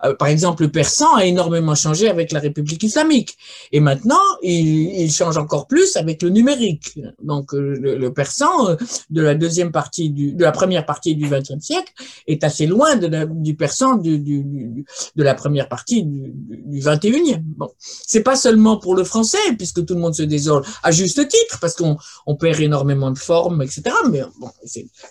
Euh, 0.04 0.14
par 0.16 0.28
exemple, 0.28 0.64
le 0.64 0.72
persan 0.72 1.16
a 1.16 1.26
énormément 1.26 1.76
changé 1.76 2.10
avec 2.10 2.32
la 2.32 2.40
République 2.40 2.84
islamique. 2.84 3.38
Et 3.72 3.80
maintenant, 3.80 4.22
il, 4.42 5.12
change 5.12 5.38
encore 5.38 5.68
plus 5.68 5.96
avec 5.96 6.22
le 6.22 6.30
numérique. 6.30 7.00
Donc, 7.22 7.54
euh, 7.54 7.76
le, 7.80 8.14
persan 8.14 8.70
euh, 8.70 8.76
de 9.10 9.22
la 9.22 9.36
deuxième 9.36 9.72
partie 9.72 10.10
de 10.10 10.44
la 10.44 10.52
première 10.52 10.86
partie 10.86 11.16
du 11.16 11.30
XXe 11.30 11.60
siècle 11.60 11.94
est 12.28 12.44
assez 12.44 12.66
loin 12.66 12.96
du 12.96 13.56
persan 13.56 13.98
de 13.98 14.84
la 15.24 15.34
première 15.34 15.70
partie 15.70 16.04
du, 16.04 16.80
XXIe. 16.80 17.38
Bon, 17.42 17.70
c'est 17.80 18.24
pas 18.24 18.36
seulement 18.36 18.78
pour 18.78 18.96
le 18.96 19.04
français, 19.04 19.38
puisque 19.58 19.86
tout 19.86 19.94
le 19.94 20.00
monde 20.02 20.16
se 20.16 20.24
désole 20.24 20.64
à 20.84 20.92
juste 20.92 21.28
titre, 21.28 21.60
parce 21.60 21.76
qu'on 21.76 21.98
on 22.26 22.36
perd 22.36 22.60
énormément 22.60 23.12
de 23.12 23.18
formes, 23.18 23.62
etc. 23.62 23.84
Mais 24.10 24.22
bon, 24.40 24.50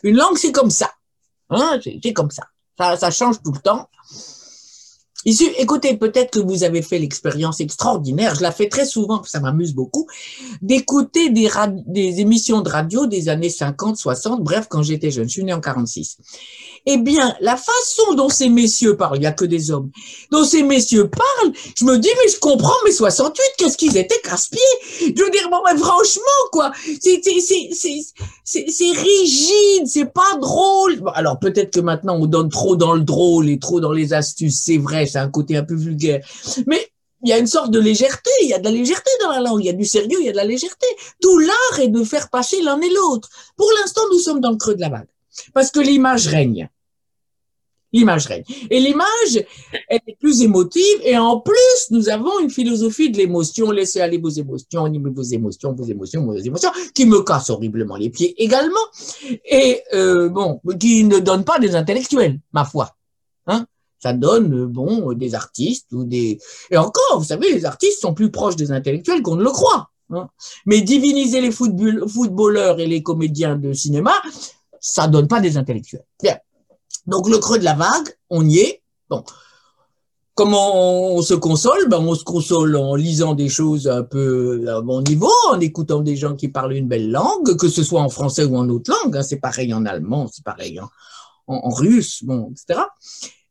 une 0.02 0.16
langue, 0.16 0.36
c'est 0.36 0.52
comme 0.52 0.70
ça. 0.70 0.90
Hein, 1.50 1.78
c'est 2.02 2.12
comme 2.12 2.30
ça. 2.30 2.44
Ça. 2.78 3.10
Change 3.10 3.42
tout 3.42 3.52
le 3.52 3.60
temps 3.60 3.88
écoutez, 5.24 5.96
peut-être 5.96 6.30
que 6.30 6.38
vous 6.38 6.64
avez 6.64 6.82
fait 6.82 6.98
l'expérience 6.98 7.60
extraordinaire, 7.60 8.34
je 8.34 8.42
la 8.42 8.52
fais 8.52 8.68
très 8.68 8.86
souvent, 8.86 9.22
ça 9.24 9.40
m'amuse 9.40 9.74
beaucoup, 9.74 10.06
d'écouter 10.62 11.30
des, 11.30 12.20
émissions 12.20 12.60
de 12.60 12.68
radio 12.68 13.06
des 13.06 13.28
années 13.28 13.50
50, 13.50 13.96
60, 13.96 14.42
bref, 14.42 14.66
quand 14.68 14.82
j'étais 14.82 15.10
jeune, 15.10 15.28
je 15.28 15.32
suis 15.32 15.44
né 15.44 15.52
en 15.52 15.60
46 15.60 16.18
eh 16.86 16.98
bien, 16.98 17.34
la 17.40 17.56
façon 17.56 18.14
dont 18.14 18.28
ces 18.28 18.50
messieurs 18.50 18.96
parlent, 18.96 19.16
il 19.16 19.20
n'y 19.20 19.26
a 19.26 19.32
que 19.32 19.46
des 19.46 19.70
hommes, 19.70 19.90
dont 20.30 20.44
ces 20.44 20.62
messieurs 20.62 21.08
parlent, 21.08 21.52
je 21.78 21.84
me 21.84 21.96
dis, 21.98 22.10
mais 22.22 22.30
je 22.30 22.38
comprends 22.38 22.74
mes 22.84 22.92
68, 22.92 23.42
qu'est-ce 23.56 23.78
qu'ils 23.78 23.96
étaient 23.96 24.20
casse-pieds? 24.22 24.60
Je 25.00 25.06
veux 25.22 25.30
dire, 25.30 25.48
bon, 25.50 25.58
mais 25.64 25.78
franchement, 25.78 26.22
quoi, 26.52 26.72
c'est 27.00 27.20
rigide, 28.92 29.86
c'est 29.86 30.12
pas 30.12 30.36
drôle. 30.40 31.02
alors, 31.14 31.38
peut-être 31.38 31.72
que 31.72 31.80
maintenant, 31.80 32.16
on 32.16 32.26
donne 32.26 32.50
trop 32.50 32.76
dans 32.76 32.92
le 32.92 33.00
drôle 33.00 33.48
et 33.48 33.58
trop 33.58 33.80
dans 33.80 33.92
les 33.92 34.12
astuces, 34.12 34.60
c'est 34.60 34.78
vrai, 34.78 35.06
c'est 35.14 35.20
un 35.20 35.30
côté 35.30 35.56
un 35.56 35.62
peu 35.64 35.76
vulgaire. 35.76 36.26
Mais 36.66 36.88
il 37.22 37.30
y 37.30 37.32
a 37.32 37.38
une 37.38 37.46
sorte 37.46 37.70
de 37.70 37.78
légèreté, 37.78 38.30
il 38.42 38.48
y 38.48 38.52
a 38.52 38.58
de 38.58 38.64
la 38.64 38.72
légèreté 38.72 39.10
dans 39.22 39.30
la 39.30 39.40
langue, 39.40 39.60
il 39.60 39.66
y 39.66 39.70
a 39.70 39.72
du 39.72 39.84
sérieux, 39.84 40.18
il 40.20 40.26
y 40.26 40.28
a 40.28 40.32
de 40.32 40.36
la 40.36 40.44
légèreté. 40.44 40.86
Tout 41.20 41.38
l'art 41.38 41.80
est 41.80 41.88
de 41.88 42.02
faire 42.04 42.28
passer 42.30 42.60
l'un 42.62 42.80
et 42.80 42.90
l'autre. 42.90 43.28
Pour 43.56 43.70
l'instant, 43.78 44.02
nous 44.12 44.18
sommes 44.18 44.40
dans 44.40 44.50
le 44.50 44.56
creux 44.56 44.74
de 44.74 44.80
la 44.80 44.88
vague. 44.88 45.08
Parce 45.52 45.70
que 45.70 45.80
l'image 45.80 46.26
règne 46.26 46.68
l'image 47.94 48.26
règne. 48.26 48.42
Et 48.70 48.80
l'image, 48.80 49.44
elle 49.88 50.00
est 50.06 50.18
plus 50.18 50.42
émotive 50.42 50.98
et 51.04 51.16
en 51.16 51.38
plus, 51.40 51.90
nous 51.90 52.08
avons 52.08 52.40
une 52.40 52.50
philosophie 52.50 53.08
de 53.08 53.16
l'émotion, 53.16 53.70
laissez 53.70 54.00
aller 54.00 54.18
vos 54.18 54.28
émotions, 54.28 54.82
vos 54.82 55.22
émotions, 55.22 55.72
vos 55.72 55.84
émotions, 55.84 56.26
vos 56.26 56.36
émotions, 56.36 56.72
qui 56.92 57.06
me 57.06 57.22
casse 57.22 57.50
horriblement 57.50 57.96
les 57.96 58.10
pieds 58.10 58.34
également 58.42 58.86
et 59.48 59.80
euh, 59.94 60.28
bon, 60.28 60.60
qui 60.78 61.04
ne 61.04 61.20
donne 61.20 61.44
pas 61.44 61.58
des 61.60 61.76
intellectuels, 61.76 62.40
ma 62.52 62.64
foi. 62.64 62.96
Hein? 63.46 63.66
Ça 64.04 64.12
donne 64.12 64.66
bon 64.66 65.14
des 65.14 65.34
artistes 65.34 65.90
ou 65.92 66.04
des 66.04 66.38
et 66.70 66.76
encore, 66.76 67.16
vous 67.16 67.24
savez, 67.24 67.50
les 67.54 67.64
artistes 67.64 68.02
sont 68.02 68.12
plus 68.12 68.30
proches 68.30 68.54
des 68.54 68.70
intellectuels 68.70 69.22
qu'on 69.22 69.36
ne 69.36 69.42
le 69.42 69.50
croit. 69.50 69.88
Hein 70.10 70.28
Mais 70.66 70.82
diviniser 70.82 71.40
les 71.40 71.50
footballeurs 71.50 72.80
et 72.80 72.86
les 72.86 73.02
comédiens 73.02 73.56
de 73.56 73.72
cinéma, 73.72 74.12
ça 74.78 75.08
donne 75.08 75.26
pas 75.26 75.40
des 75.40 75.56
intellectuels. 75.56 76.04
Bien. 76.22 76.36
Donc 77.06 77.30
le 77.30 77.38
creux 77.38 77.58
de 77.58 77.64
la 77.64 77.72
vague, 77.72 78.10
on 78.28 78.46
y 78.46 78.58
est. 78.58 78.82
Bon. 79.08 79.24
Comment 80.34 81.14
on 81.16 81.22
se 81.22 81.32
console? 81.32 81.88
Ben, 81.88 82.00
On 82.00 82.14
se 82.14 82.24
console 82.24 82.76
en 82.76 82.96
lisant 82.96 83.34
des 83.34 83.48
choses 83.48 83.88
un 83.88 84.02
peu 84.02 84.66
à 84.68 84.82
bon 84.82 85.00
niveau, 85.00 85.32
en 85.48 85.60
écoutant 85.60 86.00
des 86.00 86.16
gens 86.16 86.36
qui 86.36 86.48
parlent 86.48 86.74
une 86.74 86.88
belle 86.88 87.10
langue, 87.10 87.56
que 87.56 87.68
ce 87.68 87.82
soit 87.82 88.02
en 88.02 88.10
français 88.10 88.44
ou 88.44 88.54
en 88.58 88.68
autre 88.68 88.90
langue. 88.90 89.16
Hein. 89.16 89.22
c'est 89.22 89.40
pareil 89.40 89.72
en 89.72 89.86
allemand, 89.86 90.28
c'est 90.30 90.44
pareil 90.44 90.78
en, 91.46 91.70
russe, 91.70 92.22
bon, 92.22 92.52
etc. 92.52 92.80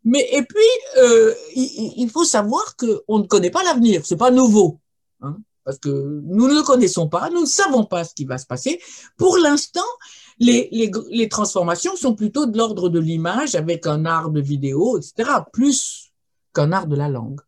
Mais 0.03 0.27
et 0.31 0.43
puis, 0.43 0.59
euh, 0.97 1.33
il, 1.55 2.09
faut 2.09 2.25
savoir 2.25 2.75
qu'on 2.75 3.19
ne 3.19 3.27
connaît 3.27 3.51
pas 3.51 3.63
l'avenir, 3.63 4.01
c'est 4.05 4.17
pas 4.17 4.31
nouveau. 4.31 4.79
Hein, 5.21 5.37
parce 5.63 5.77
que 5.77 5.89
nous 5.89 6.47
ne 6.47 6.55
le 6.55 6.63
connaissons 6.63 7.07
pas, 7.07 7.29
nous 7.29 7.41
ne 7.41 7.45
savons 7.45 7.85
pas 7.85 8.03
ce 8.03 8.13
qui 8.13 8.25
va 8.25 8.37
se 8.37 8.45
passer. 8.45 8.81
Pour 9.17 9.37
l'instant, 9.37 9.81
les, 10.39 11.27
transformations 11.29 11.95
sont 11.95 12.15
plutôt 12.15 12.45
de 12.45 12.57
l'ordre 12.57 12.89
de 12.89 12.99
l'image 12.99 13.55
avec 13.55 13.87
un 13.87 14.05
art 14.05 14.29
de 14.29 14.41
vidéo, 14.41 14.97
etc., 14.97 15.29
plus 15.51 16.11
qu'un 16.53 16.71
art 16.71 16.87
de 16.87 16.95
la 16.95 17.07
langue. 17.07 17.39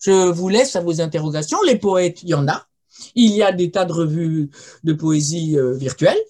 Je 0.00 0.30
vous 0.30 0.48
laisse 0.48 0.76
à 0.76 0.80
vos 0.80 1.00
interrogations. 1.00 1.58
Les 1.62 1.78
poètes, 1.78 2.22
il 2.22 2.30
y 2.30 2.34
en 2.34 2.46
a. 2.48 2.66
Il 3.14 3.30
y 3.32 3.42
a 3.42 3.52
des 3.52 3.70
tas 3.70 3.86
de 3.86 3.92
revues 3.92 4.50
de 4.84 4.92
poésie 4.92 5.58
euh, 5.58 5.74
virtuelles, 5.74 6.22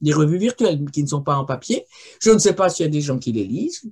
des 0.00 0.12
revues 0.12 0.38
virtuelles 0.38 0.84
qui 0.90 1.02
ne 1.02 1.08
sont 1.08 1.22
pas 1.22 1.36
en 1.36 1.44
papier. 1.44 1.86
Je 2.20 2.30
ne 2.30 2.38
sais 2.38 2.54
pas 2.54 2.68
s'il 2.68 2.86
y 2.86 2.88
a 2.88 2.92
des 2.92 3.00
gens 3.00 3.18
qui 3.18 3.32
les 3.32 3.44
lisent. 3.44 3.82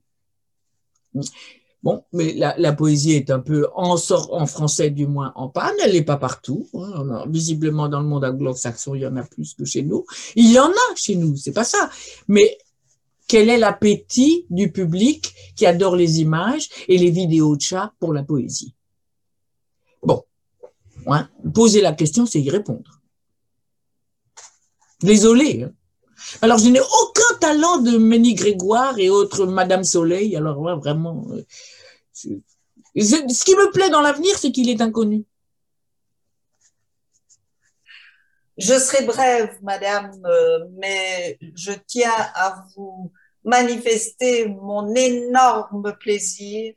Bon, 1.82 2.02
mais 2.12 2.32
la, 2.32 2.72
poésie 2.72 3.12
est 3.12 3.30
un 3.30 3.38
peu 3.38 3.68
en, 3.74 3.96
sort, 3.96 4.34
en 4.34 4.46
français 4.46 4.90
du 4.90 5.06
moins 5.06 5.32
en 5.36 5.48
panne, 5.48 5.74
elle 5.84 5.92
n'est 5.92 6.02
pas 6.02 6.16
partout. 6.16 6.68
Hein. 6.74 7.24
visiblement 7.28 7.88
dans 7.88 8.00
le 8.00 8.06
monde 8.06 8.24
anglo-saxon, 8.24 8.96
il 8.96 9.02
y 9.02 9.06
en 9.06 9.16
a 9.16 9.22
plus 9.22 9.54
que 9.54 9.64
chez 9.64 9.82
nous. 9.82 10.04
Il 10.34 10.50
y 10.50 10.58
en 10.58 10.68
a 10.70 10.94
chez 10.96 11.14
nous, 11.14 11.36
c'est 11.36 11.52
pas 11.52 11.64
ça. 11.64 11.88
Mais 12.26 12.58
quel 13.28 13.50
est 13.50 13.58
l'appétit 13.58 14.46
du 14.50 14.72
public 14.72 15.32
qui 15.54 15.64
adore 15.64 15.96
les 15.96 16.20
images 16.20 16.68
et 16.88 16.98
les 16.98 17.10
vidéos 17.10 17.54
de 17.56 17.62
chat 17.62 17.92
pour 18.00 18.12
la 18.12 18.24
poésie? 18.24 18.74
Bon, 20.02 20.24
hein, 21.06 21.28
poser 21.54 21.82
la 21.82 21.92
question, 21.92 22.26
c'est 22.26 22.40
y 22.40 22.50
répondre. 22.50 23.00
Désolé. 25.02 25.64
Hein. 25.64 25.72
Alors, 26.42 26.58
je 26.58 26.68
n'ai 26.68 26.80
aucun 26.80 27.38
talent 27.40 27.78
de 27.78 27.98
Ménie 27.98 28.34
Grégoire 28.34 28.98
et 28.98 29.10
autres 29.10 29.46
Madame 29.46 29.84
Soleil. 29.84 30.36
Alors, 30.36 30.78
vraiment, 30.78 31.24
euh, 31.30 31.44
ce 32.12 33.44
qui 33.44 33.54
me 33.54 33.70
plaît 33.72 33.90
dans 33.90 34.00
l'avenir, 34.00 34.36
c'est 34.38 34.52
qu'il 34.52 34.70
est 34.70 34.80
inconnu. 34.80 35.24
Je 38.58 38.78
serai 38.78 39.04
brève, 39.04 39.58
madame, 39.62 40.12
euh, 40.24 40.66
mais 40.78 41.38
je 41.54 41.72
tiens 41.86 42.10
à 42.34 42.64
vous 42.74 43.12
manifester 43.44 44.48
mon 44.48 44.94
énorme 44.94 45.94
plaisir, 46.00 46.74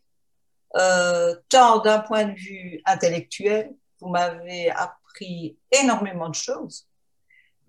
euh, 0.75 1.35
tant 1.47 1.79
d'un 1.79 1.99
point 1.99 2.25
de 2.25 2.35
vue 2.35 2.81
intellectuel, 2.85 3.73
vous 4.01 4.09
m'avez 4.09 4.69
appris 4.71 5.57
énormément 5.71 6.29
de 6.29 6.35
choses, 6.35 6.88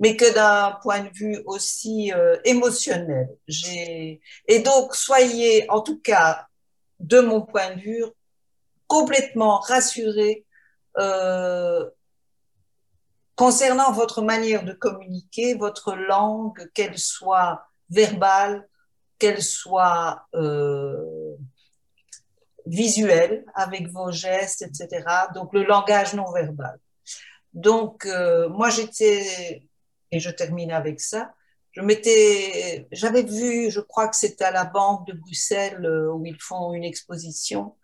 mais 0.01 0.16
que 0.16 0.35
d'un 0.35 0.78
point 0.82 1.01
de 1.01 1.10
vue 1.10 1.40
aussi 1.47 2.12
euh, 2.12 2.39
émotionnel. 2.44 3.28
Et 4.48 4.59
donc, 4.64 4.94
soyez 4.94 5.70
en 5.70 5.82
tout 5.82 6.01
cas 6.01 6.47
de 6.98 7.20
mon 7.20 7.43
point 7.43 7.74
de 7.74 7.81
vue, 7.81 8.05
complètement 8.86 9.59
rassuré 9.59 10.44
euh, 10.98 11.89
concernant 13.36 13.93
votre 13.93 14.20
manière 14.20 14.64
de 14.64 14.72
communiquer, 14.72 15.55
votre 15.55 15.94
langue, 15.94 16.70
qu'elle 16.74 16.98
soit 16.98 17.62
verbale, 17.89 18.68
qu'elle 19.18 19.43
soit 19.43 20.27
euh, 20.35 21.36
visuelle, 22.66 23.44
avec 23.55 23.89
vos 23.89 24.10
gestes, 24.10 24.62
etc. 24.62 25.05
Donc 25.35 25.55
le 25.55 25.64
langage 25.64 26.14
non 26.14 26.31
verbal. 26.32 26.78
Donc 27.55 28.06
euh, 28.06 28.48
moi 28.48 28.70
j'étais, 28.70 29.62
et 30.12 30.20
je 30.20 30.31
termine 30.31 30.70
avec 30.70 31.01
ça, 31.01 31.35
je 31.73 31.82
m'étais, 31.82 32.89
j'avais 32.91 33.23
vu, 33.23 33.70
je 33.70 33.81
crois 33.81 34.09
que 34.09 34.16
c'était 34.16 34.45
à 34.45 34.51
la 34.51 34.65
Banque 34.65 35.07
de 35.07 35.12
Bruxelles 35.12 35.85
euh, 35.85 36.12
où 36.12 36.27
ils 36.27 36.41
font 36.41 36.73
une 36.73 36.82
exposition. 36.85 37.77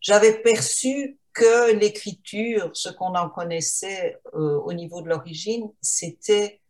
J'avais 0.00 0.40
perçu 0.40 1.18
que 1.32 1.74
l'écriture, 1.74 2.70
ce 2.74 2.90
qu'on 2.90 3.14
en 3.16 3.28
connaissait 3.28 4.20
euh, 4.34 4.60
au 4.60 4.72
niveau 4.72 5.02
de 5.02 5.08
l'origine, 5.08 5.72
c'était 5.80 6.60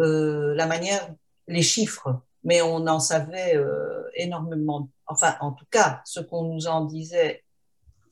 euh, 0.00 0.52
la 0.56 0.66
manière, 0.66 1.14
les 1.46 1.62
chiffres, 1.62 2.22
mais 2.42 2.60
on 2.60 2.86
en 2.88 2.98
savait 2.98 3.56
euh, 3.56 4.02
énormément. 4.14 4.88
Enfin, 5.06 5.36
en 5.40 5.52
tout 5.52 5.66
cas, 5.70 6.02
ce 6.04 6.18
qu'on 6.18 6.42
nous 6.52 6.66
en 6.66 6.84
disait 6.84 7.44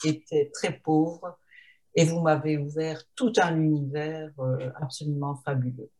était 0.05 0.51
très 0.55 0.73
pauvre, 0.73 1.37
et 1.95 2.05
vous 2.05 2.21
m'avez 2.21 2.59
ouvert 2.59 3.03
tout 3.15 3.33
un 3.37 3.57
univers 3.57 4.31
euh, 4.39 4.71
absolument 4.81 5.37
fabuleux. 5.45 5.91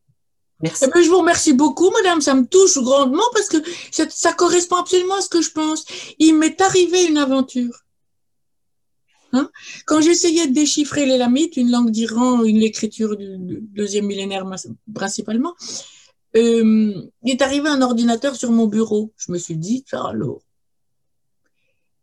Eh 0.63 0.87
ben, 0.87 1.01
je 1.01 1.09
vous 1.09 1.19
remercie 1.19 1.53
beaucoup, 1.53 1.89
madame. 1.91 2.21
Ça 2.21 2.33
me 2.35 2.45
touche 2.45 2.77
grandement 2.77 3.23
parce 3.33 3.49
que 3.49 3.57
ça, 3.91 4.33
correspond 4.33 4.77
absolument 4.77 5.15
à 5.15 5.21
ce 5.21 5.29
que 5.29 5.41
je 5.41 5.51
pense. 5.51 5.85
Il 6.19 6.37
m'est 6.37 6.61
arrivé 6.61 7.05
une 7.05 7.17
aventure. 7.17 7.83
Hein? 9.33 9.49
Quand 9.85 9.99
j'essayais 9.99 10.47
de 10.47 10.53
déchiffrer 10.53 11.05
les 11.05 11.17
lamites, 11.17 11.57
une 11.57 11.69
langue 11.69 11.89
d'Iran, 11.89 12.43
une 12.43 12.61
écriture 12.61 13.17
du, 13.17 13.59
deuxième 13.61 14.05
millénaire 14.05 14.45
principalement, 14.93 15.53
euh, 16.37 17.09
il 17.23 17.31
est 17.31 17.41
arrivé 17.41 17.67
un 17.67 17.81
ordinateur 17.81 18.35
sur 18.35 18.51
mon 18.51 18.67
bureau. 18.67 19.11
Je 19.17 19.31
me 19.31 19.37
suis 19.37 19.57
dit, 19.57 19.83
alors. 19.91 20.41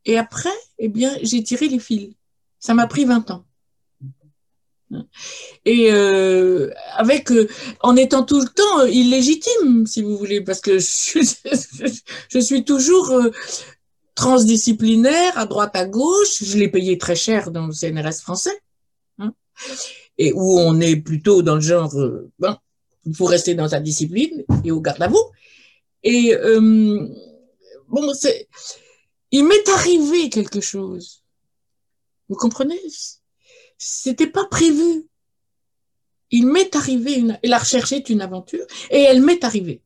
Et 0.04 0.18
après, 0.18 0.50
eh 0.78 0.88
bien, 0.88 1.16
j'ai 1.22 1.42
tiré 1.42 1.68
les 1.68 1.78
fils. 1.78 2.14
Ça 2.58 2.74
m'a 2.74 2.86
pris 2.86 3.04
20 3.06 3.30
ans. 3.30 3.44
Et 5.64 5.92
euh, 5.92 6.70
avec, 6.96 7.30
euh, 7.30 7.48
en 7.80 7.96
étant 7.96 8.24
tout 8.24 8.40
le 8.40 8.48
temps 8.48 8.84
illégitime, 8.86 9.86
si 9.86 10.02
vous 10.02 10.16
voulez, 10.16 10.40
parce 10.40 10.60
que 10.60 10.78
je, 12.28 12.40
suis 12.40 12.64
toujours 12.64 13.10
euh, 13.10 13.30
transdisciplinaire, 14.14 15.38
à 15.38 15.46
droite, 15.46 15.76
à 15.76 15.86
gauche. 15.86 16.42
Je 16.42 16.58
l'ai 16.58 16.68
payé 16.68 16.98
très 16.98 17.16
cher 17.16 17.50
dans 17.50 17.66
le 17.66 17.72
CNRS 17.72 18.20
français, 18.20 18.58
hein, 19.18 19.32
et 20.18 20.32
où 20.32 20.58
on 20.58 20.80
est 20.80 20.96
plutôt 20.96 21.42
dans 21.42 21.54
le 21.56 21.60
genre, 21.60 21.94
euh, 21.98 22.30
bon, 22.38 22.56
il 23.06 23.14
faut 23.14 23.26
rester 23.26 23.54
dans 23.54 23.68
sa 23.68 23.80
discipline 23.80 24.44
et 24.64 24.70
au 24.70 24.80
garde 24.80 25.02
à 25.02 25.08
vous. 25.08 25.24
Et 26.02 26.34
euh, 26.34 27.08
bon, 27.88 28.12
c'est, 28.14 28.48
il 29.30 29.44
m'est 29.44 29.68
arrivé 29.68 30.30
quelque 30.30 30.60
chose. 30.60 31.22
Vous 32.28 32.36
comprenez? 32.36 32.80
C'était 33.82 34.26
pas 34.26 34.44
prévu. 34.44 35.08
Il 36.30 36.46
m'est 36.46 36.76
arrivé 36.76 37.14
une, 37.14 37.38
la 37.42 37.58
recherche 37.58 37.92
est 37.92 38.10
une 38.10 38.20
aventure 38.20 38.66
et 38.90 39.00
elle 39.00 39.22
m'est 39.22 39.42
arrivée. 39.42 39.80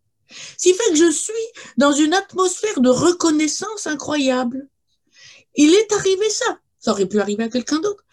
Ce 0.59 0.65
qui 0.65 0.75
fait 0.75 0.91
que 0.91 0.97
je 0.97 1.11
suis 1.11 1.33
dans 1.77 1.93
une 1.93 2.13
atmosphère 2.13 2.81
de 2.81 2.89
reconnaissance 2.89 3.87
incroyable. 3.87 4.69
Il 5.55 5.73
est 5.73 5.93
arrivé 5.93 6.29
ça. 6.29 6.59
Ça 6.81 6.91
aurait 6.91 7.07
pu 7.07 7.21
arriver 7.21 7.45
à 7.45 7.49
quelqu'un 7.49 7.79
d'autre. 7.79 8.05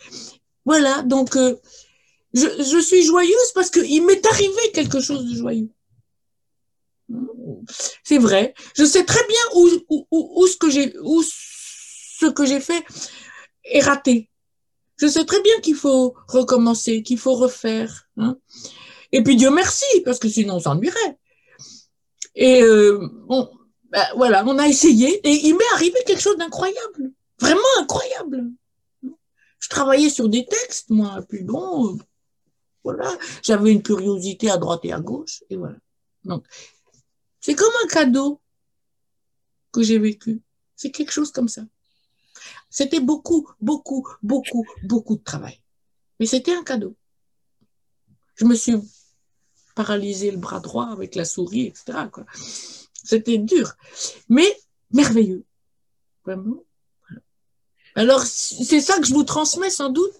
Voilà, 0.65 1.01
donc 1.01 1.35
euh, 1.35 1.55
je, 2.35 2.47
je, 2.47 2.79
suis 2.79 3.01
joyeuse 3.01 3.51
parce 3.55 3.71
qu'il 3.71 4.05
m'est 4.05 4.25
arrivé 4.27 4.71
quelque 4.73 5.01
chose 5.01 5.25
de 5.25 5.35
joyeux. 5.35 5.71
C'est 8.03 8.19
vrai. 8.19 8.53
Je 8.77 8.85
sais 8.85 9.03
très 9.03 9.25
bien 9.27 9.41
où, 9.55 9.69
où, 9.89 10.07
où, 10.11 10.47
ce 10.47 10.57
que 10.57 10.69
j'ai 10.69 10.93
où 11.01 11.23
ce 11.23 12.27
que 12.27 12.45
j'ai 12.45 12.61
fait 12.61 12.85
est 13.63 13.81
raté. 13.81 14.30
Je 15.01 15.07
sais 15.07 15.25
très 15.25 15.41
bien 15.41 15.59
qu'il 15.61 15.75
faut 15.75 16.13
recommencer, 16.27 17.01
qu'il 17.01 17.17
faut 17.17 17.33
refaire. 17.33 18.07
Hein. 18.17 18.37
Et 19.11 19.23
puis 19.23 19.35
Dieu 19.35 19.49
merci, 19.49 19.85
parce 20.05 20.19
que 20.19 20.29
sinon 20.29 20.57
on 20.57 20.59
s'ennuierait. 20.59 21.17
Et 22.35 22.61
euh, 22.61 23.09
bon, 23.27 23.49
ben, 23.89 24.05
voilà, 24.15 24.45
on 24.45 24.59
a 24.59 24.67
essayé 24.67 25.19
et 25.27 25.47
il 25.47 25.57
m'est 25.57 25.73
arrivé 25.73 25.97
quelque 26.05 26.21
chose 26.21 26.37
d'incroyable, 26.37 27.11
vraiment 27.39 27.61
incroyable. 27.79 28.51
Je 29.57 29.69
travaillais 29.69 30.11
sur 30.11 30.29
des 30.29 30.45
textes, 30.45 30.91
moi, 30.91 31.19
puis 31.27 31.43
bon, 31.43 31.97
voilà, 32.83 33.17
j'avais 33.41 33.71
une 33.71 33.81
curiosité 33.81 34.51
à 34.51 34.57
droite 34.57 34.81
et 34.83 34.93
à 34.93 34.99
gauche, 34.99 35.43
et 35.49 35.57
voilà. 35.57 35.77
Donc, 36.25 36.45
c'est 37.39 37.55
comme 37.55 37.73
un 37.83 37.87
cadeau 37.87 38.39
que 39.71 39.81
j'ai 39.81 39.97
vécu. 39.97 40.41
C'est 40.75 40.91
quelque 40.91 41.11
chose 41.11 41.31
comme 41.31 41.47
ça. 41.47 41.63
C'était 42.71 43.01
beaucoup, 43.01 43.47
beaucoup, 43.59 44.07
beaucoup, 44.23 44.65
beaucoup 44.83 45.17
de 45.17 45.23
travail. 45.23 45.61
Mais 46.19 46.25
c'était 46.25 46.55
un 46.55 46.63
cadeau. 46.63 46.95
Je 48.35 48.45
me 48.45 48.55
suis 48.55 48.75
paralysé 49.75 50.31
le 50.31 50.37
bras 50.37 50.61
droit 50.61 50.87
avec 50.87 51.15
la 51.15 51.25
souris, 51.25 51.67
etc. 51.67 51.99
C'était 53.03 53.37
dur, 53.37 53.75
mais 54.29 54.47
merveilleux. 54.91 55.43
Vraiment. 56.25 56.63
Alors, 57.95 58.23
c'est 58.23 58.79
ça 58.79 58.97
que 58.99 59.05
je 59.05 59.13
vous 59.13 59.23
transmets 59.23 59.69
sans 59.69 59.89
doute. 59.89 60.13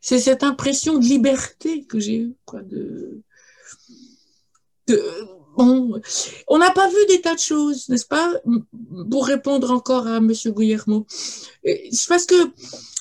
C'est 0.00 0.20
cette 0.20 0.44
impression 0.44 0.98
de 0.98 1.04
liberté 1.04 1.84
que 1.84 1.98
j'ai 1.98 2.18
eue, 2.18 2.36
quoi, 2.44 2.62
de, 2.62 3.22
de 4.86 5.02
on 5.58 6.58
n'a 6.58 6.70
pas 6.70 6.88
vu 6.88 7.06
des 7.08 7.20
tas 7.20 7.34
de 7.34 7.40
choses, 7.40 7.88
n'est-ce 7.88 8.06
pas 8.06 8.32
Pour 9.10 9.26
répondre 9.26 9.70
encore 9.70 10.06
à 10.06 10.20
Monsieur 10.20 10.52
Guillermo, 10.52 11.06
parce 12.08 12.26
que 12.26 12.52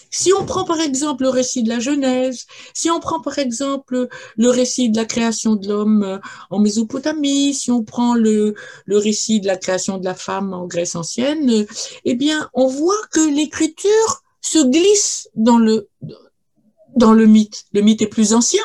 si 0.09 0.33
on 0.33 0.45
prend 0.45 0.63
par 0.63 0.79
exemple 0.79 1.23
le 1.23 1.29
récit 1.29 1.63
de 1.63 1.69
la 1.69 1.79
Genèse, 1.79 2.47
si 2.73 2.89
on 2.89 2.99
prend 2.99 3.19
par 3.19 3.37
exemple 3.37 4.07
le 4.37 4.49
récit 4.49 4.89
de 4.89 4.97
la 4.97 5.05
création 5.05 5.55
de 5.55 5.67
l'homme 5.67 6.03
euh, 6.03 6.17
en 6.49 6.59
Mésopotamie, 6.59 7.53
si 7.53 7.71
on 7.71 7.83
prend 7.83 8.15
le, 8.15 8.55
le 8.85 8.97
récit 8.97 9.41
de 9.41 9.47
la 9.47 9.57
création 9.57 9.97
de 9.97 10.05
la 10.05 10.15
femme 10.15 10.53
en 10.53 10.65
Grèce 10.65 10.95
ancienne, 10.95 11.65
eh 12.05 12.15
bien, 12.15 12.49
on 12.53 12.67
voit 12.67 13.01
que 13.11 13.19
l'écriture 13.19 14.23
se 14.41 14.59
glisse 14.59 15.29
dans 15.35 15.57
le, 15.57 15.89
dans 16.95 17.13
le 17.13 17.25
mythe. 17.25 17.65
Le 17.73 17.81
mythe 17.81 18.01
est 18.01 18.07
plus 18.07 18.33
ancien. 18.33 18.63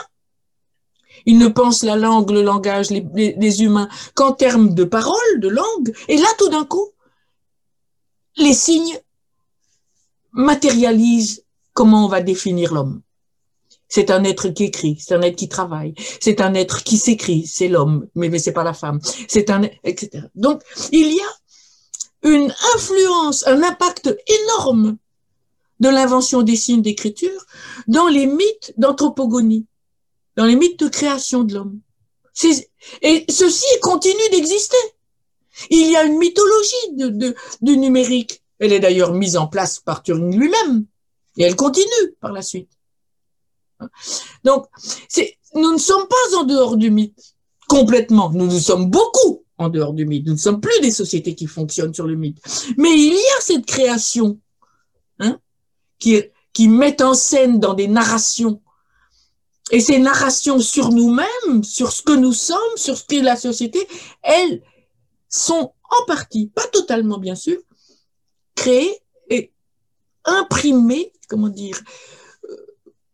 Il 1.26 1.38
ne 1.38 1.48
pense 1.48 1.82
la 1.82 1.96
langue, 1.96 2.30
le 2.30 2.42
langage, 2.42 2.90
les, 2.90 3.62
humains 3.62 3.88
qu'en 4.14 4.32
termes 4.32 4.74
de 4.74 4.84
parole, 4.84 5.40
de 5.40 5.48
langue. 5.48 5.94
Et 6.08 6.16
là, 6.16 6.28
tout 6.38 6.48
d'un 6.48 6.64
coup, 6.64 6.90
les 8.36 8.54
signes 8.54 8.98
matérialise 10.32 11.44
comment 11.74 12.06
on 12.06 12.08
va 12.08 12.20
définir 12.20 12.72
l'homme. 12.72 13.02
C'est 13.88 14.10
un 14.10 14.24
être 14.24 14.48
qui 14.48 14.64
écrit, 14.64 14.96
c'est 14.98 15.14
un 15.14 15.20
être 15.20 15.36
qui 15.36 15.50
travaille, 15.50 15.94
c'est 16.18 16.40
un 16.40 16.54
être 16.54 16.82
qui 16.82 16.96
s'écrit, 16.96 17.46
c'est 17.46 17.68
l'homme, 17.68 18.06
mais, 18.14 18.30
mais 18.30 18.38
c'est 18.38 18.52
pas 18.52 18.64
la 18.64 18.72
femme. 18.72 19.00
C'est 19.28 19.50
un, 19.50 19.62
etc. 19.84 20.24
Donc, 20.34 20.62
il 20.92 21.12
y 21.12 21.20
a 21.20 22.30
une 22.30 22.52
influence, 22.74 23.46
un 23.46 23.62
impact 23.62 24.16
énorme 24.26 24.96
de 25.80 25.88
l'invention 25.88 26.42
des 26.42 26.56
signes 26.56 26.80
d'écriture 26.80 27.44
dans 27.88 28.08
les 28.08 28.26
mythes 28.26 28.72
d'anthropogonie, 28.76 29.66
dans 30.36 30.46
les 30.46 30.56
mythes 30.56 30.80
de 30.80 30.88
création 30.88 31.44
de 31.44 31.54
l'homme. 31.54 31.80
Et 33.02 33.24
ceci 33.28 33.66
continue 33.80 34.28
d'exister. 34.30 34.76
Il 35.70 35.90
y 35.90 35.96
a 35.96 36.04
une 36.04 36.18
mythologie 36.18 36.96
du 37.60 37.76
numérique 37.76 38.42
elle 38.62 38.72
est 38.72 38.80
d'ailleurs 38.80 39.12
mise 39.12 39.36
en 39.36 39.48
place 39.48 39.80
par 39.80 40.04
Turing 40.04 40.38
lui-même. 40.38 40.86
Et 41.36 41.42
elle 41.42 41.56
continue 41.56 42.14
par 42.20 42.30
la 42.30 42.42
suite. 42.42 42.70
Donc, 44.44 44.66
nous 45.56 45.72
ne 45.72 45.78
sommes 45.78 46.06
pas 46.06 46.38
en 46.38 46.44
dehors 46.44 46.76
du 46.76 46.92
mythe 46.92 47.34
complètement. 47.68 48.30
Nous 48.30 48.46
nous 48.46 48.60
sommes 48.60 48.88
beaucoup 48.88 49.44
en 49.58 49.68
dehors 49.68 49.94
du 49.94 50.06
mythe. 50.06 50.26
Nous 50.26 50.34
ne 50.34 50.38
sommes 50.38 50.60
plus 50.60 50.80
des 50.80 50.92
sociétés 50.92 51.34
qui 51.34 51.48
fonctionnent 51.48 51.92
sur 51.92 52.06
le 52.06 52.14
mythe. 52.14 52.38
Mais 52.76 52.92
il 52.92 53.14
y 53.14 53.38
a 53.38 53.40
cette 53.40 53.66
création 53.66 54.38
hein, 55.18 55.40
qui 55.98 56.68
met 56.68 57.02
en 57.02 57.14
scène 57.14 57.58
dans 57.58 57.74
des 57.74 57.88
narrations. 57.88 58.62
Et 59.70 59.80
ces 59.80 59.98
narrations 59.98 60.58
sur 60.58 60.90
nous-mêmes, 60.90 61.62
sur 61.62 61.92
ce 61.92 62.02
que 62.02 62.12
nous 62.12 62.32
sommes, 62.32 62.76
sur 62.76 62.96
ce 62.96 63.04
qu'est 63.04 63.22
la 63.22 63.36
société, 63.36 63.86
elles 64.22 64.62
sont 65.28 65.72
en 65.90 66.04
partie, 66.06 66.48
pas 66.48 66.66
totalement 66.68 67.18
bien 67.18 67.34
sûr, 67.34 67.58
créé 68.54 68.98
et 69.30 69.52
imprimé, 70.24 71.12
comment 71.28 71.48
dire, 71.48 71.80
euh, 72.44 72.56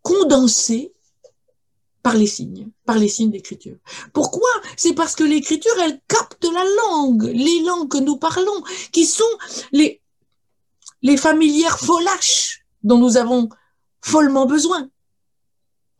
condensé 0.03 0.93
par 2.03 2.15
les 2.15 2.27
signes, 2.27 2.71
par 2.87 2.99
les 2.99 3.09
signes 3.09 3.31
d'écriture. 3.31 3.77
Pourquoi? 4.13 4.49
C'est 4.77 4.95
parce 4.95 5.15
que 5.15 5.25
l'écriture, 5.25 5.75
elle 5.83 6.01
capte 6.09 6.45
la 6.45 6.65
langue, 6.83 7.25
les 7.25 7.61
langues 7.61 7.91
que 7.91 7.99
nous 7.99 8.17
parlons, 8.17 8.63
qui 8.93 9.05
sont 9.05 9.25
les, 9.73 10.01
les 11.03 11.17
familières 11.17 11.79
folaches 11.79 12.65
dont 12.83 12.99
nous 12.99 13.17
avons 13.17 13.49
follement 14.01 14.47
besoin. 14.47 14.89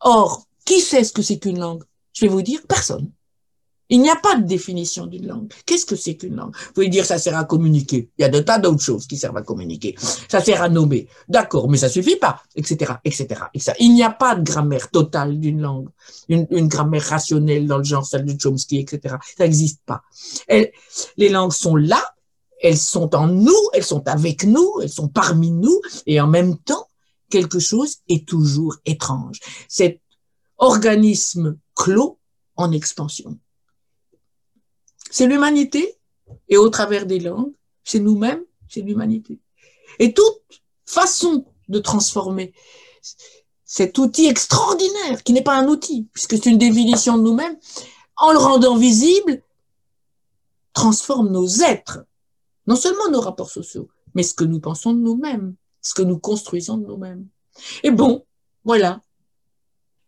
Or, 0.01 0.45
qui 0.65 0.81
sait 0.81 1.03
ce 1.03 1.13
que 1.13 1.21
c'est 1.21 1.39
qu'une 1.39 1.59
langue? 1.59 1.83
Je 2.13 2.25
vais 2.25 2.31
vous 2.31 2.41
dire, 2.41 2.61
personne. 2.67 3.11
Il 3.91 4.01
n'y 4.01 4.09
a 4.09 4.15
pas 4.15 4.35
de 4.35 4.45
définition 4.45 5.07
d'une 5.07 5.25
langue. 5.25 5.51
Qu'est-ce 5.65 5.85
que 5.85 5.95
c'est 5.95 6.15
qu'une 6.15 6.35
langue? 6.35 6.55
Vous 6.55 6.73
pouvez 6.73 6.89
dire 6.89 7.05
ça 7.05 7.17
sert 7.17 7.35
à 7.35 7.43
communiquer. 7.43 8.11
Il 8.19 8.21
y 8.21 8.25
a 8.25 8.29
de 8.29 8.39
tas 8.39 8.59
d'autres 8.59 8.83
choses 8.83 9.07
qui 9.07 9.17
servent 9.17 9.37
à 9.37 9.41
communiquer. 9.41 9.95
Ça 10.27 10.41
sert 10.41 10.61
à 10.61 10.69
nommer. 10.69 11.07
D'accord, 11.27 11.67
mais 11.67 11.77
ça 11.77 11.89
suffit 11.89 12.17
pas, 12.17 12.43
etc., 12.55 12.93
etc. 13.03 13.41
etc. 13.51 13.73
Il 13.79 13.95
n'y 13.95 14.03
a 14.03 14.11
pas 14.11 14.35
de 14.35 14.43
grammaire 14.43 14.91
totale 14.91 15.39
d'une 15.39 15.61
langue, 15.61 15.89
une, 16.27 16.45
une, 16.51 16.67
grammaire 16.67 17.01
rationnelle 17.03 17.65
dans 17.65 17.79
le 17.79 17.83
genre 17.83 18.05
celle 18.05 18.25
de 18.25 18.39
Chomsky, 18.39 18.77
etc. 18.77 19.15
Ça 19.35 19.45
n'existe 19.45 19.81
pas. 19.87 20.03
les 21.17 21.29
langues 21.29 21.53
sont 21.53 21.75
là, 21.75 22.03
elles 22.61 22.77
sont 22.77 23.15
en 23.15 23.27
nous, 23.27 23.69
elles 23.73 23.83
sont 23.83 24.07
avec 24.07 24.43
nous, 24.43 24.81
elles 24.83 24.89
sont 24.89 25.07
parmi 25.07 25.49
nous, 25.49 25.81
et 26.05 26.21
en 26.21 26.27
même 26.27 26.57
temps, 26.59 26.88
quelque 27.29 27.59
chose 27.59 27.97
est 28.07 28.27
toujours 28.27 28.75
étrange. 28.85 29.39
Cet 29.67 30.01
organisme 30.57 31.57
clos 31.75 32.19
en 32.55 32.71
expansion. 32.71 33.37
C'est 35.09 35.27
l'humanité, 35.27 35.97
et 36.49 36.57
au 36.57 36.69
travers 36.69 37.05
des 37.05 37.19
langues, 37.19 37.53
c'est 37.83 37.99
nous-mêmes, 37.99 38.43
c'est 38.67 38.81
l'humanité. 38.81 39.39
Et 39.97 40.13
toute 40.13 40.61
façon 40.85 41.45
de 41.67 41.79
transformer 41.79 42.53
cet 43.63 43.97
outil 43.97 44.25
extraordinaire, 44.27 45.23
qui 45.23 45.33
n'est 45.33 45.43
pas 45.43 45.57
un 45.57 45.67
outil, 45.67 46.07
puisque 46.13 46.35
c'est 46.37 46.49
une 46.49 46.57
définition 46.57 47.17
de 47.17 47.23
nous-mêmes, 47.23 47.57
en 48.17 48.31
le 48.31 48.39
rendant 48.39 48.77
visible, 48.77 49.41
transforme 50.73 51.31
nos 51.31 51.47
êtres, 51.47 51.99
non 52.67 52.75
seulement 52.75 53.09
nos 53.09 53.21
rapports 53.21 53.49
sociaux, 53.49 53.89
mais 54.13 54.23
ce 54.23 54.33
que 54.33 54.43
nous 54.43 54.59
pensons 54.59 54.93
de 54.93 54.99
nous-mêmes, 54.99 55.55
ce 55.81 55.93
que 55.93 56.01
nous 56.01 56.17
construisons 56.17 56.77
de 56.77 56.85
nous-mêmes. 56.85 57.27
Et 57.83 57.91
bon, 57.91 58.25
voilà, 58.63 59.01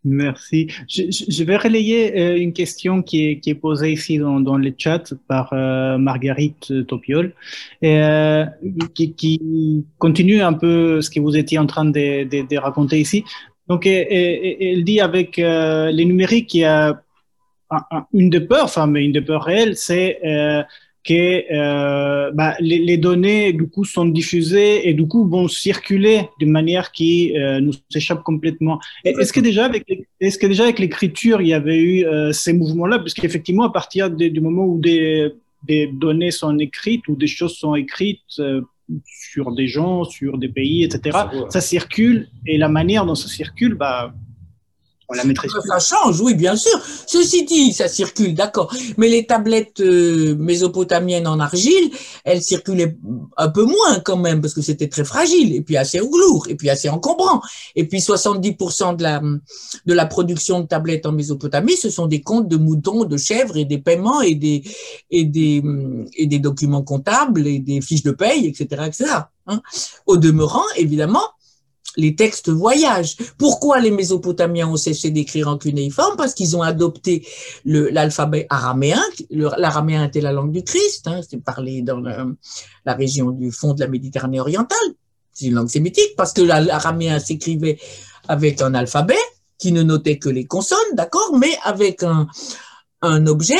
Merci. 0.04 0.66
Je, 0.88 1.44
vais 1.44 1.56
relayer 1.56 2.18
euh, 2.18 2.36
une 2.36 2.52
question 2.52 3.02
qui 3.02 3.40
est, 3.44 3.54
posée 3.54 3.92
ici 3.92 4.18
dans, 4.18 4.56
le 4.56 4.74
chat 4.76 5.14
par 5.28 5.52
euh, 5.52 5.96
Marguerite 5.96 6.86
Topiol, 6.88 7.32
euh, 7.84 8.44
qui, 8.94 9.86
continue 9.98 10.42
un 10.42 10.54
peu 10.54 11.00
ce 11.00 11.08
que 11.08 11.20
vous 11.20 11.36
étiez 11.36 11.58
en 11.58 11.66
train 11.66 11.84
de, 11.84 12.56
raconter 12.56 13.00
ici. 13.00 13.24
Donc, 13.68 13.86
elle 13.86 14.82
dit 14.82 15.00
avec 15.00 15.36
les 15.36 16.04
numériques, 16.04 16.52
il 16.54 16.60
y 16.60 16.64
a 16.64 17.00
une 18.12 18.28
des 18.28 18.40
peurs, 18.40 18.64
enfin, 18.64 18.88
mais 18.88 19.04
une 19.04 19.12
des 19.12 19.22
peurs 19.22 19.44
réelles, 19.44 19.76
c'est 19.76 20.18
que 21.04 21.52
euh, 21.52 22.30
bah, 22.32 22.54
les, 22.60 22.78
les, 22.78 22.96
données 22.96 23.52
du 23.52 23.68
coup 23.68 23.84
sont 23.84 24.04
diffusées 24.04 24.88
et 24.88 24.94
du 24.94 25.06
coup 25.06 25.28
vont 25.28 25.48
circuler 25.48 26.28
d'une 26.38 26.52
manière 26.52 26.92
qui 26.92 27.36
euh, 27.36 27.60
nous 27.60 27.72
échappe 27.94 28.22
complètement. 28.22 28.78
Est-ce 29.04 29.32
que 29.32 29.40
déjà 29.40 29.64
avec 29.64 29.84
est-ce 30.20 30.38
que 30.38 30.46
déjà 30.46 30.64
avec 30.64 30.78
l'écriture 30.78 31.40
il 31.40 31.48
y 31.48 31.54
avait 31.54 31.78
eu 31.78 32.04
euh, 32.04 32.32
ces 32.32 32.52
mouvements-là, 32.52 33.00
puisqu'effectivement 33.00 33.64
à 33.64 33.72
partir 33.72 34.10
du 34.10 34.40
moment 34.40 34.64
où 34.64 34.78
des, 34.80 35.32
des 35.66 35.88
données 35.88 36.30
sont 36.30 36.56
écrites 36.58 37.06
ou 37.08 37.16
des 37.16 37.26
choses 37.26 37.56
sont 37.56 37.74
écrites 37.74 38.20
sur 39.04 39.52
des 39.52 39.66
gens, 39.66 40.04
sur 40.04 40.38
des 40.38 40.48
pays, 40.48 40.84
etc., 40.84 41.18
ça 41.48 41.60
circule 41.60 42.28
et 42.46 42.58
la 42.58 42.68
manière 42.68 43.06
dont 43.06 43.14
ça 43.14 43.28
circule, 43.28 43.74
bah 43.74 44.14
ça 45.14 45.78
change, 45.78 46.20
oui, 46.20 46.34
bien 46.34 46.56
sûr. 46.56 46.80
Ceci 47.06 47.44
dit, 47.44 47.72
ça 47.72 47.88
circule, 47.88 48.34
d'accord. 48.34 48.74
Mais 48.96 49.08
les 49.08 49.26
tablettes 49.26 49.80
euh, 49.80 50.34
mésopotamiennes 50.36 51.26
en 51.26 51.40
argile, 51.40 51.90
elles 52.24 52.42
circulaient 52.42 52.96
un 53.36 53.48
peu 53.48 53.64
moins 53.64 54.00
quand 54.04 54.16
même, 54.16 54.40
parce 54.40 54.54
que 54.54 54.62
c'était 54.62 54.88
très 54.88 55.04
fragile, 55.04 55.54
et 55.54 55.60
puis 55.60 55.76
assez 55.76 55.98
lourd, 55.98 56.46
et 56.48 56.54
puis 56.54 56.70
assez 56.70 56.88
encombrant. 56.88 57.40
Et 57.76 57.86
puis 57.86 57.98
70% 57.98 58.96
de 58.96 59.02
la, 59.02 59.20
de 59.20 59.94
la 59.94 60.06
production 60.06 60.60
de 60.60 60.66
tablettes 60.66 61.06
en 61.06 61.12
Mésopotamie, 61.12 61.76
ce 61.76 61.90
sont 61.90 62.06
des 62.06 62.22
comptes 62.22 62.48
de 62.48 62.56
moutons, 62.56 63.04
de 63.04 63.16
chèvres, 63.16 63.56
et 63.56 63.64
des 63.64 63.78
paiements, 63.78 64.22
et 64.22 64.34
des, 64.34 64.62
et 65.10 65.24
des, 65.24 65.62
et 66.14 66.26
des 66.26 66.38
documents 66.38 66.82
comptables, 66.82 67.46
et 67.46 67.58
des 67.58 67.80
fiches 67.80 68.02
de 68.02 68.12
paye, 68.12 68.46
etc., 68.46 68.82
etc. 68.86 69.10
Hein. 69.46 69.60
Au 70.06 70.16
demeurant, 70.16 70.64
évidemment, 70.76 71.22
les 71.96 72.14
textes 72.14 72.48
voyagent. 72.48 73.16
Pourquoi 73.38 73.80
les 73.80 73.90
Mésopotamiens 73.90 74.68
ont 74.68 74.76
cessé 74.76 75.10
d'écrire 75.10 75.48
en 75.48 75.58
cunéiforme? 75.58 76.16
Parce 76.16 76.34
qu'ils 76.34 76.56
ont 76.56 76.62
adopté 76.62 77.26
l'alphabet 77.64 78.46
araméen. 78.50 79.02
L'araméen 79.30 80.04
était 80.04 80.20
la 80.20 80.32
langue 80.32 80.52
du 80.52 80.62
Christ, 80.62 81.06
hein, 81.06 81.20
c'est 81.28 81.42
parlé 81.42 81.82
dans 81.82 82.00
la 82.00 82.94
région 82.94 83.30
du 83.30 83.50
fond 83.52 83.74
de 83.74 83.80
la 83.80 83.88
Méditerranée 83.88 84.40
orientale. 84.40 84.78
C'est 85.32 85.46
une 85.46 85.54
langue 85.54 85.70
sémitique 85.70 86.14
parce 86.16 86.32
que 86.32 86.42
l'araméen 86.42 87.18
s'écrivait 87.18 87.78
avec 88.28 88.60
un 88.62 88.74
alphabet 88.74 89.14
qui 89.58 89.72
ne 89.72 89.82
notait 89.82 90.18
que 90.18 90.28
les 90.28 90.44
consonnes, 90.44 90.78
d'accord, 90.94 91.36
mais 91.38 91.56
avec 91.64 92.02
un, 92.02 92.26
un 93.00 93.26
objet 93.26 93.54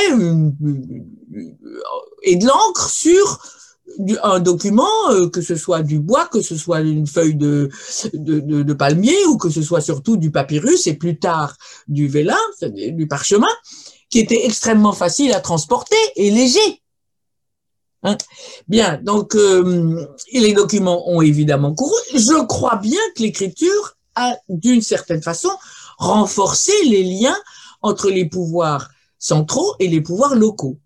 et 2.22 2.36
de 2.36 2.46
l'encre 2.46 2.88
sur 2.90 3.40
un 4.22 4.40
document, 4.40 5.10
euh, 5.10 5.28
que 5.28 5.40
ce 5.40 5.56
soit 5.56 5.82
du 5.82 5.98
bois, 5.98 6.26
que 6.26 6.40
ce 6.40 6.56
soit 6.56 6.80
une 6.80 7.06
feuille 7.06 7.34
de, 7.34 7.70
de, 8.14 8.72
palmier 8.72 9.24
ou 9.26 9.36
que 9.36 9.50
ce 9.50 9.62
soit 9.62 9.80
surtout 9.80 10.16
du 10.16 10.30
papyrus 10.30 10.86
et 10.86 10.94
plus 10.94 11.18
tard 11.18 11.56
du 11.88 12.08
vélin, 12.08 12.38
du 12.62 13.06
parchemin, 13.06 13.52
qui 14.08 14.18
était 14.18 14.46
extrêmement 14.46 14.92
facile 14.92 15.32
à 15.32 15.40
transporter 15.40 15.96
et 16.16 16.30
léger. 16.30 16.82
Hein 18.04 18.16
bien, 18.66 19.00
donc 19.02 19.34
euh, 19.36 20.06
les 20.32 20.54
documents 20.54 21.08
ont 21.08 21.20
évidemment 21.20 21.74
couru. 21.74 21.94
Je 22.14 22.46
crois 22.46 22.76
bien 22.76 23.00
que 23.16 23.22
l'écriture 23.22 23.96
a, 24.16 24.36
d'une 24.48 24.82
certaine 24.82 25.22
façon, 25.22 25.50
renforcé 25.98 26.72
les 26.84 27.04
liens 27.04 27.36
entre 27.80 28.10
les 28.10 28.28
pouvoirs 28.28 28.88
centraux 29.18 29.74
et 29.78 29.86
les 29.86 30.00
pouvoirs 30.00 30.34
locaux. 30.34 30.78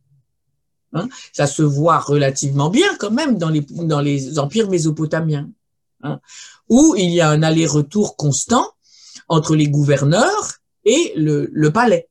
Hein. 0.92 1.08
Ça 1.32 1.46
se 1.46 1.62
voit 1.62 1.98
relativement 1.98 2.70
bien 2.70 2.94
quand 2.98 3.10
même 3.10 3.38
dans 3.38 3.50
les, 4.00 4.38
empires 4.38 4.68
mésopotamiens, 4.68 5.48
hein, 6.02 6.20
où 6.68 6.94
il 6.96 7.10
y 7.10 7.20
a 7.20 7.30
un 7.30 7.42
aller-retour 7.42 8.16
constant 8.16 8.66
entre 9.28 9.56
les 9.56 9.68
gouverneurs 9.68 10.54
et 10.84 11.12
le, 11.16 11.68
palais. 11.68 12.08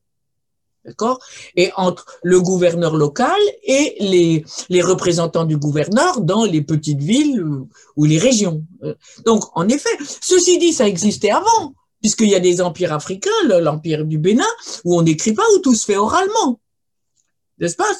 D'accord? 0.84 1.18
Et 1.56 1.72
entre 1.76 2.06
le 2.22 2.40
gouverneur 2.40 2.94
local 2.94 3.40
et 3.64 3.96
les, 4.00 4.44
les 4.68 4.82
représentants 4.82 5.44
du 5.44 5.56
gouverneur 5.56 6.20
dans 6.20 6.44
les 6.44 6.62
petites 6.62 7.02
villes 7.02 7.42
ou 7.96 8.04
les 8.04 8.18
régions. 8.18 8.62
Donc, 9.24 9.44
en 9.54 9.68
effet, 9.68 9.96
ceci 10.20 10.58
dit, 10.58 10.72
ça 10.72 10.86
existait 10.86 11.30
avant, 11.30 11.74
puisqu'il 12.00 12.28
y 12.28 12.36
a 12.36 12.40
des 12.40 12.60
empires 12.60 12.92
africains, 12.92 13.30
l'empire 13.48 14.04
du 14.04 14.18
Bénin, 14.18 14.44
où 14.84 14.96
on 14.96 15.02
n'écrit 15.02 15.32
pas, 15.32 15.42
où 15.56 15.58
tout 15.58 15.74
se 15.74 15.86
fait 15.86 15.96
oralement. 15.96 16.60
N'est-ce 17.58 17.76
pas? 17.76 17.90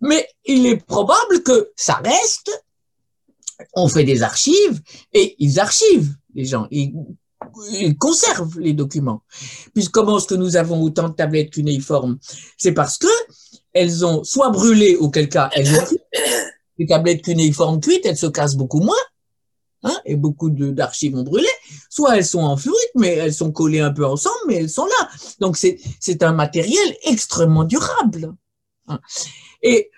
Mais 0.00 0.28
il 0.44 0.66
est 0.66 0.84
probable 0.84 1.42
que 1.42 1.70
ça 1.76 1.94
reste. 2.04 2.64
On 3.74 3.88
fait 3.88 4.04
des 4.04 4.22
archives 4.22 4.80
et 5.12 5.36
ils 5.38 5.60
archivent 5.60 6.14
les 6.34 6.44
gens. 6.44 6.66
Ils, 6.70 6.92
conservent 7.98 8.58
les 8.58 8.72
documents. 8.72 9.22
Puis 9.74 9.86
comment 9.88 10.18
est-ce 10.18 10.26
que 10.26 10.34
nous 10.34 10.56
avons 10.56 10.82
autant 10.82 11.10
de 11.10 11.14
tablettes 11.14 11.50
cunéiformes 11.50 12.18
C'est 12.56 12.72
parce 12.72 12.96
que 12.96 13.06
elles 13.74 14.04
ont 14.06 14.24
soit 14.24 14.50
brûlé, 14.50 14.96
auquel 14.96 15.28
cas 15.28 15.50
les 16.78 16.86
tablettes 16.86 17.22
cunéiformes 17.22 17.80
cuites, 17.80 18.06
elles 18.06 18.16
se 18.16 18.26
cassent 18.26 18.56
beaucoup 18.56 18.80
moins, 18.80 18.94
hein, 19.82 19.96
et 20.04 20.16
beaucoup 20.16 20.50
d'archives 20.50 21.16
ont 21.16 21.22
brûlé, 21.22 21.48
soit 21.90 22.16
elles 22.16 22.26
sont 22.26 22.42
en 22.42 22.56
mais 22.94 23.14
elles 23.14 23.34
sont 23.34 23.52
collées 23.52 23.80
un 23.80 23.92
peu 23.92 24.06
ensemble, 24.06 24.36
mais 24.46 24.56
elles 24.56 24.70
sont 24.70 24.86
là. 24.86 25.08
Donc 25.40 25.56
c'est 25.56 26.22
un 26.22 26.32
matériel 26.32 26.96
extrêmement 27.04 27.64
durable. 27.64 28.34
Hein. 28.88 29.00
Et 29.62 29.90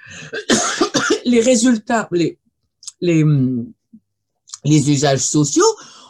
les 1.24 1.40
résultats, 1.40 2.08
les, 2.12 2.38
les, 3.00 3.24
les 4.64 4.90
usages 4.90 5.20
sociaux 5.20 5.64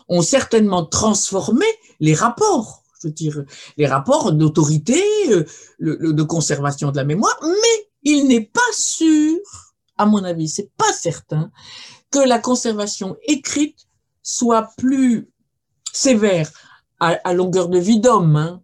ont 0.08 0.22
certainement 0.22 0.84
transformé 0.84 1.66
les 2.00 2.14
rapports, 2.14 2.82
je 3.00 3.08
veux 3.08 3.12
dire, 3.12 3.44
les 3.76 3.86
rapports 3.86 4.32
d'autorité, 4.32 5.02
euh, 5.30 5.44
de 5.80 6.22
conservation 6.22 6.90
de 6.90 6.96
la 6.96 7.04
mémoire, 7.04 7.38
mais 7.42 7.88
il 8.02 8.28
n'est 8.28 8.44
pas 8.44 8.60
sûr, 8.72 9.38
à 9.96 10.06
mon 10.06 10.22
avis, 10.22 10.48
c'est 10.48 10.70
pas 10.76 10.92
certain, 10.92 11.50
que 12.10 12.20
la 12.20 12.38
conservation 12.38 13.16
écrite 13.26 13.88
soit 14.22 14.70
plus 14.76 15.28
sévère 15.96 16.50
à, 17.00 17.32
longueur 17.34 17.68
de 17.68 17.78
vie 17.78 18.00
d'homme 18.00 18.60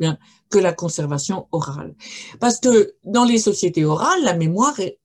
hein, 0.00 0.18
que 0.50 0.58
la 0.58 0.72
conservation 0.72 1.48
orale. 1.52 1.94
Parce 2.38 2.60
que 2.60 2.94
dans 3.04 3.24
les 3.24 3.38
sociétés 3.38 3.84
orales, 3.84 4.22
la 4.22 4.34
mémoire 4.34 4.78
est 4.80 4.98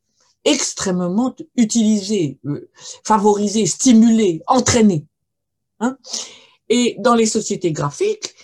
extrêmement 0.45 1.35
utilisée, 1.55 2.39
euh, 2.45 2.69
favorisée, 3.03 3.65
stimulée, 3.65 4.41
entraînée. 4.47 5.05
Hein. 5.79 5.97
Et 6.69 6.95
dans 6.99 7.15
les 7.15 7.25
sociétés 7.25 7.71
graphiques, 7.71 8.35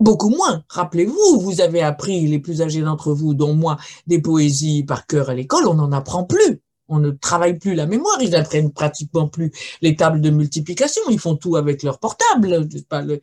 beaucoup 0.00 0.30
moins. 0.30 0.64
Rappelez-vous, 0.68 1.40
vous 1.40 1.60
avez 1.60 1.82
appris, 1.82 2.26
les 2.26 2.38
plus 2.38 2.62
âgés 2.62 2.82
d'entre 2.82 3.12
vous, 3.12 3.34
dont 3.34 3.54
moi, 3.54 3.78
des 4.06 4.20
poésies 4.20 4.84
par 4.84 5.06
cœur 5.06 5.30
à 5.30 5.34
l'école, 5.34 5.66
on 5.66 5.74
n'en 5.74 5.92
apprend 5.92 6.24
plus 6.24 6.62
on 6.88 6.98
ne 6.98 7.10
travaille 7.10 7.58
plus 7.58 7.74
la 7.74 7.86
mémoire, 7.86 8.18
ils 8.20 8.30
n'apprennent 8.30 8.72
pratiquement 8.72 9.28
plus 9.28 9.52
les 9.82 9.96
tables 9.96 10.20
de 10.20 10.30
multiplication, 10.30 11.02
ils 11.10 11.18
font 11.18 11.36
tout 11.36 11.56
avec 11.56 11.82
leur 11.82 11.98
portable, 11.98 12.68
pas 12.88 13.02
le, 13.02 13.20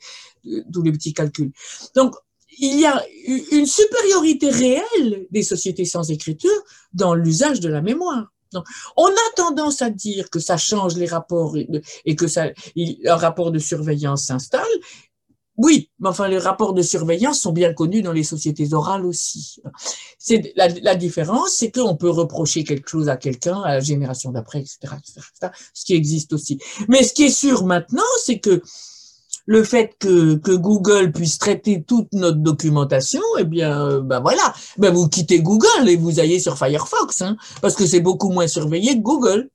tous 0.72 0.84
les 0.84 0.92
petits 0.92 1.14
calculs. 1.14 1.52
Donc, 1.96 2.16
il 2.58 2.80
y 2.80 2.86
a 2.86 3.04
une 3.52 3.66
supériorité 3.66 4.50
réelle 4.50 5.28
des 5.30 5.44
sociétés 5.44 5.86
sans 5.86 6.10
écriture 6.10 6.64
dans 6.94 7.14
l'usage 7.14 7.60
de 7.60 7.68
la 7.68 7.82
mémoire. 7.82 8.32
Donc, 8.54 8.66
on 8.96 9.08
a 9.08 9.34
tendance 9.36 9.82
à 9.82 9.90
dire 9.90 10.30
que 10.30 10.40
ça 10.40 10.56
change 10.56 10.96
les 10.96 11.08
rapports 11.08 11.58
et, 11.58 12.16
que 12.16 12.28
ça, 12.28 12.46
un 12.78 13.16
rapport 13.16 13.52
de 13.52 13.60
surveillance 13.60 14.28
s'installe, 14.28 14.64
oui, 15.58 15.90
mais 16.00 16.10
enfin, 16.10 16.28
les 16.28 16.38
rapports 16.38 16.74
de 16.74 16.82
surveillance 16.82 17.40
sont 17.40 17.54
bien 17.54 17.74
connus 17.74 18.02
dans 18.02 18.12
les 18.12 18.24
sociétés 18.24 18.74
orales 18.74 19.06
aussi. 19.06 19.62
C'est 20.20 20.54
la, 20.56 20.96
différence, 20.96 21.52
c'est 21.52 21.72
qu'on 21.72 21.96
peut 21.96 22.10
reprocher 22.10 22.64
quelque 22.64 22.90
chose 22.90 23.08
à 23.08 23.16
quelqu'un, 23.16 23.62
à 23.62 23.76
la 23.76 23.80
génération 23.80 24.32
d'après, 24.32 24.60
etc., 24.60 24.96
ce 25.74 25.86
qui 25.86 25.94
existe 25.94 26.34
aussi. 26.34 26.60
Mais 26.90 27.04
ce 27.04 27.14
qui 27.14 27.24
est 27.24 27.30
sûr 27.30 27.66
maintenant, 27.66 28.04
c'est 28.24 28.40
que 28.40 28.62
le 29.46 29.64
fait 29.64 29.96
que, 30.00 30.36
que 30.36 30.52
Google 30.52 31.12
puisse 31.12 31.38
traiter 31.38 31.84
toute 31.84 32.12
notre 32.14 32.40
documentation, 32.40 33.22
eh 33.38 33.44
bien, 33.44 33.88
euh, 33.88 34.02
ben 34.02 34.20
voilà, 34.20 34.54
ben 34.78 34.94
vous 34.94 35.08
quittez 35.08 35.40
Google 35.40 35.88
et 35.88 35.96
vous 35.96 36.20
allez 36.20 36.40
sur 36.40 36.58
Firefox, 36.58 37.22
hein, 37.22 37.38
parce 37.62 37.76
que 37.76 37.86
c'est 37.86 38.00
beaucoup 38.00 38.30
moins 38.30 38.48
surveillé 38.48 38.96
que 38.96 39.02
Google. 39.02 39.50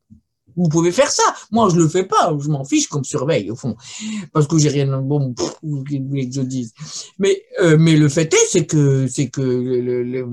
Vous 0.57 0.69
pouvez 0.69 0.93
faire 0.93 1.11
ça. 1.11 1.23
Moi, 1.51 1.69
je 1.71 1.77
le 1.77 1.89
fais 1.89 2.05
pas. 2.05 2.37
Je 2.39 2.49
m'en 2.49 2.65
fiche 2.65 2.89
comme 2.89 3.05
surveille, 3.05 3.51
au 3.51 3.57
fond. 3.57 3.77
Parce 4.33 4.47
que 4.47 4.59
j'ai 4.59 4.69
rien, 4.69 5.01
bon, 5.01 5.35
voulez 5.63 6.29
que 6.29 6.35
je 6.35 6.41
dise. 6.43 6.73
Mais, 7.19 7.43
euh, 7.61 7.77
mais 7.79 7.97
le 7.97 8.09
fait 8.09 8.33
est, 8.33 8.47
c'est 8.51 8.67
que, 8.67 9.07
c'est 9.07 9.29
que, 9.29 9.41
le, 9.41 10.27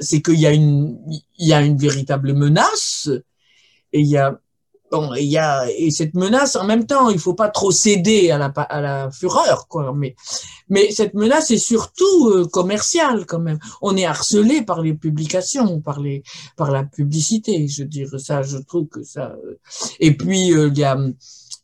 c'est 0.00 0.22
qu'il 0.22 0.40
y 0.40 0.46
a 0.46 0.52
une, 0.52 0.98
il 1.38 1.48
y 1.48 1.52
a 1.52 1.62
une 1.62 1.76
véritable 1.76 2.32
menace 2.34 3.10
et 3.92 4.00
il 4.00 4.06
y 4.06 4.16
a, 4.16 4.38
Bon, 4.90 5.12
il 5.14 5.26
y 5.26 5.36
a 5.36 5.70
et 5.70 5.90
cette 5.90 6.14
menace 6.14 6.56
en 6.56 6.64
même 6.64 6.86
temps, 6.86 7.10
il 7.10 7.18
faut 7.18 7.34
pas 7.34 7.50
trop 7.50 7.70
céder 7.70 8.30
à 8.30 8.38
la 8.38 8.46
à 8.46 8.80
la 8.80 9.10
fureur 9.10 9.68
quoi, 9.68 9.92
mais 9.94 10.16
mais 10.70 10.90
cette 10.90 11.12
menace 11.12 11.50
est 11.50 11.58
surtout 11.58 12.30
euh, 12.30 12.46
commerciale 12.46 13.26
quand 13.26 13.38
même. 13.38 13.58
On 13.82 13.96
est 13.96 14.06
harcelé 14.06 14.62
par 14.62 14.80
les 14.80 14.94
publications, 14.94 15.80
par 15.80 16.00
les 16.00 16.22
par 16.56 16.70
la 16.70 16.84
publicité, 16.84 17.68
je 17.68 17.82
veux 17.82 17.88
dire 17.88 18.08
ça, 18.18 18.42
je 18.42 18.56
trouve 18.56 18.86
que 18.88 19.02
ça 19.02 19.36
euh, 19.44 19.58
et 20.00 20.16
puis 20.16 20.54
euh, 20.54 20.70
il 20.72 20.78
y 20.78 20.84
a 20.84 20.96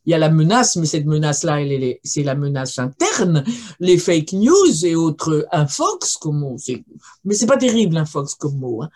il 0.05 0.11
y 0.11 0.13
a 0.13 0.19
la 0.19 0.29
menace, 0.29 0.75
mais 0.75 0.85
cette 0.85 1.05
menace-là, 1.05 1.57
c'est 2.03 2.21
la 2.21 2.35
menace 2.35 2.77
interne, 2.77 3.43
les 3.79 3.97
fake 3.97 4.33
news 4.33 4.85
et 4.85 4.95
autres 4.95 5.47
infox, 5.51 6.17
comme 6.17 6.57
sait. 6.59 6.85
Mais 7.23 7.33
c'est 7.33 7.47
pas 7.47 7.57
terrible, 7.57 7.97
infox 7.97 8.35
comme 8.35 8.59
mot. 8.59 8.83
Hein. 8.83 8.89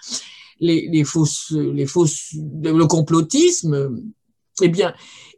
Les, 0.60 0.88
les, 0.91 1.03
fausses, 1.03 1.51
les 1.51 1.88
fausses, 1.88 2.35
le 2.61 2.85
complotisme, 2.85 4.03
eh 4.61 4.69
bien, 4.69 4.94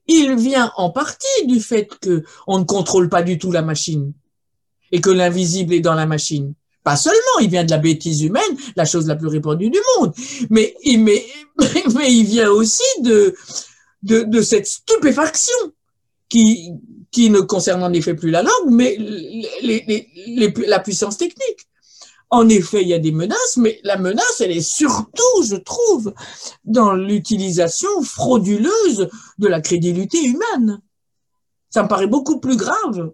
il 0.07 0.35
vient 0.35 0.71
en 0.75 0.89
partie 0.89 1.45
du 1.45 1.59
fait 1.59 1.89
que 2.01 2.23
on 2.47 2.59
ne 2.59 2.63
contrôle 2.63 3.09
pas 3.09 3.23
du 3.23 3.37
tout 3.37 3.51
la 3.51 3.61
machine 3.61 4.13
et 4.91 5.01
que 5.01 5.09
l'invisible 5.09 5.73
est 5.73 5.79
dans 5.79 5.93
la 5.93 6.05
machine. 6.05 6.53
Pas 6.83 6.95
seulement, 6.95 7.39
il 7.41 7.49
vient 7.49 7.63
de 7.63 7.69
la 7.69 7.77
bêtise 7.77 8.23
humaine, 8.23 8.57
la 8.75 8.85
chose 8.85 9.07
la 9.07 9.15
plus 9.15 9.27
répandue 9.27 9.69
du 9.69 9.79
monde, 9.97 10.13
mais, 10.49 10.75
il 10.83 12.25
vient 12.25 12.49
aussi 12.49 12.83
de, 13.01 13.35
cette 14.41 14.65
stupéfaction 14.65 15.55
qui, 16.27 16.73
ne 17.17 17.39
concerne 17.41 17.83
en 17.83 17.93
effet 17.93 18.15
plus 18.15 18.31
la 18.31 18.41
langue, 18.41 18.71
mais 18.71 18.97
la 20.67 20.79
puissance 20.79 21.17
technique. 21.17 21.67
En 22.33 22.47
effet, 22.47 22.81
il 22.81 22.87
y 22.87 22.93
a 22.93 22.99
des 22.99 23.11
menaces, 23.11 23.57
mais 23.57 23.79
la 23.83 23.97
menace, 23.97 24.39
elle 24.39 24.51
est 24.51 24.61
surtout, 24.61 25.43
je 25.43 25.57
trouve, 25.57 26.13
dans 26.63 26.93
l'utilisation 26.93 27.89
frauduleuse 28.03 29.09
de 29.37 29.47
la 29.47 29.59
crédulité 29.59 30.17
humaine. 30.23 30.81
Ça 31.69 31.83
me 31.83 31.89
paraît 31.89 32.07
beaucoup 32.07 32.39
plus 32.39 32.55
grave 32.55 33.11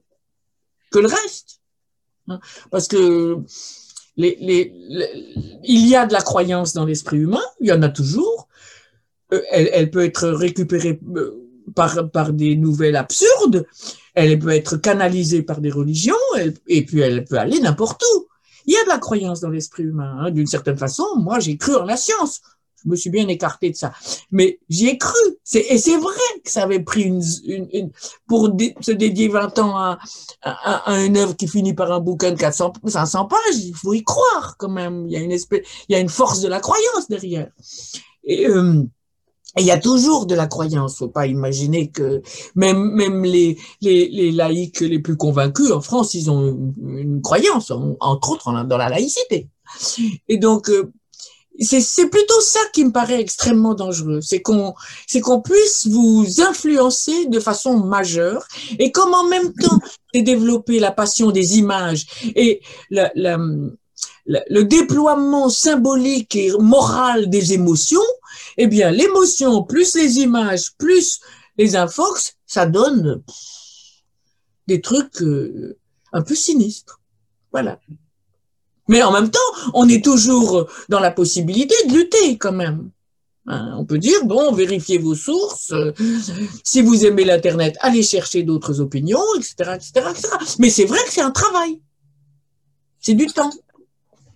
que 0.92 1.00
le 1.00 1.08
reste. 1.08 1.62
Parce 2.70 2.88
que 2.88 3.40
les, 4.18 4.38
les, 4.40 4.74
il 5.64 5.88
y 5.88 5.96
a 5.96 6.06
de 6.06 6.14
la 6.14 6.22
croyance 6.22 6.74
dans 6.74 6.86
l'esprit 6.86 7.18
humain, 7.18 7.44
il 7.60 7.68
y 7.68 7.72
en 7.72 7.82
a 7.82 7.90
toujours. 7.90 8.48
Euh, 9.34 9.42
elle, 9.50 9.70
elle 9.74 9.90
peut 9.90 10.06
être 10.06 10.28
récupérée 10.30 11.00
euh, 11.16 11.48
par, 11.76 12.10
par 12.12 12.34
des 12.34 12.56
nouvelles 12.56 12.96
absurdes, 12.96 13.66
elle 14.14 14.40
peut 14.40 14.50
être 14.50 14.78
canalisée 14.78 15.42
par 15.42 15.60
des 15.60 15.72
religions, 15.72 16.16
et 16.68 16.86
puis 16.86 17.02
elle 17.02 17.26
peut 17.26 17.38
aller 17.38 17.60
n'importe 17.60 18.04
où. 18.16 18.28
Il 18.68 18.74
y 18.74 18.78
a 18.78 18.84
de 18.84 18.90
la 18.90 19.00
croyance 19.00 19.40
dans 19.40 19.50
l'esprit 19.50 19.84
humain. 19.84 20.18
Hein. 20.20 20.32
D'une 20.32 20.46
certaine 20.46 20.78
façon, 20.78 21.06
moi, 21.18 21.40
j'ai 21.40 21.58
cru 21.58 21.76
en 21.76 21.86
la 21.86 21.98
science. 21.98 22.42
Je 22.84 22.90
me 22.90 22.96
suis 22.96 23.10
bien 23.10 23.28
écarté 23.28 23.72
de 23.72 23.76
ça. 23.76 23.92
Mais 24.30 24.60
j'y 24.70 24.88
ai 24.88 24.98
cru. 24.98 25.18
Et 25.54 25.78
c'est 25.78 25.98
vrai 25.98 26.14
que 26.44 26.52
ça 26.52 26.64
avait 26.64 26.82
pris 26.82 27.04
une, 27.04 27.22
pour 28.28 28.50
se 28.82 28.92
dédier 28.92 29.30
20 29.30 29.60
ans 29.60 29.78
à, 29.78 29.98
à, 30.44 31.04
une 31.04 31.18
œuvre 31.18 31.36
qui 31.36 31.48
finit 31.48 31.74
par 31.74 31.92
un 31.92 32.00
bouquin 32.00 32.32
de 32.32 32.38
400, 32.38 32.74
500 32.86 33.26
pages. 33.26 33.40
Il 33.56 33.74
faut 33.74 33.94
y 33.94 34.04
croire 34.04 34.58
quand 34.58 34.70
même. 34.70 35.08
Il 35.08 35.14
y 35.14 35.18
a 35.18 35.22
une 35.22 35.32
espèce, 35.32 35.66
il 35.90 35.94
y 35.94 35.96
a 35.96 36.00
une 36.00 36.10
force 36.10 36.42
de 36.42 36.48
la 36.48 36.60
croyance 36.60 37.08
derrière. 37.10 37.50
Et, 38.24 38.48
euh, 38.48 38.84
il 39.62 39.66
y 39.66 39.72
a 39.72 39.80
toujours 39.80 40.26
de 40.26 40.36
la 40.36 40.48
croyance. 40.48 40.98
Faut 40.98 41.08
pas 41.08 41.28
imaginer 41.28 41.90
que 41.90 42.22
même 42.56 42.92
même 42.92 43.24
les 43.24 43.58
les, 43.82 44.10
les 44.10 44.32
laïcs 44.32 44.82
les 44.82 45.00
plus 45.00 45.18
convaincus 45.18 45.72
en 45.72 45.82
France, 45.82 46.14
ils 46.14 46.30
ont 46.30 46.74
une, 46.82 47.22
croyance, 47.22 47.72
entre 48.00 48.32
autres 48.32 48.52
dans 48.66 48.78
la 48.78 48.90
laïcité. 48.90 49.50
Et 50.28 50.38
donc 50.38 50.70
euh, 50.70 50.92
c'est 51.60 52.10
plutôt 52.10 52.40
ça 52.42 52.60
qui 52.74 52.86
me 52.86 52.92
paraît 52.92 53.20
extrêmement 53.20 53.74
dangereux, 53.74 54.22
c'est 54.22 54.42
qu'on 54.42 54.76
c'est 55.08 55.22
qu'on 55.22 55.42
puisse 55.42 55.88
vous 55.88 56.26
influencer 56.42 57.26
de 57.26 57.40
façon 57.40 57.78
majeure 57.78 58.48
et 58.78 58.92
comme 58.92 59.14
en 59.14 59.28
même 59.28 59.54
temps 59.54 59.80
développer 60.14 60.80
la 60.80 60.92
passion 60.92 61.32
des 61.32 61.58
images 61.58 62.06
et 62.36 62.62
la 62.92 63.12
le 64.28 64.64
déploiement 64.64 65.50
symbolique 65.50 66.36
et 66.36 66.52
moral 66.60 67.30
des 67.30 67.54
émotions, 67.54 68.02
eh 68.58 68.68
bien, 68.68 68.92
l'émotion 68.92 69.64
plus 69.64 69.96
les 69.96 70.20
images 70.20 70.74
plus 70.78 71.20
les 71.58 71.76
infox, 71.76 72.36
ça 72.46 72.66
donne 72.66 73.24
des 74.68 74.82
trucs 74.82 75.22
euh, 75.22 75.78
un 76.14 76.22
peu 76.22 76.36
sinistres. 76.36 77.00
Voilà. 77.52 77.80
Mais 78.88 79.04
en 79.04 79.12
même 79.12 79.30
temps, 79.30 79.40
on 79.74 79.88
est 79.90 80.04
toujours 80.04 80.68
dans 80.90 81.00
la 81.00 81.12
possibilité 81.12 81.76
de 81.88 81.94
lutter 81.94 82.38
quand 82.38 82.52
même. 82.52 82.92
Hein, 83.48 83.76
on 83.78 83.86
peut 83.86 83.98
dire, 83.98 84.26
bon, 84.26 84.52
vérifiez 84.54 84.98
vos 84.98 85.16
sources. 85.16 85.74
si 86.64 86.82
vous 86.82 87.06
aimez 87.06 87.24
l'Internet, 87.24 87.78
allez 87.80 88.04
chercher 88.04 88.44
d'autres 88.44 88.82
opinions, 88.82 89.24
etc., 89.38 89.76
etc., 89.76 89.92
etc. 90.12 90.28
Mais 90.60 90.70
c'est 90.70 90.86
vrai 90.86 91.00
que 91.06 91.12
c'est 91.12 91.22
un 91.22 91.32
travail. 91.32 91.82
C'est 93.00 93.14
du 93.14 93.28
temps. 93.28 93.52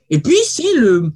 Et 0.10 0.20
puis, 0.20 0.38
c'est 0.46 0.74
le, 0.76 1.12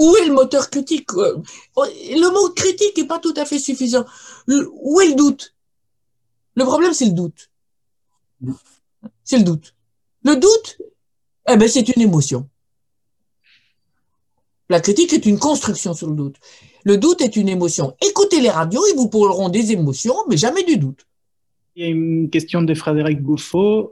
où 0.00 0.16
est 0.16 0.26
le 0.26 0.32
moteur 0.32 0.70
critique 0.70 1.12
Le 1.12 2.32
mot 2.32 2.48
critique 2.54 2.96
n'est 2.96 3.06
pas 3.06 3.18
tout 3.18 3.34
à 3.36 3.44
fait 3.44 3.58
suffisant. 3.58 4.06
Où 4.48 5.00
est 5.02 5.08
le 5.08 5.14
doute? 5.14 5.54
Le 6.54 6.64
problème, 6.64 6.94
c'est 6.94 7.04
le 7.04 7.12
doute. 7.12 7.50
C'est 9.22 9.36
le 9.36 9.44
doute. 9.44 9.74
Le 10.24 10.36
doute, 10.36 10.78
eh 11.50 11.56
ben, 11.56 11.68
c'est 11.68 11.86
une 11.94 12.00
émotion. 12.00 12.48
La 14.70 14.80
critique 14.80 15.12
est 15.12 15.26
une 15.26 15.38
construction 15.38 15.92
sur 15.92 16.08
le 16.08 16.16
doute. 16.16 16.36
Le 16.84 16.96
doute 16.96 17.20
est 17.20 17.36
une 17.36 17.50
émotion. 17.50 17.94
Écoutez 18.00 18.40
les 18.40 18.50
radios, 18.50 18.82
ils 18.90 18.96
vous 18.96 19.10
parleront 19.10 19.50
des 19.50 19.72
émotions, 19.72 20.14
mais 20.30 20.38
jamais 20.38 20.64
du 20.64 20.78
doute. 20.78 21.06
Il 21.76 21.84
y 21.84 21.86
a 21.86 21.90
une 21.90 22.30
question 22.30 22.62
de 22.62 22.72
Frédéric 22.72 23.20
Gouffot. 23.20 23.90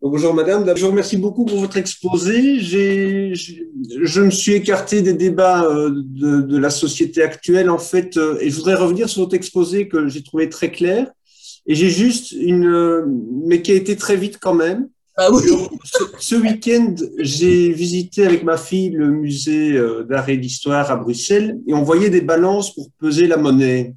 Bonjour 0.00 0.32
madame, 0.32 0.64
je 0.76 0.82
vous 0.82 0.90
remercie 0.90 1.16
beaucoup 1.16 1.44
pour 1.44 1.58
votre 1.58 1.76
exposé. 1.76 2.60
je 2.60 4.20
me 4.20 4.30
suis 4.30 4.52
écarté 4.52 5.02
des 5.02 5.12
débats 5.12 5.64
euh, 5.64 5.90
de, 5.92 6.56
la 6.56 6.70
société 6.70 7.20
actuelle 7.20 7.68
en 7.68 7.78
fait 7.78 8.16
euh, 8.16 8.38
et 8.40 8.48
je 8.48 8.54
voudrais 8.54 8.76
revenir 8.76 9.08
sur 9.08 9.22
votre 9.22 9.34
exposé 9.34 9.88
que 9.88 10.06
j'ai 10.06 10.22
trouvé 10.22 10.48
très 10.48 10.70
clair. 10.70 11.10
Et 11.66 11.74
j'ai 11.74 11.90
juste 11.90 12.30
une, 12.30 12.66
euh, 12.66 13.06
mais 13.44 13.60
qui 13.60 13.72
a 13.72 13.74
été 13.74 13.96
très 13.96 14.14
vite 14.14 14.38
quand 14.40 14.54
même. 14.54 14.88
Ah 15.16 15.32
oui. 15.32 15.42
Ce, 15.82 16.04
ce 16.20 16.34
week-end, 16.36 16.94
j'ai 17.18 17.72
visité 17.72 18.24
avec 18.24 18.44
ma 18.44 18.56
fille 18.56 18.90
le 18.90 19.10
musée 19.10 19.76
d'art 20.08 20.28
et 20.28 20.36
d'histoire 20.36 20.92
à 20.92 20.96
Bruxelles 20.96 21.58
et 21.66 21.74
on 21.74 21.82
voyait 21.82 22.08
des 22.08 22.20
balances 22.20 22.72
pour 22.72 22.88
peser 23.00 23.26
la 23.26 23.36
monnaie. 23.36 23.96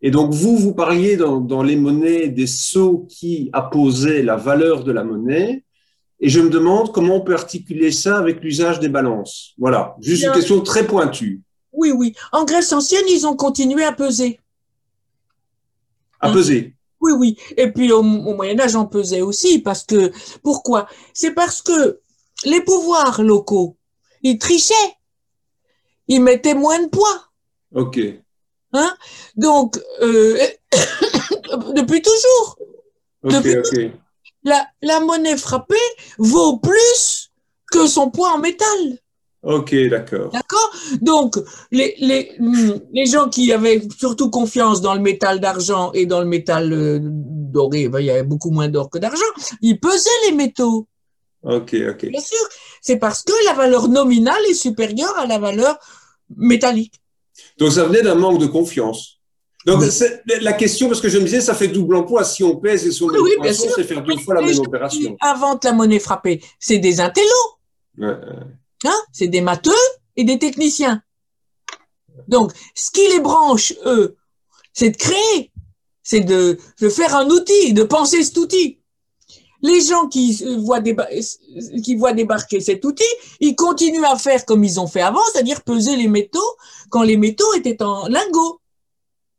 Et 0.00 0.10
donc, 0.10 0.32
vous, 0.32 0.56
vous 0.56 0.74
parliez 0.74 1.16
dans, 1.16 1.62
les 1.62 1.76
monnaies 1.76 2.28
des 2.28 2.46
sceaux 2.46 3.06
qui 3.08 3.50
apposaient 3.52 4.22
la 4.22 4.36
valeur 4.36 4.84
de 4.84 4.92
la 4.92 5.02
monnaie. 5.02 5.64
Et 6.20 6.28
je 6.28 6.40
me 6.40 6.50
demande 6.50 6.92
comment 6.92 7.16
on 7.16 7.20
peut 7.20 7.34
articuler 7.34 7.92
ça 7.92 8.18
avec 8.18 8.42
l'usage 8.42 8.80
des 8.80 8.88
balances. 8.88 9.54
Voilà, 9.58 9.96
juste 10.00 10.24
une 10.24 10.32
question 10.32 10.60
très 10.60 10.86
pointue. 10.86 11.42
Oui, 11.72 11.92
oui. 11.92 12.14
En 12.32 12.44
Grèce 12.44 12.72
ancienne, 12.72 13.04
ils 13.08 13.26
ont 13.26 13.36
continué 13.36 13.84
à 13.84 13.92
peser. 13.92 14.40
À 16.20 16.30
peser 16.32 16.74
Oui, 17.00 17.12
oui. 17.12 17.36
Et 17.56 17.70
puis 17.70 17.92
au, 17.92 18.00
au 18.00 18.34
Moyen 18.34 18.58
Âge, 18.58 18.74
on 18.74 18.86
pesait 18.86 19.20
aussi. 19.20 19.60
Parce 19.60 19.84
que, 19.84 20.10
pourquoi? 20.42 20.88
C'est 21.12 21.32
parce 21.32 21.62
que 21.62 22.00
les 22.44 22.60
pouvoirs 22.62 23.22
locaux, 23.22 23.76
ils 24.22 24.38
trichaient. 24.38 24.74
Ils 26.08 26.22
mettaient 26.22 26.54
moins 26.54 26.82
de 26.82 26.88
poids. 26.88 27.30
OK. 27.74 27.98
Hein? 28.72 28.94
Donc, 29.36 29.78
euh, 30.02 30.38
depuis 31.74 32.02
toujours. 32.02 32.58
La, 34.44 34.66
la, 34.82 35.00
monnaie 35.00 35.36
frappée 35.36 35.74
vaut 36.18 36.58
plus 36.58 37.30
que 37.70 37.86
son 37.86 38.10
poids 38.10 38.30
en 38.30 38.38
métal. 38.38 38.98
Ok, 39.42 39.74
d'accord. 39.88 40.30
D'accord? 40.32 40.72
Donc, 41.00 41.36
les, 41.70 41.94
les, 42.00 42.32
les 42.92 43.06
gens 43.06 43.28
qui 43.28 43.52
avaient 43.52 43.82
surtout 43.98 44.30
confiance 44.30 44.80
dans 44.80 44.94
le 44.94 45.00
métal 45.00 45.40
d'argent 45.40 45.92
et 45.92 46.06
dans 46.06 46.20
le 46.20 46.26
métal 46.26 46.72
euh, 46.72 46.98
doré, 47.02 47.88
ben, 47.88 48.00
il 48.00 48.06
y 48.06 48.10
avait 48.10 48.24
beaucoup 48.24 48.50
moins 48.50 48.68
d'or 48.68 48.90
que 48.90 48.98
d'argent, 48.98 49.24
ils 49.62 49.78
pesaient 49.78 50.10
les 50.28 50.36
métaux. 50.36 50.86
Ok, 51.42 51.74
ok. 51.88 52.06
Bien 52.06 52.20
sûr, 52.20 52.38
c'est 52.82 52.98
parce 52.98 53.22
que 53.22 53.32
la 53.46 53.54
valeur 53.54 53.88
nominale 53.88 54.42
est 54.50 54.54
supérieure 54.54 55.16
à 55.16 55.26
la 55.26 55.38
valeur 55.38 55.78
métallique. 56.36 57.00
Donc 57.58 57.72
ça 57.72 57.84
venait 57.84 58.02
d'un 58.02 58.14
manque 58.14 58.38
de 58.38 58.46
confiance. 58.46 59.18
Donc 59.66 59.82
la 60.40 60.52
question, 60.52 60.88
parce 60.88 61.00
que 61.00 61.08
je 61.08 61.18
me 61.18 61.24
disais, 61.24 61.40
ça 61.40 61.54
fait 61.54 61.68
double 61.68 61.96
emploi. 61.96 62.24
Si 62.24 62.42
on 62.42 62.56
pèse 62.56 62.86
et 62.86 62.92
si 62.92 63.02
on 63.02 63.08
oui, 63.08 63.34
met 63.40 63.52
c'est 63.52 63.84
faire 63.84 64.02
deux 64.02 64.16
fois 64.18 64.34
la 64.34 64.42
même 64.42 64.58
opération. 64.60 65.10
Qui 65.10 65.16
inventent 65.20 65.64
la 65.64 65.72
monnaie 65.72 65.98
frappée, 65.98 66.42
c'est 66.58 66.78
des 66.78 67.00
intellos. 67.00 67.26
Hein 68.00 68.94
c'est 69.12 69.28
des 69.28 69.40
matheux 69.40 69.72
et 70.16 70.24
des 70.24 70.38
techniciens. 70.38 71.02
Donc, 72.28 72.52
ce 72.74 72.90
qui 72.90 73.06
les 73.08 73.20
branche, 73.20 73.74
eux, 73.84 74.16
c'est 74.72 74.90
de 74.90 74.96
créer, 74.96 75.52
c'est 76.02 76.20
de, 76.20 76.58
de 76.80 76.88
faire 76.88 77.14
un 77.14 77.28
outil, 77.28 77.72
de 77.72 77.82
penser 77.82 78.22
cet 78.22 78.36
outil. 78.38 78.77
Les 79.62 79.80
gens 79.80 80.06
qui 80.08 80.44
voient, 80.58 80.80
qui 80.80 81.96
voient 81.96 82.12
débarquer 82.12 82.60
cet 82.60 82.84
outil, 82.84 83.04
ils 83.40 83.56
continuent 83.56 84.04
à 84.04 84.16
faire 84.16 84.44
comme 84.44 84.62
ils 84.62 84.78
ont 84.78 84.86
fait 84.86 85.00
avant, 85.00 85.20
c'est-à-dire 85.32 85.62
peser 85.62 85.96
les 85.96 86.08
métaux 86.08 86.56
quand 86.90 87.02
les 87.02 87.16
métaux 87.16 87.52
étaient 87.54 87.82
en 87.82 88.06
lingots. 88.08 88.60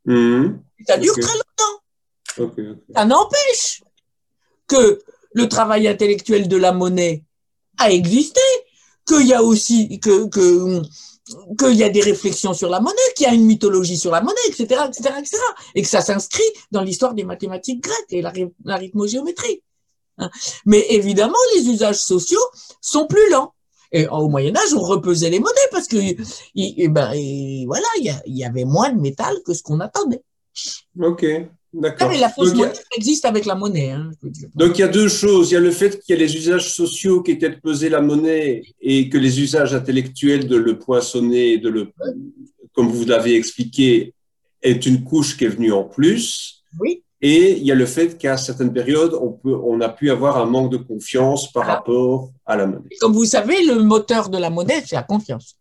Mmh. 0.04 0.58
Ça 0.86 0.98
dure 0.98 1.14
très 1.14 1.32
longtemps. 1.32 2.52
Ça 2.94 3.04
n'empêche 3.04 3.82
que 4.66 5.00
le 5.32 5.48
travail 5.48 5.88
intellectuel 5.88 6.48
de 6.48 6.56
la 6.56 6.72
monnaie 6.72 7.24
a 7.78 7.90
existé, 7.90 8.40
qu'il 9.06 9.26
y 9.26 9.34
a 9.34 9.42
aussi 9.42 9.98
que, 10.00 10.28
que 10.28 10.82
qu'il 11.58 11.76
y 11.76 11.84
a 11.84 11.88
des 11.88 12.00
réflexions 12.00 12.54
sur 12.54 12.68
la 12.68 12.80
monnaie, 12.80 12.96
qu'il 13.16 13.26
y 13.26 13.28
a 13.28 13.34
une 13.34 13.44
mythologie 13.44 13.96
sur 13.96 14.10
la 14.10 14.20
monnaie, 14.20 14.40
etc., 14.48 14.82
etc., 14.88 15.14
etc., 15.18 15.36
et 15.74 15.82
que 15.82 15.88
ça 15.88 16.00
s'inscrit 16.00 16.42
dans 16.70 16.82
l'histoire 16.82 17.14
des 17.14 17.24
mathématiques 17.24 17.82
grecques 17.82 18.10
et 18.10 18.22
la, 18.22 18.76
rythmogéométrie. 18.76 19.62
Mais 20.66 20.84
évidemment, 20.90 21.34
les 21.56 21.68
usages 21.68 22.00
sociaux 22.00 22.40
sont 22.80 23.06
plus 23.06 23.30
lents. 23.30 23.54
Et 23.92 24.06
au 24.06 24.28
Moyen 24.28 24.56
Âge, 24.56 24.72
on 24.74 24.80
repesait 24.80 25.30
les 25.30 25.40
monnaies 25.40 25.68
parce 25.72 25.88
que, 25.88 25.96
et, 25.96 26.88
ben, 26.88 27.12
voilà, 27.66 27.86
il 27.98 28.14
y, 28.26 28.44
avait 28.44 28.64
moins 28.64 28.90
de 28.90 29.00
métal 29.00 29.34
que 29.44 29.52
ce 29.52 29.62
qu'on 29.62 29.80
attendait. 29.80 30.22
Ok. 31.00 31.26
D'accord. 31.72 32.08
mais 32.08 32.18
la 32.18 32.28
fausse 32.28 32.52
monnaie 32.52 32.72
existe 32.96 33.24
avec 33.24 33.46
la 33.46 33.54
monnaie. 33.54 33.90
Hein, 33.90 34.10
Donc 34.56 34.76
il 34.76 34.80
y 34.80 34.84
a 34.84 34.88
deux 34.88 35.08
choses. 35.08 35.50
Il 35.50 35.54
y 35.54 35.56
a 35.56 35.60
le 35.60 35.70
fait 35.70 36.00
qu'il 36.00 36.16
y 36.16 36.18
a 36.18 36.20
les 36.20 36.36
usages 36.36 36.72
sociaux 36.72 37.22
qui 37.22 37.30
étaient 37.30 37.48
de 37.48 37.60
peser 37.60 37.88
la 37.88 38.00
monnaie 38.00 38.62
et 38.80 39.08
que 39.08 39.16
les 39.16 39.40
usages 39.40 39.72
intellectuels 39.72 40.48
de 40.48 40.56
le 40.56 40.78
poinçonner, 40.78 41.58
de 41.58 41.68
le, 41.68 41.92
comme 42.72 42.88
vous 42.88 43.04
l'avez 43.04 43.36
expliqué, 43.36 44.14
est 44.62 44.84
une 44.84 45.04
couche 45.04 45.36
qui 45.36 45.44
est 45.44 45.48
venue 45.48 45.72
en 45.72 45.84
plus. 45.84 46.64
Oui. 46.80 47.04
Et 47.22 47.58
il 47.58 47.66
y 47.66 47.72
a 47.72 47.74
le 47.74 47.84
fait 47.84 48.16
qu'à 48.16 48.38
certaines 48.38 48.72
périodes, 48.72 49.12
on, 49.12 49.32
peut, 49.32 49.54
on 49.54 49.80
a 49.82 49.90
pu 49.90 50.10
avoir 50.10 50.38
un 50.38 50.46
manque 50.46 50.72
de 50.72 50.78
confiance 50.78 51.52
par 51.52 51.66
rapport 51.66 52.30
à 52.46 52.56
la 52.56 52.66
monnaie. 52.66 52.96
Comme 53.00 53.12
vous 53.12 53.26
savez, 53.26 53.62
le 53.64 53.82
moteur 53.82 54.30
de 54.30 54.38
la 54.38 54.48
monnaie, 54.48 54.82
c'est 54.86 54.96
la 54.96 55.02
confiance. 55.02 55.56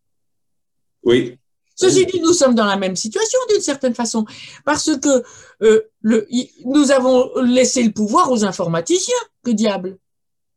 Oui. 1.03 1.38
Ceci 1.76 2.06
dit, 2.06 2.19
nous 2.22 2.34
sommes 2.34 2.56
dans 2.56 2.65
la 2.65 2.76
même 2.76 2.95
situation 2.95 3.40
d'une 3.49 3.61
certaine 3.61 3.95
façon, 3.95 4.26
parce 4.65 4.91
que 4.98 5.23
euh, 5.64 5.81
le, 6.02 6.27
nous 6.65 6.91
avons 6.91 7.30
laissé 7.41 7.84
le 7.84 7.91
pouvoir 7.91 8.31
aux 8.31 8.44
informaticiens. 8.44 9.15
Que 9.44 9.52
diable? 9.52 9.98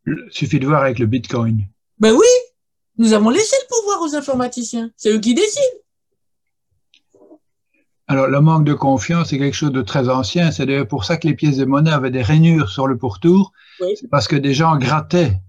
Il 0.07 0.17
suffit 0.31 0.59
de 0.59 0.67
voir 0.67 0.83
avec 0.83 0.99
le 0.99 1.07
Bitcoin. 1.07 1.65
Ben 1.99 2.13
oui, 2.13 2.27
nous 2.99 3.13
avons 3.13 3.31
laissé 3.31 3.55
le 3.63 3.69
pouvoir 3.69 4.03
aux 4.03 4.17
informaticiens. 4.17 4.91
C'est 4.97 5.11
eux 5.11 5.21
qui 5.21 5.35
décident. 5.35 5.82
Alors, 8.13 8.27
le 8.27 8.43
manque 8.43 8.67
de 8.67 8.75
confiance, 8.75 9.31
c'est 9.31 9.39
quelque 9.39 9.57
chose 9.57 9.73
de 9.73 9.81
très 9.81 10.11
ancien. 10.11 10.51
C'est 10.51 10.67
d'ailleurs 10.67 10.87
pour 10.87 11.07
ça 11.07 11.17
que 11.17 11.27
les 11.27 11.33
pièces 11.33 11.57
de 11.57 11.65
monnaie 11.65 11.93
avaient 11.93 12.11
des 12.11 12.21
rainures 12.21 12.69
sur 12.69 12.87
le 12.87 12.99
pourtour. 12.99 13.55
C'est 13.79 14.11
parce 14.11 14.29
que 14.29 14.37
des 14.37 14.53
gens 14.53 14.77
grattaient 14.77 15.41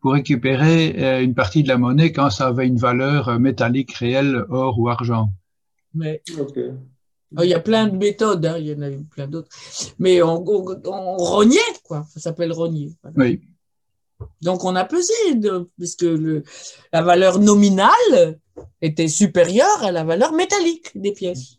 pour 0.00 0.14
récupérer 0.14 0.96
euh, 0.98 1.22
une 1.22 1.36
partie 1.36 1.62
de 1.62 1.68
la 1.68 1.78
monnaie 1.78 2.10
quand 2.10 2.30
ça 2.30 2.48
avait 2.48 2.66
une 2.66 2.76
valeur 2.76 3.28
euh, 3.28 3.38
métallique 3.38 3.92
réelle, 3.92 4.44
or 4.50 4.80
ou 4.80 4.88
argent. 4.88 5.30
Mais 5.94 6.20
oh, 6.36 7.42
il 7.44 7.50
y 7.50 7.54
a 7.54 7.60
plein 7.60 7.86
de 7.86 7.96
méthodes, 7.96 8.44
hein, 8.44 8.56
il 8.58 8.66
y 8.66 8.74
en 8.74 8.82
a 8.82 8.90
plein 9.12 9.28
d'autres. 9.28 9.50
Mais 10.00 10.20
on, 10.20 10.42
rognait, 10.42 11.60
quoi. 11.84 12.04
Ça 12.12 12.18
s'appelle 12.18 12.50
rogner. 12.50 12.96
Oui. 13.14 13.42
Donc 14.42 14.64
on 14.64 14.74
a 14.74 14.84
pesé, 14.84 15.12
puisque 15.76 16.02
le, 16.02 16.42
la 16.92 17.02
valeur 17.02 17.38
nominale 17.38 18.40
était 18.82 19.06
supérieure 19.06 19.84
à 19.84 19.92
la 19.92 20.02
valeur 20.02 20.32
métallique 20.32 20.90
des 20.96 21.12
pièces. 21.12 21.57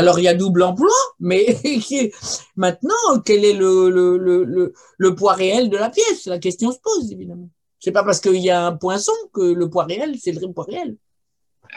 Alors 0.00 0.18
il 0.18 0.22
y 0.22 0.28
a 0.28 0.34
double 0.34 0.62
emploi, 0.62 0.94
mais 1.18 1.44
maintenant, 2.56 3.20
quel 3.24 3.44
est 3.44 3.52
le, 3.52 3.90
le, 3.90 4.72
le, 4.98 5.14
poids 5.14 5.34
réel 5.34 5.68
de 5.68 5.76
la 5.76 5.90
pièce? 5.90 6.26
La 6.26 6.38
question 6.38 6.72
se 6.72 6.78
pose, 6.82 7.12
évidemment. 7.12 7.50
C'est 7.78 7.92
pas 7.92 8.02
parce 8.02 8.20
qu'il 8.20 8.36
y 8.36 8.50
a 8.50 8.66
un 8.66 8.76
poinçon 8.76 9.12
que 9.34 9.52
le 9.52 9.68
poids 9.68 9.84
réel, 9.84 10.16
c'est 10.18 10.32
le 10.32 10.52
poids 10.52 10.64
réel. 10.64 10.96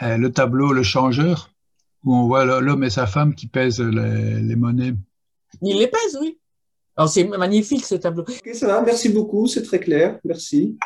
Euh, 0.02 0.16
le 0.16 0.32
tableau, 0.32 0.72
le 0.72 0.82
changeur, 0.82 1.50
où 2.02 2.14
on 2.14 2.26
voit 2.26 2.44
l'homme 2.44 2.84
et 2.84 2.90
sa 2.90 3.06
femme 3.06 3.34
qui 3.34 3.46
pèsent 3.46 3.80
les, 3.80 4.56
monnaies. 4.56 4.94
Il 5.60 5.78
les 5.78 5.88
pèse, 5.88 6.18
oui. 6.20 6.38
Alors 6.96 7.10
c'est 7.10 7.24
magnifique 7.24 7.84
ce 7.84 7.96
tableau. 7.96 8.22
Ok, 8.22 8.54
ça 8.54 8.66
va, 8.68 8.80
merci 8.80 9.10
beaucoup, 9.10 9.46
c'est 9.46 9.62
très 9.62 9.80
clair, 9.80 10.18
merci. 10.24 10.78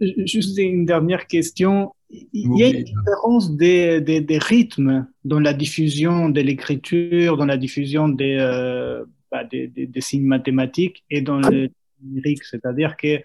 Juste 0.00 0.56
une 0.56 0.86
dernière 0.86 1.26
question. 1.26 1.92
Il 2.10 2.56
y 2.56 2.64
a 2.64 2.68
une 2.68 2.84
différence 2.84 3.54
des, 3.54 4.00
des, 4.00 4.38
rythmes 4.38 5.06
dans 5.24 5.40
la 5.40 5.52
diffusion 5.52 6.30
de 6.30 6.40
l'écriture, 6.40 7.36
dans 7.36 7.44
la 7.44 7.58
diffusion 7.58 8.08
des, 8.08 8.38
euh, 8.40 9.04
bah, 9.30 9.44
des, 9.44 9.68
des, 9.68 10.00
signes 10.00 10.24
mathématiques 10.24 11.04
et 11.10 11.20
dans 11.20 11.38
le 11.38 11.68
numérique. 12.02 12.44
C'est-à-dire 12.44 12.96
que 12.96 13.20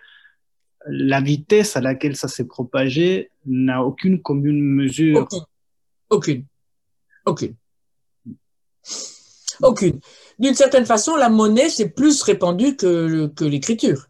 la 0.86 1.22
vitesse 1.22 1.78
à 1.78 1.82
laquelle 1.82 2.18
ça 2.18 2.28
s'est 2.28 2.48
propagé 2.48 3.32
n'a 3.46 3.84
aucune 3.84 4.22
commune 4.22 4.62
mesure. 4.62 5.30
Aucune. 6.10 6.46
Aucune. 7.26 7.56
Aucune. 9.62 10.00
D'une 10.40 10.56
certaine 10.56 10.86
façon, 10.86 11.16
la 11.16 11.30
monnaie, 11.30 11.70
c'est 11.70 11.90
plus 11.90 12.22
répandue 12.22 12.76
que, 12.76 13.28
que 13.28 13.46
l'écriture. 13.46 14.08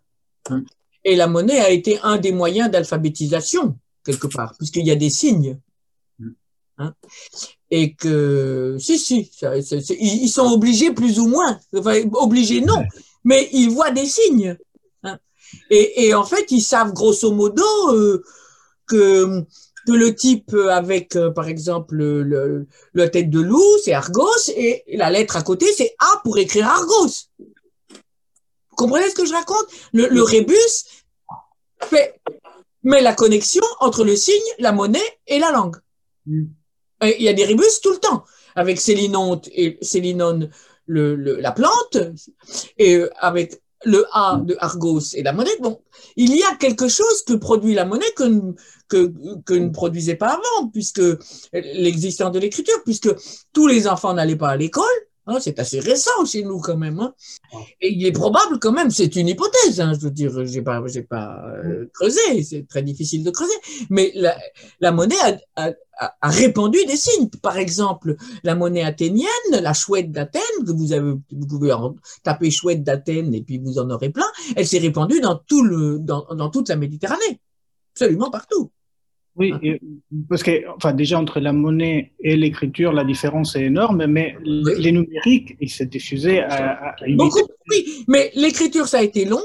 Et 1.04 1.16
la 1.16 1.28
monnaie 1.28 1.60
a 1.60 1.70
été 1.70 2.00
un 2.02 2.18
des 2.18 2.32
moyens 2.32 2.72
d'alphabétisation 2.72 3.78
quelque 4.04 4.28
part, 4.28 4.56
puisqu'il 4.58 4.86
y 4.86 4.92
a 4.92 4.96
des 4.96 5.10
signes. 5.10 5.60
Mm. 6.20 6.30
Hein 6.80 6.94
et 7.76 7.96
que, 7.96 8.78
si, 8.80 9.00
si, 9.00 9.32
ils 10.00 10.30
sont 10.30 10.46
obligés 10.46 10.92
plus 10.92 11.18
ou 11.20 11.28
moins, 11.28 11.60
enfin, 11.76 12.04
obligés 12.14 12.62
non, 12.62 12.84
mais 13.24 13.50
ils 13.52 13.72
voient 13.72 13.90
des 13.90 14.06
signes. 14.06 14.56
Hein 15.02 15.18
et, 15.72 16.06
et, 16.06 16.14
en 16.14 16.24
fait, 16.24 16.52
ils 16.52 16.62
savent 16.62 16.94
grosso 16.94 17.32
modo 17.32 17.66
euh, 17.90 18.24
que, 18.86 19.42
que 19.88 19.92
le 19.92 20.14
type 20.14 20.54
avec, 20.54 21.16
euh, 21.16 21.32
par 21.32 21.48
exemple, 21.48 21.96
le, 21.96 22.68
la 22.94 23.10
tête 23.10 23.32
de 23.32 23.40
loup, 23.40 23.78
c'est 23.84 23.94
Argos, 23.94 24.50
et 24.56 24.84
la 24.96 25.10
lettre 25.10 25.36
à 25.36 25.42
côté, 25.42 25.66
c'est 25.76 25.96
A 25.98 26.22
pour 26.24 26.38
écrire 26.38 26.68
Argos. 26.68 27.10
Vous 27.90 28.76
comprenez 28.76 29.10
ce 29.10 29.16
que 29.16 29.26
je 29.26 29.34
raconte? 29.34 29.66
Le, 29.94 30.10
le 30.10 30.22
rébus 30.22 30.54
fait 31.82 32.22
mais 32.84 33.02
la 33.02 33.14
connexion 33.14 33.64
entre 33.80 34.04
le 34.04 34.16
signe, 34.16 34.34
la 34.60 34.72
monnaie 34.72 35.00
et 35.28 35.40
la 35.40 35.52
langue. 35.52 35.78
Mm. 36.26 36.46
Il 37.04 37.22
y 37.22 37.28
a 37.28 37.34
des 37.34 37.46
rébus 37.46 37.64
tout 37.82 37.92
le 37.92 37.98
temps, 37.98 38.24
avec 38.56 38.80
Célinonte 38.80 39.50
et 39.52 39.78
Célinone, 39.82 40.50
le, 40.86 41.16
la 41.16 41.52
plante, 41.52 41.98
et 42.78 42.96
euh, 42.96 43.10
avec 43.18 43.62
le 43.86 44.06
A 44.14 44.42
de 44.42 44.56
Argos 44.60 45.14
et 45.14 45.24
la 45.24 45.34
monnaie. 45.34 45.58
Bon, 45.60 45.82
il 46.16 46.36
y 46.36 46.44
a 46.44 46.56
quelque 46.56 46.88
chose 46.88 47.24
que 47.24 47.34
produit 47.34 47.74
la 47.74 47.86
monnaie 47.86 48.12
que, 48.16 48.54
que, 48.88 49.12
que 49.46 49.54
ne 49.54 49.70
produisait 49.70 50.16
pas 50.16 50.40
avant, 50.40 50.70
puisque 50.70 51.02
l'existence 51.52 52.32
de 52.32 52.40
l'écriture, 52.40 52.82
puisque 52.86 53.10
tous 53.52 53.68
les 53.68 53.88
enfants 53.88 54.14
n'allaient 54.14 54.38
pas 54.38 54.50
à 54.50 54.58
l'école, 54.58 54.86
Hein, 55.26 55.38
c'est 55.40 55.58
assez 55.60 55.80
récent 55.80 56.26
chez 56.26 56.44
nous 56.44 56.60
quand 56.60 56.76
même. 56.76 57.00
Hein. 57.00 57.14
Et 57.80 57.94
il 57.94 58.06
est 58.06 58.12
probable 58.12 58.60
quand 58.60 58.74
même, 58.74 58.92
c'est 58.92 59.16
une 59.16 59.30
hypothèse, 59.30 59.80
hein, 59.80 59.94
je 59.94 60.00
veux 60.00 60.12
dire, 60.12 60.46
j'ai 60.46 60.62
pas, 60.62 60.84
j'ai 60.86 61.04
pas 61.04 61.46
euh, 61.64 61.90
creusé, 61.94 62.44
c'est 62.44 62.68
très 62.68 62.84
difficile 62.84 63.24
de 63.24 63.32
creuser, 63.32 63.54
mais 63.90 64.12
la, 64.16 64.38
la 64.82 64.92
monnaie 64.92 65.16
a, 65.56 65.72
a, 65.98 66.16
a, 66.22 66.30
répandu 66.30 66.80
des 66.88 66.98
signes. 66.98 67.30
Par 67.42 67.58
exemple, 67.58 68.18
la 68.44 68.56
monnaie 68.56 68.84
athénienne, 68.84 69.28
la 69.50 69.74
chouette 69.74 70.12
d'Athènes, 70.12 70.42
que 70.66 70.72
vous 70.74 70.92
avez, 70.92 71.14
vous 71.32 71.48
pouvez 71.48 71.74
taper 72.24 72.52
chouette 72.52 72.84
d'Athènes 72.84 73.34
et 73.34 73.42
puis 73.44 73.60
vous 73.60 73.80
en 73.80 73.90
aurez 73.92 74.10
plein, 74.10 74.28
elle 74.58 74.68
s'est 74.68 74.80
répandue 74.80 75.22
dans 75.22 75.36
tout 75.36 75.64
le, 75.64 76.00
dans, 76.00 76.26
dans 76.36 76.50
toute 76.50 76.68
la 76.68 76.76
Méditerranée, 76.76 77.40
absolument 77.94 78.30
partout. 78.30 78.72
Oui, 79.36 79.52
ah. 79.52 79.68
parce 80.30 80.44
que 80.44 80.52
enfin, 80.76 80.94
déjà 80.94 81.20
entre 81.20 81.40
la 81.40 81.54
monnaie 81.54 82.14
et 82.20 82.36
l'écriture, 82.36 82.94
la 82.94 83.04
différence 83.04 83.56
est 83.56 83.64
énorme, 83.64 84.06
mais 84.06 84.36
les 84.44 84.92
numériques, 84.92 85.56
ils 85.60 85.72
s'est 85.72 85.88
diffusé 85.88 86.40
à, 86.40 86.90
à 86.90 86.96
Beaucoup, 87.16 87.42
oui, 87.72 88.06
mais 88.08 88.32
l'écriture, 88.36 88.88
ça 88.88 89.00
a 89.00 89.02
été 89.02 89.26
long, 89.26 89.42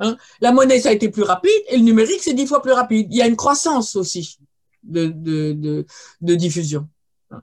hein. 0.00 0.16
la 0.40 0.52
monnaie, 0.52 0.80
ça 0.80 0.88
a 0.88 0.92
été 0.92 1.10
plus 1.10 1.22
rapide, 1.22 1.62
et 1.68 1.76
le 1.76 1.84
numérique, 1.84 2.20
c'est 2.20 2.34
dix 2.34 2.46
fois 2.46 2.60
plus 2.60 2.72
rapide. 2.72 3.06
Il 3.10 3.18
y 3.18 3.22
a 3.22 3.28
une 3.28 3.36
croissance 3.36 3.94
aussi 3.94 4.38
de, 4.82 5.06
de, 5.06 5.52
de, 5.52 5.86
de 6.20 6.34
diffusion. 6.34 6.88
Hein. 7.30 7.40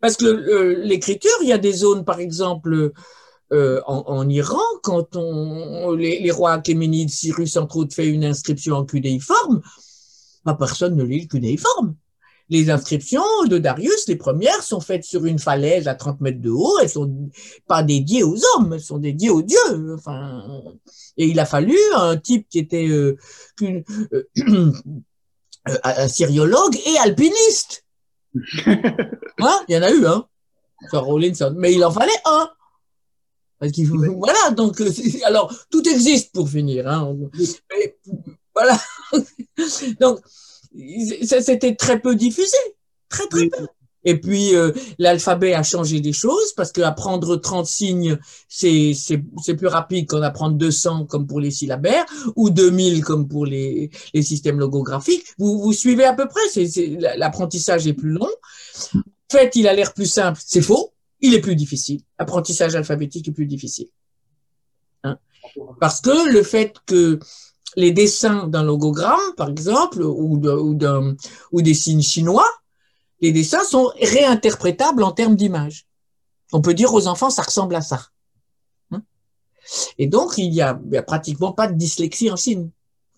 Parce 0.00 0.16
que 0.16 0.80
l'écriture, 0.84 1.32
il 1.42 1.48
y 1.48 1.52
a 1.52 1.58
des 1.58 1.72
zones, 1.72 2.04
par 2.04 2.20
exemple, 2.20 2.92
euh, 3.52 3.80
en, 3.86 4.04
en, 4.06 4.28
Iran, 4.28 4.60
quand 4.82 5.16
on, 5.16 5.92
les, 5.92 6.20
les 6.20 6.30
rois 6.30 6.52
Achéménides, 6.52 7.10
Cyrus, 7.10 7.56
entre 7.56 7.78
autres, 7.78 7.94
fait 7.94 8.06
une 8.06 8.24
inscription 8.24 8.76
en 8.76 8.84
cunéiforme, 10.54 10.58
personne 10.58 10.96
ne 10.96 11.04
lit 11.04 11.22
le 11.22 11.26
cunéiforme. 11.26 11.94
Les 12.50 12.70
inscriptions 12.70 13.22
de 13.46 13.58
Darius, 13.58 14.08
les 14.08 14.16
premières, 14.16 14.62
sont 14.62 14.80
faites 14.80 15.04
sur 15.04 15.26
une 15.26 15.38
falaise 15.38 15.86
à 15.86 15.94
30 15.94 16.22
mètres 16.22 16.40
de 16.40 16.48
haut. 16.50 16.78
Elles 16.80 16.88
sont 16.88 17.30
pas 17.66 17.82
dédiées 17.82 18.22
aux 18.22 18.38
hommes, 18.54 18.72
elles 18.72 18.80
sont 18.80 18.98
dédiées 18.98 19.28
aux 19.28 19.42
dieux. 19.42 19.94
Enfin, 19.94 20.62
et 21.18 21.26
il 21.26 21.38
a 21.40 21.44
fallu 21.44 21.76
un 21.94 22.16
type 22.16 22.48
qui 22.48 22.58
était 22.58 22.88
euh, 22.88 23.18
euh, 23.62 23.82
un 25.84 26.08
syriologue 26.08 26.76
et 26.86 26.98
alpiniste. 26.98 27.84
Hein 29.40 29.60
il 29.68 29.76
y 29.76 29.78
en 29.78 29.82
a 29.82 29.92
eu, 29.92 30.04
hein, 30.04 30.26
Rawlinson. 30.90 31.54
Mais 31.56 31.72
il 31.72 31.84
en 31.84 31.92
fallait 31.92 32.10
un. 32.24 32.50
voilà, 34.16 34.50
donc, 34.50 34.80
euh, 34.80 34.90
alors, 35.24 35.54
tout 35.70 35.88
existe 35.88 36.32
pour 36.32 36.48
finir. 36.48 36.88
Hein. 36.88 37.16
Voilà. 38.58 38.80
Donc, 40.00 40.20
c'était 41.22 41.74
très 41.74 42.00
peu 42.00 42.14
diffusé. 42.14 42.56
Très, 43.08 43.26
très 43.28 43.48
peu. 43.48 43.66
Et 44.04 44.18
puis, 44.18 44.54
euh, 44.54 44.72
l'alphabet 44.98 45.54
a 45.54 45.62
changé 45.62 46.00
des 46.00 46.12
choses 46.12 46.52
parce 46.54 46.72
qu'apprendre 46.72 47.36
30 47.36 47.66
signes, 47.66 48.18
c'est 48.48 48.94
plus 49.56 49.66
rapide 49.66 50.06
qu'en 50.06 50.22
apprendre 50.22 50.56
200 50.56 51.06
comme 51.06 51.26
pour 51.26 51.40
les 51.40 51.50
syllabaires 51.50 52.06
ou 52.36 52.48
2000 52.50 53.04
comme 53.04 53.28
pour 53.28 53.44
les, 53.44 53.90
les 54.14 54.22
systèmes 54.22 54.58
logographiques. 54.58 55.24
Vous, 55.36 55.58
vous 55.60 55.72
suivez 55.72 56.04
à 56.04 56.14
peu 56.14 56.28
près, 56.28 56.40
l'apprentissage 57.16 57.86
est 57.86 57.92
plus 57.92 58.10
long. 58.10 58.30
En 58.94 59.00
fait, 59.30 59.56
il 59.56 59.68
a 59.68 59.74
l'air 59.74 59.92
plus 59.92 60.06
simple, 60.06 60.40
c'est 60.42 60.62
faux, 60.62 60.94
il 61.20 61.34
est 61.34 61.40
plus 61.40 61.56
difficile. 61.56 62.00
L'apprentissage 62.18 62.76
alphabétique 62.76 63.28
est 63.28 63.32
plus 63.32 63.46
difficile. 63.46 63.88
Hein 65.02 65.18
parce 65.80 66.00
que 66.00 66.32
le 66.32 66.42
fait 66.42 66.74
que 66.86 67.18
les 67.76 67.92
dessins 67.92 68.46
d'un 68.46 68.62
logogramme, 68.62 69.34
par 69.36 69.48
exemple, 69.48 70.02
ou, 70.02 70.40
ou 71.52 71.62
des 71.62 71.74
signes 71.74 72.02
chinois, 72.02 72.48
les 73.20 73.32
dessins 73.32 73.64
sont 73.64 73.90
réinterprétables 74.00 75.02
en 75.02 75.12
termes 75.12 75.36
d'image. 75.36 75.86
On 76.52 76.60
peut 76.60 76.74
dire 76.74 76.94
aux 76.94 77.06
enfants, 77.08 77.30
ça 77.30 77.42
ressemble 77.42 77.74
à 77.74 77.82
ça. 77.82 78.06
Hein 78.90 79.02
Et 79.98 80.06
donc, 80.06 80.38
il 80.38 80.52
y, 80.54 80.62
a, 80.62 80.74
pratiquement 81.06 81.52
pas 81.52 81.68
de 81.68 81.74
dyslexie 81.74 82.30
en 82.30 82.36
signes. 82.36 82.70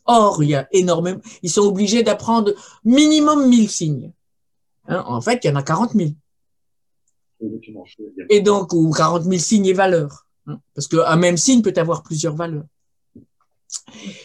Or, 0.07 0.43
il 0.43 0.51
y 0.51 0.55
a 0.55 0.67
énormément, 0.73 1.21
ils 1.43 1.51
sont 1.51 1.63
obligés 1.63 2.03
d'apprendre 2.03 2.53
minimum 2.85 3.49
1000 3.49 3.71
signes. 3.71 4.13
Hein 4.89 5.05
en 5.07 5.21
fait, 5.21 5.45
il 5.45 5.49
y 5.49 5.51
en 5.51 5.57
a 5.57 5.63
40 5.63 5.93
000. 5.93 6.11
Et 8.29 8.41
donc, 8.41 8.73
ou 8.73 8.91
40 8.91 9.25
000 9.25 9.39
signes 9.39 9.67
et 9.67 9.73
valeurs. 9.73 10.27
Hein 10.47 10.61
Parce 10.75 10.89
qu'un 10.89 11.17
même 11.17 11.37
signe 11.37 11.63
peut 11.63 11.75
avoir 11.77 12.03
plusieurs 12.03 12.35
valeurs 12.35 12.65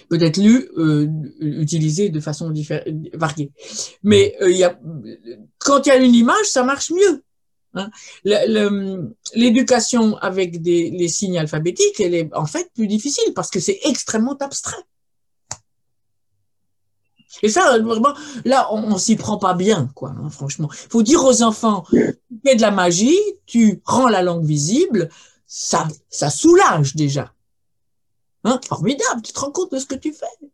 peut 0.09 0.21
être 0.21 0.37
lu, 0.37 0.69
euh, 0.77 1.07
utilisé 1.39 2.09
de 2.09 2.19
façon 2.19 2.53
variée. 3.13 3.51
Mais 4.03 4.35
euh, 4.41 4.51
il 4.51 4.57
y 4.57 4.63
a, 4.63 4.79
quand 5.59 5.85
il 5.85 5.89
y 5.89 5.91
a 5.91 5.97
une 5.97 6.15
image, 6.15 6.45
ça 6.45 6.63
marche 6.63 6.91
mieux. 6.91 7.23
Hein. 7.73 7.89
L'éducation 9.33 10.17
avec 10.17 10.61
des, 10.61 10.91
les 10.91 11.07
signes 11.07 11.37
alphabétiques, 11.37 11.99
elle 11.99 12.15
est 12.15 12.29
en 12.33 12.45
fait 12.45 12.71
plus 12.73 12.87
difficile 12.87 13.33
parce 13.33 13.49
que 13.49 13.59
c'est 13.59 13.79
extrêmement 13.83 14.37
abstrait. 14.37 14.83
Et 17.43 17.49
ça, 17.49 17.77
vraiment, 17.79 18.13
là, 18.45 18.69
on, 18.71 18.93
on 18.93 18.97
s'y 18.97 19.17
prend 19.17 19.37
pas 19.37 19.53
bien, 19.53 19.89
quoi, 19.93 20.15
hein, 20.17 20.29
franchement. 20.29 20.69
Il 20.71 20.89
faut 20.89 21.03
dire 21.03 21.23
aux 21.23 21.43
enfants, 21.43 21.83
tu 21.91 22.17
fais 22.45 22.55
de 22.55 22.61
la 22.61 22.71
magie, 22.71 23.19
tu 23.45 23.81
rends 23.83 24.07
la 24.07 24.21
langue 24.21 24.45
visible, 24.45 25.09
ça, 25.45 25.85
ça 26.09 26.29
soulage 26.29 26.95
déjà. 26.95 27.34
Hein, 28.45 28.59
formidable, 28.67 29.23
tu 29.23 29.33
te 29.33 29.39
rends 29.39 29.51
compte 29.51 29.71
de 29.71 29.79
ce 29.79 29.87
que 29.87 29.95
tu 29.95 30.13
fais. 30.13 30.47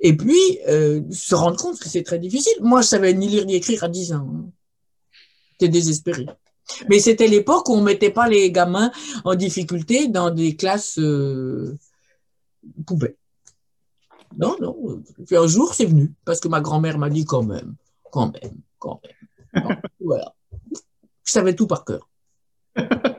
Et 0.00 0.16
puis, 0.16 0.58
euh, 0.66 1.02
se 1.10 1.34
rendre 1.34 1.58
compte 1.58 1.78
que 1.78 1.88
c'est 1.88 2.02
très 2.02 2.18
difficile. 2.18 2.54
Moi, 2.62 2.80
je 2.80 2.88
savais 2.88 3.12
ni 3.12 3.28
lire 3.28 3.44
ni 3.44 3.54
écrire 3.54 3.84
à 3.84 3.88
10 3.88 4.14
ans. 4.14 4.26
Hein. 4.34 4.50
J'étais 5.52 5.68
désespéré. 5.68 6.26
Mais 6.88 6.98
c'était 6.98 7.28
l'époque 7.28 7.68
où 7.68 7.74
on 7.74 7.82
mettait 7.82 8.10
pas 8.10 8.28
les 8.28 8.50
gamins 8.50 8.90
en 9.24 9.34
difficulté 9.34 10.08
dans 10.08 10.30
des 10.30 10.56
classes 10.56 10.98
euh, 10.98 11.76
poubelles. 12.86 13.16
Non, 14.38 14.56
non. 14.60 15.02
Puis 15.26 15.36
un 15.36 15.46
jour, 15.46 15.74
c'est 15.74 15.84
venu, 15.84 16.14
parce 16.24 16.40
que 16.40 16.48
ma 16.48 16.62
grand-mère 16.62 16.96
m'a 16.96 17.10
dit 17.10 17.26
quand 17.26 17.42
même, 17.42 17.74
quand 18.10 18.32
même, 18.32 18.56
quand 18.78 19.02
même. 19.54 19.82
voilà. 20.00 20.34
Je 21.24 21.32
savais 21.32 21.54
tout 21.54 21.66
par 21.66 21.84
cœur. 21.84 22.08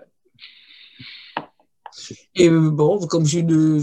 Et 2.36 2.50
euh, 2.50 2.70
bon, 2.70 3.00
comme 3.08 3.26
j'ai 3.26 3.40
une, 3.40 3.82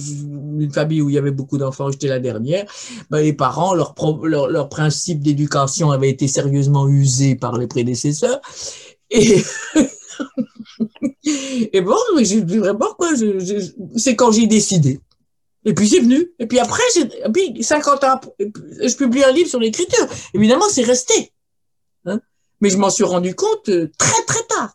famille 0.72 1.02
où 1.02 1.08
il 1.10 1.14
y 1.14 1.18
avait 1.18 1.30
beaucoup 1.30 1.58
d'enfants, 1.58 1.90
j'étais 1.90 2.08
la 2.08 2.20
dernière, 2.20 2.66
ben 3.10 3.20
les 3.20 3.32
parents, 3.32 3.74
leur, 3.74 3.94
leur, 4.22 4.48
leur 4.48 4.68
principe 4.68 5.20
d'éducation 5.20 5.90
avait 5.90 6.10
été 6.10 6.28
sérieusement 6.28 6.88
usé 6.88 7.34
par 7.34 7.56
les 7.58 7.66
prédécesseurs. 7.66 8.40
Et, 9.10 9.42
et 11.72 11.80
bon, 11.80 11.96
j'ai 12.20 12.42
vraiment 12.42 12.94
quoi, 12.96 13.10
c'est 13.96 14.16
quand 14.16 14.32
j'ai 14.32 14.46
décidé. 14.46 15.00
Et 15.64 15.74
puis 15.74 15.88
c'est 15.88 16.00
venu. 16.00 16.32
Et 16.38 16.46
puis 16.46 16.58
après, 16.58 16.82
puis 17.32 17.62
50 17.62 18.04
ans, 18.04 18.20
je 18.38 18.96
publie 18.96 19.24
un 19.24 19.32
livre 19.32 19.48
sur 19.48 19.60
l'écriture. 19.60 20.06
Évidemment, 20.34 20.68
c'est 20.70 20.82
resté. 20.82 21.32
Hein 22.06 22.20
Mais 22.60 22.70
je 22.70 22.78
m'en 22.78 22.90
suis 22.90 23.04
rendu 23.04 23.34
compte 23.34 23.68
euh, 23.68 23.90
très 23.98 24.22
très 24.24 24.42
tard. 24.44 24.72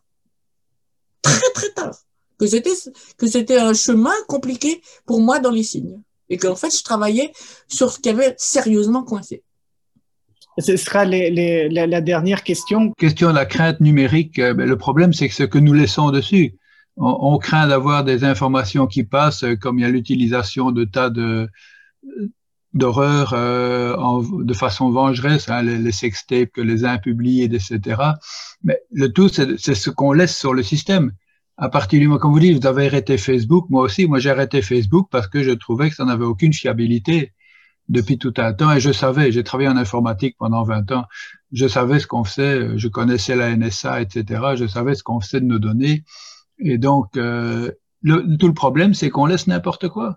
Très 1.22 1.50
très 1.54 1.70
tard 1.72 2.03
que 2.44 2.50
c'était 2.50 2.92
que 3.18 3.28
c'était 3.28 3.58
un 3.58 3.74
chemin 3.74 4.14
compliqué 4.28 4.82
pour 5.06 5.22
moi 5.22 5.40
dans 5.40 5.52
les 5.52 5.64
signes 5.64 6.02
et 6.30 6.38
qu'en 6.38 6.56
fait 6.56 6.76
je 6.78 6.84
travaillais 6.84 7.32
sur 7.68 7.92
ce 7.92 8.00
qui 8.00 8.10
avait 8.10 8.36
sérieusement 8.38 9.04
coincé. 9.04 9.44
Ce 10.60 10.78
sera 10.78 11.04
les, 11.04 11.70
la, 11.70 12.02
dernière 12.02 12.44
question. 12.44 12.92
Question 12.92 13.30
de 13.30 13.36
la 13.36 13.48
crainte 13.48 13.80
numérique. 13.80 14.38
Euh, 14.38 14.54
ben, 14.54 14.70
le 14.70 14.78
problème, 14.78 15.12
c'est 15.12 15.28
que 15.28 15.34
ce 15.34 15.42
que 15.42 15.58
nous 15.58 15.74
laissons 15.74 16.12
dessus, 16.12 16.54
on, 16.96 17.40
craint 17.40 17.66
d'avoir 17.68 18.04
des 18.04 18.24
informations 18.24 18.86
qui 18.86 19.04
passent, 19.04 19.44
euh, 19.44 19.56
comme 19.56 19.80
il 19.80 19.82
y 19.82 19.86
a 19.86 19.90
l'utilisation 19.90 20.70
de 20.72 20.84
tas 20.84 21.10
de 21.10 21.48
d'horreurs 22.76 23.34
euh, 23.34 23.96
de 24.44 24.54
façon 24.54 24.92
vengeresse, 24.92 25.50
hein, 25.50 25.64
les, 25.64 25.80
les 25.80 25.92
sextapes 25.92 26.52
que 26.52 26.62
les 26.62 26.86
uns 26.86 27.00
publient, 27.00 27.42
etc. 27.42 27.80
Mais 28.64 28.80
le 28.92 29.12
tout, 29.12 29.30
c'est 29.30 29.58
ce 29.58 29.90
qu'on 29.90 30.12
laisse 30.12 30.38
sur 30.38 30.54
le 30.54 30.62
système 30.62 31.14
à 31.58 31.70
partir 31.70 32.00
du 32.00 32.08
moment, 32.08 32.20
comme 32.20 32.32
vous 32.32 32.40
dites, 32.40 32.60
vous 32.60 32.68
avez 32.68 32.88
arrêté 32.88 33.18
Facebook, 33.18 33.70
moi 33.70 33.84
aussi, 33.84 34.08
moi 34.08 34.20
j'ai 34.20 34.32
arrêté 34.32 34.62
Facebook 34.62 35.08
parce 35.12 35.28
que 35.28 35.44
je 35.44 35.52
trouvais 35.52 35.90
que 35.90 35.96
ça 35.96 36.06
n'avait 36.06 36.26
aucune 36.26 36.54
fiabilité 36.54 37.34
depuis 37.90 38.18
tout 38.18 38.34
un 38.38 38.54
temps 38.54 38.72
et 38.72 38.80
je 38.80 38.92
savais, 38.92 39.32
j'ai 39.32 39.44
travaillé 39.44 39.70
en 39.70 39.78
informatique 39.78 40.36
pendant 40.40 40.64
20 40.64 40.92
ans, 40.94 41.06
je 41.52 41.68
savais 41.68 42.00
ce 42.00 42.08
qu'on 42.08 42.24
faisait, 42.24 42.78
je 42.78 42.88
connaissais 42.88 43.36
la 43.36 43.56
NSA, 43.56 44.02
etc., 44.02 44.42
je 44.56 44.66
savais 44.66 44.96
ce 44.96 45.04
qu'on 45.04 45.20
faisait 45.20 45.42
de 45.42 45.46
nos 45.46 45.60
données 45.60 46.04
et 46.60 46.78
donc 46.78 47.18
euh, 47.18 47.72
le, 48.02 48.38
tout 48.38 48.48
le 48.48 48.54
problème 48.54 48.94
c'est 48.94 49.10
qu'on 49.10 49.26
laisse 49.26 49.48
n'importe 49.48 49.90
quoi. 49.90 50.16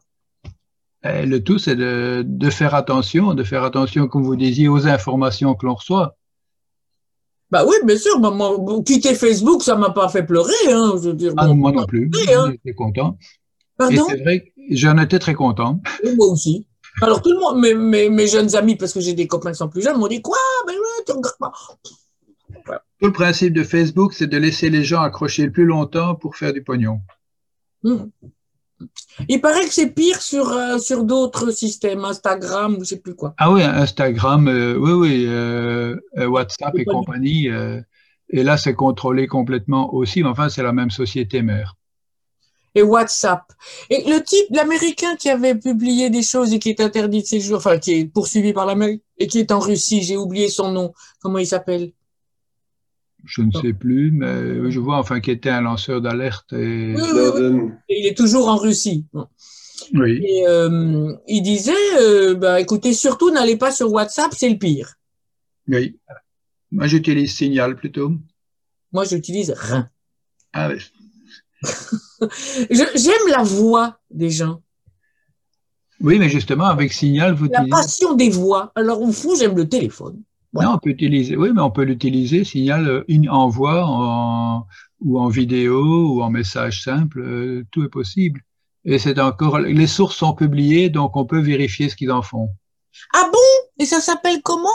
Et 1.05 1.27
le 1.27 1.43
tout 1.43 1.59
c'est 1.59 1.77
de, 1.77 2.25
de 2.27 2.51
faire 2.51 2.75
attention, 2.75 3.35
de 3.35 3.43
faire 3.45 3.65
attention, 3.65 4.09
comme 4.09 4.23
vous 4.23 4.37
disiez, 4.37 4.69
aux 4.69 4.87
informations 4.87 5.55
que 5.55 5.67
l'on 5.67 5.75
reçoit. 5.75 6.17
Bah 7.51 7.65
oui, 7.67 7.75
bien 7.85 7.97
sûr. 7.97 8.19
Moi, 8.19 8.83
quitter 8.85 9.15
Facebook, 9.15 9.63
ça 9.63 9.77
m'a 9.77 9.91
pas 9.91 10.09
fait 10.09 10.25
pleurer. 10.25 10.53
Hein, 10.69 10.95
je 11.03 11.09
veux 11.09 11.15
dire, 11.15 11.33
ah, 11.37 11.49
moi 11.49 11.73
non 11.73 11.87
plus. 11.87 12.11
Hein. 12.35 12.53
J'étais 12.53 12.75
content. 12.75 13.17
Pardon? 13.77 14.07
c'est 14.09 14.23
vrai 14.23 14.53
j'en 14.71 14.99
étais 14.99 15.19
très 15.19 15.35
content. 15.35 15.81
moi 16.17 16.29
aussi. 16.29 16.67
Alors 17.03 17.21
tout 17.21 17.31
le 17.31 17.39
monde, 17.39 17.61
mes, 17.61 18.09
mes, 18.09 18.27
jeunes 18.27 18.55
amis, 18.57 18.77
parce 18.77 18.93
que 18.93 19.01
j'ai 19.01 19.13
des 19.13 19.27
copains 19.27 19.53
qui 19.53 19.59
sont 19.59 19.69
plus 19.69 19.83
jeunes, 19.83 19.99
m'ont 19.99 20.09
dit 20.09 20.23
quoi? 20.23 20.39
Ben 20.67 20.73
ouais, 20.73 21.05
tu 21.07 21.13
regardes 21.13 21.37
pas. 21.39 21.53
Tout 22.99 23.07
le 23.07 23.13
principe 23.13 23.53
de 23.53 23.63
Facebook, 23.63 24.15
c'est 24.15 24.27
de 24.27 24.39
laisser 24.39 24.71
les 24.71 24.83
gens 24.83 25.03
accrocher 25.03 25.45
le 25.45 25.53
plus 25.53 25.67
longtemps 25.67 26.15
pour 26.15 26.37
faire 26.37 26.55
du 26.55 26.63
pognon. 26.65 27.01
Hum. 27.85 28.11
Il 29.29 29.41
paraît 29.41 29.67
que 29.67 29.73
c'est 29.73 29.91
pire 29.91 30.21
sur, 30.21 30.51
euh, 30.51 30.79
sur 30.79 31.05
d'autres 31.05 31.51
systèmes, 31.51 32.05
Instagram 32.05 32.77
ou 32.77 32.81
je 32.81 32.91
sais 32.91 33.01
plus 33.01 33.15
quoi. 33.15 33.35
Ah 33.39 33.51
oui, 33.51 33.63
Instagram, 33.63 34.49
euh, 34.49 34.77
oui, 34.77 34.93
oui, 34.93 35.25
euh, 35.27 35.97
WhatsApp 36.17 36.77
et 36.79 36.85
compagnie. 36.85 37.49
et 38.29 38.43
là, 38.43 38.57
c'est 38.57 38.75
contrôlé 38.75 39.27
complètement 39.27 39.95
aussi, 39.95 40.23
mais 40.23 40.29
enfin, 40.29 40.49
c'est 40.49 40.63
la 40.63 40.73
même 40.73 40.91
société 40.91 41.43
mère. 41.43 41.77
Et 42.75 42.83
WhatsApp. 42.83 43.45
Et 43.89 44.05
le 44.07 44.23
type, 44.23 44.49
l'Américain 44.51 45.17
qui 45.17 45.31
avait 45.31 45.55
publié 45.55 46.11
des 46.11 46.23
choses 46.23 46.53
et 46.53 46.59
qui 46.59 46.69
est 46.69 46.81
interdit 46.81 47.23
de 47.23 47.27
séjour, 47.27 47.57
enfin, 47.57 47.79
qui 47.79 47.93
est 47.95 48.05
poursuivi 48.05 48.53
par 48.53 48.67
l'Amérique 48.67 49.03
et 49.17 49.27
qui 49.29 49.39
est 49.39 49.51
en 49.51 49.61
Russie, 49.61 50.03
j'ai 50.03 50.19
oublié 50.19 50.51
son 50.51 50.73
nom. 50.73 50.93
Comment 51.23 51.39
il 51.39 51.47
s'appelle? 51.47 51.93
Je 53.27 53.43
ne 53.43 53.51
sais 53.51 53.73
plus, 53.73 54.13
mais 54.13 54.71
je 54.71 54.79
vois 54.81 54.99
enfin 54.99 55.21
qu'il 55.21 55.35
était 55.35 55.51
un 55.51 55.61
lanceur 55.61 56.01
d'alerte. 56.01 56.53
Et... 56.53 56.95
Il 57.89 58.07
est 58.07 58.17
toujours 58.17 58.49
en 58.49 58.57
Russie. 58.57 59.05
Oui. 59.95 60.23
Et, 60.25 60.47
euh, 60.49 61.13
il 61.29 61.43
disait, 61.43 61.73
euh, 62.01 62.35
bah, 62.35 62.61
écoutez, 62.61 62.93
surtout 62.93 63.31
n'allez 63.31 63.57
pas 63.57 63.71
sur 63.71 63.93
WhatsApp, 63.93 64.33
c'est 64.37 64.49
le 64.49 64.59
pire. 64.59 64.95
Oui. 65.69 65.99
Moi, 66.71 66.87
j'utilise 66.87 67.35
Signal 67.35 67.77
plutôt. 67.77 68.13
Moi, 68.93 69.05
j'utilise 69.05 69.51
rien. 69.51 69.89
Ah 70.53 70.71
oui. 70.71 70.79
J'aime 72.71 73.29
la 73.29 73.43
voix 73.43 73.99
des 74.11 74.31
gens. 74.31 74.63
Oui, 76.01 76.19
mais 76.19 76.29
justement, 76.29 76.67
avec 76.67 76.93
Signal, 76.93 77.35
vous 77.35 77.49
La 77.51 77.65
passion 77.71 78.15
des 78.15 78.31
voix. 78.31 78.73
Alors, 78.75 79.01
au 79.01 79.13
fond, 79.13 79.35
j'aime 79.35 79.57
le 79.57 79.69
téléphone. 79.69 80.23
Non, 80.63 80.75
on 80.75 80.79
peut 80.79 80.91
utiliser, 80.91 81.37
oui, 81.37 81.51
mais 81.55 81.61
on 81.61 81.71
peut 81.71 81.83
l'utiliser 81.85 82.45
signal 82.45 82.89
euh, 82.89 83.31
en, 83.31 84.67
ou 85.01 85.19
en 85.19 85.29
vidéo 85.29 86.15
ou 86.15 86.23
en 86.23 86.31
message 86.31 86.83
simple, 86.83 87.21
euh, 87.21 87.65
tout 87.71 87.85
est 87.85 87.89
possible. 87.89 88.41
Et 88.85 88.99
c'est 88.99 89.19
encore, 89.19 89.59
les 89.59 89.87
sources 89.87 90.17
sont 90.17 90.35
publiées, 90.35 90.91
donc 90.91 91.17
on 91.17 91.25
peut 91.25 91.41
vérifier 91.41 91.89
ce 91.89 91.97
qu'ils 91.97 92.13
en 92.13 92.23
font. 92.23 92.49
Ah 93.13 93.29
bon? 93.33 93.39
Et 93.79 93.85
ça 93.85 94.01
s'appelle 94.01 94.43
comment? 94.43 94.69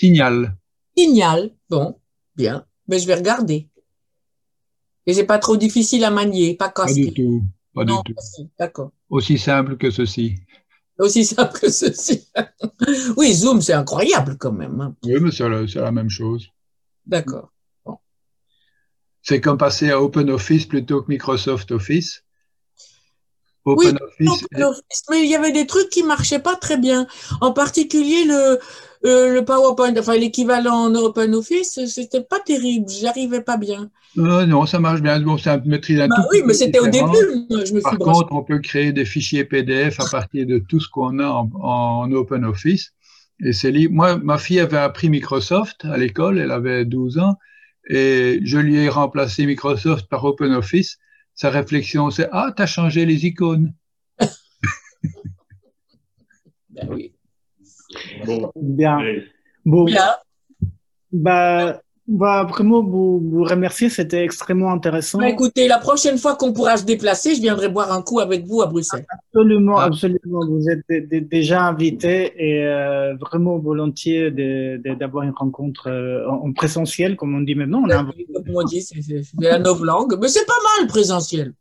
Signal. 0.00 0.56
Signal. 0.96 1.50
Bon, 1.68 1.98
bien. 2.34 2.64
Mais 2.88 2.98
je 2.98 3.06
vais 3.06 3.14
regarder. 3.14 3.68
Et 5.06 5.14
c'est 5.14 5.24
pas 5.24 5.38
trop 5.38 5.56
difficile 5.56 6.04
à 6.04 6.10
manier, 6.10 6.54
pas 6.54 6.70
Pas 6.70 6.92
du 6.92 7.12
tout. 7.12 7.42
Pas 7.74 7.84
du 7.84 7.92
tout. 8.04 8.14
D'accord. 8.58 8.90
Aussi 9.10 9.38
simple 9.38 9.76
que 9.76 9.90
ceci 9.90 10.36
aussi 10.98 11.24
simple 11.24 11.58
que 11.58 11.70
ceci. 11.70 12.28
oui, 13.16 13.32
Zoom, 13.32 13.60
c'est 13.60 13.72
incroyable 13.72 14.36
quand 14.38 14.52
même. 14.52 14.80
Hein. 14.80 14.94
Oui, 15.04 15.20
mais 15.20 15.30
c'est 15.30 15.48
la, 15.80 15.92
même 15.92 16.10
chose. 16.10 16.48
D'accord. 17.06 17.50
C'est 19.22 19.40
comme 19.40 19.58
passer 19.58 19.90
à 19.90 20.00
OpenOffice 20.00 20.66
plutôt 20.66 21.02
que 21.02 21.10
Microsoft 21.10 21.70
Office. 21.72 22.24
Open 23.64 23.98
oui, 24.20 24.28
Office. 24.62 25.04
mais 25.10 25.22
il 25.22 25.28
y 25.28 25.36
avait 25.36 25.52
des 25.52 25.66
trucs 25.66 25.90
qui 25.90 26.02
marchaient 26.02 26.38
pas 26.38 26.56
très 26.56 26.78
bien. 26.78 27.06
En 27.42 27.52
particulier 27.52 28.24
le, 28.24 28.58
euh, 29.04 29.34
le 29.34 29.44
PowerPoint, 29.44 29.94
enfin 29.96 30.16
l'équivalent 30.16 30.86
en 30.86 30.94
OpenOffice, 30.94 31.86
c'était 31.86 32.22
pas 32.22 32.40
terrible, 32.40 32.88
j'arrivais 32.88 33.42
pas 33.42 33.56
bien. 33.56 33.90
Euh, 34.16 34.46
non, 34.46 34.66
ça 34.66 34.80
marche 34.80 35.00
bien. 35.00 35.20
Bon, 35.20 35.38
ça 35.38 35.58
maîtrise 35.64 36.00
un 36.00 36.08
bah 36.08 36.16
tout 36.16 36.22
Oui, 36.32 36.42
mais 36.44 36.54
c'était 36.54 36.80
au 36.80 36.88
début. 36.88 37.06
Je 37.50 37.74
me 37.74 37.80
Par 37.80 37.98
contre, 37.98 38.32
on 38.32 38.42
peut 38.42 38.58
créer 38.58 38.92
des 38.92 39.04
fichiers 39.04 39.44
PDF 39.44 40.00
à 40.00 40.08
partir 40.10 40.46
de 40.46 40.58
tout 40.58 40.80
ce 40.80 40.88
qu'on 40.88 41.18
a 41.20 41.28
en, 41.28 41.50
en 41.60 42.10
OpenOffice. 42.10 42.92
Et 43.40 43.52
c'est 43.52 43.70
libre. 43.70 43.94
Moi, 43.94 44.16
ma 44.18 44.38
fille 44.38 44.58
avait 44.58 44.78
appris 44.78 45.10
Microsoft 45.10 45.84
à 45.84 45.96
l'école, 45.96 46.38
elle 46.38 46.50
avait 46.50 46.84
12 46.84 47.18
ans, 47.18 47.36
et 47.88 48.40
je 48.42 48.58
lui 48.58 48.76
ai 48.78 48.88
remplacé 48.88 49.46
Microsoft 49.46 50.08
par 50.08 50.24
OpenOffice. 50.24 50.98
Sa 51.34 51.50
réflexion, 51.50 52.10
c'est 52.10 52.28
Ah, 52.32 52.52
tu 52.56 52.62
as 52.62 52.66
changé 52.66 53.06
les 53.06 53.26
icônes. 53.26 53.72
ben 56.70 56.88
oui. 56.90 57.12
Bon. 58.24 58.52
Bien. 58.56 58.98
Bon. 59.64 59.84
Bien. 59.84 60.14
Bah, 61.12 61.80
bah, 62.08 62.44
vraiment, 62.44 62.82
vous, 62.82 63.20
vous 63.20 63.44
remercier, 63.44 63.90
c'était 63.90 64.24
extrêmement 64.24 64.72
intéressant. 64.72 65.18
Bah, 65.18 65.28
écoutez, 65.28 65.68
la 65.68 65.78
prochaine 65.78 66.16
fois 66.16 66.36
qu'on 66.36 66.54
pourra 66.54 66.78
se 66.78 66.84
déplacer, 66.86 67.34
je 67.34 67.42
viendrai 67.42 67.68
boire 67.68 67.92
un 67.92 68.00
coup 68.00 68.18
avec 68.20 68.46
vous 68.46 68.62
à 68.62 68.66
Bruxelles. 68.66 69.04
Absolument, 69.10 69.78
ah. 69.78 69.84
absolument. 69.84 70.40
Vous 70.48 70.70
êtes 70.70 71.28
déjà 71.28 71.64
invité 71.64 72.32
et 72.36 72.64
euh, 72.64 73.14
vraiment 73.16 73.58
volontiers 73.58 74.30
d'avoir 74.30 75.24
une 75.24 75.34
rencontre 75.36 75.90
euh, 75.90 76.26
en 76.28 76.50
présentiel, 76.54 77.14
comme 77.16 77.34
on 77.34 77.42
dit 77.42 77.54
maintenant. 77.54 77.82
On 77.84 77.90
a 77.90 78.04
comme 78.04 78.54
on 78.54 78.62
dit, 78.62 78.80
c'est 78.80 78.96
la 79.38 79.58
nouvelle 79.58 79.84
langue, 79.84 80.16
mais 80.18 80.28
c'est 80.28 80.46
pas 80.46 80.54
mal 80.78 80.88
présentiel 80.88 81.52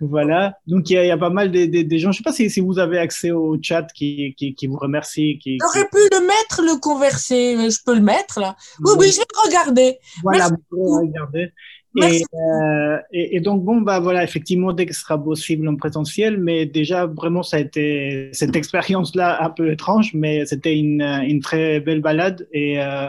voilà. 0.00 0.58
Donc, 0.66 0.90
il 0.90 0.94
y, 0.94 1.10
a 1.10 1.18
pas 1.18 1.30
mal 1.30 1.50
de, 1.50 1.96
gens. 1.98 1.98
Je 1.98 2.06
ne 2.08 2.12
sais 2.12 2.22
pas 2.22 2.32
si, 2.32 2.60
vous 2.60 2.78
avez 2.78 2.98
accès 2.98 3.30
au 3.30 3.56
chat 3.60 3.86
qui, 3.94 4.34
qui, 4.36 4.66
vous 4.66 4.76
remercie. 4.76 5.38
J'aurais 5.44 5.88
pu 5.88 5.98
le 6.12 6.26
mettre, 6.26 6.62
le 6.62 6.80
converser. 6.80 7.56
Je 7.70 7.78
peux 7.84 7.94
le 7.94 8.02
mettre, 8.02 8.40
là. 8.40 8.56
Oui, 8.80 8.92
oui, 8.98 9.12
je 9.12 9.18
vais 9.18 9.24
regarder. 9.46 9.98
Voilà, 10.22 10.50
vous 10.70 11.00
regarder. 11.00 11.52
Euh, 12.00 12.98
et, 13.12 13.36
et, 13.36 13.40
donc, 13.40 13.64
bon, 13.64 13.80
bah 13.82 14.00
voilà, 14.00 14.24
effectivement, 14.24 14.72
dès 14.72 14.86
que 14.86 14.94
ce 14.94 15.00
sera 15.00 15.22
possible 15.22 15.68
en 15.68 15.76
présentiel, 15.76 16.38
mais 16.38 16.64
déjà, 16.66 17.06
vraiment, 17.06 17.42
ça 17.42 17.58
a 17.58 17.60
été 17.60 18.30
cette 18.32 18.56
expérience-là 18.56 19.42
un 19.44 19.50
peu 19.50 19.70
étrange, 19.70 20.12
mais 20.14 20.46
c'était 20.46 20.76
une, 20.76 21.02
une 21.02 21.40
très 21.40 21.80
belle 21.80 22.00
balade. 22.00 22.48
Et, 22.52 22.80
euh, 22.80 23.08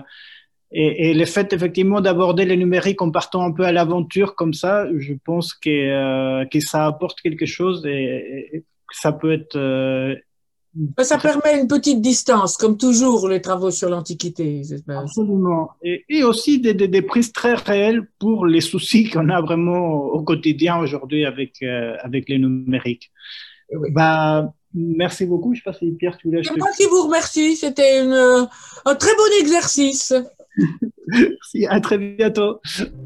et, 0.75 1.13
le 1.13 1.25
fait 1.25 1.53
effectivement 1.53 2.01
d'aborder 2.01 2.45
le 2.45 2.55
numérique 2.55 3.01
en 3.01 3.11
partant 3.11 3.43
un 3.43 3.51
peu 3.51 3.63
à 3.63 3.71
l'aventure 3.71 4.35
comme 4.35 4.53
ça, 4.53 4.87
je 4.97 5.13
pense 5.13 5.53
que, 5.53 5.69
euh, 5.69 6.45
que 6.45 6.59
ça 6.59 6.87
apporte 6.87 7.21
quelque 7.21 7.45
chose 7.45 7.85
et, 7.85 8.63
ça 8.91 9.11
peut 9.11 9.33
être. 9.33 9.55
Euh, 9.55 10.15
ça 11.01 11.19
permet 11.19 11.59
une 11.59 11.67
petite 11.67 12.01
distance, 12.01 12.57
comme 12.57 12.77
toujours 12.77 13.27
les 13.27 13.41
travaux 13.41 13.69
sur 13.69 13.89
l'Antiquité. 13.89 14.63
Absolument. 14.87 15.71
Et, 15.83 16.03
et 16.09 16.23
aussi 16.23 16.59
des, 16.59 16.73
des, 16.73 17.01
prises 17.03 17.31
très 17.31 17.53
réelles 17.53 18.07
pour 18.17 18.47
les 18.47 18.61
soucis 18.61 19.09
qu'on 19.09 19.29
a 19.29 19.41
vraiment 19.41 19.93
au 19.93 20.23
quotidien 20.23 20.77
aujourd'hui 20.77 21.25
avec, 21.25 21.61
euh, 21.61 21.95
avec 22.01 22.27
les 22.29 22.39
numériques. 22.39 23.11
Bah, 23.91 24.51
merci 24.73 25.25
beaucoup. 25.27 25.53
Je 25.53 25.59
ne 25.59 25.63
sais 25.63 25.71
pas 25.71 25.77
si 25.77 25.91
Pierre, 25.91 26.17
tu 26.17 26.27
voulais. 26.27 26.43
C'est 26.43 26.57
moi 26.57 26.69
qui 26.75 26.85
vous 26.85 27.03
remercie. 27.03 27.55
C'était 27.55 27.99
un 27.99 28.95
très 28.95 29.15
bon 29.15 29.41
exercice. 29.41 30.13
Merci, 31.07 31.65
à 31.69 31.79
très 31.79 31.97
bientôt. 31.97 32.59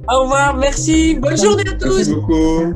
Au 0.10 0.22
revoir, 0.22 0.58
merci. 0.58 1.16
Bonne 1.16 1.38
journée 1.38 1.64
à 1.68 1.74
tous. 1.74 2.10
Merci 2.10 2.14
beaucoup. 2.16 2.74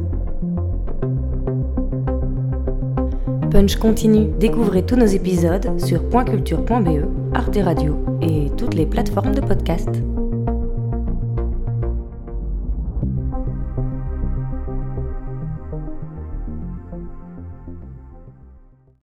Punch 3.52 3.76
continue. 3.76 4.30
Découvrez 4.40 4.86
tous 4.86 4.96
nos 4.96 5.06
épisodes 5.06 5.78
sur 5.80 6.08
pointculture.be, 6.10 7.36
Arte 7.36 7.58
Radio 7.62 7.98
et 8.22 8.50
toutes 8.58 8.76
les 8.76 8.86
plateformes 8.86 9.36
de 9.36 9.42
podcast. 9.42 9.90